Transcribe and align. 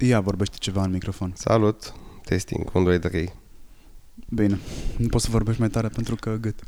Ia, 0.00 0.20
vorbește 0.20 0.56
ceva 0.58 0.82
în 0.82 0.90
microfon. 0.90 1.32
Salut, 1.34 1.94
testing, 2.24 2.70
1, 2.74 2.84
2, 2.84 2.98
3. 2.98 3.32
Bine, 4.28 4.58
nu 4.96 5.06
poți 5.06 5.24
să 5.24 5.30
vorbești 5.30 5.60
mai 5.60 5.68
tare 5.68 5.88
pentru 5.88 6.14
că 6.14 6.36
gât. 6.40 6.60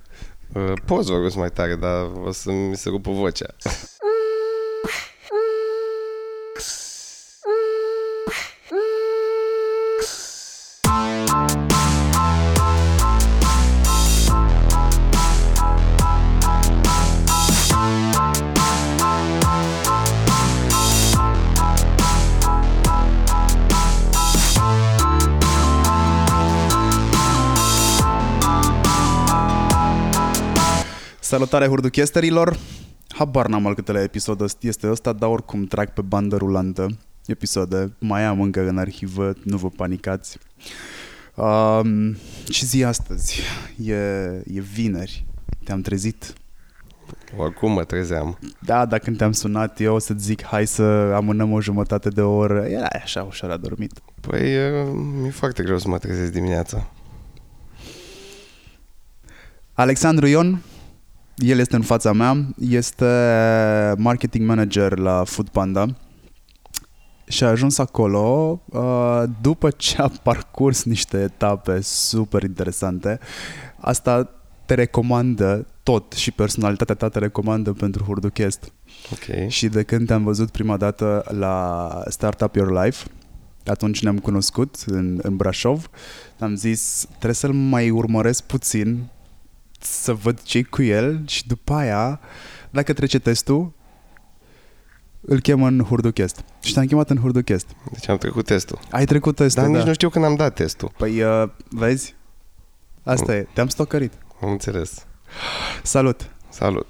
Uh, 0.54 0.72
poți 0.84 1.06
să 1.06 1.12
vorbesc 1.12 1.36
mai 1.36 1.50
tare, 1.50 1.76
dar 1.76 2.10
o 2.24 2.32
să 2.32 2.50
mi 2.50 2.76
se 2.76 2.88
rupă 2.88 3.10
vocea. 3.10 3.46
Salutare 31.30 31.66
hurduchesterilor! 31.66 32.58
Habar 33.08 33.46
n-am 33.46 33.66
al 33.66 33.74
câtele 33.74 34.02
episod 34.02 34.56
este 34.60 34.90
ăsta, 34.90 35.12
dar 35.12 35.28
oricum 35.28 35.64
trag 35.64 35.88
pe 35.88 36.00
bandă 36.00 36.36
rulantă 36.36 36.86
episoade. 37.26 37.92
Mai 37.98 38.24
am 38.24 38.40
încă 38.40 38.68
în 38.68 38.78
arhivă, 38.78 39.32
nu 39.44 39.56
vă 39.56 39.68
panicați. 39.68 40.38
Um, 41.34 42.16
și 42.48 42.66
zi 42.66 42.84
astăzi, 42.84 43.40
e, 43.84 43.94
e 44.46 44.60
vineri, 44.72 45.24
te-am 45.64 45.80
trezit. 45.80 46.32
Oricum 47.36 47.72
mă 47.72 47.84
trezeam. 47.84 48.38
Da, 48.58 48.86
dacă 48.86 49.04
când 49.04 49.16
te-am 49.16 49.32
sunat 49.32 49.80
eu 49.80 49.94
o 49.94 49.98
să 49.98 50.14
zic 50.18 50.42
hai 50.42 50.66
să 50.66 50.82
amânăm 51.14 51.52
o 51.52 51.60
jumătate 51.60 52.08
de 52.08 52.20
oră, 52.22 52.64
era 52.64 52.88
așa 53.02 53.22
ușor 53.22 53.50
adormit. 53.50 53.92
Păi 54.20 54.56
mi-e 55.20 55.30
foarte 55.30 55.62
greu 55.62 55.78
să 55.78 55.88
mă 55.88 55.98
trezesc 55.98 56.32
dimineața. 56.32 56.90
Alexandru 59.72 60.26
Ion, 60.26 60.62
el 61.40 61.58
este 61.58 61.76
în 61.76 61.82
fața 61.82 62.12
mea, 62.12 62.46
este 62.58 63.04
marketing 63.96 64.48
manager 64.48 64.98
la 64.98 65.24
Food 65.24 65.48
Panda 65.48 65.86
și 67.30 67.44
a 67.44 67.48
ajuns 67.48 67.78
acolo 67.78 68.60
uh, 68.64 69.22
după 69.40 69.70
ce 69.70 70.02
a 70.02 70.10
parcurs 70.22 70.84
niște 70.84 71.20
etape 71.20 71.80
super 71.82 72.42
interesante. 72.42 73.18
Asta 73.76 74.30
te 74.66 74.74
recomandă 74.74 75.66
tot 75.82 76.12
și 76.12 76.30
personalitatea 76.30 76.94
ta 76.94 77.08
te 77.08 77.18
recomandă 77.18 77.72
pentru 77.72 78.04
Hurduchest. 78.04 78.72
Ok. 79.12 79.48
Și 79.48 79.68
de 79.68 79.82
când 79.82 80.06
te-am 80.06 80.24
văzut 80.24 80.50
prima 80.50 80.76
dată 80.76 81.24
la 81.28 81.88
Startup 82.08 82.54
Your 82.54 82.84
Life, 82.84 83.06
atunci 83.64 84.02
ne-am 84.02 84.18
cunoscut 84.18 84.76
în, 84.86 85.18
în 85.22 85.36
Brașov, 85.36 85.90
am 86.38 86.54
zis 86.54 87.06
trebuie 87.08 87.34
să-l 87.34 87.52
mai 87.52 87.90
urmăresc 87.90 88.42
puțin 88.42 89.08
să 89.82 90.12
văd 90.12 90.42
ce 90.42 90.62
cu 90.62 90.82
el 90.82 91.22
și 91.26 91.46
după 91.46 91.72
aia, 91.72 92.20
dacă 92.70 92.92
trece 92.92 93.18
testul, 93.18 93.72
îl 95.20 95.40
chem 95.40 95.62
în 95.62 95.80
Hurduchest. 95.84 96.44
Și 96.60 96.72
te-am 96.72 96.86
chemat 96.86 97.10
în 97.10 97.16
Hurduchest. 97.16 97.66
Deci 97.92 98.08
am 98.08 98.18
trecut 98.18 98.46
testul. 98.46 98.78
Ai 98.90 99.04
trecut 99.04 99.36
testul, 99.36 99.62
Dar 99.62 99.70
da. 99.72 99.78
nici 99.78 99.86
nu 99.86 99.92
știu 99.92 100.08
când 100.08 100.24
am 100.24 100.34
dat 100.34 100.54
testul. 100.54 100.92
Păi, 100.96 101.22
uh, 101.22 101.48
vezi? 101.68 102.14
Asta 103.02 103.34
e, 103.36 103.46
te-am 103.54 103.68
stocărit. 103.68 104.12
Am 104.42 104.50
înțeles. 104.50 105.06
Salut! 105.82 106.30
Salut. 106.48 106.86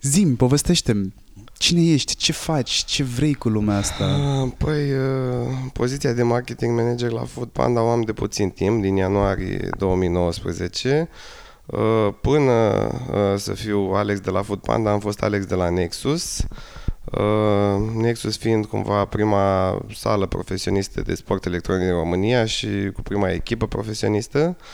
Zim, 0.00 0.36
povestește-mi. 0.36 1.14
Cine 1.58 1.92
ești? 1.92 2.16
Ce 2.16 2.32
faci? 2.32 2.70
Ce 2.70 3.02
vrei 3.02 3.34
cu 3.34 3.48
lumea 3.48 3.76
asta? 3.76 4.04
Ah, 4.04 4.48
Păi, 4.58 4.92
uh, 4.92 5.48
poziția 5.72 6.12
de 6.12 6.22
marketing 6.22 6.76
manager 6.76 7.10
la 7.10 7.24
Food 7.24 7.48
Panda 7.48 7.82
o 7.82 7.88
am 7.88 8.00
de 8.00 8.12
puțin 8.12 8.50
timp, 8.50 8.82
din 8.82 8.96
ianuarie 8.96 9.68
2019. 9.78 11.08
Uh, 11.66 12.08
Până 12.20 12.52
uh, 12.52 13.36
să 13.36 13.52
fiu 13.52 13.78
Alex 13.78 14.20
de 14.20 14.30
la 14.30 14.42
Food 14.42 14.58
Panda, 14.58 14.90
am 14.90 15.00
fost 15.00 15.22
Alex 15.22 15.44
de 15.44 15.54
la 15.54 15.68
Nexus. 15.68 16.46
Uh, 17.04 17.92
Nexus 17.94 18.36
fiind 18.36 18.66
cumva 18.66 19.04
prima 19.04 19.78
sală 19.94 20.26
profesionistă 20.26 21.00
de 21.00 21.14
sport 21.14 21.44
electronic 21.44 21.88
în 21.88 21.94
România 21.94 22.44
și 22.44 22.90
cu 22.94 23.02
prima 23.02 23.30
echipă 23.30 23.66
profesionistă. 23.66 24.56
Uh, 24.58 24.64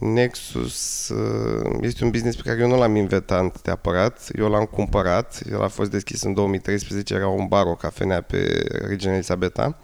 Nexus 0.00 1.08
uh, 1.08 1.78
este 1.80 2.04
un 2.04 2.10
business 2.10 2.36
pe 2.36 2.42
care 2.48 2.60
eu 2.60 2.68
nu 2.68 2.78
l-am 2.78 2.96
inventat 2.96 3.66
neapărat, 3.66 4.28
eu 4.38 4.48
l-am 4.48 4.64
cumpărat, 4.64 5.42
el 5.50 5.62
a 5.62 5.68
fost 5.68 5.90
deschis 5.90 6.22
în 6.22 6.34
2013, 6.34 7.14
era 7.14 7.28
un 7.28 7.46
bar, 7.46 7.66
o 7.66 7.74
cafenea 7.74 8.20
pe 8.20 8.66
Regina 8.86 9.14
Elisabeta 9.14 9.78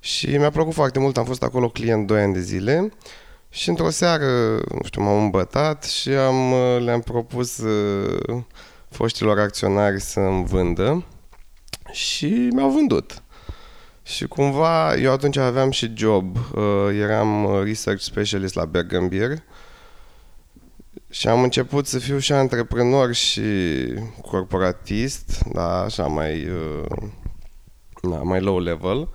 și 0.00 0.36
mi-a 0.36 0.50
plăcut 0.50 0.74
foarte 0.74 0.98
mult, 0.98 1.16
am 1.16 1.24
fost 1.24 1.42
acolo 1.42 1.68
client 1.68 2.06
2 2.06 2.20
ani 2.22 2.32
de 2.32 2.40
zile 2.40 2.92
și 3.50 3.68
într-o 3.68 3.90
seară, 3.90 4.26
nu 4.54 4.82
știu, 4.84 5.02
m-am 5.02 5.22
îmbătat 5.22 5.84
și 5.84 6.08
am, 6.08 6.52
uh, 6.52 6.80
le-am 6.80 7.00
propus 7.00 7.58
uh, 7.58 8.42
foștilor 8.88 9.38
acționari 9.38 10.00
să-mi 10.00 10.44
vândă 10.44 11.04
și 11.92 12.48
mi-au 12.52 12.70
vândut. 12.70 13.22
Și 14.06 14.26
cumva, 14.26 14.96
eu 14.96 15.12
atunci 15.12 15.36
aveam 15.36 15.70
și 15.70 15.92
job, 15.94 16.36
uh, 16.36 16.98
eram 17.00 17.44
uh, 17.44 17.62
research 17.62 18.02
specialist 18.02 18.54
la 18.54 18.64
Bergambir 18.64 19.30
și 21.10 21.28
am 21.28 21.42
început 21.42 21.86
să 21.86 21.98
fiu 21.98 22.18
și 22.18 22.32
antreprenor 22.32 23.12
și 23.12 23.42
corporatist, 24.22 25.44
da, 25.52 25.80
așa 25.80 26.06
mai, 26.06 26.48
uh, 26.48 27.08
da, 28.02 28.16
mai 28.16 28.40
low 28.40 28.58
level. 28.58 29.08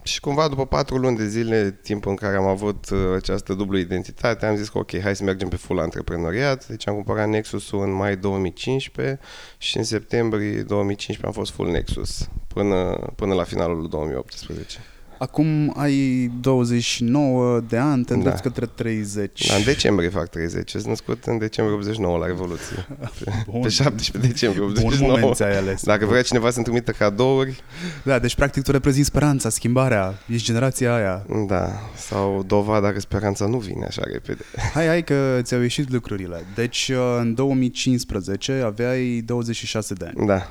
Uh, 0.00 0.06
și 0.10 0.20
cumva 0.20 0.48
după 0.48 0.66
patru 0.66 0.96
luni 0.96 1.16
de 1.16 1.26
zile, 1.26 1.78
timp 1.82 2.06
în 2.06 2.14
care 2.14 2.36
am 2.36 2.46
avut 2.46 2.90
uh, 2.90 2.98
această 3.16 3.54
dublă 3.54 3.78
identitate, 3.78 4.46
am 4.46 4.56
zis 4.56 4.68
că 4.68 4.78
ok, 4.78 5.00
hai 5.00 5.16
să 5.16 5.24
mergem 5.24 5.48
pe 5.48 5.56
full 5.56 5.80
antreprenoriat. 5.80 6.66
Deci 6.66 6.88
am 6.88 6.94
cumpărat 6.94 7.28
Nexus-ul 7.28 7.82
în 7.82 7.92
mai 7.92 8.16
2015 8.16 9.20
și 9.58 9.76
în 9.76 9.84
septembrie 9.84 10.62
2015 10.62 11.26
am 11.26 11.32
fost 11.32 11.52
full 11.52 11.70
Nexus 11.70 12.28
până, 12.46 13.12
până 13.16 13.34
la 13.34 13.44
finalul 13.44 13.88
2018. 13.88 14.78
Acum 15.22 15.72
ai 15.76 16.30
29 16.40 17.60
de 17.68 17.76
ani, 17.76 18.04
te 18.04 18.12
îndrepți 18.14 18.42
Da. 18.42 18.48
către 18.48 18.66
30. 18.74 19.48
Da, 19.48 19.54
în 19.54 19.64
decembrie 19.64 20.08
fac 20.08 20.28
30. 20.28 20.70
Sunt 20.70 20.84
născut 20.84 21.24
în 21.24 21.38
decembrie 21.38 21.76
89 21.76 22.18
la 22.18 22.26
Revoluție. 22.26 22.86
Bun. 23.50 23.60
Pe 23.60 23.68
17 23.68 24.28
decembrie 24.32 24.62
Bun 24.64 24.76
89. 24.76 25.12
moment 25.12 25.34
ți-ai 25.36 25.56
ales. 25.56 25.82
Dacă 25.82 26.06
vrea 26.06 26.22
cineva 26.22 26.50
să-mi 26.50 26.64
trimită 26.64 26.90
cadouri, 26.92 27.62
Da, 28.04 28.18
deci 28.18 28.34
practic 28.34 28.62
tu 28.62 28.70
reprezinți 28.70 29.08
speranța, 29.08 29.48
schimbarea, 29.48 30.14
ești 30.28 30.46
generația 30.46 30.94
aia. 30.94 31.26
da, 31.46 31.72
sau 31.96 32.42
dovada 32.46 32.92
că 32.92 33.00
speranța 33.00 33.46
nu 33.46 33.58
vine 33.58 33.84
așa 33.84 34.02
repede. 34.12 34.42
Hai, 34.74 34.86
hai 34.86 35.02
că 35.04 35.38
ți-au 35.42 35.60
ieșit 35.60 35.90
lucrurile. 35.92 36.44
Deci 36.54 36.90
uh, 36.94 37.16
în 37.18 37.34
2015 37.34 38.52
aveai 38.64 39.22
26 39.26 39.94
de 39.94 40.12
ani. 40.16 40.26
Da. 40.26 40.48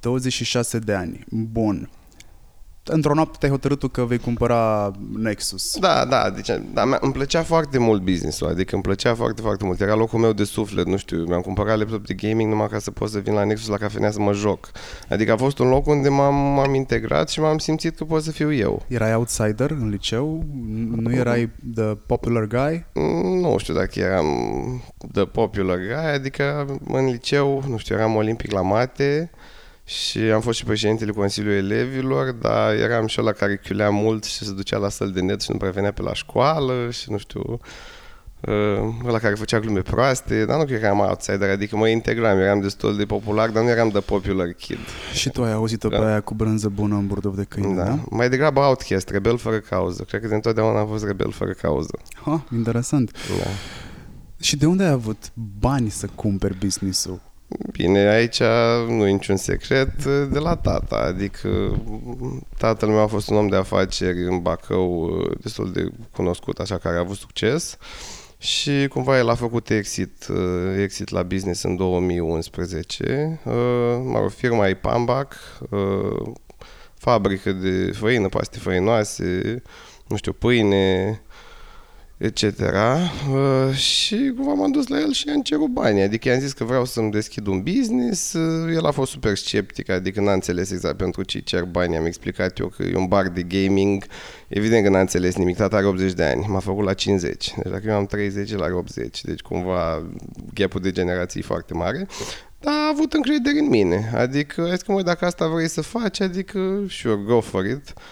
26 0.00 0.78
de 0.78 0.92
ani. 0.92 1.24
Bun. 1.28 1.88
Într-o 2.88 3.14
noapte 3.14 3.36
te-ai 3.38 3.50
hotărât 3.52 3.78
tu 3.78 3.88
că 3.88 4.04
vei 4.04 4.18
cumpăra 4.18 4.90
Nexus. 5.18 5.76
Da, 5.78 6.04
da, 6.04 6.30
deci 6.30 6.48
da, 6.72 6.84
mi- 6.84 6.96
îmi 7.00 7.12
plăcea 7.12 7.42
foarte 7.42 7.78
mult 7.78 8.02
business-ul, 8.02 8.48
adică 8.48 8.74
îmi 8.74 8.82
plăcea 8.82 9.14
foarte, 9.14 9.40
foarte 9.42 9.64
mult. 9.64 9.80
Era 9.80 9.94
locul 9.94 10.18
meu 10.18 10.32
de 10.32 10.44
suflet, 10.44 10.86
nu 10.86 10.96
știu, 10.96 11.24
mi-am 11.24 11.40
cumpărat 11.40 11.78
laptop 11.78 12.06
de 12.06 12.14
gaming 12.14 12.50
numai 12.50 12.68
ca 12.68 12.78
să 12.78 12.90
pot 12.90 13.08
să 13.10 13.18
vin 13.18 13.32
la 13.32 13.44
Nexus 13.44 13.68
la 13.68 13.76
cafenea 13.76 14.10
să 14.10 14.20
mă 14.20 14.32
joc. 14.32 14.70
Adică 15.08 15.32
a 15.32 15.36
fost 15.36 15.58
un 15.58 15.68
loc 15.68 15.86
unde 15.86 16.08
m-am, 16.08 16.34
m-am 16.34 16.74
integrat 16.74 17.28
și 17.28 17.40
m-am 17.40 17.58
simțit 17.58 17.96
că 17.96 18.04
pot 18.04 18.22
să 18.22 18.30
fiu 18.30 18.52
eu. 18.52 18.82
Erai 18.88 19.14
outsider 19.14 19.70
în 19.70 19.88
liceu? 19.88 20.44
Nu 20.96 21.12
erai 21.12 21.50
the 21.74 21.82
popular 21.84 22.44
guy? 22.44 22.84
Mm, 22.94 23.38
Nu 23.40 23.54
știu 23.58 23.74
dacă 23.74 23.98
eram 24.00 24.26
the 25.12 25.24
popular 25.24 25.76
guy, 25.76 26.12
adică 26.14 26.66
în 26.88 27.04
liceu, 27.06 27.64
nu 27.68 27.76
știu, 27.76 27.94
eram 27.94 28.14
olimpic 28.14 28.50
la 28.52 28.60
mate 28.62 29.30
și 29.88 30.18
am 30.18 30.40
fost 30.40 30.58
și 30.58 30.64
președintele 30.64 31.10
Consiliului 31.12 31.58
Elevilor, 31.58 32.32
dar 32.32 32.74
eram 32.74 33.06
și 33.06 33.20
ăla 33.20 33.32
care 33.32 33.56
chiulea 33.56 33.90
mult 33.90 34.24
și 34.24 34.44
se 34.44 34.52
ducea 34.52 34.76
la 34.78 34.88
săl 34.88 35.10
de 35.10 35.20
net 35.20 35.40
și 35.40 35.50
nu 35.52 35.56
prea 35.56 35.70
venea 35.70 35.92
pe 35.92 36.02
la 36.02 36.14
școală 36.14 36.90
și 36.90 37.10
nu 37.10 37.18
știu, 37.18 37.42
uh, 38.40 38.94
ăla 39.06 39.18
care 39.18 39.34
făcea 39.34 39.60
glume 39.60 39.80
proaste, 39.80 40.44
dar 40.44 40.58
nu 40.58 40.64
cred 40.64 40.78
că 40.80 40.84
eram 40.84 40.98
outsider, 40.98 41.50
adică 41.50 41.76
mă 41.76 41.88
integram, 41.88 42.38
eram 42.38 42.60
destul 42.60 42.96
de 42.96 43.04
popular, 43.04 43.50
dar 43.50 43.62
nu 43.62 43.68
eram 43.68 43.88
the 43.90 44.00
popular 44.00 44.46
kid. 44.52 44.78
Și 45.14 45.30
tu 45.30 45.42
ai 45.44 45.52
auzit-o 45.52 45.88
pe 45.88 45.96
Da. 45.96 46.06
aia 46.06 46.20
cu 46.20 46.34
brânză 46.34 46.68
bună 46.68 46.94
în 46.94 47.06
burdov 47.06 47.36
de 47.36 47.44
câine, 47.48 47.74
da? 47.74 47.84
Da. 47.84 47.98
Mai 48.10 48.28
degrabă 48.28 48.60
outcast, 48.60 49.08
rebel 49.08 49.38
fără 49.38 49.58
cauză. 49.58 50.02
Cred 50.02 50.20
că 50.20 50.28
de 50.28 50.34
întotdeauna 50.34 50.80
am 50.80 50.86
fost 50.88 51.04
rebel 51.04 51.30
fără 51.30 51.52
cauză. 51.52 51.98
Ha, 52.24 52.44
interesant. 52.52 53.10
Da. 53.12 53.50
Și 54.40 54.56
de 54.56 54.66
unde 54.66 54.82
ai 54.84 54.90
avut 54.90 55.32
bani 55.58 55.90
să 55.90 56.08
cumperi 56.14 56.56
business-ul? 56.58 57.26
Bine, 57.72 57.98
aici 57.98 58.40
nu 58.88 59.06
e 59.06 59.10
niciun 59.10 59.36
secret 59.36 60.04
de 60.04 60.38
la 60.38 60.56
tata, 60.56 60.96
adică 60.96 61.80
tatăl 62.58 62.88
meu 62.88 62.98
a 62.98 63.06
fost 63.06 63.30
un 63.30 63.36
om 63.36 63.48
de 63.48 63.56
afaceri 63.56 64.26
în 64.26 64.42
Bacău 64.42 65.10
destul 65.40 65.72
de 65.72 65.88
cunoscut, 66.12 66.58
așa 66.58 66.78
care 66.78 66.96
a 66.96 67.00
avut 67.00 67.16
succes 67.16 67.78
și 68.38 68.86
cumva 68.88 69.18
el 69.18 69.28
a 69.28 69.34
făcut 69.34 69.70
exit, 69.70 70.26
uh, 70.28 70.80
exit 70.82 71.08
la 71.08 71.22
business 71.22 71.62
în 71.62 71.76
2011. 71.76 73.40
Uh, 73.44 73.52
mă 74.04 74.18
rog, 74.18 74.30
firma 74.30 74.68
e 74.68 74.74
Pambac, 74.74 75.34
uh, 75.70 76.32
fabrică 76.94 77.52
de 77.52 77.90
făină, 77.92 78.28
paste 78.28 78.58
făinoase, 78.58 79.62
nu 80.06 80.16
știu, 80.16 80.32
pâine, 80.32 81.20
etc. 82.18 82.42
Uh, 82.42 83.74
și 83.74 84.32
cumva 84.36 84.52
m-am 84.52 84.70
dus 84.70 84.86
la 84.86 84.98
el 84.98 85.12
și 85.12 85.28
i-am 85.28 85.42
cerut 85.42 85.68
bani. 85.68 86.02
Adică 86.02 86.28
i-am 86.28 86.40
zis 86.40 86.52
că 86.52 86.64
vreau 86.64 86.84
să-mi 86.84 87.10
deschid 87.10 87.46
un 87.46 87.62
business. 87.62 88.32
Uh, 88.32 88.74
el 88.74 88.86
a 88.86 88.90
fost 88.90 89.10
super 89.10 89.36
sceptic, 89.36 89.88
adică 89.90 90.20
n-a 90.20 90.32
înțeles 90.32 90.70
exact 90.70 90.96
pentru 90.96 91.22
ce 91.22 91.38
cer 91.38 91.64
bani. 91.64 91.96
Am 91.96 92.04
explicat 92.04 92.58
eu 92.58 92.66
că 92.66 92.82
e 92.82 92.96
un 92.96 93.06
bar 93.06 93.28
de 93.28 93.42
gaming. 93.42 94.04
Evident 94.48 94.84
că 94.84 94.90
n-a 94.90 95.00
înțeles 95.00 95.36
nimic. 95.36 95.56
Tata 95.56 95.76
are 95.76 95.86
80 95.86 96.12
de 96.12 96.24
ani, 96.24 96.46
m-a 96.48 96.58
făcut 96.58 96.84
la 96.84 96.94
50. 96.94 97.54
Deci 97.54 97.72
dacă 97.72 97.82
eu 97.86 97.94
am 97.94 98.06
30, 98.06 98.50
el 98.50 98.62
are 98.62 98.72
80. 98.72 99.22
Deci 99.22 99.40
cumva 99.40 100.06
gap 100.54 100.80
de 100.80 100.90
generații 100.90 101.40
e 101.40 101.42
foarte 101.42 101.74
mare. 101.74 102.06
Dar 102.60 102.72
a 102.72 102.90
avut 102.92 103.12
încredere 103.12 103.58
în 103.58 103.68
mine. 103.68 104.10
Adică, 104.14 104.68
zic 104.74 104.82
că 104.82 104.92
mă, 104.92 105.02
dacă 105.02 105.24
asta 105.24 105.46
vrei 105.46 105.68
să 105.68 105.80
faci, 105.80 106.20
adică, 106.20 106.84
sure, 106.88 107.20
go 107.26 107.40
for 107.40 107.64
it. 107.64 107.92
Uh, 107.96 108.02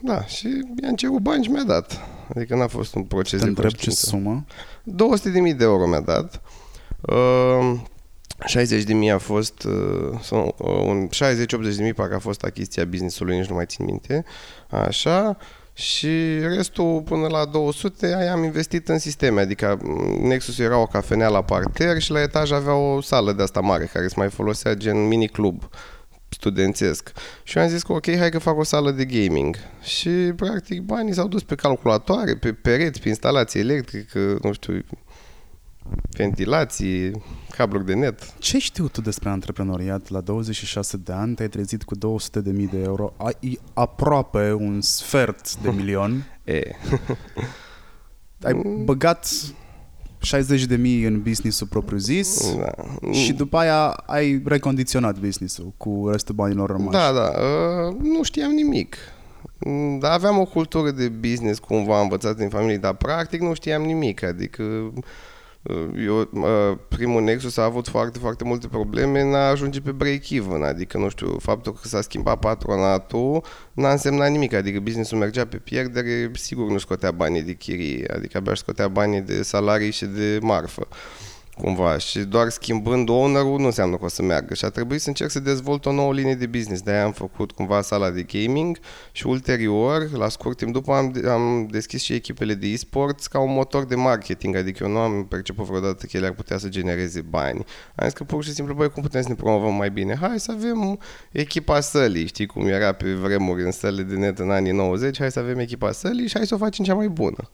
da, 0.00 0.24
și 0.24 0.48
i-am 0.82 0.94
cerut 0.94 1.18
bani 1.18 1.44
și 1.44 1.50
mi-a 1.50 1.62
dat. 1.62 2.00
Adică 2.34 2.54
n-a 2.54 2.66
fost 2.66 2.94
un 2.94 3.02
proces 3.02 3.38
Te 3.38 3.44
de 3.44 3.48
întreb 3.48 3.70
ce 3.70 3.84
conștiință. 3.84 4.06
sumă? 4.06 4.44
200.000 5.52 5.56
de 5.56 5.64
euro 5.64 5.86
mi-a 5.86 6.00
dat. 6.00 6.40
Uh, 7.00 7.80
60 8.46 8.82
de 8.82 8.92
mii 8.92 9.10
a 9.10 9.18
fost, 9.18 9.62
uh, 9.64 10.18
sau, 10.22 10.54
uh, 10.58 10.84
un 10.86 11.08
60-80 11.10 11.76
de 11.76 11.82
mii 11.82 11.94
parcă 11.94 12.14
a 12.14 12.18
fost 12.18 12.42
achiziția 12.42 12.84
business-ului, 12.84 13.38
nici 13.38 13.48
nu 13.48 13.54
mai 13.54 13.66
țin 13.66 13.84
minte. 13.84 14.24
Așa. 14.70 15.36
Și 15.72 16.38
restul 16.40 17.02
până 17.04 17.26
la 17.26 17.44
200 17.44 18.14
aia 18.18 18.32
am 18.32 18.44
investit 18.44 18.88
în 18.88 18.98
sisteme, 18.98 19.40
adică 19.40 19.78
m, 19.82 20.26
Nexus 20.26 20.58
era 20.58 20.78
o 20.78 20.86
cafenea 20.86 21.28
la 21.28 21.42
parter 21.42 22.00
și 22.00 22.10
la 22.10 22.22
etaj 22.22 22.50
avea 22.50 22.74
o 22.74 23.00
sală 23.00 23.32
de 23.32 23.42
asta 23.42 23.60
mare 23.60 23.90
care 23.92 24.08
se 24.08 24.14
mai 24.16 24.30
folosea 24.30 24.74
gen 24.74 25.06
mini 25.06 25.28
club 25.28 25.68
studențesc. 26.38 27.12
Și 27.42 27.56
eu 27.56 27.62
am 27.62 27.68
zis 27.68 27.82
că 27.82 27.92
ok, 27.92 28.16
hai 28.16 28.30
că 28.30 28.38
fac 28.38 28.58
o 28.58 28.62
sală 28.62 28.90
de 28.90 29.04
gaming. 29.04 29.56
Și 29.82 30.10
practic 30.36 30.80
banii 30.80 31.14
s-au 31.14 31.28
dus 31.28 31.42
pe 31.42 31.54
calculatoare, 31.54 32.36
pe 32.36 32.52
pereți, 32.52 33.00
pe 33.00 33.08
instalație 33.08 33.60
electrică, 33.60 34.38
nu 34.42 34.52
știu, 34.52 34.84
ventilații, 36.10 37.22
cabluri 37.56 37.84
de 37.84 37.94
net. 37.94 38.38
Ce 38.38 38.58
știu 38.58 38.88
tu 38.88 39.00
despre 39.00 39.28
antreprenoriat? 39.28 40.08
La 40.08 40.20
26 40.20 40.96
de 40.96 41.12
ani 41.12 41.34
te-ai 41.34 41.48
trezit 41.48 41.82
cu 41.82 41.94
200 41.94 42.40
de 42.40 42.50
mii 42.50 42.66
de 42.66 42.78
euro, 42.78 43.14
ai 43.16 43.60
aproape 43.74 44.52
un 44.52 44.80
sfert 44.80 45.56
de 45.56 45.70
milion. 45.70 46.22
E, 46.48 46.60
Ai 48.42 48.62
băgat 48.84 49.28
60 50.20 50.64
de 50.64 50.76
mii 50.76 51.02
în 51.02 51.22
business-ul 51.22 51.66
propriu-zis 51.66 52.54
da. 52.56 53.10
și 53.12 53.32
după 53.32 53.56
aia 53.56 53.86
ai 53.88 54.42
recondiționat 54.44 55.18
business-ul 55.18 55.72
cu 55.76 56.08
restul 56.12 56.34
banilor 56.34 56.70
rămași. 56.70 56.90
Da, 56.90 57.12
da, 57.12 57.32
uh, 57.38 57.96
nu 58.02 58.22
știam 58.22 58.50
nimic. 58.50 58.96
Mm, 59.58 59.98
Dar 59.98 60.12
aveam 60.12 60.38
o 60.38 60.44
cultură 60.44 60.90
de 60.90 61.08
business 61.08 61.58
cumva 61.58 62.00
învățat 62.00 62.36
din 62.36 62.48
familie, 62.48 62.76
dar 62.76 62.94
practic 62.94 63.40
nu 63.40 63.54
știam 63.54 63.82
nimic. 63.82 64.22
Adică 64.22 64.62
uh, 64.62 65.02
eu, 65.96 66.28
uh, 66.32 66.78
primul 66.88 67.22
Nexus 67.22 67.56
a 67.56 67.64
avut 67.64 67.88
foarte, 67.88 68.18
foarte 68.18 68.44
multe 68.44 68.68
probleme 68.68 69.20
în 69.20 69.34
a 69.34 69.48
ajunge 69.48 69.80
pe 69.80 69.92
break-even. 69.92 70.62
Adică, 70.62 70.98
nu 70.98 71.08
știu, 71.08 71.38
faptul 71.38 71.72
că 71.72 71.88
s-a 71.88 72.00
schimbat 72.00 72.38
patronatul 72.38 73.44
n-a 73.72 73.90
însemnat 73.90 74.30
nimic. 74.30 74.52
Adică 74.52 74.80
businessul 74.80 75.18
mergea 75.18 75.46
pe 75.46 75.56
pierdere, 75.56 76.30
sigur 76.34 76.70
nu 76.70 76.78
scotea 76.78 77.10
banii 77.10 77.42
de 77.42 77.52
chirie. 77.52 78.10
Adică 78.14 78.36
abia 78.36 78.52
își 78.52 78.60
scotea 78.60 78.88
banii 78.88 79.20
de 79.20 79.42
salarii 79.42 79.90
și 79.90 80.04
de 80.04 80.38
marfă 80.42 80.88
cumva 81.62 81.98
și 81.98 82.18
doar 82.18 82.48
schimbând 82.48 83.08
owner-ul 83.08 83.58
nu 83.58 83.64
înseamnă 83.64 83.96
că 83.96 84.04
o 84.04 84.08
să 84.08 84.22
meargă 84.22 84.54
și 84.54 84.64
a 84.64 84.68
trebuit 84.68 85.00
să 85.00 85.08
încerc 85.08 85.30
să 85.30 85.40
dezvolt 85.40 85.86
o 85.86 85.92
nouă 85.92 86.12
linie 86.12 86.34
de 86.34 86.46
business. 86.46 86.82
De-aia 86.82 87.04
am 87.04 87.12
făcut 87.12 87.52
cumva 87.52 87.82
sala 87.82 88.10
de 88.10 88.22
gaming 88.22 88.78
și 89.12 89.26
ulterior, 89.26 90.10
la 90.12 90.28
scurt 90.28 90.56
timp 90.56 90.72
după, 90.72 90.92
am, 90.92 91.14
am 91.28 91.66
deschis 91.70 92.02
și 92.02 92.12
echipele 92.12 92.54
de 92.54 92.66
e-sports 92.66 93.26
ca 93.26 93.38
un 93.38 93.52
motor 93.52 93.84
de 93.84 93.94
marketing, 93.94 94.56
adică 94.56 94.84
eu 94.84 94.90
nu 94.90 94.98
am 94.98 95.26
perceput 95.26 95.64
vreodată 95.64 96.06
că 96.06 96.16
ele 96.16 96.26
ar 96.26 96.32
putea 96.32 96.58
să 96.58 96.68
genereze 96.68 97.20
bani. 97.20 97.64
Am 97.94 98.04
zis 98.04 98.12
că 98.12 98.24
pur 98.24 98.44
și 98.44 98.52
simplu, 98.52 98.74
băi, 98.74 98.90
cum 98.90 99.02
putem 99.02 99.22
să 99.22 99.28
ne 99.28 99.34
promovăm 99.34 99.74
mai 99.74 99.90
bine? 99.90 100.16
Hai 100.20 100.40
să 100.40 100.52
avem 100.56 100.98
echipa 101.32 101.80
sălii, 101.80 102.26
știi 102.26 102.46
cum 102.46 102.66
era 102.66 102.92
pe 102.92 103.12
vremuri 103.12 103.64
în 103.64 103.70
săle 103.70 104.02
de 104.02 104.14
net 104.14 104.38
în 104.38 104.50
anii 104.50 104.72
90, 104.72 105.18
hai 105.18 105.30
să 105.30 105.38
avem 105.38 105.58
echipa 105.58 105.92
sălii 105.92 106.28
și 106.28 106.36
hai 106.36 106.46
să 106.46 106.54
o 106.54 106.58
facem 106.58 106.84
cea 106.84 106.94
mai 106.94 107.08
bună. 107.08 107.50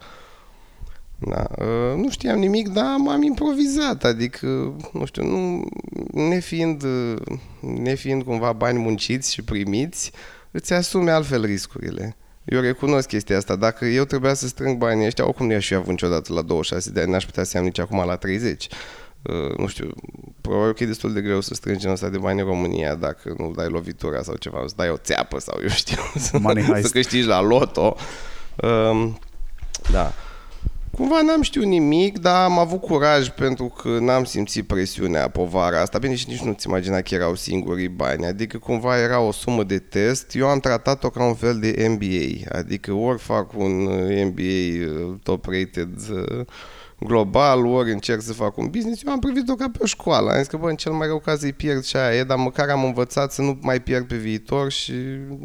Da, 1.29 1.47
uh, 1.59 1.97
nu 1.97 2.11
știam 2.11 2.39
nimic, 2.39 2.69
dar 2.69 2.97
m-am 2.99 3.23
improvizat, 3.23 4.05
adică, 4.05 4.47
nu 4.93 5.05
știu, 5.05 5.25
nu, 5.25 5.65
nefiind, 6.13 6.83
uh, 6.83 7.17
nefiind 7.61 8.23
cumva 8.23 8.53
bani 8.53 8.79
munciți 8.79 9.33
și 9.33 9.43
primiți, 9.43 10.13
îți 10.51 10.73
asumi 10.73 11.11
altfel 11.11 11.45
riscurile. 11.45 12.17
Eu 12.45 12.61
recunosc 12.61 13.09
chestia 13.09 13.37
asta. 13.37 13.57
Dacă 13.57 13.85
eu 13.85 14.05
trebuia 14.05 14.35
să 14.35 14.47
strâng 14.47 14.79
banii 14.79 15.07
ăștia, 15.07 15.27
oricum 15.27 15.47
nu 15.47 15.53
i-aș 15.53 15.67
fi 15.67 15.75
avut 15.75 15.89
niciodată 15.89 16.33
la 16.33 16.43
26 16.43 16.91
de 16.91 17.01
ani, 17.01 17.11
n-aș 17.11 17.25
putea 17.25 17.45
să 17.45 17.57
iau 17.57 17.67
nici 17.67 17.79
acum 17.79 18.05
la 18.07 18.17
30. 18.17 18.69
Uh, 19.23 19.57
nu 19.57 19.67
știu, 19.67 19.91
probabil 20.41 20.73
că 20.73 20.83
e 20.83 20.87
destul 20.87 21.13
de 21.13 21.21
greu 21.21 21.41
să 21.41 21.55
strângi 21.55 21.81
genul 21.81 21.95
ăsta 21.95 22.09
de 22.09 22.19
bani 22.19 22.41
în 22.41 22.47
România 22.47 22.95
dacă 22.95 23.35
nu 23.39 23.53
dai 23.57 23.69
lovitura 23.69 24.23
sau 24.23 24.35
ceva, 24.37 24.65
să 24.67 24.75
dai 24.77 24.91
o 24.91 24.97
țeapă 24.97 25.39
sau 25.39 25.59
eu 25.63 25.69
știu, 25.69 26.03
să, 26.27 26.39
Money 26.39 26.63
heist. 26.63 26.87
să 26.87 26.93
câștigi 26.93 27.27
la 27.27 27.41
loto. 27.41 27.97
Um, 28.57 29.19
da. 29.91 30.13
Cumva 30.95 31.23
n-am 31.23 31.43
știut 31.43 31.65
nimic, 31.65 32.19
dar 32.19 32.45
am 32.45 32.59
avut 32.59 32.81
curaj 32.81 33.29
pentru 33.29 33.65
că 33.65 33.89
n-am 33.89 34.25
simțit 34.25 34.67
presiunea, 34.67 35.29
povara 35.29 35.81
asta. 35.81 35.99
Bine, 35.99 36.15
și 36.15 36.29
nici 36.29 36.43
nu-ți 36.43 36.67
imagina 36.67 37.01
că 37.01 37.15
erau 37.15 37.35
singurii 37.35 37.89
bani. 37.89 38.27
Adică 38.27 38.59
cumva 38.59 38.99
era 38.99 39.21
o 39.21 39.33
sumă 39.33 39.65
de 39.65 39.79
test. 39.79 40.35
Eu 40.35 40.49
am 40.49 40.59
tratat-o 40.61 41.11
ca 41.11 41.25
un 41.25 41.35
fel 41.35 41.59
de 41.59 41.87
MBA. 41.89 42.57
Adică 42.59 42.93
ori 42.93 43.19
fac 43.19 43.53
un 43.57 43.87
uh, 43.87 44.25
MBA 44.25 44.89
uh, 44.91 45.15
top-rated 45.23 45.95
uh, 46.11 46.47
global, 46.99 47.67
ori 47.67 47.93
încerc 47.93 48.21
să 48.23 48.33
fac 48.33 48.57
un 48.57 48.67
business. 48.67 49.03
Eu 49.05 49.13
am 49.13 49.19
privit-o 49.19 49.55
ca 49.55 49.71
pe 49.73 49.79
o 49.83 49.87
școală. 49.87 50.31
Am 50.31 50.39
zis 50.39 50.47
că, 50.47 50.57
bă, 50.57 50.69
în 50.69 50.77
cel 50.77 50.93
mai 50.93 51.07
rău 51.07 51.19
caz 51.19 51.43
îi 51.43 51.53
pierd 51.53 51.85
și 51.85 51.97
aia 51.97 52.19
e, 52.19 52.25
dar 52.25 52.39
măcar 52.39 52.69
am 52.69 52.85
învățat 52.85 53.33
să 53.33 53.43
nu 53.43 53.59
mai 53.61 53.81
pierd 53.81 54.07
pe 54.07 54.17
viitor 54.17 54.71
și 54.71 54.93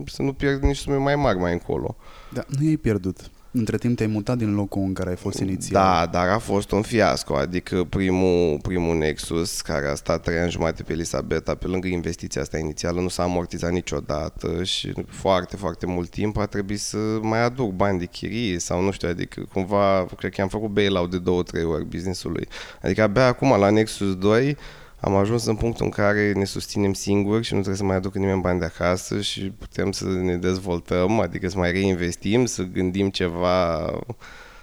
să 0.06 0.22
nu 0.22 0.34
pierd 0.34 0.64
nici 0.64 0.78
sume 0.78 0.96
mai 0.96 1.16
mari 1.16 1.38
mai 1.38 1.52
încolo. 1.52 1.96
Da, 2.34 2.44
nu 2.48 2.66
i-ai 2.66 2.76
pierdut. 2.76 3.18
Între 3.52 3.78
timp 3.78 3.98
te-ai 3.98 4.10
mutat 4.10 4.38
din 4.38 4.54
locul 4.56 4.82
în 4.82 4.94
care 4.94 5.10
ai 5.10 5.16
fost 5.16 5.40
inițial. 5.40 5.84
Da, 5.84 6.06
dar 6.12 6.28
a 6.28 6.38
fost 6.38 6.72
un 6.72 6.82
fiasco, 6.82 7.36
adică 7.36 7.84
primul, 7.84 8.60
primul 8.62 8.98
Nexus, 8.98 9.62
care 9.62 9.88
a 9.88 9.96
stat 9.96 10.22
trei 10.22 10.38
ani 10.38 10.52
jumate 10.52 10.84
pe 10.84 10.94
Elisabeta, 10.94 11.56
pe 11.56 11.68
lângă 11.68 11.88
investiția 11.88 12.42
asta 12.42 12.58
inițială, 12.58 13.02
nu 13.02 13.08
s-a 13.08 13.24
amortizat 13.24 13.72
niciodată 13.72 14.64
și 14.64 14.94
foarte, 15.08 15.56
foarte 15.56 15.86
mult 15.86 16.10
timp 16.10 16.38
a 16.38 16.46
trebuit 16.46 16.80
să 16.80 16.98
mai 17.22 17.44
aduc 17.44 17.72
bani 17.72 18.00
de 18.00 18.06
chirie 18.06 18.60
sau 18.60 18.82
nu 18.82 18.92
știu, 18.92 19.10
adică 19.10 19.46
cumva, 19.54 20.06
cred 20.18 20.34
că 20.34 20.42
am 20.42 20.48
făcut 20.48 20.70
bailout 20.70 21.12
de 21.12 21.20
două, 21.20 21.44
trei 21.44 21.64
ori 21.64 21.86
business-ului. 21.86 22.48
Adică 22.82 23.02
abia 23.02 23.26
acum 23.26 23.60
la 23.60 23.70
Nexus 23.70 24.16
2 24.16 24.58
am 25.00 25.16
ajuns 25.16 25.46
în 25.46 25.56
punctul 25.56 25.86
în 25.86 25.92
care 25.92 26.32
ne 26.32 26.46
susținem 26.46 26.94
singuri 26.94 27.44
și 27.44 27.54
nu 27.54 27.60
trebuie 27.60 27.80
să 27.80 27.86
mai 27.86 27.96
aducă 27.96 28.18
nimeni 28.18 28.42
bani 28.42 28.60
de 28.60 28.66
acasă 28.66 29.22
și 29.22 29.42
putem 29.42 29.92
să 29.92 30.06
ne 30.06 30.36
dezvoltăm, 30.38 31.20
adică 31.20 31.50
să 31.50 31.58
mai 31.58 31.72
reinvestim, 31.72 32.46
să 32.46 32.64
gândim 32.64 33.10
ceva 33.10 33.86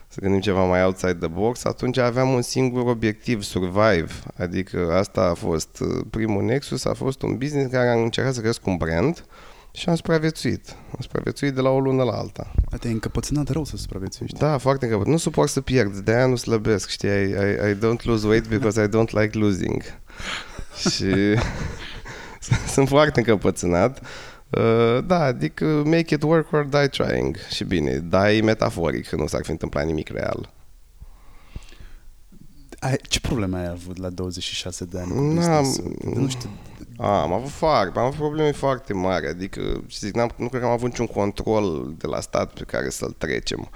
să 0.08 0.20
gândim 0.20 0.40
ceva 0.40 0.64
mai 0.64 0.82
outside 0.82 1.14
the 1.14 1.28
box, 1.28 1.64
atunci 1.64 1.98
aveam 1.98 2.28
un 2.32 2.42
singur 2.42 2.86
obiectiv, 2.86 3.42
survive. 3.42 4.08
Adică 4.36 4.92
asta 4.92 5.20
a 5.20 5.34
fost 5.34 5.80
uh, 5.80 6.04
primul 6.10 6.44
Nexus, 6.44 6.84
a 6.84 6.94
fost 6.94 7.22
un 7.22 7.36
business 7.36 7.70
care 7.70 7.88
am 7.88 8.02
încercat 8.02 8.34
să 8.34 8.40
cresc 8.40 8.66
un 8.66 8.76
brand 8.76 9.24
și 9.72 9.88
am 9.88 9.94
supraviețuit. 9.94 10.68
Am 10.68 10.98
supraviețuit 11.00 11.54
de 11.54 11.60
la 11.60 11.70
o 11.70 11.80
lună 11.80 12.02
la 12.02 12.12
alta. 12.12 12.52
Dar 12.70 12.78
Te-ai 12.78 12.92
încăpățânat 12.92 13.48
rău 13.48 13.64
să 13.64 13.76
supraviețuiești. 13.76 14.38
Da, 14.38 14.58
foarte 14.58 14.84
încăpăt. 14.84 15.06
Nu 15.06 15.16
suport 15.16 15.50
să 15.50 15.60
pierd, 15.60 15.96
de 15.96 16.14
aia 16.14 16.26
nu 16.26 16.36
slăbesc, 16.36 16.88
știi? 16.88 17.08
I, 17.08 17.30
I, 17.30 17.70
I 17.70 17.74
don't 17.74 18.02
lose 18.02 18.26
weight 18.26 18.48
because 18.48 18.82
I 18.82 18.86
don't 18.86 19.10
like 19.10 19.38
losing. 19.38 19.82
și 20.90 21.12
sunt 22.74 22.88
foarte 22.88 23.18
încăpățânat. 23.20 24.00
Uh, 24.50 24.98
da, 25.06 25.20
adică 25.22 25.64
make 25.64 26.14
it 26.14 26.22
work 26.22 26.52
or 26.52 26.64
die 26.64 26.86
trying. 26.86 27.36
Și 27.54 27.64
bine, 27.64 27.92
dai 27.98 28.40
metaforic, 28.40 29.08
că 29.08 29.16
nu 29.16 29.26
s-ar 29.26 29.44
fi 29.44 29.50
întâmplat 29.50 29.84
nimic 29.86 30.08
real. 30.08 30.52
Ai, 32.78 32.96
ce 33.08 33.20
probleme 33.20 33.58
ai 33.58 33.68
avut 33.68 33.98
la 33.98 34.10
26 34.10 34.84
de 34.84 34.98
ani 34.98 35.08
cu 35.10 35.14
N-am- 35.20 35.62
business-ul? 35.62 35.96
Nu 36.14 36.28
știu, 36.28 36.48
A, 36.96 37.20
am 37.22 37.32
avut 37.32 37.50
foarte, 37.50 37.98
am 37.98 38.04
avut 38.04 38.16
probleme 38.18 38.52
foarte 38.52 38.92
mari, 38.92 39.26
adică 39.28 39.60
și 39.86 39.98
zic, 39.98 40.14
n-am, 40.14 40.30
nu 40.36 40.48
cred 40.48 40.60
că 40.60 40.66
am 40.66 40.72
avut 40.72 40.88
niciun 40.88 41.06
control 41.06 41.94
de 41.98 42.06
la 42.06 42.20
stat 42.20 42.52
pe 42.52 42.64
care 42.64 42.88
să-l 42.88 43.14
trecem. 43.18 43.68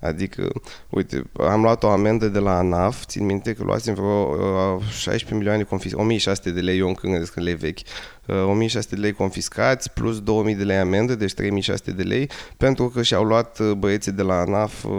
Adică, 0.00 0.48
uite, 0.90 1.30
am 1.38 1.62
luat 1.62 1.82
o 1.82 1.88
amendă 1.88 2.28
de 2.28 2.38
la 2.38 2.56
ANAF, 2.56 3.04
țin 3.04 3.24
minte 3.24 3.52
că 3.52 3.62
luasem 3.64 3.94
vreo 3.94 4.06
uh, 4.06 4.82
16 4.82 5.34
milioane 5.34 5.62
confiscate, 5.62 6.02
1600 6.02 6.50
de 6.50 6.60
lei, 6.60 6.78
eu 6.78 6.88
încă 6.88 7.06
gândesc 7.06 7.32
că 7.32 7.40
lei 7.40 7.54
vechi, 7.54 7.78
uh, 8.26 8.44
1600 8.44 8.94
de 8.94 9.00
lei 9.00 9.12
confiscați, 9.12 9.92
plus 9.92 10.20
2000 10.20 10.54
de 10.54 10.64
lei 10.64 10.76
amendă, 10.76 11.14
deci 11.14 11.34
3600 11.34 11.90
de 11.90 12.02
lei, 12.02 12.30
pentru 12.56 12.88
că 12.88 13.02
și-au 13.02 13.24
luat 13.24 13.58
uh, 13.58 13.72
băieții 13.72 14.12
de 14.12 14.22
la 14.22 14.34
ANAF 14.34 14.84
uh, 14.84 14.90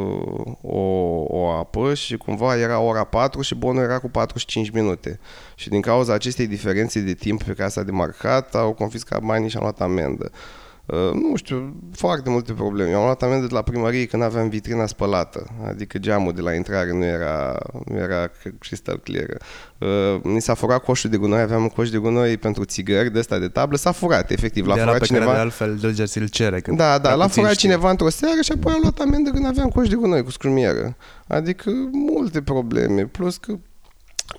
o, 0.61 0.79
o 1.27 1.49
apă 1.49 1.93
și 1.93 2.17
cumva 2.17 2.57
era 2.57 2.79
ora 2.79 3.03
4 3.03 3.41
și 3.41 3.55
bonul 3.55 3.83
era 3.83 3.99
cu 3.99 4.09
45 4.09 4.69
minute. 4.69 5.19
Și 5.55 5.69
din 5.69 5.81
cauza 5.81 6.13
acestei 6.13 6.47
diferențe 6.47 6.99
de 6.99 7.13
timp 7.13 7.43
pe 7.43 7.53
casa 7.53 7.83
de 7.83 7.91
marcat, 7.91 8.55
au 8.55 8.73
confiscat 8.73 9.21
banii 9.21 9.49
și 9.49 9.55
au 9.55 9.61
luat 9.61 9.81
amendă. 9.81 10.31
Uh, 10.33 10.65
nu 11.13 11.35
știu, 11.35 11.75
foarte 11.93 12.29
multe 12.29 12.53
probleme. 12.53 12.89
Eu 12.89 12.97
am 12.97 13.03
luat 13.03 13.23
amendă 13.23 13.45
de 13.45 13.53
la 13.53 13.61
primărie 13.61 14.05
când 14.05 14.23
aveam 14.23 14.49
vitrina 14.49 14.85
spălată, 14.85 15.47
adică 15.67 15.97
geamul 15.97 16.33
de 16.33 16.41
la 16.41 16.53
intrare 16.53 16.91
nu 16.91 17.05
era, 17.05 17.57
nu 17.85 17.97
era 17.97 18.31
cristal 18.59 18.99
clear. 19.03 19.37
Uh, 19.77 20.23
ni 20.23 20.41
s-a 20.41 20.53
furat 20.53 20.83
coșul 20.83 21.09
de 21.09 21.17
gunoi, 21.17 21.41
aveam 21.41 21.61
un 21.61 21.69
coș 21.69 21.89
de 21.89 21.97
gunoi 21.97 22.37
pentru 22.37 22.63
țigări 22.63 23.11
de 23.11 23.19
ăsta 23.19 23.39
de 23.39 23.47
tablă, 23.47 23.77
s-a 23.77 23.91
furat, 23.91 24.31
efectiv. 24.31 24.65
L-a 24.65 24.73
de 24.73 24.79
furat 24.79 24.97
pe 24.97 25.05
cineva. 25.05 25.25
care 25.25 25.35
de 25.37 25.41
altfel 25.41 25.75
Dulger 25.75 26.07
ți-l 26.07 26.27
cere. 26.27 26.59
Că 26.59 26.71
Da, 26.71 26.91
da, 26.91 26.99
prea 26.99 27.15
l-a 27.15 27.25
puțin 27.25 27.41
furat 27.41 27.57
știu. 27.57 27.69
cineva 27.69 27.89
într-o 27.89 28.09
seară 28.09 28.41
și 28.41 28.51
apoi 28.51 28.73
am 28.73 28.79
luat 28.81 28.99
amendă 28.99 29.29
când 29.29 29.45
aveam 29.45 29.69
coș 29.69 29.87
de 29.87 29.95
gunoi 29.95 30.23
cu 30.23 30.31
scrumieră. 30.31 30.95
Adică 31.27 31.71
multe 31.91 32.41
probleme, 32.41 33.05
plus 33.05 33.37
că 33.37 33.53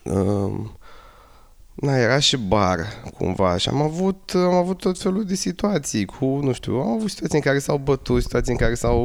uh, 0.03 0.53
na, 1.81 1.97
era 1.97 2.19
și 2.19 2.37
bar 2.37 2.87
cumva 3.19 3.57
și 3.57 3.69
am 3.69 3.83
avut, 3.83 4.33
am 4.35 4.55
avut 4.55 4.79
tot 4.79 4.99
felul 4.99 5.25
de 5.25 5.35
situații 5.35 6.05
cu, 6.05 6.25
nu 6.25 6.53
știu, 6.53 6.75
am 6.75 6.89
avut 6.89 7.11
situații 7.11 7.37
în 7.37 7.43
care 7.45 7.59
s-au 7.59 7.79
bătut, 7.79 8.23
situații 8.23 8.53
în 8.53 8.59
care 8.59 8.75
s-au 8.75 9.03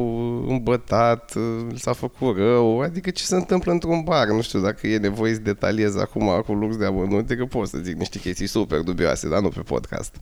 îmbătat, 0.48 1.34
uh, 1.34 1.78
s-a 1.78 1.92
făcut 1.92 2.36
rău, 2.36 2.80
adică 2.80 3.10
ce 3.10 3.24
se 3.24 3.34
întâmplă 3.34 3.72
într-un 3.72 4.02
bar, 4.02 4.26
nu 4.26 4.40
știu 4.40 4.60
dacă 4.60 4.86
e 4.86 4.98
nevoie 4.98 5.34
să 5.34 5.40
detaliez 5.40 5.96
acum 5.96 6.42
cu 6.46 6.52
lux 6.52 6.76
de 6.76 6.84
amănunte, 6.84 7.36
că 7.36 7.44
pot 7.44 7.68
să 7.68 7.78
zic 7.82 7.96
niște 7.96 8.18
chestii 8.18 8.46
super 8.46 8.80
dubioase, 8.80 9.28
dar 9.28 9.40
nu 9.40 9.48
pe 9.48 9.60
podcast. 9.60 10.16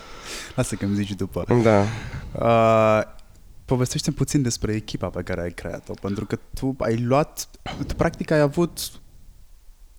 Lasă 0.56 0.74
că 0.74 0.84
îmi 0.84 0.94
zici 0.94 1.12
după. 1.14 1.44
Da. 1.62 1.84
Uh, 2.32 3.18
povestește 3.64 4.10
puțin 4.10 4.42
despre 4.42 4.72
echipa 4.72 5.08
pe 5.08 5.22
care 5.22 5.40
ai 5.40 5.50
creat-o, 5.50 5.92
pentru 6.00 6.26
că 6.26 6.38
tu 6.54 6.74
ai 6.78 6.96
luat, 6.96 7.48
tu 7.86 7.94
practic 7.94 8.30
ai 8.30 8.40
avut 8.40 8.99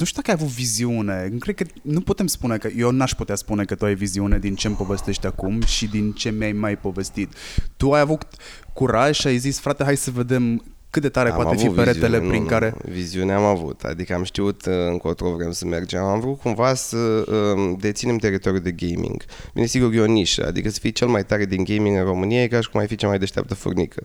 nu 0.01 0.07
știu 0.07 0.21
dacă 0.21 0.37
ai 0.37 0.43
avut 0.43 0.55
viziune. 0.55 1.27
Nu 1.31 1.37
Cred 1.37 1.55
că 1.55 1.63
nu 1.81 2.01
putem 2.01 2.27
spune 2.27 2.57
că 2.57 2.69
eu 2.77 2.91
n-aș 2.91 3.11
putea 3.13 3.35
spune 3.35 3.65
că 3.65 3.75
tu 3.75 3.85
ai 3.85 3.95
viziune 3.95 4.39
din 4.39 4.55
ce 4.55 4.67
îmi 4.67 4.75
povestești 4.75 5.25
acum 5.25 5.61
și 5.61 5.87
din 5.87 6.11
ce 6.11 6.29
mi-ai 6.29 6.51
mai 6.51 6.77
povestit. 6.77 7.33
Tu 7.77 7.91
ai 7.91 7.99
avut 7.99 8.27
curaj 8.73 9.17
și 9.17 9.27
ai 9.27 9.37
zis, 9.37 9.59
frate, 9.59 9.83
hai 9.83 9.97
să 9.97 10.11
vedem 10.11 10.63
cât 10.91 11.01
de 11.01 11.09
tare 11.09 11.29
Am 11.29 11.35
poate 11.35 11.57
fi 11.57 11.65
avut 11.65 11.75
peretele 11.75 12.07
viziune, 12.07 12.27
prin 12.27 12.41
nu, 12.41 12.47
care... 12.47 12.73
Nu. 12.85 12.91
Viziune 12.93 13.33
am 13.33 13.43
avut, 13.43 13.83
adică 13.83 14.13
am 14.13 14.23
știut 14.23 14.65
uh, 14.65 14.73
încotro 14.89 15.29
vrem 15.29 15.51
să 15.51 15.65
mergem. 15.65 16.03
Am 16.03 16.19
vrut 16.19 16.39
cumva 16.39 16.73
să 16.73 16.97
uh, 16.97 17.75
deținem 17.79 18.17
teritoriul 18.17 18.61
de 18.61 18.71
gaming. 18.71 19.23
Bine, 19.53 19.65
sigur, 19.65 19.93
e 19.93 19.99
o 19.99 20.05
nișă, 20.05 20.45
adică 20.45 20.69
să 20.69 20.79
fii 20.79 20.91
cel 20.91 21.07
mai 21.07 21.25
tare 21.25 21.45
din 21.45 21.63
gaming 21.63 21.97
în 21.97 22.03
România 22.03 22.43
e 22.43 22.47
ca 22.47 22.61
și 22.61 22.69
cum 22.69 22.79
ai 22.79 22.87
fi 22.87 22.95
cea 22.95 23.07
mai 23.07 23.19
deșteaptă 23.19 23.53
furnică. 23.53 24.03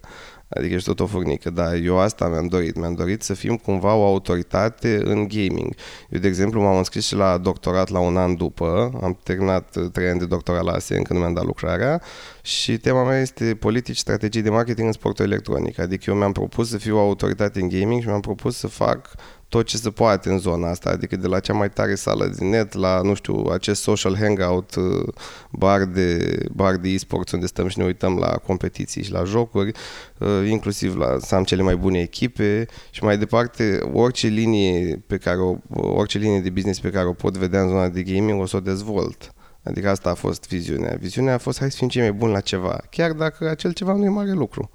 Adică 0.48 0.74
ești 0.74 0.88
tot 0.88 1.00
o 1.00 1.06
furnică, 1.06 1.50
dar 1.50 1.74
eu 1.74 1.98
asta 1.98 2.28
mi-am 2.28 2.46
dorit. 2.46 2.76
Mi-am 2.76 2.94
dorit 2.94 3.22
să 3.22 3.34
fim 3.34 3.56
cumva 3.56 3.94
o 3.94 4.04
autoritate 4.04 5.00
în 5.04 5.28
gaming. 5.28 5.74
Eu, 6.10 6.20
de 6.20 6.28
exemplu, 6.28 6.60
m-am 6.60 6.76
înscris 6.76 7.06
și 7.06 7.14
la 7.14 7.38
doctorat 7.38 7.88
la 7.88 7.98
un 7.98 8.16
an 8.16 8.36
după. 8.36 8.98
Am 9.02 9.18
terminat 9.22 9.76
uh, 9.76 9.90
trei 9.92 10.08
ani 10.08 10.18
de 10.18 10.26
doctorat 10.26 10.62
la 10.64 10.72
ASE, 10.72 10.96
încă 10.96 11.12
nu 11.12 11.18
mi-am 11.18 11.34
dat 11.34 11.44
lucrarea. 11.44 12.02
Și 12.42 12.78
tema 12.78 13.04
mea 13.04 13.20
este 13.20 13.54
politici, 13.54 13.96
strategii 13.96 14.42
de 14.42 14.50
marketing 14.50 14.86
în 14.86 14.92
sportul 14.92 15.24
electronic. 15.24 15.78
Adică 15.78 16.10
eu 16.10 16.16
mi-am 16.16 16.32
propus 16.32 16.68
să 16.68 16.78
fiu 16.78 16.96
o 16.96 17.00
autoritate 17.00 17.60
în 17.60 17.68
gaming 17.68 18.00
și 18.00 18.06
mi-am 18.06 18.20
propus 18.20 18.56
să 18.56 18.66
fac 18.66 19.10
tot 19.48 19.66
ce 19.66 19.76
se 19.76 19.90
poate 19.90 20.30
în 20.30 20.38
zona 20.38 20.70
asta, 20.70 20.90
adică 20.90 21.16
de 21.16 21.26
la 21.26 21.40
cea 21.40 21.52
mai 21.52 21.70
tare 21.70 21.94
sală 21.94 22.26
din 22.26 22.48
net 22.48 22.72
la, 22.72 23.00
nu 23.00 23.14
știu, 23.14 23.34
acest 23.52 23.82
social 23.82 24.16
hangout, 24.16 24.74
uh, 24.74 25.08
bar 25.50 25.84
de, 25.84 26.38
bar 26.52 26.76
de 26.76 26.88
e-sports 26.88 27.32
unde 27.32 27.46
stăm 27.46 27.68
și 27.68 27.78
ne 27.78 27.84
uităm 27.84 28.16
la 28.18 28.36
competiții 28.36 29.02
și 29.02 29.12
la 29.12 29.24
jocuri, 29.24 29.72
uh, 30.18 30.28
inclusiv 30.48 30.96
la 30.96 31.18
să 31.18 31.34
am 31.34 31.44
cele 31.44 31.62
mai 31.62 31.76
bune 31.76 31.98
echipe 31.98 32.66
și 32.90 33.04
mai 33.04 33.18
departe 33.18 33.80
orice 33.92 34.26
linie 34.26 35.02
pe 35.06 35.16
care 35.16 35.38
o, 35.38 35.56
orice 35.70 36.18
linie 36.18 36.40
de 36.40 36.50
business 36.50 36.80
pe 36.80 36.90
care 36.90 37.06
o 37.06 37.12
pot 37.12 37.36
vedea 37.36 37.62
în 37.62 37.68
zona 37.68 37.88
de 37.88 38.02
gaming 38.02 38.40
o 38.40 38.46
să 38.46 38.56
o 38.56 38.60
dezvolt. 38.60 39.30
Adică 39.62 39.88
asta 39.88 40.10
a 40.10 40.14
fost 40.14 40.48
viziunea. 40.48 40.96
Viziunea 41.00 41.34
a 41.34 41.38
fost 41.38 41.58
hai 41.58 41.70
să 41.70 41.76
fim 41.76 41.88
cei 41.88 42.02
mai 42.02 42.12
buni 42.12 42.32
la 42.32 42.40
ceva, 42.40 42.80
chiar 42.90 43.12
dacă 43.12 43.48
acel 43.48 43.72
ceva 43.72 43.92
nu 43.92 44.04
e 44.04 44.08
mare 44.08 44.32
lucru. 44.32 44.70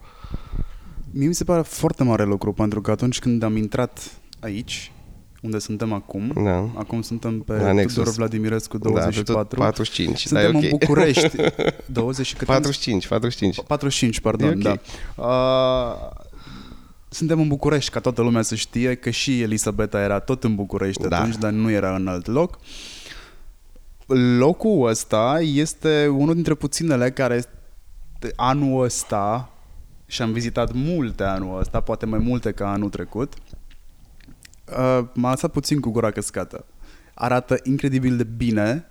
Mie 1.12 1.28
mi 1.28 1.34
se 1.34 1.44
pare 1.44 1.62
foarte 1.62 2.04
mare 2.04 2.24
lucru, 2.24 2.54
pentru 2.54 2.82
că 2.82 2.92
atunci 2.92 3.20
când 3.20 3.44
am 3.44 3.56
intrat 3.56 4.21
aici, 4.42 4.92
unde 5.42 5.60
suntem 5.60 5.94
acum, 5.94 6.32
Da. 6.44 6.70
acum 6.76 7.02
suntem 7.02 7.40
pe 7.40 7.54
La 7.54 7.72
Nexus. 7.72 7.94
Tudor 7.98 8.14
Vladimirescu 8.14 8.78
Da, 8.78 8.90
pe 8.90 8.94
tot 8.96 9.02
24, 9.02 9.60
45. 9.60 10.20
suntem 10.20 10.52
dar 10.52 10.62
e 10.64 10.66
în 10.68 10.72
ok. 10.74 10.80
București, 10.80 11.30
20 11.86 12.26
și 12.26 12.34
cât 12.36 12.50
am 12.50 12.54
45, 12.56 13.08
45. 13.08 13.62
45, 13.68 14.20
pardon, 14.20 14.48
E 14.50 14.52
ok. 14.52 14.62
da. 14.62 14.76
Uh, 15.24 16.20
suntem 17.10 17.40
în 17.40 17.48
București, 17.48 17.92
ca 17.92 18.00
toată 18.00 18.22
lumea 18.22 18.42
să 18.42 18.56
știe 18.56 18.96
că 18.96 19.10
și 19.10 19.42
Elisabeta 19.42 20.02
era 20.02 20.20
tot 20.20 20.44
în 20.44 20.56
București 20.56 21.08
Da. 21.08 21.18
atunci, 21.20 21.38
dar 21.38 21.52
nu 21.52 21.70
era 21.72 21.96
în 21.96 22.08
alt 22.08 22.26
loc. 22.28 22.60
Locul 24.38 24.88
ăsta 24.88 25.40
este 25.42 26.08
unul 26.08 26.34
dintre 26.34 26.54
puținele 26.54 27.12
care 27.12 27.36
este 27.36 28.34
anul 28.36 28.84
ăsta 28.84 29.50
și 30.06 30.22
am 30.22 30.32
vizitat 30.32 30.72
multe 30.74 31.24
anul 31.24 31.60
ăsta, 31.60 31.80
poate 31.80 32.06
mai 32.06 32.20
multe 32.20 32.52
ca 32.52 32.72
anul 32.72 32.90
trecut, 32.90 33.34
uh, 34.78 35.08
m-a 35.14 35.30
lăsat 35.30 35.52
puțin 35.52 35.80
cu 35.80 35.90
gura 35.90 36.12
căscată. 36.12 36.66
Arată 37.14 37.60
incredibil 37.64 38.18
de 38.18 38.24
bine, 38.24 38.86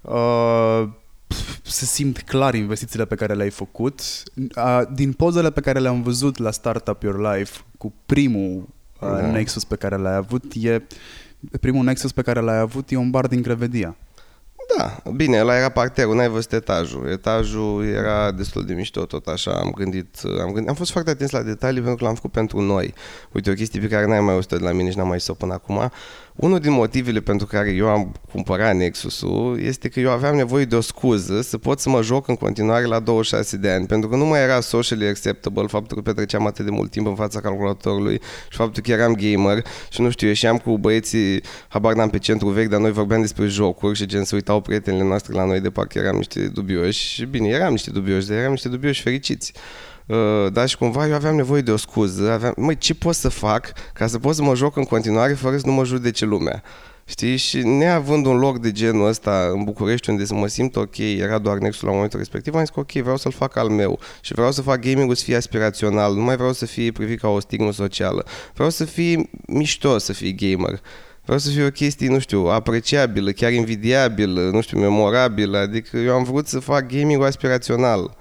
uh, 0.00 0.88
se 1.62 1.84
simt 1.84 2.22
clar 2.22 2.54
investițiile 2.54 3.04
pe 3.04 3.14
care 3.14 3.34
le-ai 3.34 3.50
făcut. 3.50 4.00
Uh, 4.56 4.82
din 4.94 5.12
pozele 5.12 5.50
pe 5.50 5.60
care 5.60 5.78
le-am 5.78 6.02
văzut 6.02 6.38
la 6.38 6.50
Startup 6.50 7.02
Your 7.02 7.32
Life 7.32 7.60
cu 7.78 7.92
primul 8.06 8.68
uh, 9.00 9.08
Da. 9.08 9.30
Nexus 9.30 9.64
pe 9.64 9.76
care 9.76 9.96
l-ai 9.96 10.14
avut, 10.14 10.52
e 10.52 10.82
primul 11.60 11.84
Nexus 11.84 12.12
pe 12.12 12.22
care 12.22 12.40
l-ai 12.40 12.58
avut 12.58 12.90
e 12.90 12.96
un 12.96 13.10
bar 13.10 13.26
din 13.26 13.42
Crevedia. 13.42 13.96
Da, 14.76 15.02
bine, 15.12 15.40
ăla 15.40 15.56
era 15.56 15.68
parterul, 15.68 16.14
n-ai 16.14 16.28
văzut 16.28 16.52
etajul. 16.52 17.08
Etajul 17.08 17.86
era 17.86 18.30
destul 18.30 18.64
de 18.64 18.74
mișto, 18.74 19.04
tot 19.04 19.26
așa, 19.26 19.50
am 19.52 19.70
gândit, 19.70 20.16
am 20.40 20.50
gândit, 20.52 20.68
am 20.68 20.74
fost 20.74 20.90
foarte 20.90 21.10
atent 21.10 21.30
la 21.30 21.42
detalii 21.42 21.80
pentru 21.80 21.96
că 21.98 22.04
l-am 22.04 22.14
făcut 22.14 22.30
pentru 22.30 22.60
noi. 22.60 22.94
Uite, 23.32 23.50
o 23.50 23.54
chestie 23.54 23.80
pe 23.80 23.86
care 23.86 24.06
n-ai 24.06 24.20
mai 24.20 24.34
auzit 24.34 24.50
de 24.50 24.56
la 24.56 24.72
mine 24.72 24.90
și 24.90 24.96
n-am 24.96 25.08
mai 25.08 25.18
zis-o 25.18 25.34
până 25.34 25.52
acum. 25.52 25.90
Unul 26.36 26.58
din 26.58 26.72
motivele 26.72 27.20
pentru 27.20 27.46
care 27.46 27.70
eu 27.70 27.88
am 27.88 28.12
cumpărat 28.32 28.74
Nexus-ul 28.74 29.60
este 29.60 29.88
că 29.88 30.00
eu 30.00 30.10
aveam 30.10 30.36
nevoie 30.36 30.64
de 30.64 30.76
o 30.76 30.80
scuză 30.80 31.40
să 31.40 31.58
pot 31.58 31.80
să 31.80 31.88
mă 31.88 32.02
joc 32.02 32.28
în 32.28 32.36
continuare 32.36 32.84
la 32.84 32.98
26 32.98 33.56
de 33.56 33.70
ani, 33.70 33.86
pentru 33.86 34.08
că 34.08 34.16
nu 34.16 34.24
mai 34.24 34.42
era 34.42 34.60
socially 34.60 35.06
acceptable 35.06 35.66
faptul 35.66 35.96
că 35.96 36.02
petreceam 36.02 36.46
atât 36.46 36.64
de 36.64 36.70
mult 36.70 36.90
timp 36.90 37.06
în 37.06 37.14
fața 37.14 37.40
calculatorului 37.40 38.20
și 38.50 38.56
faptul 38.56 38.82
că 38.82 38.90
eram 38.90 39.14
gamer 39.14 39.64
și 39.90 40.00
nu 40.00 40.10
știu, 40.10 40.26
ieșeam 40.26 40.58
cu 40.58 40.78
băieții, 40.78 41.42
habar 41.68 41.94
n-am 41.94 42.08
pe 42.08 42.18
centru 42.18 42.48
vechi, 42.48 42.68
dar 42.68 42.80
noi 42.80 42.92
vorbeam 42.92 43.20
despre 43.20 43.46
jocuri 43.46 43.96
și 43.96 44.06
gen 44.06 44.24
se 44.24 44.34
uitau 44.34 44.60
prietenile 44.60 45.04
noastre 45.04 45.32
la 45.32 45.44
noi 45.44 45.60
de 45.60 45.70
parcă 45.70 45.98
eram 45.98 46.16
niște 46.16 46.40
dubioși 46.40 47.08
și 47.08 47.24
bine, 47.24 47.48
eram 47.48 47.70
niște 47.70 47.90
dubioși, 47.90 48.26
dar 48.26 48.36
eram 48.36 48.50
niște 48.50 48.68
dubioși 48.68 49.02
fericiți. 49.02 49.52
Uh, 50.06 50.52
da, 50.52 50.66
și 50.66 50.76
cumva 50.76 51.06
eu 51.06 51.14
aveam 51.14 51.34
nevoie 51.34 51.60
de 51.60 51.70
o 51.70 51.76
scuză, 51.76 52.30
aveam, 52.30 52.54
măi, 52.56 52.76
ce 52.76 52.94
pot 52.94 53.14
să 53.14 53.28
fac 53.28 53.72
ca 53.92 54.06
să 54.06 54.18
pot 54.18 54.34
să 54.34 54.42
mă 54.42 54.54
joc 54.54 54.76
în 54.76 54.84
continuare 54.84 55.32
fără 55.32 55.56
să 55.56 55.66
nu 55.66 55.72
mă 55.72 55.84
judece 55.84 56.24
lumea? 56.24 56.62
Știi? 57.08 57.36
Și 57.36 57.58
neavând 57.58 58.26
un 58.26 58.36
loc 58.36 58.58
de 58.58 58.72
genul 58.72 59.08
ăsta 59.08 59.50
în 59.52 59.64
București 59.64 60.10
unde 60.10 60.24
să 60.24 60.34
mă 60.34 60.46
simt 60.46 60.76
ok, 60.76 60.98
era 60.98 61.38
doar 61.38 61.58
Nexul 61.58 61.88
la 61.88 61.94
momentul 61.94 62.18
respectiv, 62.18 62.54
am 62.54 62.60
zis 62.60 62.70
că 62.70 62.80
ok, 62.80 62.92
vreau 62.92 63.16
să-l 63.16 63.32
fac 63.32 63.56
al 63.56 63.68
meu 63.68 63.98
și 64.20 64.32
vreau 64.32 64.52
să 64.52 64.62
fac 64.62 64.80
gaming-ul 64.80 65.14
să 65.14 65.24
fie 65.24 65.36
aspirațional, 65.36 66.14
nu 66.14 66.22
mai 66.22 66.36
vreau 66.36 66.52
să 66.52 66.66
fie 66.66 66.92
privit 66.92 67.20
ca 67.20 67.28
o 67.28 67.40
stigmă 67.40 67.72
socială. 67.72 68.26
Vreau 68.54 68.70
să 68.70 68.84
fie 68.84 69.30
mișto 69.46 69.98
să 69.98 70.12
fii 70.12 70.34
gamer. 70.34 70.80
Vreau 71.24 71.38
să 71.38 71.50
fie 71.50 71.64
o 71.64 71.70
chestie, 71.70 72.08
nu 72.08 72.18
știu, 72.18 72.46
apreciabilă, 72.46 73.30
chiar 73.30 73.52
invidiabilă, 73.52 74.40
nu 74.40 74.60
știu, 74.60 74.78
memorabilă, 74.78 75.58
adică 75.58 75.96
eu 75.96 76.14
am 76.14 76.22
vrut 76.22 76.46
să 76.46 76.58
fac 76.58 76.86
gaming-ul 76.86 77.26
aspirațional. 77.26 78.16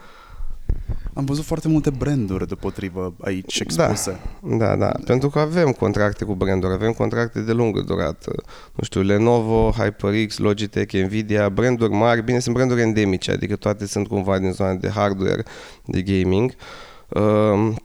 Am 1.13 1.25
văzut 1.25 1.43
foarte 1.43 1.67
multe 1.67 1.89
branduri 1.89 2.47
deopotrivă 2.47 3.15
aici 3.21 3.59
expuse. 3.59 4.19
Da, 4.43 4.75
da, 4.75 4.91
pentru 5.05 5.29
că 5.29 5.39
avem 5.39 5.71
contracte 5.71 6.25
cu 6.25 6.33
branduri, 6.33 6.73
avem 6.73 6.91
contracte 6.91 7.39
de 7.39 7.51
lungă 7.51 7.81
durată. 7.81 8.31
Nu 8.73 8.83
știu, 8.83 9.01
Lenovo, 9.01 9.71
HyperX, 9.71 10.37
Logitech, 10.37 10.93
Nvidia, 10.93 11.49
branduri 11.49 11.91
mari, 11.91 12.23
bine, 12.23 12.39
sunt 12.39 12.55
branduri 12.55 12.81
endemice, 12.81 13.31
adică 13.31 13.55
toate 13.55 13.85
sunt 13.85 14.07
cumva 14.07 14.39
din 14.39 14.51
zona 14.51 14.73
de 14.73 14.89
hardware, 14.89 15.43
de 15.85 16.01
gaming. 16.01 16.53
Uh, 17.09 17.75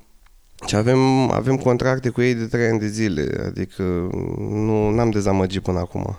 și 0.67 0.77
avem, 0.77 1.31
avem 1.31 1.57
contracte 1.57 2.09
cu 2.09 2.21
ei 2.21 2.35
de 2.35 2.47
3 2.47 2.67
ani 2.67 2.79
de 2.79 2.87
zile, 2.87 3.45
adică 3.47 3.83
nu 4.49 4.73
am 5.01 5.11
dezamăgit 5.11 5.63
până 5.63 5.79
acum. 5.79 6.19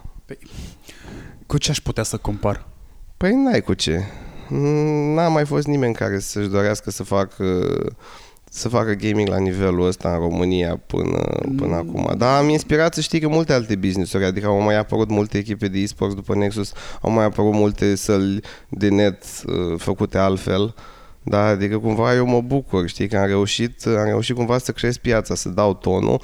Cu 1.46 1.58
ce 1.58 1.72
aș 1.72 1.80
putea 1.80 2.04
să 2.04 2.18
compar? 2.18 2.68
Păi 3.18 3.34
n-ai 3.34 3.62
cu 3.62 3.74
ce. 3.74 4.04
N-a 5.13 5.27
mai 5.27 5.46
fost 5.46 5.67
nimeni 5.67 5.93
care 5.93 6.20
să-și 6.20 6.48
dorească 6.48 6.91
să 6.91 7.03
facă 7.03 7.67
să 8.53 8.70
facă 8.70 8.93
gaming 8.93 9.27
la 9.27 9.38
nivelul 9.38 9.88
ăsta 9.88 10.13
în 10.13 10.20
România 10.20 10.79
până, 10.88 11.20
până 11.55 11.81
mm. 11.81 11.89
acum. 11.89 12.13
Dar 12.17 12.38
am 12.38 12.50
inspirat 12.50 12.93
să 12.93 13.01
știi 13.01 13.20
că 13.20 13.27
multe 13.27 13.53
alte 13.53 13.75
business-uri, 13.75 14.25
adică 14.25 14.48
au 14.48 14.62
mai 14.62 14.77
apărut 14.77 15.10
multe 15.10 15.38
echipe 15.38 15.67
de 15.67 15.79
e-sports 15.79 16.15
după 16.15 16.36
Nexus, 16.36 16.72
au 17.01 17.12
mai 17.12 17.25
apărut 17.25 17.53
multe 17.53 17.96
săli 17.96 18.39
de 18.70 18.89
net 18.89 19.24
uh, 19.46 19.79
făcute 19.79 20.17
altfel. 20.17 20.75
Da, 21.24 21.46
adică 21.46 21.77
cumva 21.77 22.15
eu 22.15 22.25
mă 22.25 22.41
bucur, 22.41 22.88
știi, 22.88 23.08
că 23.08 23.17
am 23.17 23.25
reușit, 23.25 23.86
am 23.86 24.05
reușit 24.05 24.36
cumva 24.36 24.58
să 24.58 24.72
cresc 24.72 25.00
piața, 25.00 25.36
să 25.36 25.50
dau 25.50 25.74
tonul. 25.74 26.22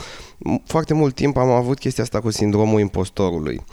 Foarte 0.65 0.93
mult 0.93 1.15
timp 1.15 1.37
am 1.37 1.49
avut 1.49 1.79
chestia 1.79 2.03
asta 2.03 2.19
cu 2.19 2.31
sindromul 2.31 2.79
impostorului. 2.79 3.63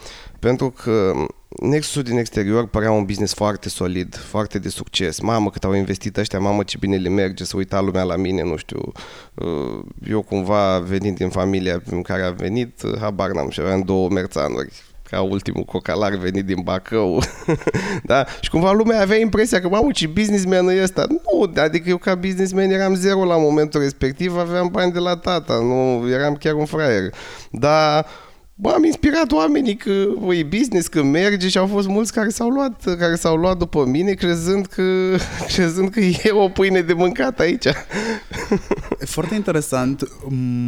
Pentru 0.45 0.71
că 0.71 1.13
Nexusul 1.49 2.03
din 2.03 2.19
exterior 2.19 2.67
părea 2.67 2.91
un 2.91 3.05
business 3.05 3.35
foarte 3.35 3.69
solid, 3.69 4.17
foarte 4.17 4.59
de 4.59 4.69
succes. 4.69 5.21
Mamă, 5.21 5.51
cât 5.51 5.65
au 5.65 5.73
investit 5.73 6.17
ăștia, 6.17 6.39
mamă, 6.39 6.63
ce 6.63 6.77
bine 6.81 6.97
le 6.97 7.09
merge, 7.09 7.45
să 7.45 7.57
uita 7.57 7.81
lumea 7.81 8.03
la 8.03 8.17
mine, 8.17 8.43
nu 8.43 8.57
știu. 8.57 8.93
Uh, 9.35 9.79
eu 10.09 10.23
cumva, 10.23 10.79
venind 10.79 11.17
din 11.17 11.29
familia 11.29 11.83
în 11.91 12.03
care 12.03 12.23
a 12.23 12.31
venit, 12.31 12.81
habar 13.01 13.31
n-am 13.31 13.51
și 13.51 13.61
aveam 13.61 13.81
două 13.81 14.09
merțanuri 14.09 14.73
ca 15.11 15.21
ultimul 15.21 15.65
cocalar 15.65 16.15
venit 16.15 16.45
din 16.45 16.61
Bacău. 16.65 17.23
da? 18.11 18.25
Și 18.41 18.51
cumva 18.51 18.73
lumea 18.73 19.01
avea 19.01 19.19
impresia 19.19 19.61
că, 19.61 19.69
mamă, 19.69 19.91
ce 19.93 20.07
businessman 20.07 20.69
e 20.69 20.83
ăsta. 20.83 21.07
Nu, 21.09 21.53
adică 21.57 21.89
eu 21.89 21.97
ca 21.97 22.15
businessman 22.15 22.71
eram 22.71 22.95
zero 22.95 23.25
la 23.25 23.37
momentul 23.37 23.81
respectiv, 23.81 24.37
aveam 24.37 24.69
bani 24.73 24.93
de 24.93 24.99
la 24.99 25.17
tata, 25.17 25.55
nu 25.55 26.09
eram 26.11 26.35
chiar 26.35 26.55
un 26.55 26.65
fraier. 26.65 27.15
Dar 27.51 28.07
Bă, 28.57 28.71
am 28.71 28.85
inspirat 28.85 29.33
oamenii 29.33 29.77
că 29.77 30.07
e 30.31 30.43
business, 30.43 30.87
că 30.87 31.03
merge 31.03 31.49
și 31.49 31.59
au 31.59 31.67
fost 31.67 31.89
mulți 31.89 32.13
care 32.13 32.29
s-au 32.29 32.49
luat, 32.49 32.97
care 32.99 33.15
s-au 33.15 33.37
luat 33.37 33.57
după 33.57 33.85
mine 33.85 34.13
crezând 34.13 34.67
că, 34.67 34.83
crezând 35.55 35.89
că 35.89 36.01
e 36.01 36.31
o 36.31 36.49
pâine 36.49 36.81
de 36.81 36.93
mâncat 36.93 37.41
aici. 37.41 37.65
E 37.65 39.05
foarte 39.05 39.35
interesant 39.35 40.09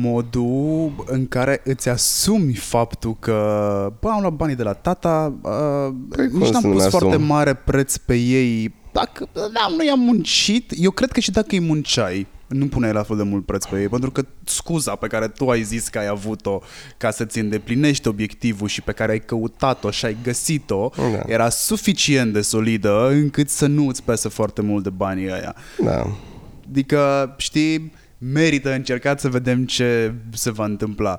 modul 0.00 1.04
în 1.06 1.26
care 1.28 1.60
îți 1.64 1.88
asumi 1.88 2.54
faptul 2.54 3.16
că 3.20 3.32
bă, 4.00 4.08
am 4.08 4.20
luat 4.20 4.32
banii 4.32 4.56
de 4.56 4.62
la 4.62 4.72
tata, 4.72 5.34
uh, 5.42 5.94
păi 6.08 6.28
nici 6.32 6.48
n-am 6.48 6.62
pus 6.62 6.84
asum? 6.84 6.98
foarte 6.98 7.16
mare 7.16 7.54
preț 7.54 7.96
pe 7.96 8.14
ei. 8.14 8.74
Dacă 8.92 9.28
da, 9.32 9.68
nu 9.76 9.84
i-am 9.84 10.00
muncit, 10.00 10.72
eu 10.76 10.90
cred 10.90 11.12
că 11.12 11.20
și 11.20 11.30
dacă 11.30 11.48
îi 11.50 11.60
munceai, 11.60 12.26
nu 12.46 12.66
puneai 12.66 12.92
la 12.92 13.02
fel 13.02 13.16
de 13.16 13.22
mult 13.22 13.46
preț 13.46 13.64
pe 13.64 13.80
ei, 13.80 13.88
pentru 13.88 14.10
că 14.10 14.26
scuza 14.44 14.94
pe 14.94 15.06
care 15.06 15.28
tu 15.28 15.50
ai 15.50 15.62
zis 15.62 15.88
că 15.88 15.98
ai 15.98 16.06
avut-o 16.06 16.60
ca 16.96 17.10
să-ți 17.10 17.38
îndeplinești 17.38 18.08
obiectivul 18.08 18.68
și 18.68 18.82
pe 18.82 18.92
care 18.92 19.12
ai 19.12 19.20
căutat-o 19.20 19.90
și 19.90 20.04
ai 20.04 20.16
găsit-o, 20.22 20.90
da. 20.96 21.22
era 21.26 21.48
suficient 21.48 22.32
de 22.32 22.40
solidă 22.40 23.08
încât 23.10 23.48
să 23.48 23.66
nu 23.66 23.86
îți 23.86 24.02
pese 24.02 24.28
foarte 24.28 24.62
mult 24.62 24.82
de 24.82 24.90
banii 24.90 25.30
ăia. 25.30 25.54
Da. 25.84 26.16
Adică, 26.68 27.34
știi, 27.36 27.92
merită 28.18 28.72
încercat 28.72 29.20
să 29.20 29.28
vedem 29.28 29.64
ce 29.64 30.14
se 30.32 30.50
va 30.50 30.64
întâmpla. 30.64 31.18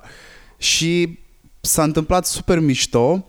Și 0.56 1.18
s-a 1.60 1.82
întâmplat 1.82 2.26
super 2.26 2.60
mișto. 2.60 3.26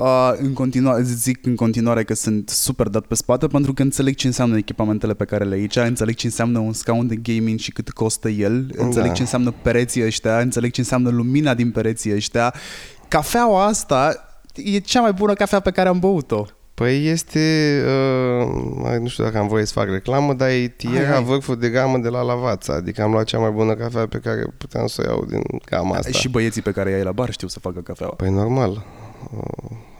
Uh, 0.00 0.32
în 0.38 0.52
continuare, 0.52 1.02
zic 1.02 1.46
în 1.46 1.54
continuare 1.54 2.04
că 2.04 2.14
sunt 2.14 2.48
super 2.48 2.86
dat 2.88 3.06
pe 3.06 3.14
spate 3.14 3.46
pentru 3.46 3.72
că 3.72 3.82
înțeleg 3.82 4.14
ce 4.14 4.26
înseamnă 4.26 4.56
echipamentele 4.56 5.14
pe 5.14 5.24
care 5.24 5.44
le 5.44 5.54
aici, 5.54 5.76
înțeleg 5.76 6.14
ce 6.14 6.26
înseamnă 6.26 6.58
un 6.58 6.72
scaun 6.72 7.06
de 7.06 7.16
gaming 7.16 7.58
și 7.58 7.72
cât 7.72 7.90
costă 7.90 8.28
el, 8.28 8.70
înțeleg 8.76 9.08
da. 9.08 9.12
ce 9.12 9.20
înseamnă 9.20 9.54
pereții 9.62 10.04
ăștia, 10.04 10.38
înțeleg 10.38 10.70
ce 10.70 10.80
înseamnă 10.80 11.10
lumina 11.10 11.54
din 11.54 11.70
pereții 11.70 12.14
ăștia. 12.14 12.54
Cafeaua 13.08 13.64
asta 13.64 14.28
e 14.54 14.78
cea 14.78 15.00
mai 15.00 15.12
bună 15.12 15.32
cafea 15.32 15.60
pe 15.60 15.70
care 15.70 15.88
am 15.88 15.98
băut-o. 15.98 16.46
Păi 16.74 17.06
este, 17.06 17.76
uh, 18.44 18.98
nu 19.00 19.08
știu 19.08 19.24
dacă 19.24 19.38
am 19.38 19.48
voie 19.48 19.64
să 19.64 19.72
fac 19.72 19.88
reclamă, 19.88 20.34
dar 20.34 20.48
e 20.48 20.74
era 20.94 21.20
vârful 21.20 21.56
de 21.56 21.68
gamă 21.68 21.98
de 21.98 22.08
la 22.08 22.22
Lavața, 22.22 22.74
adică 22.74 23.02
am 23.02 23.10
luat 23.10 23.24
cea 23.24 23.38
mai 23.38 23.50
bună 23.50 23.74
cafea 23.74 24.06
pe 24.06 24.18
care 24.18 24.46
puteam 24.58 24.86
să 24.86 25.02
o 25.04 25.10
iau 25.10 25.24
din 25.28 25.42
gama 25.64 25.96
asta. 25.96 26.10
Și 26.10 26.28
băieții 26.28 26.62
pe 26.62 26.70
care 26.70 26.90
i-ai 26.90 27.02
la 27.02 27.12
bar 27.12 27.30
știu 27.30 27.48
să 27.48 27.58
facă 27.58 27.80
cafea. 27.80 28.06
Păi 28.06 28.30
normal, 28.30 28.70
uh, 28.70 29.09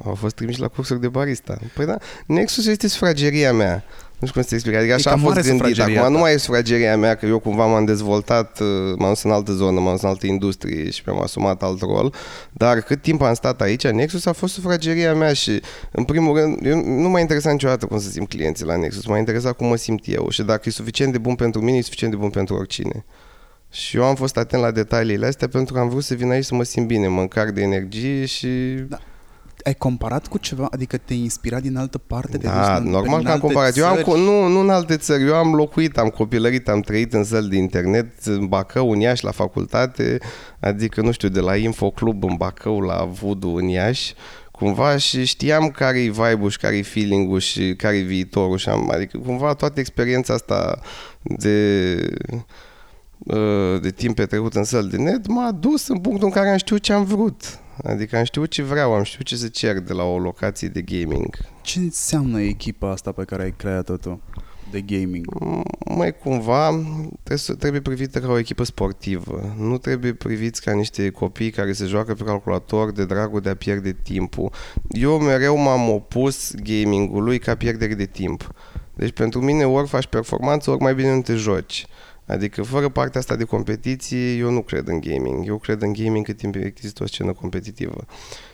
au 0.05 0.15
fost 0.15 0.35
trimiși 0.35 0.61
la 0.61 0.69
cursuri 0.69 1.01
de 1.01 1.09
barista. 1.09 1.59
Păi 1.75 1.87
da, 1.87 1.97
Nexus 2.27 2.67
este 2.67 2.89
sufrageria 2.89 3.53
mea. 3.53 3.85
Nu 4.21 4.27
știu 4.27 4.41
cum 4.41 4.43
să 4.43 4.49
te 4.49 4.55
explic. 4.55 4.77
Adică 4.77 4.95
așa 4.95 5.11
a 5.11 5.17
fost 5.17 5.41
gândit. 5.41 5.81
Acum 5.81 6.13
nu 6.13 6.19
mai 6.19 6.33
e 6.33 6.37
sufrageria 6.37 6.97
mea, 6.97 7.15
că 7.15 7.27
eu 7.27 7.39
cumva 7.39 7.67
m-am 7.67 7.85
dezvoltat, 7.85 8.61
uh, 8.61 8.67
m-am 8.97 9.09
dus 9.09 9.23
în 9.23 9.31
altă 9.31 9.53
zonă, 9.53 9.81
m-am 9.81 9.93
dus 9.93 10.03
în 10.03 10.09
altă 10.09 10.27
industrie 10.27 10.91
și 10.91 11.03
mi-am 11.07 11.23
asumat 11.23 11.63
alt 11.63 11.81
rol. 11.81 12.15
Dar 12.53 12.81
cât 12.81 13.03
timp 13.03 13.23
am 13.23 13.35
stat 13.35 13.61
aici, 13.61 13.87
Nexus 13.87 14.27
a 14.27 14.33
fost 14.33 14.55
sufrageria 14.55 15.15
mea 15.15 15.33
și, 15.33 15.61
în 15.91 16.05
primul 16.05 16.39
rând, 16.39 16.67
eu 16.67 16.85
nu 16.85 17.09
m-a 17.09 17.21
interesat 17.21 17.53
niciodată 17.53 17.87
cum 17.87 17.99
să 17.99 18.11
simt 18.11 18.29
clienții 18.29 18.65
la 18.65 18.77
Nexus. 18.77 19.07
M-a 19.07 19.19
interesat 19.19 19.53
cum 19.57 19.67
mă 19.67 19.77
simt 19.77 20.03
eu 20.05 20.29
și 20.31 20.43
dacă 20.43 20.63
e 20.65 20.71
suficient 20.71 21.13
de 21.13 21.19
bun 21.19 21.35
pentru 21.35 21.61
mine, 21.61 21.77
e 21.77 21.83
suficient 21.83 22.13
de 22.13 22.19
bun 22.19 22.31
pentru 22.31 22.55
oricine. 22.55 23.05
Și 23.71 23.97
eu 23.97 24.05
am 24.05 24.15
fost 24.15 24.37
atent 24.37 24.63
la 24.63 24.71
detaliile 24.71 25.27
astea 25.27 25.49
pentru 25.49 25.75
că 25.75 25.81
am 25.81 25.89
vrut 25.89 26.05
să 26.05 26.15
vin 26.15 26.31
aici 26.31 26.45
să 26.45 26.55
mă 26.55 26.63
simt 26.63 26.87
bine, 26.87 27.09
mă 27.09 27.21
încarc 27.21 27.51
de 27.51 27.63
energie 27.63 28.25
și... 28.25 28.49
Da 28.89 28.99
ai 29.65 29.75
comparat 29.75 30.27
cu 30.27 30.39
ceva? 30.39 30.69
Adică 30.71 30.97
te-ai 30.97 31.19
inspirat 31.19 31.63
din 31.63 31.77
altă 31.77 31.99
parte? 31.99 32.37
Da, 32.37 32.81
de 32.81 32.89
normal 32.89 33.25
că 33.25 33.31
am 33.31 33.39
comparat. 33.39 33.73
Țări? 33.73 33.87
Eu 33.87 34.13
am, 34.13 34.21
nu, 34.21 34.47
nu 34.47 34.61
în 34.61 34.71
alte 34.71 34.97
țări. 34.97 35.27
Eu 35.27 35.35
am 35.35 35.55
locuit, 35.55 35.99
am 35.99 36.09
copilărit, 36.09 36.69
am 36.69 36.81
trăit 36.81 37.13
în 37.13 37.25
săli 37.25 37.49
de 37.49 37.57
internet, 37.57 38.25
în 38.25 38.47
Bacău, 38.47 38.91
în 38.91 39.01
Iași, 39.01 39.25
la 39.25 39.31
facultate, 39.31 40.19
adică, 40.61 41.01
nu 41.01 41.11
știu, 41.11 41.29
de 41.29 41.41
la 41.41 41.57
Infoclub 41.57 42.25
în 42.25 42.35
Bacău 42.37 42.81
la 42.81 43.05
Voodoo 43.05 43.55
în 43.55 43.69
Iași, 43.69 44.15
cumva 44.51 44.97
și 44.97 45.25
știam 45.25 45.69
care-i 45.69 46.09
vibe-ul 46.09 46.51
și 46.51 46.59
care-i 46.59 46.83
feeling-ul 46.83 47.39
și 47.39 47.75
care-i 47.77 48.03
viitorul 48.03 48.57
și 48.57 48.69
am, 48.69 48.91
adică 48.91 49.19
cumva 49.19 49.55
toată 49.55 49.81
experiența 49.81 50.35
asta 50.35 50.81
de 51.23 51.97
uh, 52.33 52.41
de 53.81 53.91
timp 53.91 54.15
petrecut 54.15 54.55
în 54.55 54.65
săl 54.65 54.89
de 54.89 54.97
net 54.97 55.27
m-a 55.27 55.53
dus 55.53 55.89
în 55.89 55.99
punctul 55.99 56.27
în 56.27 56.33
care 56.33 56.51
am 56.51 56.57
știut 56.57 56.81
ce 56.81 56.93
am 56.93 57.05
vrut. 57.05 57.59
Adică 57.83 58.17
am 58.17 58.25
știut 58.25 58.51
ce 58.51 58.63
vreau, 58.63 58.93
am 58.93 59.03
știut 59.03 59.27
ce 59.27 59.37
să 59.37 59.49
cer 59.49 59.79
de 59.79 59.93
la 59.93 60.03
o 60.03 60.19
locație 60.19 60.69
de 60.69 60.83
gaming. 60.83 61.37
Ce 61.63 61.79
înseamnă 61.79 62.41
echipa 62.41 62.91
asta 62.91 63.13
pe 63.13 63.25
care 63.25 63.43
ai 63.43 63.55
creat-o 63.57 63.97
tu? 63.97 64.21
de 64.71 64.81
gaming? 64.81 65.27
Mai 65.97 66.17
cumva 66.17 66.69
trebuie, 67.23 67.57
trebuie 67.59 67.81
privită 67.81 68.21
ca 68.21 68.31
o 68.31 68.39
echipă 68.39 68.65
sportivă. 68.65 69.55
Nu 69.59 69.79
trebuie 69.79 70.13
priviți 70.13 70.63
ca 70.63 70.73
niște 70.73 71.11
copii 71.11 71.51
care 71.51 71.73
se 71.73 71.85
joacă 71.85 72.15
pe 72.15 72.25
calculator 72.25 72.93
de 72.93 73.05
dragul 73.05 73.41
de 73.41 73.49
a 73.49 73.55
pierde 73.55 73.97
timpul. 74.03 74.53
Eu 74.89 75.19
mereu 75.19 75.57
m-am 75.57 75.89
opus 75.89 76.55
gamingului 76.55 77.39
ca 77.39 77.55
pierdere 77.55 77.95
de 77.95 78.07
timp. 78.07 78.55
Deci 78.95 79.13
pentru 79.13 79.41
mine 79.41 79.65
ori 79.65 79.89
faci 79.89 80.07
performanță, 80.07 80.71
ori 80.71 80.83
mai 80.83 80.95
bine 80.95 81.15
nu 81.15 81.23
te 81.23 81.35
joci. 81.35 81.87
Adică 82.31 82.63
fără 82.63 82.89
partea 82.89 83.21
asta 83.21 83.37
de 83.37 83.45
competiție, 83.45 84.37
eu 84.37 84.51
nu 84.51 84.63
cred 84.63 84.89
în 84.89 85.01
gaming. 85.01 85.47
Eu 85.47 85.59
cred 85.59 85.83
în 85.83 85.93
gaming 85.93 86.25
cât 86.25 86.37
timp 86.37 86.55
există 86.55 87.03
o 87.03 87.07
scenă 87.07 87.33
competitivă. 87.33 88.05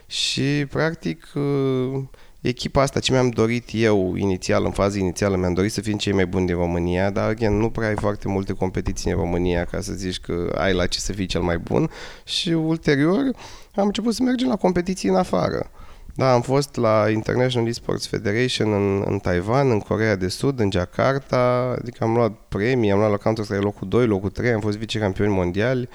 Și, 0.07 0.67
practic, 0.71 1.33
uh, 1.35 2.03
echipa 2.41 2.83
asta, 2.83 3.01
ce 3.01 3.13
mi-am 3.13 3.29
dorit 3.29 3.69
eu 3.73 4.15
inițial, 4.15 4.65
în 4.65 4.71
fază 4.71 4.99
inițială, 4.99 5.37
mi-am 5.37 5.53
dorit 5.53 5.73
să 5.73 5.81
fim 5.81 5.97
cei 5.97 6.13
mai 6.13 6.27
buni 6.27 6.47
din 6.47 6.55
România, 6.55 7.11
dar, 7.11 7.29
again, 7.29 7.57
nu 7.57 7.71
prea 7.71 7.89
ai 7.89 7.97
foarte 7.97 8.29
multe 8.29 8.53
competiții 8.53 9.11
în 9.11 9.17
România 9.17 9.65
ca 9.65 9.81
să 9.81 9.93
zici 9.93 10.21
că 10.21 10.55
ai 10.59 10.75
la 10.75 10.87
ce 10.87 10.99
să 10.99 11.13
fii 11.13 11.27
cel 11.27 11.41
mai 11.41 11.59
bun. 11.59 11.91
Și, 12.25 12.49
ulterior, 12.49 13.31
am 13.75 13.87
început 13.87 14.15
să 14.15 14.23
mergem 14.23 14.49
la 14.49 14.57
competiții 14.57 15.09
în 15.09 15.17
afară. 15.17 15.71
Da, 16.17 16.33
am 16.33 16.41
fost 16.41 16.77
la 16.77 17.11
International 17.11 17.69
Esports 17.69 18.07
Federation 18.07 18.73
în, 18.73 19.05
în 19.07 19.19
Taiwan, 19.19 19.71
în 19.71 19.81
Corea 19.81 20.17
de 20.17 20.29
Sud, 20.29 20.61
în 20.61 20.71
Jakarta, 20.71 21.75
adică 21.79 22.05
am 22.05 22.15
luat 22.15 22.33
premii, 22.49 22.91
am 22.91 22.99
luat 22.99 23.11
la 23.11 23.17
Counter-Strike 23.17 23.63
locul 23.63 23.89
2, 23.89 24.07
locul 24.07 24.31
3, 24.31 24.53
am 24.53 24.61
fost 24.61 24.77
vicecampioni 24.77 25.33
mondiali. 25.33 25.89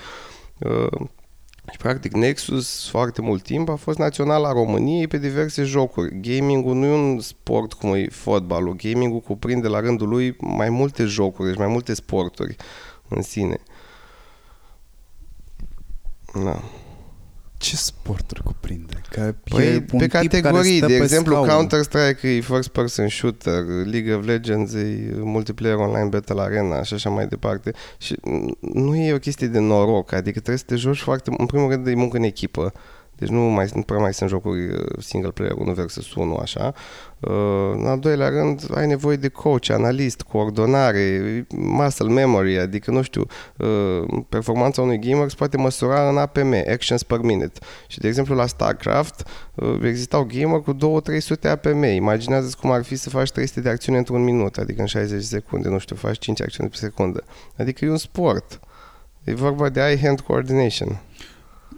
Uh, 0.59 1.07
și 1.71 1.77
practic 1.77 2.13
Nexus 2.13 2.89
foarte 2.89 3.21
mult 3.21 3.43
timp 3.43 3.69
a 3.69 3.75
fost 3.75 3.97
național 3.97 4.45
a 4.45 4.51
României 4.51 5.07
pe 5.07 5.17
diverse 5.17 5.63
jocuri. 5.63 6.19
Gaming-ul 6.21 6.75
nu 6.75 6.85
e 6.85 6.93
un 6.93 7.19
sport 7.19 7.73
cum 7.73 7.93
e 7.93 8.07
fotbalul. 8.07 8.75
Gaming-ul 8.75 9.19
cuprinde 9.19 9.67
la 9.67 9.79
rândul 9.79 10.07
lui 10.07 10.35
mai 10.39 10.69
multe 10.69 11.03
jocuri, 11.03 11.47
deci 11.47 11.57
mai 11.57 11.67
multe 11.67 11.93
sporturi 11.93 12.55
în 13.07 13.21
sine. 13.21 13.57
Da 16.33 16.61
ce 17.61 17.75
sporturi 17.75 18.43
cuprinde? 18.43 19.01
Că 19.09 19.35
păi, 19.43 19.81
pe 19.81 20.07
categorii, 20.07 20.79
de 20.79 20.95
exemplu 20.95 21.33
scaun. 21.33 21.47
Counter-Strike 21.47 22.27
e 22.27 22.39
first 22.39 22.67
person 22.67 23.07
shooter, 23.07 23.63
League 23.85 24.13
of 24.13 24.25
Legends 24.25 24.73
e 24.73 25.11
multiplayer 25.19 25.75
online 25.75 26.07
battle 26.09 26.41
arena 26.41 26.83
și 26.83 26.93
așa 26.93 27.09
mai 27.09 27.27
departe. 27.27 27.71
Și 27.97 28.15
nu 28.59 28.95
e 28.95 29.13
o 29.13 29.17
chestie 29.17 29.47
de 29.47 29.59
noroc, 29.59 30.11
adică 30.11 30.39
trebuie 30.39 30.57
să 30.57 30.63
te 30.67 30.75
joci 30.75 30.99
foarte, 30.99 31.31
în 31.37 31.45
primul 31.45 31.69
rând 31.69 31.87
e 31.87 31.93
muncă 31.93 32.17
în 32.17 32.23
echipă. 32.23 32.73
Deci 33.21 33.29
nu 33.29 33.41
mai, 33.41 33.69
nu 33.73 33.81
prea 33.81 33.99
mai 33.99 34.13
sunt 34.13 34.29
jocuri 34.29 34.67
uh, 34.67 34.85
single 34.99 35.31
player, 35.31 35.51
1 35.57 35.71
versus 35.71 36.13
1, 36.13 36.35
așa. 36.35 36.73
Uh, 37.19 37.31
în 37.73 37.85
al 37.85 37.99
doilea 37.99 38.29
rând, 38.29 38.65
ai 38.75 38.87
nevoie 38.87 39.15
de 39.15 39.27
coach, 39.27 39.69
analist, 39.69 40.21
coordonare, 40.21 41.45
muscle 41.55 42.07
memory, 42.07 42.59
adică, 42.59 42.91
nu 42.91 43.01
știu, 43.01 43.25
uh, 43.57 44.23
performanța 44.29 44.81
unui 44.81 44.99
gamer 44.99 45.29
se 45.29 45.35
poate 45.37 45.57
măsura 45.57 46.09
în 46.09 46.17
APM, 46.17 46.53
actions 46.71 47.03
per 47.03 47.19
minute. 47.19 47.59
Și, 47.87 47.99
de 47.99 48.07
exemplu, 48.07 48.35
la 48.35 48.45
StarCraft 48.45 49.27
existau 49.83 50.27
gamer 50.33 50.59
cu 50.59 51.01
2-300 51.45 51.49
APM. 51.49 51.83
Imaginează 51.83 52.55
cum 52.59 52.71
ar 52.71 52.83
fi 52.83 52.95
să 52.95 53.09
faci 53.09 53.31
300 53.31 53.61
de 53.61 53.69
acțiuni 53.69 53.97
într-un 53.97 54.23
minut, 54.23 54.57
adică 54.57 54.81
în 54.81 54.87
60 54.87 55.23
secunde, 55.23 55.69
nu 55.69 55.77
știu, 55.77 55.95
faci 55.95 56.17
5 56.17 56.41
acțiuni 56.41 56.69
pe 56.69 56.75
secundă. 56.75 57.23
Adică 57.57 57.85
e 57.85 57.89
un 57.89 57.97
sport. 57.97 58.59
E 59.23 59.33
vorba 59.33 59.69
de 59.69 59.79
eye-hand 59.79 60.19
coordination. 60.19 61.01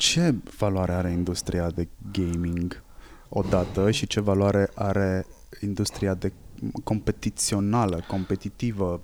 Ce 0.03 0.33
valoare 0.57 0.91
are 0.93 1.11
industria 1.11 1.69
de 1.69 1.87
gaming 2.11 2.83
odată 3.29 3.91
și 3.91 4.07
ce 4.07 4.19
valoare 4.19 4.69
are 4.75 5.25
industria 5.61 6.13
de 6.13 6.31
competițională, 6.83 8.03
competitivă 8.07 9.01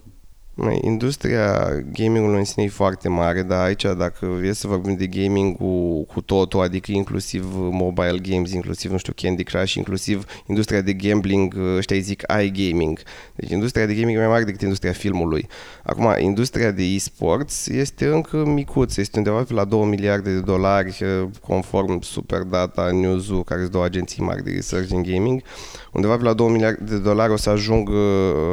Industria 0.81 1.69
gamingului 1.93 2.37
în 2.37 2.43
sine 2.43 2.65
e 2.65 2.69
foarte 2.69 3.09
mare, 3.09 3.41
dar 3.41 3.65
aici 3.65 3.85
dacă 3.97 4.39
e 4.43 4.53
să 4.53 4.67
vorbim 4.67 4.95
de 4.95 5.07
gaming 5.07 5.57
cu, 5.57 6.03
cu 6.03 6.21
totul, 6.21 6.61
adică 6.61 6.91
inclusiv 6.91 7.45
mobile 7.55 8.17
games, 8.21 8.51
inclusiv, 8.51 8.91
nu 8.91 8.97
știu, 8.97 9.13
Candy 9.15 9.43
Crush, 9.43 9.73
inclusiv 9.73 10.25
industria 10.45 10.81
de 10.81 10.93
gambling, 10.93 11.55
ăștia 11.77 11.95
îi 11.95 12.01
zic 12.01 12.23
iGaming. 12.43 12.99
Deci 13.35 13.49
industria 13.49 13.85
de 13.85 13.93
gaming 13.93 14.17
e 14.17 14.19
mai 14.19 14.27
mare 14.27 14.43
decât 14.43 14.61
industria 14.61 14.91
filmului. 14.91 15.47
Acum, 15.83 16.15
industria 16.17 16.71
de 16.71 16.83
e-sports 16.83 17.67
este 17.67 18.05
încă 18.05 18.45
micuță, 18.45 19.01
este 19.01 19.17
undeva 19.17 19.43
pe 19.43 19.53
la 19.53 19.63
2 19.63 19.85
miliarde 19.85 20.33
de 20.33 20.39
dolari, 20.39 21.03
conform 21.41 22.01
Superdata, 22.01 22.89
Newzoo, 22.91 23.43
care 23.43 23.59
sunt 23.59 23.71
două 23.71 23.85
agenții 23.85 24.23
mari 24.23 24.43
de 24.43 24.51
research 24.51 24.91
în 24.91 25.03
gaming. 25.03 25.41
Undeva 25.93 26.17
pe 26.17 26.23
la 26.23 26.33
2 26.33 26.47
miliarde 26.49 26.83
de 26.83 26.97
dolari 26.97 27.31
o 27.31 27.35
să 27.35 27.49
ajung 27.49 27.89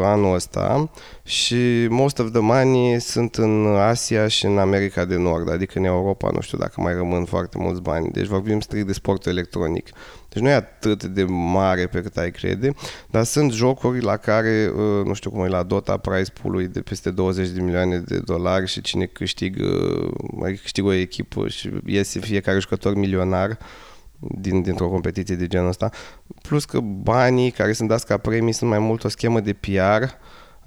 anul 0.03 0.35
ăsta 0.35 0.91
și 1.27 1.87
most 1.91 2.19
of 2.19 2.31
the 2.31 2.41
money 2.41 3.01
sunt 3.01 3.35
în 3.35 3.67
Asia 3.67 4.29
și 4.29 4.45
în 4.45 4.59
America 4.59 5.05
de 5.05 5.17
Nord, 5.17 5.51
adică 5.51 5.79
în 5.79 5.85
Europa, 5.85 6.31
nu 6.33 6.41
știu 6.41 6.59
dacă 6.59 6.81
mai 6.81 6.95
rămân 6.95 7.25
foarte 7.25 7.59
mulți 7.59 7.81
bani. 7.81 8.11
Deci 8.11 8.27
vorbim 8.27 8.61
strict 8.61 8.87
de 8.87 8.93
sport 8.93 9.27
electronic. 9.27 9.91
Deci 10.29 10.43
nu 10.43 10.49
e 10.49 10.53
atât 10.53 11.05
de 11.05 11.25
mare 11.25 11.87
pe 11.87 12.01
cât 12.01 12.17
ai 12.17 12.31
crede, 12.31 12.75
dar 13.11 13.25
sunt 13.25 13.53
jocuri 13.53 14.03
la 14.03 14.17
care, 14.17 14.73
uh, 14.75 15.05
nu 15.05 15.15
știu 15.15 15.31
cum 15.31 15.45
e 15.45 15.49
la 15.49 15.63
Dota, 15.63 15.97
price 15.97 16.33
pool 16.43 16.69
de 16.69 16.81
peste 16.81 17.11
20 17.11 17.49
de 17.49 17.61
milioane 17.61 17.99
de 17.99 18.19
dolari 18.19 18.67
și 18.67 18.81
cine 18.81 19.05
câștigă, 19.05 19.69
mai 20.33 20.55
câștigă 20.55 20.87
o 20.87 20.93
echipă 20.93 21.49
și 21.49 21.71
iese 21.87 22.21
fiecare 22.21 22.59
jucător 22.59 22.95
milionar 22.95 23.59
din, 24.19 24.63
dintr-o 24.63 24.89
competiție 24.89 25.37
de 25.37 25.47
genul 25.47 25.69
ăsta. 25.69 25.91
Plus 26.43 26.65
că 26.65 26.81
banii 26.81 27.51
care 27.51 27.73
sunt 27.73 27.89
dați 27.89 28.07
ca 28.07 28.17
premii 28.17 28.53
sunt 28.53 28.71
mai 28.71 28.79
mult 28.79 29.05
o 29.05 29.09
schemă 29.09 29.41
de 29.41 29.53
PR 29.53 30.05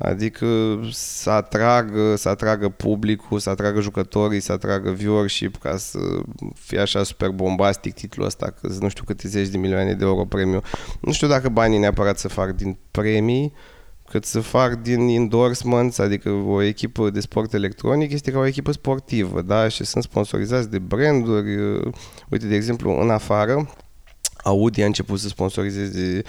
Adică 0.02 0.80
să 0.92 1.30
atragă, 1.30 2.16
să 2.16 2.30
atragă 2.30 2.70
publicul, 2.70 3.40
să 3.40 3.50
atragă 3.50 3.82
jucătorii, 3.82 4.40
să 4.40 4.52
atragă 4.52 4.92
viewership 4.92 5.56
ca 5.56 5.78
să 5.78 6.00
fie 6.54 6.80
așa 6.80 7.04
super 7.04 7.30
bombastic 7.30 7.94
titlul 7.94 8.26
ăsta, 8.26 8.54
că 8.62 8.70
nu 8.80 8.90
știu 8.90 9.04
câte 9.04 9.28
zeci 9.28 9.48
de 9.48 9.58
milioane 9.58 9.94
de 9.94 10.06
euro 10.06 10.26
premiu. 10.26 10.62
Nu 11.02 11.12
știu 11.12 11.28
dacă 11.28 11.50
banii 11.50 11.78
neapărat 11.78 12.18
să 12.18 12.28
fac 12.28 12.52
din 12.52 12.78
premii, 12.92 13.54
cât 14.10 14.26
să 14.26 14.40
fac 14.40 14.82
din 14.82 15.08
endorsements, 15.08 15.98
adică 15.98 16.30
o 16.30 16.62
echipă 16.62 17.10
de 17.10 17.20
sport 17.20 17.54
electronic 17.54 18.12
este 18.12 18.32
ca 18.32 18.40
o 18.40 18.46
echipă 18.46 18.72
sportivă, 18.72 19.42
da? 19.42 19.68
Și 19.68 19.84
sunt 19.84 20.04
sponsorizați 20.04 20.70
de 20.70 20.80
branduri. 20.80 21.58
Uite, 22.30 22.48
de 22.48 22.56
exemplu, 22.56 23.02
în 23.02 23.10
afară, 23.10 23.74
Audi 24.44 24.82
a 24.82 24.86
început 24.86 25.20
să 25.20 25.28
sponsorizeze 25.28 26.22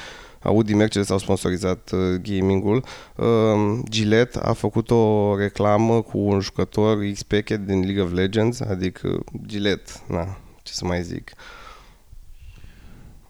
Audi 0.43 0.75
Mercedes 0.75 1.11
au 1.11 1.19
sponsorizat 1.19 1.91
uh, 1.91 2.21
gamingul. 2.23 2.85
Uh, 3.17 3.79
Gillette 3.89 4.39
a 4.39 4.53
făcut 4.53 4.91
o 4.91 5.37
reclamă 5.37 6.03
cu 6.03 6.19
un 6.19 6.41
jucător 6.41 6.99
x 7.13 7.25
din 7.65 7.81
League 7.81 8.03
of 8.03 8.13
Legends, 8.13 8.61
adică 8.61 9.25
Gillette, 9.47 9.93
na, 10.09 10.39
ce 10.63 10.73
să 10.73 10.85
mai 10.85 11.03
zic. 11.03 11.33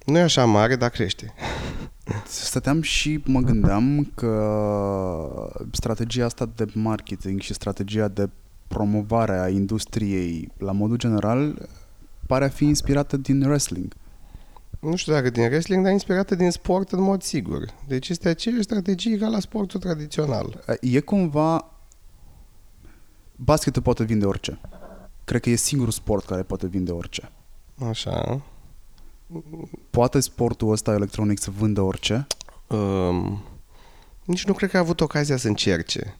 Nu 0.04 0.18
e 0.18 0.22
așa 0.22 0.44
mare, 0.44 0.76
dar 0.76 0.90
crește. 0.90 1.34
Stăteam 2.26 2.82
și 2.82 3.20
mă 3.24 3.40
gândeam 3.40 4.12
că 4.14 5.62
strategia 5.70 6.24
asta 6.24 6.50
de 6.54 6.66
marketing 6.74 7.40
și 7.40 7.54
strategia 7.54 8.08
de 8.08 8.28
promovare 8.68 9.38
a 9.38 9.48
industriei 9.48 10.48
la 10.58 10.72
modul 10.72 10.96
general 10.96 11.68
pare 12.26 12.44
a 12.44 12.48
fi 12.48 12.64
inspirată 12.64 13.16
din 13.16 13.42
wrestling 13.42 13.94
nu 14.80 14.96
știu 14.96 15.12
dacă 15.12 15.30
din 15.30 15.42
wrestling, 15.42 15.82
dar 15.82 15.92
inspirată 15.92 16.34
din 16.34 16.50
sport 16.50 16.92
în 16.92 17.00
mod 17.00 17.22
sigur. 17.22 17.74
Deci 17.86 18.08
este 18.08 18.28
aceeași 18.28 18.62
strategie 18.62 19.18
ca 19.18 19.28
la 19.28 19.40
sportul 19.40 19.80
tradițional. 19.80 20.64
E 20.80 21.00
cumva... 21.00 21.64
Basketul 23.36 23.82
poate 23.82 24.04
vinde 24.04 24.26
orice. 24.26 24.60
Cred 25.24 25.40
că 25.40 25.50
e 25.50 25.54
singurul 25.54 25.92
sport 25.92 26.24
care 26.24 26.42
poate 26.42 26.66
vinde 26.66 26.90
orice. 26.90 27.30
Așa. 27.88 28.42
Poate 29.90 30.20
sportul 30.20 30.70
ăsta 30.70 30.92
electronic 30.92 31.40
să 31.40 31.50
vândă 31.50 31.80
orice? 31.80 32.26
Um, 32.66 33.42
nici 34.24 34.46
nu 34.46 34.52
cred 34.52 34.70
că 34.70 34.76
a 34.76 34.80
avut 34.80 35.00
ocazia 35.00 35.36
să 35.36 35.48
încerce. 35.48 36.16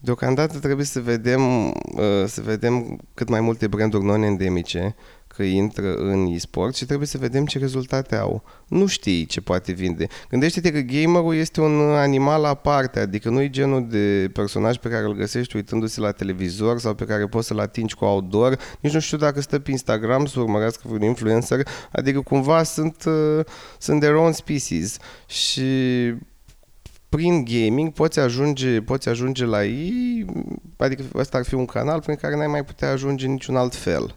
Deocamdată 0.00 0.58
trebuie 0.58 0.86
să 0.86 1.00
vedem, 1.00 1.68
uh, 1.68 2.24
să 2.26 2.40
vedem 2.40 2.98
cât 3.14 3.28
mai 3.28 3.40
multe 3.40 3.66
branduri 3.66 4.04
non-endemice 4.04 4.94
că 5.38 5.42
intră 5.42 5.94
în 5.94 6.26
e-sport 6.26 6.76
și 6.76 6.84
trebuie 6.84 7.06
să 7.06 7.18
vedem 7.18 7.46
ce 7.46 7.58
rezultate 7.58 8.16
au. 8.16 8.42
Nu 8.68 8.86
știi 8.86 9.26
ce 9.26 9.40
poate 9.40 9.72
vinde. 9.72 10.06
Gândește-te 10.30 10.72
că 10.72 10.78
gamerul 10.78 11.34
este 11.34 11.60
un 11.60 11.80
animal 11.80 12.44
aparte, 12.44 13.00
adică 13.00 13.28
nu 13.28 13.40
e 13.40 13.50
genul 13.50 13.86
de 13.88 14.30
personaj 14.32 14.76
pe 14.76 14.88
care 14.88 15.04
îl 15.04 15.14
găsești 15.14 15.56
uitându-se 15.56 16.00
la 16.00 16.10
televizor 16.10 16.78
sau 16.78 16.94
pe 16.94 17.04
care 17.04 17.26
poți 17.26 17.46
să-l 17.46 17.58
atingi 17.58 17.94
cu 17.94 18.04
outdoor. 18.04 18.58
Nici 18.80 18.92
nu 18.92 19.00
știu 19.00 19.16
dacă 19.16 19.40
stă 19.40 19.58
pe 19.58 19.70
Instagram 19.70 20.26
să 20.26 20.40
urmărească 20.40 20.88
un 20.90 21.02
influencer, 21.02 21.68
adică 21.92 22.20
cumva 22.20 22.62
sunt, 22.62 23.04
uh, 23.06 23.44
sunt 23.78 24.00
their 24.00 24.14
own 24.14 24.32
species 24.32 24.96
și 25.26 25.62
prin 27.08 27.44
gaming 27.44 27.92
poți 27.92 28.18
ajunge, 28.18 28.80
poți 28.80 29.08
ajunge 29.08 29.44
la 29.44 29.64
ei, 29.64 30.24
adică 30.76 31.04
ăsta 31.14 31.38
ar 31.38 31.44
fi 31.44 31.54
un 31.54 31.66
canal 31.66 32.00
prin 32.00 32.16
care 32.16 32.36
n-ai 32.36 32.46
mai 32.46 32.64
putea 32.64 32.90
ajunge 32.90 33.26
niciun 33.26 33.56
alt 33.56 33.74
fel 33.74 34.16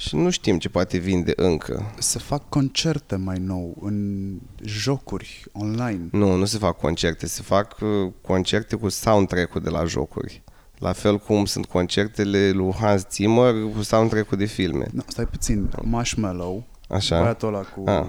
și 0.00 0.16
nu 0.16 0.30
știm 0.30 0.58
ce 0.58 0.68
poate 0.68 0.98
vinde 0.98 1.32
încă. 1.36 1.92
Se 1.98 2.18
fac 2.18 2.48
concerte 2.48 3.16
mai 3.16 3.38
nou 3.38 3.76
în 3.80 4.38
jocuri 4.64 5.44
online. 5.52 6.08
Nu, 6.12 6.34
nu 6.34 6.44
se 6.44 6.58
fac 6.58 6.78
concerte, 6.78 7.26
se 7.26 7.42
fac 7.42 7.76
uh, 7.80 8.12
concerte 8.20 8.76
cu 8.76 8.88
soundtrack-ul 8.88 9.60
de 9.60 9.70
la 9.70 9.84
jocuri. 9.84 10.42
La 10.78 10.92
fel 10.92 11.18
cum 11.18 11.44
sunt 11.44 11.66
concertele 11.66 12.50
lui 12.50 12.72
Hans 12.72 13.06
Zimmer 13.10 13.54
cu 13.74 13.82
soundtrack-ul 13.82 14.38
de 14.38 14.44
filme. 14.44 14.86
No, 14.92 15.02
stai 15.06 15.26
puțin, 15.26 15.70
Marshmallow, 15.82 16.64
Așa. 16.88 17.20
băiatul 17.20 17.48
ăla 17.48 17.60
cu 17.60 17.82
ah, 17.86 18.06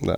da. 0.00 0.14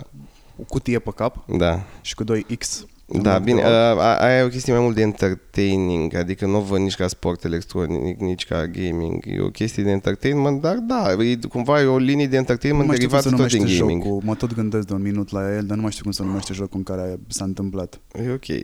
o 0.61 0.63
cutie 0.63 0.99
pe 0.99 1.11
cap 1.11 1.49
da. 1.49 1.83
și 2.01 2.15
cu 2.15 2.25
2 2.25 2.47
X 2.59 2.87
da, 3.19 3.39
bine, 3.39 3.63
uh, 3.63 3.99
aia 4.19 4.39
e 4.39 4.43
o 4.43 4.49
chestie 4.49 4.73
mai 4.73 4.83
mult 4.83 4.95
de 4.95 5.03
entertaining, 5.03 6.15
adică 6.15 6.47
nu 6.47 6.57
o 6.57 6.61
văd 6.61 6.79
nici 6.79 6.97
ca 6.97 7.09
sport 7.09 7.45
electronic, 7.45 8.21
nici 8.21 8.47
ca 8.47 8.67
gaming. 8.67 9.25
E 9.27 9.41
o 9.41 9.49
chestie 9.49 9.83
de 9.83 9.91
entertainment, 9.91 10.61
dar 10.61 10.77
da, 10.77 11.13
e, 11.19 11.39
cumva 11.49 11.81
e 11.81 11.85
o 11.85 11.97
linie 11.97 12.27
de 12.27 12.37
entertainment 12.37 12.91
derivată 12.91 13.31
tot 13.31 13.49
din 13.49 13.67
gaming. 13.79 14.03
Jocul. 14.03 14.21
Mă 14.25 14.35
tot 14.35 14.55
gândesc 14.55 14.87
de 14.87 14.93
un 14.93 15.03
minut 15.03 15.31
la 15.31 15.55
el, 15.55 15.65
dar 15.65 15.77
nu 15.77 15.83
mai 15.83 15.91
știu 15.91 16.03
cum 16.03 16.13
se 16.13 16.23
numește 16.23 16.53
jocul 16.53 16.79
în 16.79 16.83
care 16.83 17.19
s-a 17.27 17.45
întâmplat. 17.45 18.01
E 18.25 18.31
ok. 18.31 18.59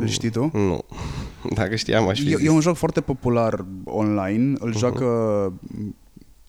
Îl 0.00 0.06
știi 0.06 0.30
tu? 0.30 0.50
Nu. 0.52 0.80
Dacă 1.54 1.76
știam, 1.76 2.08
aș 2.08 2.20
fi 2.20 2.32
e, 2.32 2.36
zis. 2.36 2.46
e 2.46 2.50
un 2.50 2.60
joc 2.60 2.76
foarte 2.76 3.00
popular 3.00 3.64
online, 3.84 4.56
îl 4.58 4.72
uh-huh. 4.72 4.78
joacă 4.78 5.04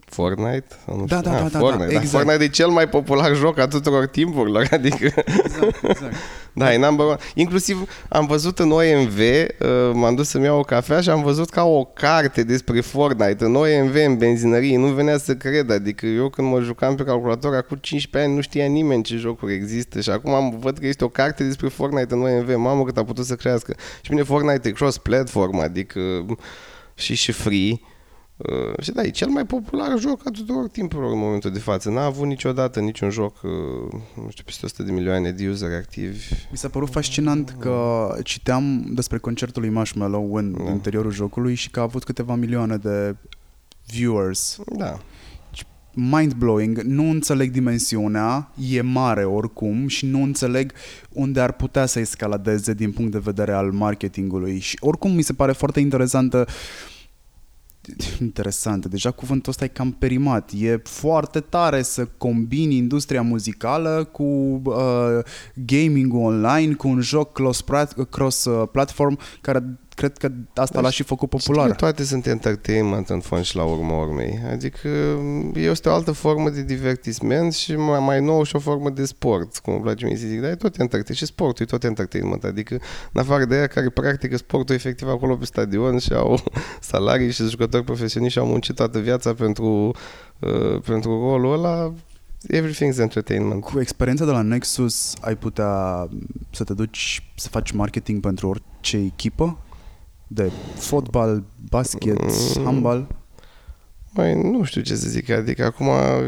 Fortnite? 0.10 0.66
Nu 0.86 1.06
da, 1.06 1.22
da, 1.22 1.32
da, 1.32 1.48
da, 1.52 1.60
Fortnite. 1.60 1.94
Da, 1.94 2.00
exact. 2.00 2.10
Fortnite 2.10 2.44
e 2.44 2.48
cel 2.48 2.68
mai 2.68 2.90
popular 2.90 3.36
joc 3.36 3.58
a 3.58 3.68
tuturor 3.68 4.08
timpurilor, 4.08 4.68
adică... 4.72 5.06
Exact, 5.06 5.84
exact. 5.84 6.16
da, 6.54 6.74
e 6.74 6.78
number 6.78 7.06
one. 7.06 7.18
Inclusiv 7.34 7.90
am 8.10 8.26
văzut 8.26 8.60
în 8.60 8.72
OMV, 8.72 9.18
uh, 9.18 9.92
m-am 9.94 10.16
dus 10.16 10.30
să-mi 10.30 10.44
iau 10.44 10.60
o 10.60 10.62
cafea 10.62 11.02
și 11.02 11.10
am 11.10 11.24
văzut 11.24 11.50
ca 11.50 11.64
o 11.64 11.84
carte 11.84 12.44
despre 12.44 12.82
Fortnite 12.82 13.46
în 13.46 13.56
OMV, 13.56 13.96
în 14.06 14.18
benzinărie, 14.18 14.78
nu 14.78 14.88
venea 14.88 15.18
să 15.18 15.36
cred, 15.36 15.72
adică 15.72 16.06
eu 16.06 16.30
când 16.30 16.48
mă 16.52 16.60
jucam 16.60 16.96
pe 16.96 17.04
calculator 17.04 17.56
acum 17.56 17.78
15 17.82 18.30
ani 18.30 18.36
nu 18.38 18.42
știa 18.42 18.66
nimeni 18.66 19.04
ce 19.04 19.16
jocuri 19.16 19.54
există 19.54 20.02
și 20.02 20.10
acum 20.10 20.34
am 20.34 20.60
văd 20.60 20.78
că 20.78 20.88
este 20.88 21.04
o 21.04 21.10
carte 21.10 21.44
despre 21.44 21.68
Fortnite 21.68 22.14
în 22.14 22.22
OMV, 22.22 22.56
mamă 22.56 22.84
cât 22.84 22.98
a 22.98 23.04
putut 23.04 23.26
să 23.26 23.36
crească. 23.36 23.76
Și 24.02 24.10
bine, 24.10 24.24
Fortnite 24.24 24.68
e 24.68 24.72
cross-platform, 24.72 25.60
adică 25.60 26.00
și 26.94 27.16
și 27.16 27.32
free, 27.32 27.80
Uh, 28.40 28.84
și 28.84 28.92
da, 28.92 29.02
e 29.04 29.10
cel 29.10 29.28
mai 29.28 29.46
popular 29.46 29.98
joc 29.98 30.22
a 30.28 30.30
tuturor 30.30 30.68
timpurilor 30.68 31.12
în 31.12 31.20
momentul 31.20 31.52
de 31.52 31.60
față. 31.60 31.90
N-a 31.90 32.06
avut 32.06 32.28
niciodată 32.28 32.80
niciun 32.80 33.10
joc, 33.10 33.42
uh, 33.44 33.52
nu 34.16 34.30
știu, 34.30 34.44
peste 34.46 34.66
100 34.66 34.84
de 34.84 34.92
milioane 34.92 35.32
de 35.32 35.50
useri 35.50 35.74
activi. 35.74 36.34
Mi 36.52 36.58
s-a 36.58 36.70
părut 36.70 36.90
fascinant 36.90 37.56
că 37.60 38.08
citeam 38.24 38.86
despre 38.94 39.18
concertul 39.18 39.62
lui 39.62 39.72
Marshmallow 39.72 40.34
în 40.34 40.56
da. 40.58 40.72
interiorul 40.72 41.12
jocului 41.12 41.54
și 41.54 41.70
că 41.70 41.80
a 41.80 41.84
avut 41.84 42.04
câteva 42.04 42.36
milioane 42.36 42.78
de 42.78 43.16
viewers. 43.88 44.60
Da. 44.78 45.00
mind-blowing, 45.94 46.80
nu 46.82 47.10
înțeleg 47.10 47.52
dimensiunea, 47.52 48.52
e 48.70 48.82
mare 48.82 49.26
oricum 49.26 49.88
și 49.88 50.06
nu 50.06 50.24
înțeleg 50.24 50.74
unde 51.10 51.40
ar 51.40 51.52
putea 51.52 51.86
să 51.86 52.00
escaladeze 52.00 52.74
din 52.74 52.92
punct 52.92 53.12
de 53.12 53.20
vedere 53.20 53.52
al 53.52 53.72
marketingului 53.72 54.60
și 54.60 54.78
oricum 54.80 55.12
mi 55.12 55.22
se 55.22 55.34
pare 55.34 55.52
foarte 55.52 55.80
interesantă 55.80 56.46
interesant. 58.22 58.86
Deja 58.86 59.12
cuvântul 59.12 59.52
ăsta 59.52 59.64
e 59.64 59.68
cam 59.68 59.92
perimat. 59.92 60.52
E 60.58 60.82
foarte 60.84 61.40
tare 61.40 61.82
să 61.82 62.08
combini 62.18 62.76
industria 62.76 63.22
muzicală 63.22 64.10
cu 64.12 64.24
uh, 64.24 65.20
gaming 65.54 66.14
online, 66.14 66.74
cu 66.74 66.88
un 66.88 67.02
joc 67.02 67.42
cross-platform 68.10 69.14
uh, 69.14 69.38
care 69.42 69.80
cred 70.00 70.18
că 70.18 70.32
asta 70.54 70.74
deci, 70.74 70.84
l-a 70.84 70.90
și 70.90 71.04
făcut 71.04 71.30
popular. 71.30 71.64
Știu, 71.64 71.76
toate 71.76 72.04
sunt 72.04 72.26
entertainment 72.26 73.10
în 73.10 73.20
fond 73.20 73.44
și 73.44 73.56
la 73.56 73.64
urmă 73.64 73.94
urmei. 73.94 74.40
Adică 74.52 74.90
este 75.54 75.90
o 75.90 75.94
altă 75.94 76.12
formă 76.12 76.50
de 76.50 76.64
divertisment 76.64 77.54
și 77.54 77.76
mai, 77.76 78.00
mai 78.00 78.22
nou 78.22 78.44
și 78.44 78.56
o 78.56 78.60
formă 78.60 78.90
de 78.90 79.06
sport, 79.06 79.58
cum 79.58 79.74
îmi 79.74 79.82
place 79.82 80.06
mie 80.06 80.16
să 80.16 80.28
zic, 80.28 80.42
dar 80.42 80.50
e 80.50 80.56
tot 80.56 80.78
entertainment. 80.80 81.18
Și 81.18 81.26
sportul 81.26 81.66
e 81.66 81.70
tot 81.70 81.84
entertainment. 81.84 82.44
Adică, 82.44 82.74
în 83.12 83.22
afară 83.22 83.46
de 83.46 83.56
aia 83.56 83.68
care 83.68 83.90
practică 83.90 84.38
sportul 84.38 84.76
efectiv 84.76 85.08
acolo 85.08 85.36
pe 85.36 85.46
stadion 85.46 85.98
și 85.98 86.14
au 86.14 86.44
salarii 86.92 87.32
și 87.32 87.48
jucători 87.48 87.84
profesioniști 87.84 88.38
și 88.38 88.44
au 88.44 88.50
muncit 88.50 88.76
toată 88.76 89.00
viața 89.00 89.34
pentru, 89.34 89.92
uh, 90.40 90.82
pentru 90.86 91.10
rolul 91.10 91.54
ăla, 91.54 91.94
Everything's 92.48 93.00
entertainment. 93.00 93.64
Cu 93.64 93.80
experiența 93.80 94.26
de 94.26 94.32
la 94.32 94.42
Nexus 94.42 95.14
ai 95.22 95.36
putea 95.36 96.08
să 96.52 96.64
te 96.64 96.74
duci 96.74 97.32
să 97.36 97.50
faci 97.50 97.72
marketing 97.72 98.22
pentru 98.22 98.48
orice 98.48 98.98
echipă? 98.98 99.58
De 100.32 100.52
fotbal, 100.76 101.44
basket, 101.70 102.22
mm. 102.22 102.64
handbal? 102.64 103.08
Mai 104.12 104.42
nu 104.42 104.64
știu 104.64 104.82
ce 104.82 104.96
să 104.96 105.10
zic, 105.10 105.30
adică 105.30 105.66
acum 105.66 105.88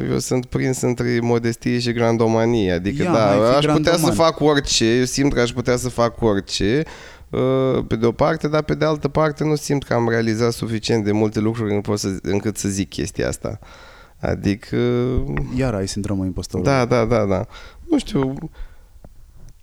eu 0.09 0.19
sunt 0.19 0.45
prins 0.45 0.81
între 0.81 1.19
modestie 1.21 1.79
și 1.79 1.91
grandomanie, 1.91 2.71
adică 2.71 3.03
Ia, 3.03 3.11
da, 3.11 3.55
aș 3.57 3.65
putea 3.65 3.97
să 3.97 4.11
fac 4.11 4.39
orice, 4.39 4.85
eu 4.85 5.03
simt 5.03 5.33
că 5.33 5.39
aș 5.39 5.51
putea 5.51 5.75
să 5.75 5.89
fac 5.89 6.21
orice, 6.21 6.83
uh, 7.29 7.83
pe 7.87 7.95
de 7.95 8.05
o 8.05 8.11
parte, 8.11 8.47
dar 8.47 8.61
pe 8.61 8.75
de 8.75 8.85
altă 8.85 9.07
parte 9.07 9.43
nu 9.43 9.55
simt 9.55 9.83
că 9.83 9.93
am 9.93 10.09
realizat 10.09 10.51
suficient 10.51 11.03
de 11.03 11.11
multe 11.11 11.39
lucruri 11.39 11.73
încât 11.73 11.99
să, 11.99 12.17
încât 12.21 12.57
să 12.57 12.69
zic 12.69 12.89
chestia 12.89 13.27
asta. 13.27 13.59
Adică... 14.19 14.77
Iar 15.55 15.73
ai 15.73 15.87
sindromul 15.87 16.25
impostorului. 16.25 16.71
Da, 16.71 16.85
da, 16.85 17.05
da, 17.05 17.25
da. 17.25 17.45
Nu 17.89 17.97
știu, 17.97 18.33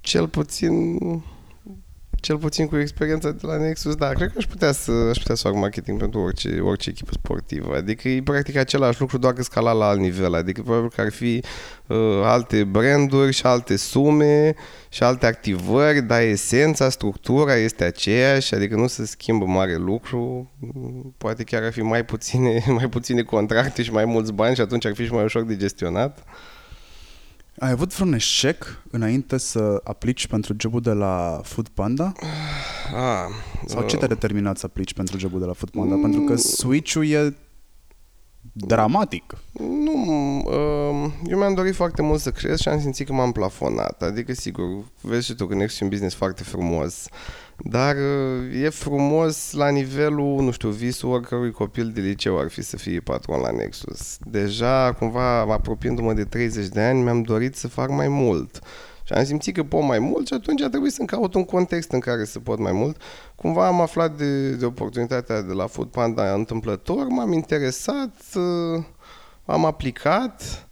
cel 0.00 0.28
puțin 0.28 0.98
cel 2.20 2.38
puțin 2.38 2.66
cu 2.66 2.76
experiența 2.76 3.30
de 3.30 3.46
la 3.46 3.56
Nexus, 3.56 3.94
da, 3.94 4.08
cred 4.08 4.28
că 4.28 4.34
aș 4.38 4.46
putea 4.46 4.72
să, 4.72 4.92
aș 4.92 5.18
putea 5.18 5.34
să 5.34 5.48
fac 5.48 5.56
marketing 5.56 5.98
pentru 5.98 6.20
orice, 6.20 6.60
orice 6.60 6.90
echipă 6.90 7.12
sportivă. 7.12 7.76
Adică 7.76 8.08
e 8.08 8.22
practic 8.22 8.56
același 8.56 9.00
lucru, 9.00 9.18
doar 9.18 9.32
că 9.32 9.42
scala 9.42 9.72
la 9.72 9.86
alt 9.86 10.00
nivel. 10.00 10.34
Adică 10.34 10.62
probabil 10.62 10.90
că 10.90 11.00
ar 11.00 11.12
fi 11.12 11.44
uh, 11.86 11.96
alte 12.22 12.64
branduri 12.64 13.32
și 13.32 13.46
alte 13.46 13.76
sume 13.76 14.54
și 14.88 15.02
alte 15.02 15.26
activări, 15.26 16.02
dar 16.02 16.20
esența, 16.20 16.88
structura 16.88 17.54
este 17.54 17.84
aceeași, 17.84 18.54
adică 18.54 18.74
nu 18.74 18.86
se 18.86 19.06
schimbă 19.06 19.44
mare 19.44 19.76
lucru. 19.76 20.50
Poate 21.18 21.42
chiar 21.44 21.62
ar 21.62 21.72
fi 21.72 21.82
mai 21.82 22.04
puține, 22.04 22.64
mai 22.78 22.88
puține 22.88 23.22
contracte 23.22 23.82
și 23.82 23.92
mai 23.92 24.04
mulți 24.04 24.32
bani 24.32 24.54
și 24.54 24.60
atunci 24.60 24.84
ar 24.84 24.94
fi 24.94 25.04
și 25.04 25.12
mai 25.12 25.24
ușor 25.24 25.42
de 25.42 25.56
gestionat. 25.56 26.24
Ai 27.58 27.70
avut 27.70 27.94
vreun 27.94 28.12
eșec 28.12 28.82
înainte 28.90 29.38
să 29.38 29.80
aplici 29.84 30.26
pentru 30.26 30.54
jobul 30.58 30.80
de 30.80 30.92
la 30.92 31.40
Food 31.44 31.68
Panda? 31.68 32.12
Ah, 32.94 33.28
Sau 33.66 33.86
ce 33.86 33.96
te-a 33.96 34.08
determinat 34.08 34.58
să 34.58 34.66
aplici 34.66 34.94
pentru 34.94 35.18
jobul 35.18 35.40
de 35.40 35.46
la 35.46 35.52
Food 35.52 35.70
Panda? 35.70 35.94
Mm, 35.94 36.00
pentru 36.00 36.20
că 36.20 36.36
switch-ul 36.36 37.06
e 37.06 37.36
dramatic. 38.52 39.36
Nu, 39.52 40.36
uh, 40.38 41.10
eu 41.26 41.38
mi-am 41.38 41.54
dorit 41.54 41.74
foarte 41.74 42.02
mult 42.02 42.20
să 42.20 42.30
cresc 42.30 42.60
și 42.62 42.68
am 42.68 42.80
simțit 42.80 43.06
că 43.06 43.12
m-am 43.12 43.32
plafonat. 43.32 44.02
Adică, 44.02 44.32
sigur, 44.32 44.84
vezi 45.00 45.26
și 45.26 45.34
tu 45.34 45.46
că 45.46 45.54
Next 45.54 45.80
e 45.80 45.84
un 45.84 45.90
business 45.90 46.14
foarte 46.14 46.42
frumos, 46.42 47.08
dar 47.64 47.96
uh, 47.96 48.62
e 48.62 48.68
frumos 48.68 49.52
la 49.52 49.68
nivelul, 49.68 50.42
nu 50.42 50.50
știu, 50.50 50.68
visul 50.68 51.10
oricărui 51.10 51.50
copil 51.50 51.90
de 51.94 52.00
liceu 52.00 52.38
ar 52.38 52.48
fi 52.48 52.62
să 52.62 52.76
fie 52.76 53.00
patron 53.00 53.40
la 53.40 53.50
Nexus. 53.50 54.18
Deja, 54.24 54.92
cumva, 54.92 55.40
apropiindu-mă 55.40 56.12
de 56.12 56.24
30 56.24 56.66
de 56.66 56.80
ani, 56.80 57.02
mi-am 57.02 57.22
dorit 57.22 57.56
să 57.56 57.68
fac 57.68 57.90
mai 57.90 58.08
mult. 58.08 58.60
Și 59.02 59.12
am 59.12 59.24
simțit 59.24 59.54
că 59.54 59.62
pot 59.62 59.82
mai 59.82 59.98
mult 59.98 60.26
și 60.26 60.34
atunci 60.34 60.62
a 60.62 60.68
trebuit 60.68 60.92
să-mi 60.92 61.08
caut 61.08 61.34
un 61.34 61.44
context 61.44 61.90
în 61.90 62.00
care 62.00 62.24
să 62.24 62.38
pot 62.38 62.58
mai 62.58 62.72
mult. 62.72 63.00
Cumva 63.34 63.66
am 63.66 63.80
aflat 63.80 64.16
de, 64.16 64.50
de 64.50 64.64
oportunitatea 64.64 65.42
de 65.42 65.52
la 65.52 65.66
Food 65.66 65.88
Panda 65.88 66.32
întâmplător, 66.32 67.06
m-am 67.06 67.32
interesat, 67.32 68.14
uh, 68.34 68.84
am 69.44 69.64
aplicat. 69.64 70.67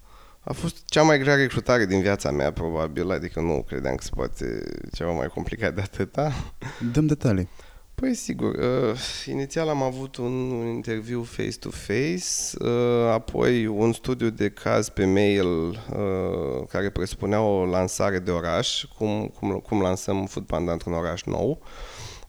A 0.48 0.52
fost 0.52 0.76
cea 0.84 1.02
mai 1.02 1.18
grea 1.18 1.34
recrutare 1.34 1.86
din 1.86 2.00
viața 2.00 2.30
mea, 2.30 2.52
probabil, 2.52 3.10
adică 3.10 3.40
nu 3.40 3.64
credeam 3.68 3.94
că 3.94 4.02
se 4.02 4.10
poate 4.14 4.62
ceva 4.92 5.12
mai 5.12 5.26
complicat 5.26 5.74
de 5.74 5.80
atâta. 5.80 6.52
Dăm 6.92 7.06
detalii. 7.06 7.48
Păi 7.94 8.14
sigur, 8.14 8.54
uh, 8.54 8.98
inițial 9.26 9.68
am 9.68 9.82
avut 9.82 10.16
un, 10.16 10.50
un 10.50 10.66
interviu 10.66 11.22
face-to-face, 11.22 12.24
uh, 12.58 13.10
apoi 13.12 13.66
un 13.66 13.92
studiu 13.92 14.30
de 14.30 14.48
caz 14.48 14.88
pe 14.88 15.04
mail 15.04 15.46
uh, 15.46 16.66
care 16.68 16.90
presupunea 16.90 17.40
o 17.40 17.64
lansare 17.64 18.18
de 18.18 18.30
oraș, 18.30 18.84
cum, 18.98 19.32
cum, 19.38 19.50
cum 19.50 19.80
lansăm 19.80 20.26
Food 20.26 20.46
Panda 20.46 20.72
într-un 20.72 20.92
oraș 20.92 21.22
nou, 21.22 21.62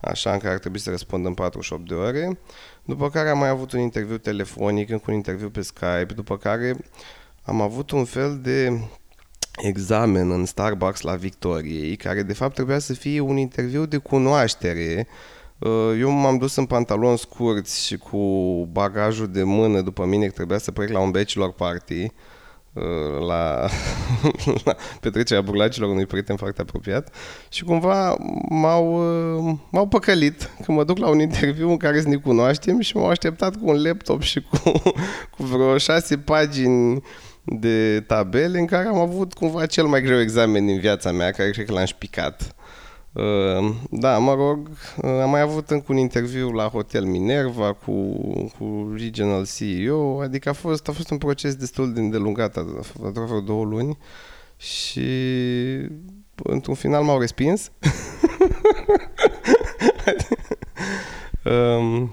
așa 0.00 0.32
în 0.32 0.38
care 0.38 0.52
ar 0.52 0.58
trebui 0.58 0.78
să 0.78 0.90
răspund 0.90 1.26
în 1.26 1.34
48 1.34 1.88
de 1.88 1.94
ore, 1.94 2.38
după 2.84 3.10
care 3.10 3.28
am 3.28 3.38
mai 3.38 3.48
avut 3.48 3.72
un 3.72 3.80
interviu 3.80 4.18
telefonic, 4.18 4.90
încă 4.90 5.04
un 5.08 5.14
interviu 5.14 5.50
pe 5.50 5.60
Skype, 5.60 6.12
după 6.14 6.36
care 6.36 6.76
am 7.48 7.60
avut 7.60 7.90
un 7.90 8.04
fel 8.04 8.38
de 8.42 8.80
examen 9.62 10.30
în 10.30 10.44
Starbucks 10.44 11.00
la 11.00 11.14
Victoriei, 11.14 11.96
care 11.96 12.22
de 12.22 12.32
fapt 12.32 12.54
trebuia 12.54 12.78
să 12.78 12.92
fie 12.92 13.20
un 13.20 13.36
interviu 13.36 13.86
de 13.86 13.96
cunoaștere. 13.96 15.06
Uh, 15.58 15.96
eu 15.98 16.10
m-am 16.10 16.38
dus 16.38 16.56
în 16.56 16.66
pantaloni 16.66 17.18
scurți 17.18 17.84
și 17.84 17.96
cu 17.96 18.18
bagajul 18.72 19.28
de 19.28 19.42
mână 19.42 19.80
după 19.80 20.04
mine 20.04 20.26
că 20.26 20.32
trebuia 20.32 20.58
să 20.58 20.72
plec 20.72 20.88
la 20.88 21.00
un 21.00 21.10
bachelor 21.10 21.52
party 21.52 22.02
uh, 22.72 23.26
la, 23.26 23.68
la 24.64 24.76
petrecerea 25.00 25.42
burlacilor 25.42 25.90
unui 25.90 26.06
prieten 26.06 26.36
foarte 26.36 26.60
apropiat 26.60 27.14
și 27.48 27.64
cumva 27.64 28.16
m-au, 28.48 28.94
uh, 29.46 29.56
m-au 29.70 29.86
păcălit 29.86 30.50
că 30.64 30.72
mă 30.72 30.84
duc 30.84 30.98
la 30.98 31.08
un 31.08 31.20
interviu 31.20 31.70
în 31.70 31.76
care 31.76 32.00
să 32.00 32.08
ne 32.08 32.16
cunoaștem 32.16 32.80
și 32.80 32.96
m-au 32.96 33.08
așteptat 33.08 33.56
cu 33.56 33.68
un 33.68 33.82
laptop 33.82 34.22
și 34.22 34.40
cu, 34.40 34.72
cu 35.36 35.42
vreo 35.42 35.78
șase 35.78 36.18
pagini 36.18 37.02
de 37.50 38.04
tabele 38.06 38.58
în 38.58 38.66
care 38.66 38.88
am 38.88 38.98
avut 38.98 39.34
cumva 39.34 39.66
cel 39.66 39.86
mai 39.86 40.02
greu 40.02 40.20
examen 40.20 40.66
din 40.66 40.78
viața 40.78 41.12
mea, 41.12 41.30
care 41.30 41.50
cred 41.50 41.66
că 41.66 41.72
l-am 41.72 41.84
șpicat. 41.84 42.54
Ehm, 43.12 43.88
da, 43.90 44.18
mă 44.18 44.34
rog, 44.34 44.70
eh, 45.02 45.20
am 45.22 45.30
mai 45.30 45.40
avut 45.40 45.70
încă 45.70 45.86
un 45.88 45.96
interviu 45.96 46.50
la 46.50 46.64
Hotel 46.64 47.04
Minerva 47.04 47.72
cu, 47.72 47.92
cu 48.58 48.94
Regional 48.96 49.46
CEO, 49.56 50.20
adică 50.20 50.48
a 50.48 50.52
fost, 50.52 50.88
a 50.88 50.92
fost 50.92 51.10
un 51.10 51.18
proces 51.18 51.54
destul 51.54 51.92
de 51.92 52.00
îndelungat, 52.00 52.56
a 52.56 52.66
durat 52.96 53.12
vreo 53.12 53.40
două 53.40 53.64
luni 53.64 53.98
și 54.56 55.08
într-un 56.42 56.74
final 56.74 57.02
m-au 57.02 57.20
respins. 57.20 57.70
um, 61.78 62.12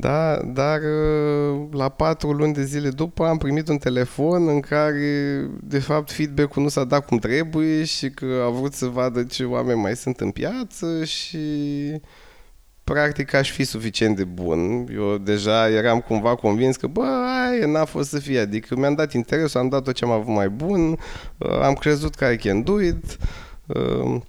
Da, 0.00 0.40
dar 0.44 0.80
uh, 0.80 1.68
la 1.70 1.88
patru 1.88 2.32
luni 2.32 2.54
de 2.54 2.64
zile 2.64 2.88
după 2.88 3.26
am 3.26 3.38
primit 3.38 3.68
un 3.68 3.78
telefon 3.78 4.48
în 4.48 4.60
care, 4.60 5.50
de 5.60 5.78
fapt, 5.78 6.10
feedback-ul 6.10 6.62
nu 6.62 6.68
s-a 6.68 6.84
dat 6.84 7.06
cum 7.06 7.18
trebuie 7.18 7.84
și 7.84 8.10
că 8.10 8.42
a 8.46 8.48
vrut 8.50 8.72
să 8.72 8.86
vadă 8.86 9.22
ce 9.24 9.44
oameni 9.44 9.80
mai 9.80 9.96
sunt 9.96 10.20
în 10.20 10.30
piață 10.30 11.04
și 11.04 11.38
practic 12.84 13.34
aș 13.34 13.50
fi 13.50 13.64
suficient 13.64 14.16
de 14.16 14.24
bun. 14.24 14.88
Eu 14.94 15.18
deja 15.18 15.68
eram 15.70 16.00
cumva 16.00 16.34
convins 16.34 16.76
că, 16.76 16.86
bă, 16.86 17.04
aia 17.50 17.66
n-a 17.66 17.84
fost 17.84 18.08
să 18.08 18.18
fie. 18.18 18.38
Adică 18.38 18.76
mi-am 18.76 18.94
dat 18.94 19.12
interesul, 19.12 19.60
am 19.60 19.68
dat 19.68 19.82
tot 19.82 19.94
ce 19.94 20.04
am 20.04 20.10
avut 20.10 20.34
mai 20.34 20.48
bun, 20.48 20.90
uh, 21.38 21.60
am 21.62 21.74
crezut 21.74 22.14
că 22.14 22.24
I 22.24 22.36
can 22.36 22.62
do 22.62 22.80
it. 22.80 23.16
Uh, 23.66 24.20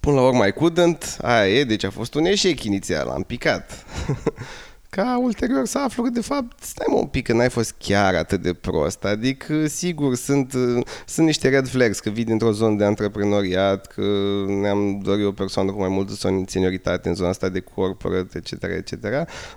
Până 0.00 0.18
la 0.18 0.26
urmă 0.26 0.46
I 0.46 0.52
couldn't, 0.52 1.16
aia 1.20 1.48
e, 1.48 1.64
deci 1.64 1.84
a 1.84 1.90
fost 1.90 2.14
un 2.14 2.24
eșec 2.24 2.62
inițial, 2.62 3.08
am 3.08 3.22
picat. 3.22 3.84
Ca 4.96 5.18
ulterior 5.18 5.66
să 5.66 5.78
aflu 5.78 6.02
că 6.02 6.08
de 6.08 6.20
fapt, 6.20 6.62
stai 6.62 6.86
mă 6.88 6.96
un 6.96 7.06
pic, 7.06 7.26
că 7.26 7.32
n-ai 7.32 7.48
fost 7.48 7.74
chiar 7.78 8.14
atât 8.14 8.42
de 8.42 8.52
prost. 8.52 9.04
Adică, 9.04 9.66
sigur, 9.66 10.14
sunt, 10.14 10.52
sunt 11.06 11.26
niște 11.26 11.48
red 11.48 11.68
flags, 11.68 12.00
că 12.00 12.10
vii 12.10 12.24
dintr-o 12.24 12.52
zonă 12.52 12.76
de 12.76 12.84
antreprenoriat, 12.84 13.86
că 13.86 14.02
ne-am 14.46 14.98
dorit 15.02 15.26
o 15.26 15.32
persoană 15.32 15.72
cu 15.72 15.78
mai 15.78 15.88
multă 15.88 16.12
senioritate 16.46 17.08
în 17.08 17.14
zona 17.14 17.28
asta 17.28 17.48
de 17.48 17.60
corporate, 17.60 18.38
etc., 18.38 18.62
etc. 18.62 19.02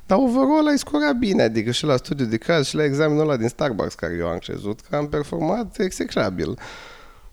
Dar 0.06 0.18
overall 0.18 0.68
ai 0.68 0.78
scorat 0.78 1.16
bine, 1.16 1.42
adică 1.42 1.72
și 1.72 1.86
la 1.86 1.96
studiu 1.96 2.26
de 2.26 2.38
caz 2.38 2.68
și 2.68 2.76
la 2.76 2.84
examenul 2.84 3.22
ăla 3.22 3.38
din 3.38 3.48
Starbucks 3.48 3.94
care 3.94 4.16
eu 4.20 4.28
am 4.28 4.38
crezut 4.38 4.80
că 4.80 4.96
am 4.96 5.08
performat 5.08 5.80
execrabil. 5.80 6.58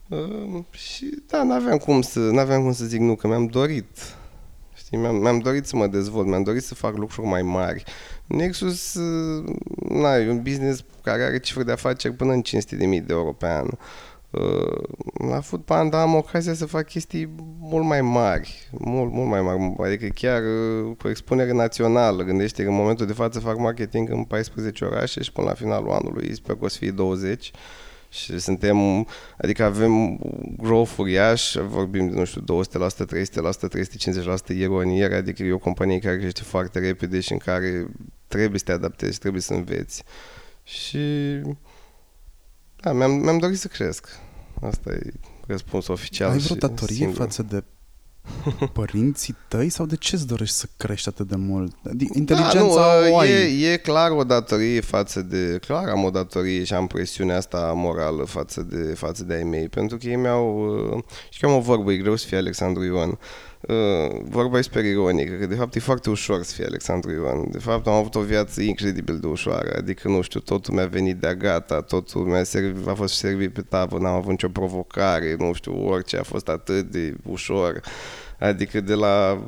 Uh, 0.09 0.65
și 0.71 1.23
da, 1.27 1.43
n-aveam 1.43 1.77
cum 1.77 2.03
să, 2.03 2.19
n-aveam 2.19 2.63
cum 2.63 2.73
să 2.73 2.85
zic 2.85 3.01
nu, 3.01 3.15
că 3.15 3.27
mi-am 3.27 3.47
dorit. 3.47 3.87
Știi, 4.87 4.99
mi-am, 4.99 5.17
mi-am 5.17 5.39
dorit 5.39 5.67
să 5.67 5.77
mă 5.77 5.87
dezvolt, 5.87 6.27
mi-am 6.27 6.43
dorit 6.43 6.63
să 6.63 6.75
fac 6.75 6.97
lucruri 6.97 7.27
mai 7.27 7.43
mari. 7.43 7.85
Nexus, 8.27 8.95
uh, 8.95 9.55
na, 9.89 10.17
e 10.17 10.31
un 10.31 10.43
business 10.43 10.85
care 11.03 11.23
are 11.23 11.39
cifre 11.39 11.63
de 11.63 11.73
afaceri 11.73 12.15
până 12.15 12.33
în 12.33 12.43
500.000 12.43 12.47
de 12.79 13.05
euro 13.09 13.33
pe 13.33 13.47
an. 13.47 13.69
Uh, 14.31 14.83
la 15.29 15.41
Food 15.41 15.63
Panda 15.63 16.01
am 16.01 16.15
ocazia 16.15 16.55
să 16.55 16.67
fac 16.67 16.87
chestii 16.87 17.31
mult 17.59 17.85
mai 17.85 18.01
mari, 18.01 18.69
mult, 18.71 19.13
mult 19.13 19.29
mai 19.29 19.43
mari, 19.43 19.93
adică 19.93 20.07
chiar 20.15 20.43
uh, 20.43 20.97
cu 20.99 21.09
expunere 21.09 21.53
națională. 21.53 22.23
Gândește 22.23 22.63
că 22.63 22.69
în 22.69 22.75
momentul 22.75 23.07
de 23.07 23.13
față 23.13 23.41
fac 23.41 23.59
marketing 23.59 24.11
în 24.11 24.25
14 24.25 24.85
orașe 24.85 25.23
și 25.23 25.33
până 25.33 25.47
la 25.47 25.55
finalul 25.55 25.91
anului 25.91 26.35
sper 26.35 26.57
că 26.57 26.65
o 26.65 26.69
să 26.69 26.77
fie 26.79 26.91
20 26.91 27.51
și 28.09 28.39
suntem, 28.39 29.07
adică 29.39 29.65
avem 29.65 30.19
growth 30.57 30.95
uriaș, 30.99 31.57
vorbim 31.69 32.09
de, 32.09 32.15
nu 32.15 32.25
știu, 32.25 32.41
200%, 32.41 32.45
300%, 32.75 34.49
350% 34.53 34.57
year 34.57 34.71
on 34.71 34.89
year, 34.89 35.13
adică 35.13 35.43
e 35.43 35.53
o 35.53 35.59
companie 35.59 35.99
care 35.99 36.19
crește 36.19 36.43
foarte 36.43 36.79
repede 36.79 37.21
și 37.21 37.33
în 37.33 37.39
care 37.39 37.87
trebuie 38.27 38.59
să 38.59 38.65
te 38.65 38.73
adaptezi, 38.73 39.19
trebuie 39.19 39.43
să 39.43 39.55
înveți. 39.55 40.03
Și 40.63 40.99
da, 42.81 42.93
mi-am, 42.93 43.11
mi-am 43.13 43.39
dorit 43.39 43.59
să 43.59 43.69
cresc. 43.69 44.09
Asta 44.61 44.91
e 44.91 45.13
răspunsul 45.47 45.95
oficial 45.95 46.31
Ai 46.31 46.39
vreo 46.39 46.55
și 46.55 46.61
datorie 46.61 46.97
singur. 46.97 47.17
față 47.17 47.43
de 47.43 47.65
părinții 48.73 49.37
tăi 49.49 49.69
sau 49.69 49.87
de 49.87 49.97
ce 49.97 50.15
îți 50.15 50.27
dorești 50.27 50.57
să 50.57 50.67
crești 50.77 51.09
atât 51.09 51.29
de 51.29 51.37
mult? 51.37 51.75
Adică 51.91 52.13
Inteligența 52.17 53.01
da, 53.01 53.07
nu, 53.09 53.15
o 53.15 53.19
ai. 53.19 53.31
e, 53.31 53.73
e 53.73 53.77
clar 53.77 54.11
o 54.11 54.25
datorie 54.25 54.81
față 54.81 55.23
de... 55.23 55.59
Clar 55.67 55.89
am 55.89 56.05
o 56.05 56.11
datorie 56.11 56.65
și 56.65 56.75
am 56.75 56.87
presiunea 56.87 57.37
asta 57.37 57.73
morală 57.75 58.25
față 58.25 58.63
de, 58.63 58.95
față 58.95 59.25
de 59.25 59.35
ai 59.35 59.43
mei, 59.43 59.69
pentru 59.69 59.97
că 59.97 60.07
ei 60.07 60.17
mi-au... 60.17 60.59
uh, 60.95 61.03
Și 61.31 61.41
că 61.41 61.47
am 61.47 61.55
o 61.55 61.61
vorbă, 61.61 61.93
e 61.93 61.97
greu 61.97 62.17
să 62.17 62.27
fie 62.27 62.37
Alexandru 62.37 62.85
Ioan. 62.85 63.19
Uh, 63.69 64.21
vorba 64.23 64.59
e 64.59 64.63
super 64.63 64.85
ironică, 64.85 65.35
că 65.35 65.47
de 65.47 65.55
fapt 65.55 65.75
e 65.75 65.81
foarte 65.81 66.11
ușor 66.11 66.43
să 66.43 66.55
fie 66.55 66.65
Alexandru 66.65 67.13
Ioan. 67.13 67.51
De 67.51 67.59
fapt 67.59 67.87
am 67.87 67.93
avut 67.93 68.15
o 68.15 68.21
viață 68.21 68.63
incredibil 68.63 69.19
de 69.19 69.27
ușoară, 69.27 69.75
adică 69.77 70.09
nu 70.09 70.21
știu, 70.21 70.41
totul 70.41 70.75
mi-a 70.75 70.87
venit 70.87 71.17
de-a 71.17 71.35
gata, 71.35 71.81
totul 71.81 72.25
mi-a 72.25 72.43
servit, 72.43 72.87
a 72.87 72.95
fost 72.95 73.15
servit 73.15 73.53
pe 73.53 73.63
tavă, 73.63 73.99
n-am 73.99 74.15
avut 74.15 74.31
nicio 74.31 74.49
provocare, 74.49 75.37
nu 75.39 75.53
știu, 75.53 75.87
orice 75.87 76.17
a 76.17 76.23
fost 76.23 76.49
atât 76.49 76.91
de 76.91 77.15
ușor. 77.25 77.81
Adică 78.39 78.81
de 78.81 78.95
la, 78.95 79.43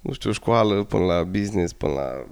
nu 0.00 0.12
știu, 0.12 0.32
școală 0.32 0.84
până 0.84 1.04
la 1.04 1.22
business, 1.22 1.72
până 1.72 1.92
la 1.92 2.26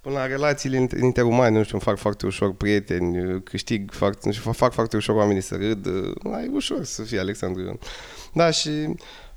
Până 0.00 0.14
la 0.14 0.26
relațiile 0.26 0.86
inter- 0.86 1.02
interumane, 1.02 1.56
nu 1.56 1.62
știu, 1.62 1.74
îmi 1.74 1.84
fac 1.84 1.98
foarte 1.98 2.26
ușor 2.26 2.54
prieteni, 2.54 3.42
câștig 3.42 3.92
foarte, 3.92 4.20
nu 4.24 4.32
știu, 4.32 4.52
fac 4.52 4.72
foarte 4.72 4.96
ușor 4.96 5.16
oamenii 5.16 5.42
să 5.42 5.56
râd. 5.56 5.86
E 5.86 6.50
ușor 6.52 6.84
să 6.84 7.02
fie 7.02 7.18
Alexandru 7.18 7.62
Ion. 7.62 7.78
Da, 8.32 8.50
și 8.50 8.70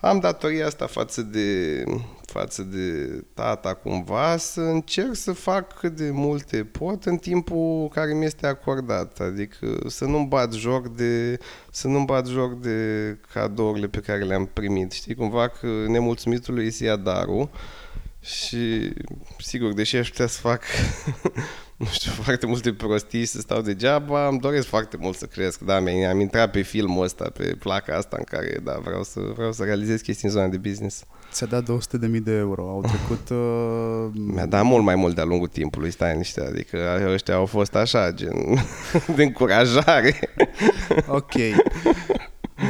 am 0.04 0.20
datoria 0.20 0.66
asta 0.66 0.88
față 0.88 1.22
de, 1.22 1.84
față 2.26 2.62
de 2.62 3.08
tata 3.34 3.74
cumva 3.74 4.38
să 4.38 4.62
încerc 4.62 5.16
să 5.16 5.32
fac 5.32 5.80
cât 5.80 5.96
de 5.96 6.10
multe 6.12 6.64
pot 6.64 7.06
în 7.06 7.18
timpul 7.18 7.88
care 7.88 8.14
mi 8.14 8.26
este 8.26 8.48
acordat. 8.48 9.20
Adică 9.20 9.80
să 9.88 10.06
nu-mi 10.06 10.28
bat 10.28 10.54
joc 10.54 10.96
de, 10.96 11.40
să 11.72 11.88
nu-mi 11.88 12.06
bat 12.06 12.28
joc 12.28 12.62
de 12.62 13.18
cadourile 13.34 13.88
pe 13.88 14.00
care 14.00 14.24
le-am 14.24 14.50
primit. 14.54 14.92
Știi, 14.92 15.16
cumva 15.16 15.48
că 15.48 15.68
nemulțumitului 15.88 16.66
îți 16.66 16.78
se 16.78 16.86
ia 16.86 16.96
darul 16.96 17.50
și 18.20 18.94
sigur, 19.38 19.74
deși 19.74 19.96
aș 19.96 20.10
putea 20.10 20.28
să 20.28 20.40
fac 20.40 20.64
nu 21.84 21.90
știu, 21.92 22.12
foarte 22.24 22.46
multe 22.46 22.74
prostii 22.74 23.20
și 23.20 23.26
să 23.26 23.40
stau 23.40 23.62
degeaba, 23.62 24.28
îmi 24.28 24.40
doresc 24.40 24.68
foarte 24.68 24.98
mult 25.00 25.18
să 25.18 25.26
cresc. 25.26 25.60
Da, 25.60 25.80
mi 25.80 26.06
am 26.06 26.20
intrat 26.20 26.52
pe 26.52 26.62
filmul 26.62 27.04
ăsta, 27.04 27.30
pe 27.38 27.56
placa 27.60 27.96
asta 27.96 28.16
în 28.20 28.24
care, 28.24 28.60
da, 28.64 28.80
vreau 28.84 29.04
să, 29.04 29.20
vreau 29.36 29.52
să 29.52 29.64
realizez 29.64 30.02
chestii 30.02 30.28
în 30.28 30.34
zona 30.34 30.48
de 30.48 30.58
business. 30.58 31.04
Ți-a 31.32 31.46
dat 31.46 31.64
200.000 31.64 31.70
de 32.24 32.32
euro. 32.32 32.62
Au 32.62 32.82
trecut... 32.82 33.30
Uh... 33.34 34.10
Mi-a 34.14 34.46
dat 34.46 34.64
mult 34.64 34.84
mai 34.84 34.96
mult 34.96 35.16
de-a 35.16 35.24
lungul 35.24 35.48
timpului, 35.48 35.92
stai 35.92 36.18
niște, 36.18 36.42
adică 36.42 36.78
ăștia 37.12 37.36
au 37.36 37.46
fost 37.46 37.76
așa, 37.76 38.12
gen, 38.12 38.34
de 39.16 39.24
încurajare. 39.24 40.20
ok. 41.08 41.32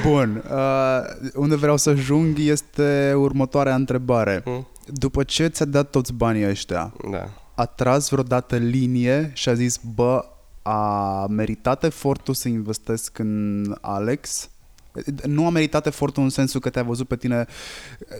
Bun. 0.06 0.43
Uh, 0.52 1.32
unde 1.34 1.56
vreau 1.56 1.78
să 1.78 1.89
ajung 1.89 2.38
este 2.39 3.13
următoarea 3.15 3.76
întrebare. 3.76 4.41
Mm. 4.45 4.67
După 4.86 5.23
ce 5.23 5.47
ți-a 5.47 5.65
dat 5.65 5.89
toți 5.89 6.13
banii 6.13 6.47
ăștia, 6.47 6.93
Da. 7.12 7.42
A 7.55 7.65
tras 7.65 8.09
vreodată 8.09 8.55
linie 8.55 9.31
și 9.33 9.49
a 9.49 9.53
zis, 9.53 9.79
bă, 9.95 10.25
a 10.61 11.25
meritat 11.29 11.83
efortul 11.83 12.33
să 12.33 12.47
investesc 12.47 13.19
în 13.19 13.75
Alex? 13.81 14.49
Nu 15.25 15.45
a 15.45 15.49
meritat 15.49 15.85
efortul 15.85 16.23
în 16.23 16.29
sensul 16.29 16.59
că 16.59 16.69
te-a 16.69 16.83
văzut 16.83 17.07
pe 17.07 17.15
tine 17.15 17.45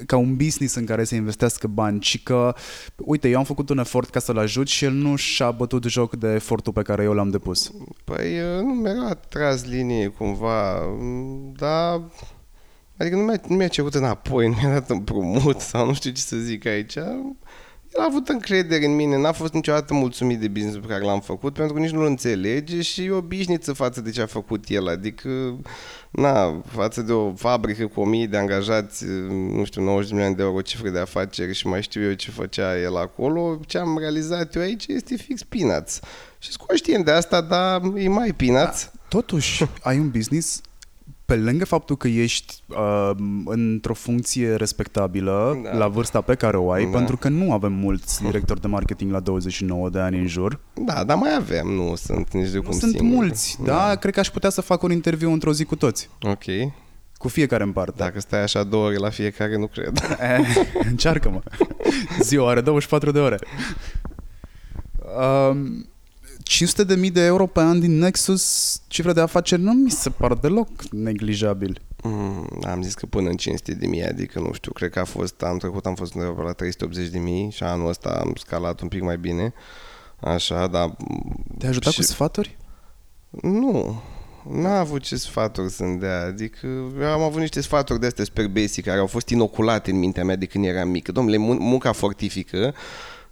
ca 0.06 0.17
un 0.17 0.36
business 0.36 0.76
în 0.76 0.86
care 0.86 1.04
să 1.04 1.15
investească 1.15 1.67
bani, 1.67 2.00
ci 2.00 2.24
că, 2.24 2.56
uite, 2.98 3.30
eu 3.30 3.38
am 3.38 3.43
făcut 3.43 3.69
un 3.69 3.78
efort 3.78 4.10
ca 4.10 4.19
să-l 4.19 4.38
ajut 4.38 4.67
și 4.67 4.86
el 4.86 4.91
nu 4.91 5.15
și-a 5.15 5.52
bătut 5.52 5.84
joc 5.84 6.15
de 6.15 6.28
efortul 6.28 6.74
pe 6.74 6.82
care 6.82 7.04
eu 7.04 7.13
l-am 7.13 7.30
depus. 7.30 7.72
Păi 8.04 8.39
nu 8.62 8.74
mi-a 8.74 9.13
tras 9.30 9.65
linie 9.65 10.08
cumva, 10.08 10.80
m, 10.80 11.54
dar 11.58 12.02
adică 12.98 13.15
nu 13.15 13.22
mi-a, 13.22 13.41
nu 13.48 13.56
mi-a 13.56 13.67
cerut 13.67 13.93
înapoi, 13.93 14.48
nu 14.48 14.56
mi-a 14.62 14.72
dat 14.72 14.89
împrumut 14.89 15.60
sau 15.60 15.86
nu 15.86 15.93
știu 15.93 16.12
ce 16.12 16.22
să 16.22 16.36
zic 16.36 16.65
aici. 16.65 16.98
El 17.96 18.02
a 18.02 18.06
avut 18.10 18.28
încredere 18.28 18.86
în 18.86 18.96
mine, 18.96 19.18
n-a 19.18 19.32
fost 19.32 19.54
niciodată 19.54 19.94
mulțumit 19.94 20.40
de 20.40 20.48
business 20.48 20.78
pe 20.78 20.88
care 20.88 21.04
l-am 21.04 21.20
făcut 21.22 21.54
pentru 21.54 21.74
că 21.74 21.80
nici 21.80 21.92
nu-l 21.92 22.06
înțelege 22.06 22.82
și 22.82 23.04
e 23.04 23.12
obișniță 23.12 23.74
față 23.74 24.02
de 24.02 24.10
ce 24.10 24.22
a 24.22 24.26
făcut 24.26 24.64
el, 24.68 24.88
adică 24.88 25.60
na, 26.12 26.62
față 26.66 27.02
de 27.02 27.12
o 27.12 27.34
fabrică 27.34 27.88
cu 27.88 28.02
o 28.02 28.06
mie 28.06 28.28
de 28.28 28.38
angajați, 28.38 29.06
nu 29.30 29.64
știu, 29.64 29.82
90 29.82 30.08
de 30.08 30.14
milioane 30.14 30.36
de 30.36 30.44
euro 30.44 30.62
cifre 30.62 30.90
de 30.90 31.00
afaceri 31.00 31.54
și 31.54 31.68
mai 31.68 31.82
știu 31.82 32.02
eu 32.04 32.14
ce 32.14 32.32
făcea 32.32 32.80
el 32.80 32.98
acolo, 32.98 33.60
ce 33.68 33.78
am 33.78 33.98
realizat 33.98 34.56
eu 34.56 34.62
aici 34.62 34.86
este 34.88 35.16
fix 35.16 35.44
peanuts. 35.44 36.00
Și 36.40 36.52
sunt 36.52 36.68
conștient 36.68 37.06
de 37.06 37.12
asta, 37.12 37.42
dar 37.42 37.82
e 37.96 38.08
mai 38.08 38.32
peanuts. 38.32 38.92
Totuși, 39.08 39.66
ai 39.82 40.00
un 40.00 40.10
business 40.10 40.62
pe 41.26 41.36
lângă 41.36 41.66
faptul 41.66 41.98
că 41.98 42.08
ești 42.08 42.54
uh, 42.68 43.12
într-o 43.46 43.94
funcție 43.94 44.56
respectabilă 44.56 45.60
Da. 45.64 45.78
la 45.78 45.88
vârsta 45.88 46.22
pe 46.22 46.36
care 46.36 46.58
o 46.58 46.72
ai, 46.72 46.84
Da. 46.84 46.98
pentru 46.98 47.18
că 47.18 47.30
nu 47.30 47.54
avem 47.54 47.74
mulți 47.74 48.24
directori 48.24 48.62
de 48.62 48.68
marketing 48.68 49.12
la 49.12 49.20
29 49.20 49.90
de 49.90 50.00
ani 50.00 50.18
în 50.20 50.28
jur. 50.28 50.60
Da, 50.74 51.04
dar 51.04 51.18
mai 51.18 51.36
avem, 51.36 51.68
nu 51.68 51.96
sunt 51.96 52.34
nici 52.34 52.50
de 52.50 52.56
Nu 52.58 52.62
cum 52.64 52.72
sunt 52.80 52.96
singur. 52.96 53.16
mulți, 53.18 53.58
da? 53.64 53.96
Cred 53.96 54.14
că 54.14 54.20
aș 54.20 54.30
putea 54.30 54.50
să 54.50 54.62
fac 54.62 54.82
un 54.84 54.92
interviu 54.92 55.32
într-o 55.32 55.54
zi 55.54 55.64
cu 55.64 55.76
toți, 55.76 56.10
Ok. 56.22 56.44
cu 57.18 57.28
fiecare 57.28 57.64
în 57.64 57.72
parte. 57.72 57.94
Dacă 57.98 58.20
stai 58.20 58.42
așa 58.44 58.64
două 58.64 58.86
ore 58.86 58.96
la 58.96 59.10
fiecare, 59.10 59.58
nu 59.58 59.68
cred. 59.68 59.92
Eh, 60.20 60.66
Încearcă-mă. 60.90 61.42
Ziua 62.22 62.50
are 62.50 62.62
24 62.62 63.12
de 63.12 63.20
ore. 63.20 63.38
Um, 65.50 65.88
500 66.44 66.84
de 66.84 66.96
mii 66.96 67.12
de 67.12 67.22
euro 67.26 67.46
pe 67.46 67.60
an 67.60 67.80
din 67.80 67.98
Nexus, 67.98 68.78
cifre 68.88 69.14
de 69.14 69.22
afaceri, 69.22 69.62
nu 69.62 69.72
mi 69.74 69.90
se 69.92 70.10
par 70.10 70.34
deloc 70.34 70.68
neglijabil. 70.92 71.82
Mm, 72.04 72.48
am 72.64 72.82
zis 72.82 72.94
că 72.94 73.06
până 73.06 73.30
în 73.30 73.36
500 73.36 73.74
de 73.74 73.88
mii, 73.88 74.04
adică 74.06 74.40
nu 74.40 74.54
știu, 74.54 74.72
cred 74.72 74.90
că 74.92 75.00
a 75.00 75.04
fost, 75.04 75.42
am 75.42 75.58
trecut, 75.58 75.86
am 75.86 75.96
fost 75.96 76.14
undeva 76.14 76.34
pe 76.34 76.42
la 76.42 76.52
380 76.52 77.08
de 77.08 77.20
mii 77.20 77.50
și 77.52 77.64
anul 77.64 77.88
ăsta 77.90 78.10
am 78.10 78.34
scalat 78.38 78.82
un 78.82 78.88
pic 78.88 79.02
mai 79.02 79.18
bine. 79.18 79.54
Așa, 80.20 80.68
dar... 80.68 80.96
Te-a 81.58 81.70
ajutat 81.70 81.92
și- 81.92 82.00
cu 82.00 82.06
sfaturi? 82.06 82.58
Nu, 83.42 84.02
n-a 84.50 84.80
avut 84.80 85.02
ce 85.02 85.16
sfaturi 85.16 85.72
să-mi 85.72 86.00
dea, 86.00 86.22
adică 86.26 86.68
eu 87.00 87.08
am 87.08 87.22
avut 87.22 87.40
niște 87.40 87.62
sfaturi 87.62 88.00
de 88.00 88.06
astea 88.06 88.24
super 88.24 88.48
basic 88.48 88.86
care 88.86 89.00
au 89.00 89.08
fost 89.08 89.30
inoculate 89.30 89.92
în 89.92 89.98
mintea 90.00 90.24
mea 90.24 90.36
de 90.36 90.46
când 90.46 90.66
eram 90.66 90.90
mic. 90.90 91.08
Domnule, 91.10 91.38
mun- 91.38 91.60
munca 91.60 91.92
fortifică, 91.92 92.58
că 92.58 92.74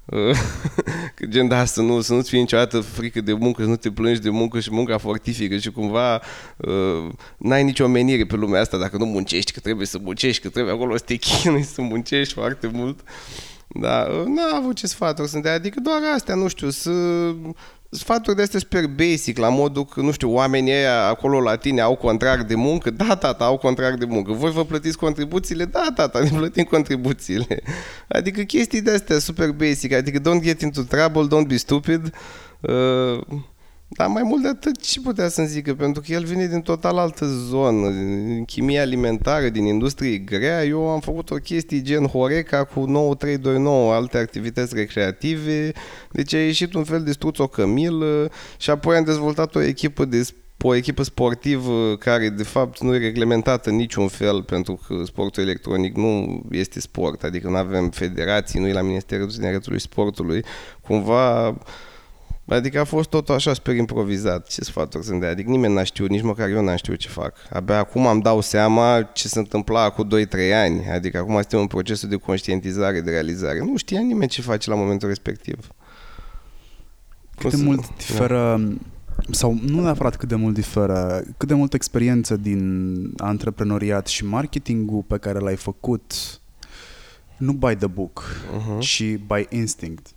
gen 1.29 1.47
da, 1.47 1.65
să, 1.65 1.81
nu, 1.81 2.01
să 2.01 2.13
nu-ți 2.13 2.29
fie 2.29 2.39
niciodată 2.39 2.79
frică 2.79 3.21
de 3.21 3.33
muncă, 3.33 3.61
să 3.61 3.67
nu 3.67 3.75
te 3.75 3.91
plângi 3.91 4.21
de 4.21 4.29
muncă 4.29 4.59
și 4.59 4.71
munca 4.71 4.97
fortifică 4.97 5.57
și 5.57 5.71
cumva 5.71 6.21
uh, 6.57 7.11
n-ai 7.37 7.63
nicio 7.63 7.87
menire 7.87 8.25
pe 8.25 8.35
lumea 8.35 8.61
asta 8.61 8.77
dacă 8.77 8.97
nu 8.97 9.05
muncești, 9.05 9.51
că 9.51 9.59
trebuie 9.59 9.85
să 9.85 9.97
muncești, 10.01 10.41
că 10.41 10.49
trebuie 10.49 10.73
acolo 10.73 10.97
să 10.97 11.03
te 11.03 11.15
chinui, 11.15 11.63
să 11.63 11.81
muncești 11.81 12.33
foarte 12.33 12.67
mult. 12.73 12.99
Da, 13.67 14.07
uh, 14.09 14.25
n-a 14.25 14.57
avut 14.57 14.75
ce 14.75 14.87
sfaturi 14.87 15.29
să 15.29 15.39
dea, 15.39 15.53
adică 15.53 15.79
doar 15.79 15.99
astea, 16.15 16.35
nu 16.35 16.47
știu, 16.47 16.69
să 16.69 16.91
sfaturi 17.91 18.35
de 18.35 18.41
astea 18.41 18.59
super 18.59 18.87
basic, 18.87 19.37
la 19.37 19.49
modul 19.49 19.85
că, 19.85 20.01
nu 20.01 20.11
știu, 20.11 20.33
oamenii 20.33 20.71
ăia 20.71 21.05
acolo 21.05 21.39
la 21.39 21.55
tine 21.55 21.81
au 21.81 21.95
contract 21.95 22.47
de 22.47 22.55
muncă, 22.55 22.89
da, 22.89 23.15
tata, 23.15 23.45
au 23.45 23.57
contract 23.57 23.99
de 23.99 24.05
muncă. 24.05 24.31
Voi 24.31 24.51
vă 24.51 24.65
plătiți 24.65 24.97
contribuțiile? 24.97 25.65
Da, 25.65 25.87
tata, 25.95 26.19
ne 26.19 26.29
plătim 26.29 26.63
contribuțiile. 26.63 27.61
Adică 28.07 28.41
chestii 28.41 28.81
de 28.81 28.91
astea 28.91 29.19
super 29.19 29.51
basic, 29.51 29.93
adică 29.93 30.19
don't 30.19 30.41
get 30.41 30.61
into 30.61 30.81
trouble, 30.81 31.27
don't 31.37 31.47
be 31.47 31.57
stupid. 31.57 32.13
Uh, 32.59 33.19
dar 33.97 34.07
mai 34.07 34.23
mult 34.23 34.41
de 34.41 34.47
atât, 34.47 34.81
ce 34.81 35.01
putea 35.01 35.27
să-mi 35.27 35.47
zică? 35.47 35.73
Pentru 35.73 36.01
că 36.01 36.11
el 36.11 36.23
vine 36.23 36.47
din 36.47 36.61
total 36.61 36.97
altă 36.97 37.25
zonă, 37.25 37.89
din 37.89 38.45
chimie 38.45 38.79
alimentară, 38.79 39.49
din 39.49 39.65
industrie 39.65 40.17
grea. 40.17 40.65
Eu 40.65 40.89
am 40.89 40.99
făcut 40.99 41.31
o 41.31 41.35
chestie 41.35 41.81
gen 41.81 42.05
Horeca 42.05 42.63
cu 42.63 42.79
9329, 42.79 43.93
alte 43.93 44.17
activități 44.17 44.75
recreative. 44.75 45.71
Deci 46.11 46.33
a 46.33 46.43
ieșit 46.43 46.73
un 46.73 46.83
fel 46.83 47.03
de 47.03 47.11
struț 47.11 47.37
o 47.37 47.47
cămilă 47.47 48.31
și 48.57 48.69
apoi 48.69 48.95
am 48.95 49.03
dezvoltat 49.03 49.55
o 49.55 49.61
echipă 49.61 50.05
de 50.05 50.27
o 50.63 50.75
echipă 50.75 51.03
sportivă 51.03 51.95
care 51.95 52.29
de 52.29 52.43
fapt 52.43 52.81
nu 52.81 52.95
e 52.95 52.97
reglementată 52.97 53.69
în 53.69 53.75
niciun 53.75 54.07
fel 54.07 54.43
pentru 54.43 54.79
că 54.87 55.03
sportul 55.05 55.43
electronic 55.43 55.95
nu 55.95 56.41
este 56.51 56.79
sport, 56.79 57.23
adică 57.23 57.49
nu 57.49 57.55
avem 57.55 57.89
federații, 57.89 58.59
nu 58.59 58.67
e 58.67 58.73
la 58.73 58.81
Ministerul 58.81 59.31
Tineretului 59.31 59.79
Sportului, 59.79 60.43
cumva 60.81 61.57
Adică 62.55 62.79
a 62.79 62.83
fost 62.83 63.09
totul 63.09 63.35
așa 63.35 63.53
super 63.53 63.75
improvizat. 63.75 64.47
Ce 64.47 64.61
sfaturi 64.61 65.05
sunt 65.05 65.19
de 65.19 65.25
Adică 65.25 65.49
nimeni 65.49 65.73
n-a 65.73 65.83
știut, 65.83 66.09
nici 66.09 66.21
măcar 66.21 66.49
eu 66.49 66.63
n-am 66.63 66.75
știut 66.75 66.97
ce 66.97 67.07
fac. 67.07 67.33
Abia 67.49 67.77
acum 67.77 68.07
am 68.07 68.19
dau 68.19 68.41
seama 68.41 69.01
ce 69.01 69.27
se 69.27 69.39
întâmpla 69.39 69.89
cu 69.89 70.05
2-3 70.05 70.07
ani. 70.53 70.89
Adică 70.89 71.17
acum 71.17 71.33
suntem 71.33 71.59
în 71.59 71.67
procesul 71.67 72.09
de 72.09 72.15
conștientizare, 72.15 73.01
de 73.01 73.09
realizare. 73.09 73.59
Nu 73.59 73.77
știa 73.77 73.99
nimeni 73.99 74.29
ce 74.29 74.41
face 74.41 74.69
la 74.69 74.75
momentul 74.75 75.07
respectiv. 75.07 75.67
Cât 77.37 77.53
de 77.53 77.63
mult 77.63 77.95
diferă, 77.97 78.57
da. 78.57 78.75
sau 79.31 79.59
nu 79.65 79.81
neapărat 79.81 80.15
cât 80.15 80.27
de 80.27 80.35
mult 80.35 80.53
diferă, 80.53 81.23
cât 81.37 81.47
de 81.47 81.53
multă 81.53 81.75
experiență 81.75 82.37
din 82.37 83.13
antreprenoriat 83.17 84.07
și 84.07 84.25
marketingul 84.25 85.03
pe 85.07 85.17
care 85.17 85.39
l-ai 85.39 85.55
făcut 85.55 86.13
nu 87.37 87.51
by 87.53 87.75
the 87.75 87.87
book, 87.87 88.23
uh-huh. 88.23 88.79
ci 88.79 89.03
by 89.03 89.47
instinct. 89.49 90.07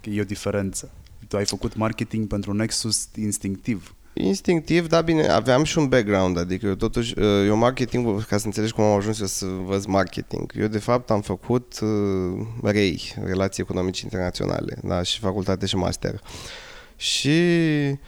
Că 0.00 0.10
e 0.10 0.20
o 0.20 0.24
diferență. 0.24 0.90
Tu 1.28 1.36
ai 1.36 1.44
făcut 1.44 1.76
marketing 1.76 2.26
pentru 2.26 2.52
Nexus 2.52 3.08
instinctiv. 3.14 3.94
Instinctiv, 4.12 4.88
da, 4.88 5.00
bine, 5.00 5.28
aveam 5.28 5.64
și 5.64 5.78
un 5.78 5.88
background, 5.88 6.38
adică 6.38 6.66
eu 6.66 6.74
totuși, 6.74 7.18
uh, 7.18 7.46
eu 7.46 7.56
marketing, 7.56 8.24
ca 8.24 8.36
să 8.36 8.46
înțelegi 8.46 8.72
cum 8.72 8.84
am 8.84 8.96
ajuns 8.96 9.20
eu 9.20 9.26
să 9.26 9.46
văd 9.46 9.84
marketing, 9.84 10.52
eu 10.58 10.66
de 10.66 10.78
fapt 10.78 11.10
am 11.10 11.20
făcut 11.20 11.78
uh, 11.82 12.46
REI, 12.62 13.14
Relații 13.24 13.62
Economice 13.62 14.00
Internaționale, 14.04 14.78
da, 14.82 15.02
și 15.02 15.18
facultate 15.18 15.66
și 15.66 15.76
master. 15.76 16.20
Și 16.96 17.30
Uh, 17.90 17.98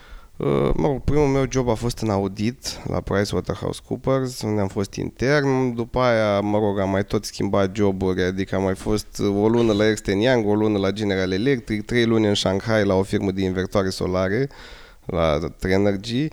mă 0.74 0.86
rog, 0.86 1.00
primul 1.00 1.26
meu 1.26 1.44
job 1.50 1.68
a 1.68 1.74
fost 1.74 1.98
în 1.98 2.10
audit 2.10 2.80
la 2.88 3.00
PricewaterhouseCoopers, 3.00 4.42
unde 4.42 4.60
am 4.60 4.68
fost 4.68 4.94
intern. 4.94 5.74
După 5.74 5.98
aia, 5.98 6.40
mă 6.40 6.58
rog, 6.58 6.78
am 6.78 6.90
mai 6.90 7.04
tot 7.04 7.24
schimbat 7.24 7.76
joburi, 7.76 8.22
adică 8.22 8.54
am 8.54 8.62
mai 8.62 8.74
fost 8.74 9.18
o 9.18 9.48
lună 9.48 9.72
la 9.72 9.84
Ernst 9.84 10.06
Young, 10.06 10.48
o 10.48 10.54
lună 10.54 10.78
la 10.78 10.90
General 10.90 11.32
Electric, 11.32 11.84
trei 11.84 12.04
luni 12.04 12.26
în 12.26 12.34
Shanghai 12.34 12.84
la 12.84 12.94
o 12.94 13.02
firmă 13.02 13.30
de 13.30 13.42
invertoare 13.42 13.88
solare, 13.88 14.48
la 15.06 15.38
Trenergy. 15.58 16.28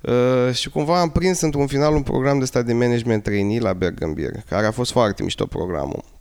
Uh, 0.00 0.52
și 0.52 0.70
cumva 0.70 1.00
am 1.00 1.10
prins 1.10 1.40
într-un 1.40 1.66
final 1.66 1.94
un 1.94 2.02
program 2.02 2.38
de 2.38 2.44
stat 2.44 2.64
de 2.64 2.72
management 2.72 3.22
trainee 3.22 3.60
la 3.60 3.72
Bergambir, 3.72 4.30
care 4.48 4.66
a 4.66 4.70
fost 4.70 4.90
foarte 4.90 5.22
mișto 5.22 5.46
programul 5.46 6.15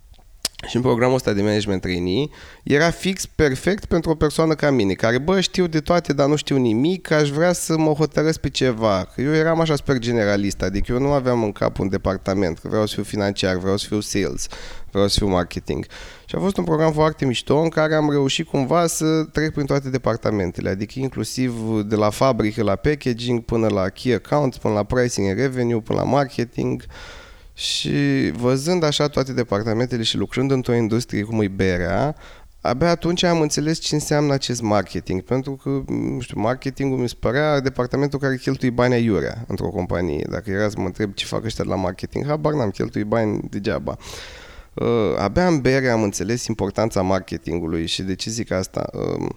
și 0.68 0.76
în 0.76 0.82
programul 0.82 1.16
ăsta 1.16 1.34
de 1.34 1.42
management 1.42 1.82
trainee 1.82 2.30
era 2.64 2.90
fix 2.90 3.26
perfect 3.26 3.86
pentru 3.86 4.12
o 4.12 4.16
persoană 4.16 4.54
ca 4.54 4.72
mine, 4.72 4.94
care, 4.94 5.18
bă, 5.18 5.40
știu 5.40 5.68
de 5.68 5.80
toate, 5.80 6.14
dar 6.14 6.28
nu 6.28 6.36
știu 6.36 6.58
nimic, 6.58 7.12
aș 7.12 7.30
vrea 7.30 7.54
să 7.54 7.78
mă 7.78 7.92
hotărăsc 7.92 8.40
pe 8.40 8.50
ceva. 8.50 9.08
Eu 9.16 9.34
eram 9.34 9.60
așa 9.60 9.76
super 9.76 9.98
generalist, 9.98 10.62
adică 10.62 10.92
eu 10.92 11.00
nu 11.00 11.12
aveam 11.12 11.44
în 11.44 11.52
cap 11.52 11.80
un 11.80 11.90
departament, 11.90 12.60
că 12.60 12.68
vreau 12.68 12.86
să 12.86 12.94
fiu 12.94 13.04
financiar, 13.04 13.56
vreau 13.56 13.78
să 13.78 13.86
fiu 13.88 14.00
sales, 14.00 14.48
vreau 14.92 15.08
să 15.08 15.16
fiu 15.18 15.28
marketing. 15.28 15.86
Și 16.26 16.36
a 16.36 16.40
fost 16.40 16.58
un 16.58 16.64
program 16.64 16.92
foarte 16.92 17.26
mișto 17.26 17.58
în 17.58 17.70
care 17.70 17.96
am 17.96 18.10
reușit 18.10 18.48
cumva 18.48 18.88
să 18.88 19.24
trec 19.32 19.54
prin 19.54 19.66
toate 19.66 19.90
departamentele, 19.90 20.70
adică 20.70 20.94
inclusiv 21.00 21.54
de 21.86 21.96
la 21.96 22.10
fabrică 22.10 22.64
la 22.64 22.76
packaging 22.76 23.42
până 23.42 23.68
la 23.68 23.90
key 23.90 24.14
account, 24.14 24.56
până 24.56 24.74
la 24.74 24.84
pricing 24.84 25.28
and 25.28 25.38
revenue, 25.38 25.80
până 25.80 26.00
la 26.00 26.06
marketing. 26.06 26.84
Și 27.58 28.32
văzând 28.32 28.84
așa 28.84 29.08
toate 29.08 29.34
departamentele 29.34 30.04
și 30.04 30.18
lucrând 30.18 30.52
într-o 30.52 30.76
industrie 30.76 31.24
cum 31.24 31.42
e 31.42 31.48
berea, 31.48 32.16
abia 32.62 32.90
atunci 32.90 33.24
am 33.24 33.42
înțeles 33.42 33.80
ce 33.80 33.96
înseamnă 33.96 34.34
acest 34.34 34.62
marketing, 34.62 35.22
pentru 35.22 35.56
că, 35.56 35.70
nu 35.92 36.20
știu, 36.20 36.40
marketingul 36.40 36.98
mi 36.98 37.10
se 37.10 37.16
părea 37.20 37.60
departamentul 37.60 38.20
care 38.20 38.38
cheltui 38.38 38.72
bani 38.72 38.94
aiurea 38.94 39.46
într-o 39.48 39.68
companie. 39.68 40.28
Dacă 40.30 40.50
era 40.50 40.70
să 40.70 40.76
mă 40.78 40.86
întreb 40.86 41.14
ce 41.14 41.26
fac 41.26 41.44
ăștia 41.44 41.64
la 41.68 41.76
marketing, 41.76 42.26
habar 42.26 42.54
n-am, 42.54 42.70
cheltui 42.70 43.04
bani 43.04 43.40
degeaba. 43.50 43.98
Uh, 44.74 45.18
abia 45.18 45.48
în 45.48 45.62
bere 45.62 45.90
am 45.90 46.04
înțeles 46.04 46.46
importanța 46.46 47.02
marketingului 47.02 47.86
și 47.86 48.04
de 48.04 48.16
ce 48.16 48.30
zic 48.30 48.52
asta. 48.52 48.90
Uh, 48.94 49.30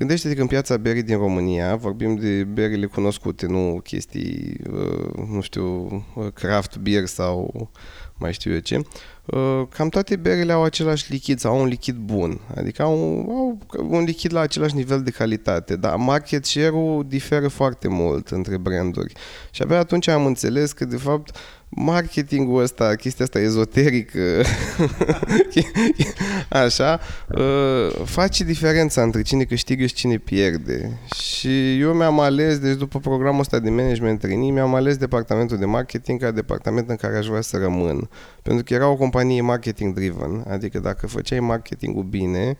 Gândește-te 0.00 0.34
că 0.34 0.40
în 0.40 0.46
piața 0.46 0.76
berii 0.76 1.02
din 1.02 1.16
România 1.16 1.76
vorbim 1.76 2.16
de 2.16 2.44
berile 2.44 2.86
cunoscute, 2.86 3.46
nu 3.46 3.80
chestii, 3.82 4.56
uh, 4.72 5.26
nu 5.28 5.40
știu, 5.40 5.86
uh, 6.14 6.26
craft 6.34 6.76
beer 6.76 7.06
sau 7.06 7.70
mai 8.18 8.32
știu 8.32 8.52
eu 8.52 8.58
ce. 8.58 8.76
Uh, 9.24 9.62
cam 9.68 9.88
toate 9.88 10.16
berile 10.16 10.52
au 10.52 10.62
același 10.62 11.12
lichid 11.12 11.38
sau 11.38 11.52
au 11.52 11.60
un 11.60 11.66
lichid 11.66 11.96
bun, 11.96 12.40
adică 12.56 12.82
au, 12.82 12.94
au 13.28 13.58
un 13.90 14.04
lichid 14.04 14.32
la 14.32 14.40
același 14.40 14.74
nivel 14.74 15.02
de 15.02 15.10
calitate, 15.10 15.76
dar 15.76 15.96
market 15.96 16.44
share-ul 16.44 17.04
diferă 17.08 17.48
foarte 17.48 17.88
mult 17.88 18.28
între 18.28 18.56
branduri. 18.56 19.12
Și 19.50 19.62
abia 19.62 19.78
atunci 19.78 20.08
am 20.08 20.26
înțeles 20.26 20.72
că, 20.72 20.84
de 20.84 20.96
fapt, 20.96 21.36
marketingul 21.70 22.62
ăsta, 22.62 22.94
chestia 22.94 23.24
asta 23.24 23.38
ezoterică, 23.38 24.42
așa, 26.64 27.00
uh, 27.28 28.04
face 28.04 28.44
diferența 28.44 29.02
între 29.02 29.22
cine 29.22 29.44
câștigă 29.44 29.86
și 29.86 29.94
cine 29.94 30.18
pierde. 30.18 30.98
Și 31.14 31.80
eu 31.80 31.92
mi-am 31.92 32.20
ales, 32.20 32.58
deci 32.58 32.76
după 32.76 32.98
programul 32.98 33.40
ăsta 33.40 33.58
de 33.58 33.70
management 33.70 34.20
training, 34.20 34.52
mi-am 34.52 34.74
ales 34.74 34.96
departamentul 34.96 35.58
de 35.58 35.64
marketing 35.64 36.20
ca 36.20 36.30
departament 36.30 36.88
în 36.88 36.96
care 36.96 37.16
aș 37.16 37.26
vrea 37.26 37.40
să 37.40 37.56
rămân. 37.56 38.08
Pentru 38.42 38.64
că 38.64 38.74
era 38.74 38.88
o 38.88 38.96
companie 38.96 39.40
marketing 39.40 39.94
driven, 39.94 40.44
adică 40.48 40.78
dacă 40.78 41.06
făceai 41.06 41.40
marketingul 41.40 42.02
bine 42.02 42.56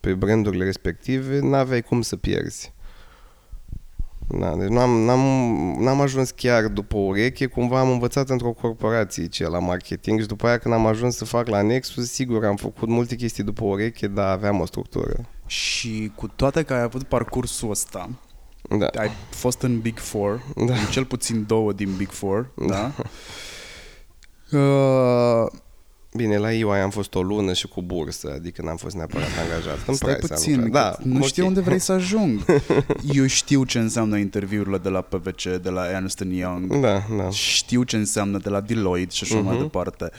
pe 0.00 0.14
brandurile 0.14 0.64
respective, 0.64 1.38
n-aveai 1.42 1.82
cum 1.82 2.02
să 2.02 2.16
pierzi. 2.16 2.72
Da, 4.38 4.56
deci 4.56 4.68
n-am, 4.68 4.90
n-am, 4.90 5.20
n-am 5.78 6.00
ajuns 6.00 6.30
chiar 6.30 6.68
după 6.68 6.96
o 6.96 7.00
ureche, 7.00 7.46
cumva 7.46 7.78
am 7.78 7.90
învățat 7.90 8.28
într-o 8.28 8.52
corporație 8.52 9.26
ce 9.26 9.48
la 9.48 9.58
marketing 9.58 10.20
și 10.20 10.26
după 10.26 10.46
aia 10.46 10.58
când 10.58 10.74
am 10.74 10.86
ajuns 10.86 11.16
să 11.16 11.24
fac 11.24 11.48
la 11.48 11.62
Nexus, 11.62 12.10
sigur 12.10 12.44
am 12.44 12.56
făcut 12.56 12.88
multe 12.88 13.14
chestii 13.14 13.44
după 13.44 13.64
o 13.64 13.66
ureche, 13.66 14.06
dar 14.06 14.28
aveam 14.28 14.60
o 14.60 14.66
structură. 14.66 15.14
Și 15.46 16.12
cu 16.14 16.28
toate 16.28 16.62
că 16.62 16.72
ai 16.72 16.82
avut 16.82 17.02
parcursul 17.02 17.70
ăsta, 17.70 18.10
da. 18.78 18.86
ai 18.86 19.10
fost 19.30 19.62
în 19.62 19.80
Big 19.80 19.98
Four, 19.98 20.42
da. 20.56 20.74
în 20.74 20.86
cel 20.90 21.04
puțin 21.04 21.44
două 21.46 21.72
din 21.72 21.94
Big 21.96 22.10
Four, 22.10 22.50
da? 22.54 22.66
da? 22.66 22.92
Uh, 24.58 25.46
Bine, 26.12 26.36
la 26.36 26.52
EY 26.52 26.62
am 26.62 26.90
fost 26.90 27.14
o 27.14 27.22
lună 27.22 27.52
și 27.52 27.68
cu 27.68 27.82
bursă, 27.82 28.32
adică 28.34 28.62
n-am 28.62 28.76
fost 28.76 28.96
neapărat 28.96 29.28
angajat. 29.42 29.78
În 29.86 29.94
Stai 29.94 30.14
puțin, 30.14 30.70
da, 30.70 30.96
nu 31.02 31.14
okay. 31.16 31.28
știu 31.28 31.46
unde 31.46 31.60
vrei 31.60 31.78
să 31.78 31.92
ajung. 31.92 32.44
Eu 33.12 33.26
știu 33.26 33.64
ce 33.64 33.78
înseamnă 33.78 34.16
interviurile 34.16 34.78
de 34.78 34.88
la 34.88 35.00
PVC, 35.00 35.42
de 35.42 35.68
la 35.68 35.90
Ernst 35.90 36.24
Young, 36.30 36.76
da, 36.76 37.02
da. 37.16 37.30
știu 37.30 37.82
ce 37.82 37.96
înseamnă 37.96 38.38
de 38.38 38.48
la 38.48 38.60
Deloitte 38.60 39.14
și 39.14 39.24
așa 39.24 39.40
uh-huh. 39.40 39.44
mai 39.44 39.54
mhm. 39.54 39.62
departe. 39.62 40.10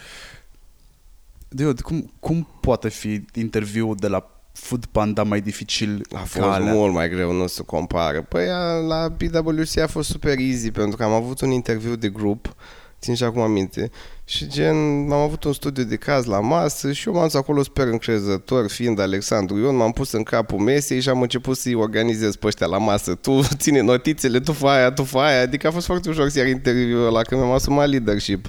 Dude, 1.48 1.82
cum, 1.82 2.12
cum 2.20 2.48
poate 2.60 2.88
fi 2.88 3.24
interviul 3.34 3.96
de 3.96 4.08
la 4.08 4.42
Food 4.52 4.84
Panda 4.84 5.22
mai 5.22 5.40
dificil 5.40 6.06
A 6.12 6.18
fost 6.18 6.46
alea? 6.46 6.72
mult 6.72 6.92
mai 6.92 7.08
greu, 7.08 7.32
nu 7.32 7.46
se 7.46 7.62
compară. 7.62 8.22
Păi 8.22 8.46
la 8.88 9.10
PwC 9.16 9.78
a 9.78 9.86
fost 9.86 10.08
super 10.08 10.38
easy 10.38 10.70
pentru 10.70 10.96
că 10.96 11.02
am 11.02 11.12
avut 11.12 11.40
un 11.40 11.50
interviu 11.50 11.96
de 11.96 12.08
grup 12.08 12.54
țin 13.02 13.14
și 13.14 13.24
acum 13.24 13.40
aminte. 13.40 13.90
Și 14.24 14.48
gen, 14.48 14.76
am 15.12 15.20
avut 15.20 15.44
un 15.44 15.52
studiu 15.52 15.84
de 15.84 15.96
caz 15.96 16.24
la 16.24 16.40
masă 16.40 16.92
și 16.92 17.08
eu 17.08 17.14
m-am 17.14 17.22
dus 17.22 17.34
acolo 17.34 17.62
super 17.62 17.86
încrezător, 17.86 18.68
fiind 18.70 19.00
Alexandru 19.00 19.58
Ion, 19.58 19.76
m-am 19.76 19.92
pus 19.92 20.12
în 20.12 20.22
capul 20.22 20.58
mesei 20.58 21.00
și 21.00 21.08
am 21.08 21.22
început 21.22 21.56
să-i 21.56 21.74
organizez 21.74 22.36
pe 22.36 22.46
ăștia 22.46 22.66
la 22.66 22.78
masă. 22.78 23.14
Tu 23.14 23.40
ține 23.56 23.80
notițele, 23.80 24.40
tu 24.40 24.52
fă 24.52 24.66
aia, 24.66 24.90
tu 24.90 25.04
fă 25.04 25.18
aia. 25.18 25.40
Adică 25.40 25.66
a 25.66 25.70
fost 25.70 25.86
foarte 25.86 26.08
ușor 26.08 26.28
să 26.28 26.38
iar 26.38 26.46
interviul 26.46 27.06
ăla, 27.06 27.22
că 27.22 27.36
mi-am 27.36 27.50
asumat 27.50 27.88
leadership. 27.88 28.48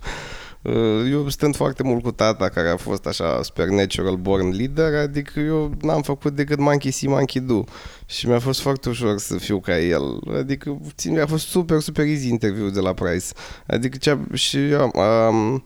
Uh, 0.62 1.10
eu 1.12 1.30
stând 1.30 1.56
foarte 1.56 1.84
mult 1.84 2.04
cu 2.04 2.12
tata, 2.12 2.50
care 2.50 2.70
a 2.70 2.78
fost 2.78 3.06
așa 3.06 3.40
super 3.44 3.68
natural 3.68 4.16
born 4.16 4.56
leader, 4.56 5.00
adică 5.00 5.40
eu 5.40 5.72
n-am 5.82 6.02
făcut 6.02 6.36
decât 6.36 6.60
monkey 6.60 6.92
see, 6.92 7.10
monkey 7.10 7.42
do. 7.42 7.64
Și 8.06 8.28
mi-a 8.28 8.40
fost 8.40 8.60
foarte 8.60 8.90
ușor 8.90 9.18
să 9.18 9.38
fiu 9.38 9.60
ca 9.60 9.80
el. 9.80 10.20
Adică 10.38 10.82
țin, 10.96 11.12
mi-a 11.12 11.28
fost 11.28 11.48
super, 11.48 11.80
super 11.80 12.06
easy 12.06 12.28
interviul 12.28 12.72
de 12.72 12.80
la 12.80 12.94
Price. 12.94 13.26
Adică 13.68 13.98
cea, 13.98 14.20
și 14.34 14.70
eu 14.70 14.92
um, 15.30 15.64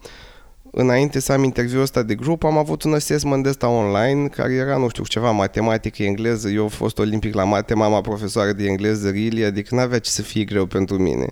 înainte 0.72 1.20
să 1.20 1.32
am 1.32 1.44
interviul 1.44 1.82
ăsta 1.82 2.04
de 2.04 2.16
grup, 2.16 2.44
am 2.44 2.58
avut 2.58 2.84
un 2.84 2.94
assessment 2.94 3.44
de 3.44 3.50
ăsta 3.50 3.68
online, 3.68 4.28
care 4.28 4.54
era, 4.54 4.78
nu 4.78 4.90
știu, 4.90 5.04
ceva 5.04 5.32
matematică, 5.32 6.04
engleză. 6.04 6.50
Eu 6.50 6.62
am 6.64 6.70
fost 6.70 7.00
olimpic 7.00 7.34
la 7.34 7.44
mate, 7.44 7.74
mama 7.74 8.02
profesoară 8.02 8.52
de 8.52 8.66
engleză, 8.66 9.10
really, 9.10 9.44
adică 9.44 9.76
n-avea 9.76 10.00
ce 10.00 10.10
să 10.10 10.22
fie 10.22 10.44
greu 10.44 10.66
pentru 10.66 10.98
mine. 10.98 11.26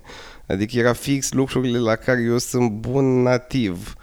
Adică 0.46 0.78
era 0.78 0.92
fix 0.92 1.32
lucrurile 1.32 1.78
la 1.78 1.94
care 1.94 2.22
eu 2.22 2.38
sunt 2.38 2.70
bun 2.70 3.22
nativ. 3.22 3.94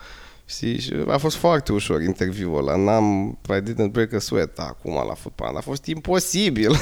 Și 0.45 0.93
a 1.07 1.17
fost 1.17 1.35
foarte 1.35 1.71
ușor 1.71 2.01
interviul 2.01 2.57
ăla. 2.57 2.75
N-am, 2.75 3.37
I 3.49 3.61
didn't 3.61 3.91
break 3.91 4.13
a 4.13 4.19
sweat 4.19 4.57
acum 4.59 4.93
la 5.07 5.13
fotbal. 5.13 5.55
A 5.55 5.61
fost 5.61 5.85
imposibil. 5.85 6.75